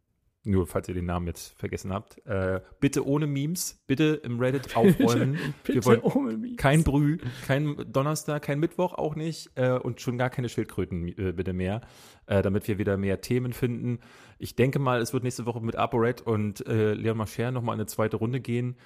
Nur 0.45 0.67
falls 0.67 0.87
ihr 0.87 0.93
den 0.93 1.05
Namen 1.05 1.27
jetzt 1.27 1.49
vergessen 1.59 1.91
habt. 1.91 2.25
Äh, 2.25 2.61
bitte 2.79 3.05
ohne 3.05 3.27
Memes, 3.27 3.83
bitte 3.87 4.21
im 4.23 4.39
Reddit 4.39 4.75
aufräumen. 4.77 5.33
Wir 5.65 5.75
bitte 5.75 5.85
wollen 5.85 5.99
ohne 5.99 6.37
mich. 6.37 6.55
kein 6.57 6.83
Brüh, 6.85 7.17
kein 7.45 7.75
Donnerstag, 7.91 8.41
kein 8.43 8.59
Mittwoch 8.59 8.93
auch 8.93 9.15
nicht 9.15 9.51
äh, 9.55 9.77
und 9.77 9.99
schon 9.99 10.17
gar 10.17 10.29
keine 10.29 10.47
Schildkröten 10.47 11.09
äh, 11.09 11.33
bitte 11.33 11.51
mehr, 11.53 11.81
äh, 12.25 12.41
damit 12.41 12.67
wir 12.69 12.77
wieder 12.77 12.95
mehr 12.97 13.19
Themen 13.19 13.51
finden. 13.51 13.99
Ich 14.37 14.55
denke 14.55 14.79
mal, 14.79 15.01
es 15.01 15.11
wird 15.11 15.23
nächste 15.23 15.45
Woche 15.45 15.59
mit 15.61 15.75
ApoRed 15.75 16.21
und 16.21 16.65
äh, 16.67 16.93
Leon 16.93 17.17
Mascher 17.17 17.51
nochmal 17.51 17.75
eine 17.75 17.85
zweite 17.85 18.15
Runde 18.15 18.39
gehen 18.39 18.77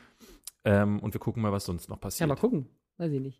ähm, 0.65 0.99
und 0.99 1.13
wir 1.13 1.19
gucken 1.19 1.43
mal, 1.43 1.51
was 1.51 1.65
sonst 1.65 1.87
noch 1.87 1.97
Ja, 1.97 2.01
passiert. 2.01 2.27
mal 2.29 2.35
gucken. 2.35 2.67
Weiß 2.97 3.11
ich 3.11 3.21
nicht. 3.21 3.39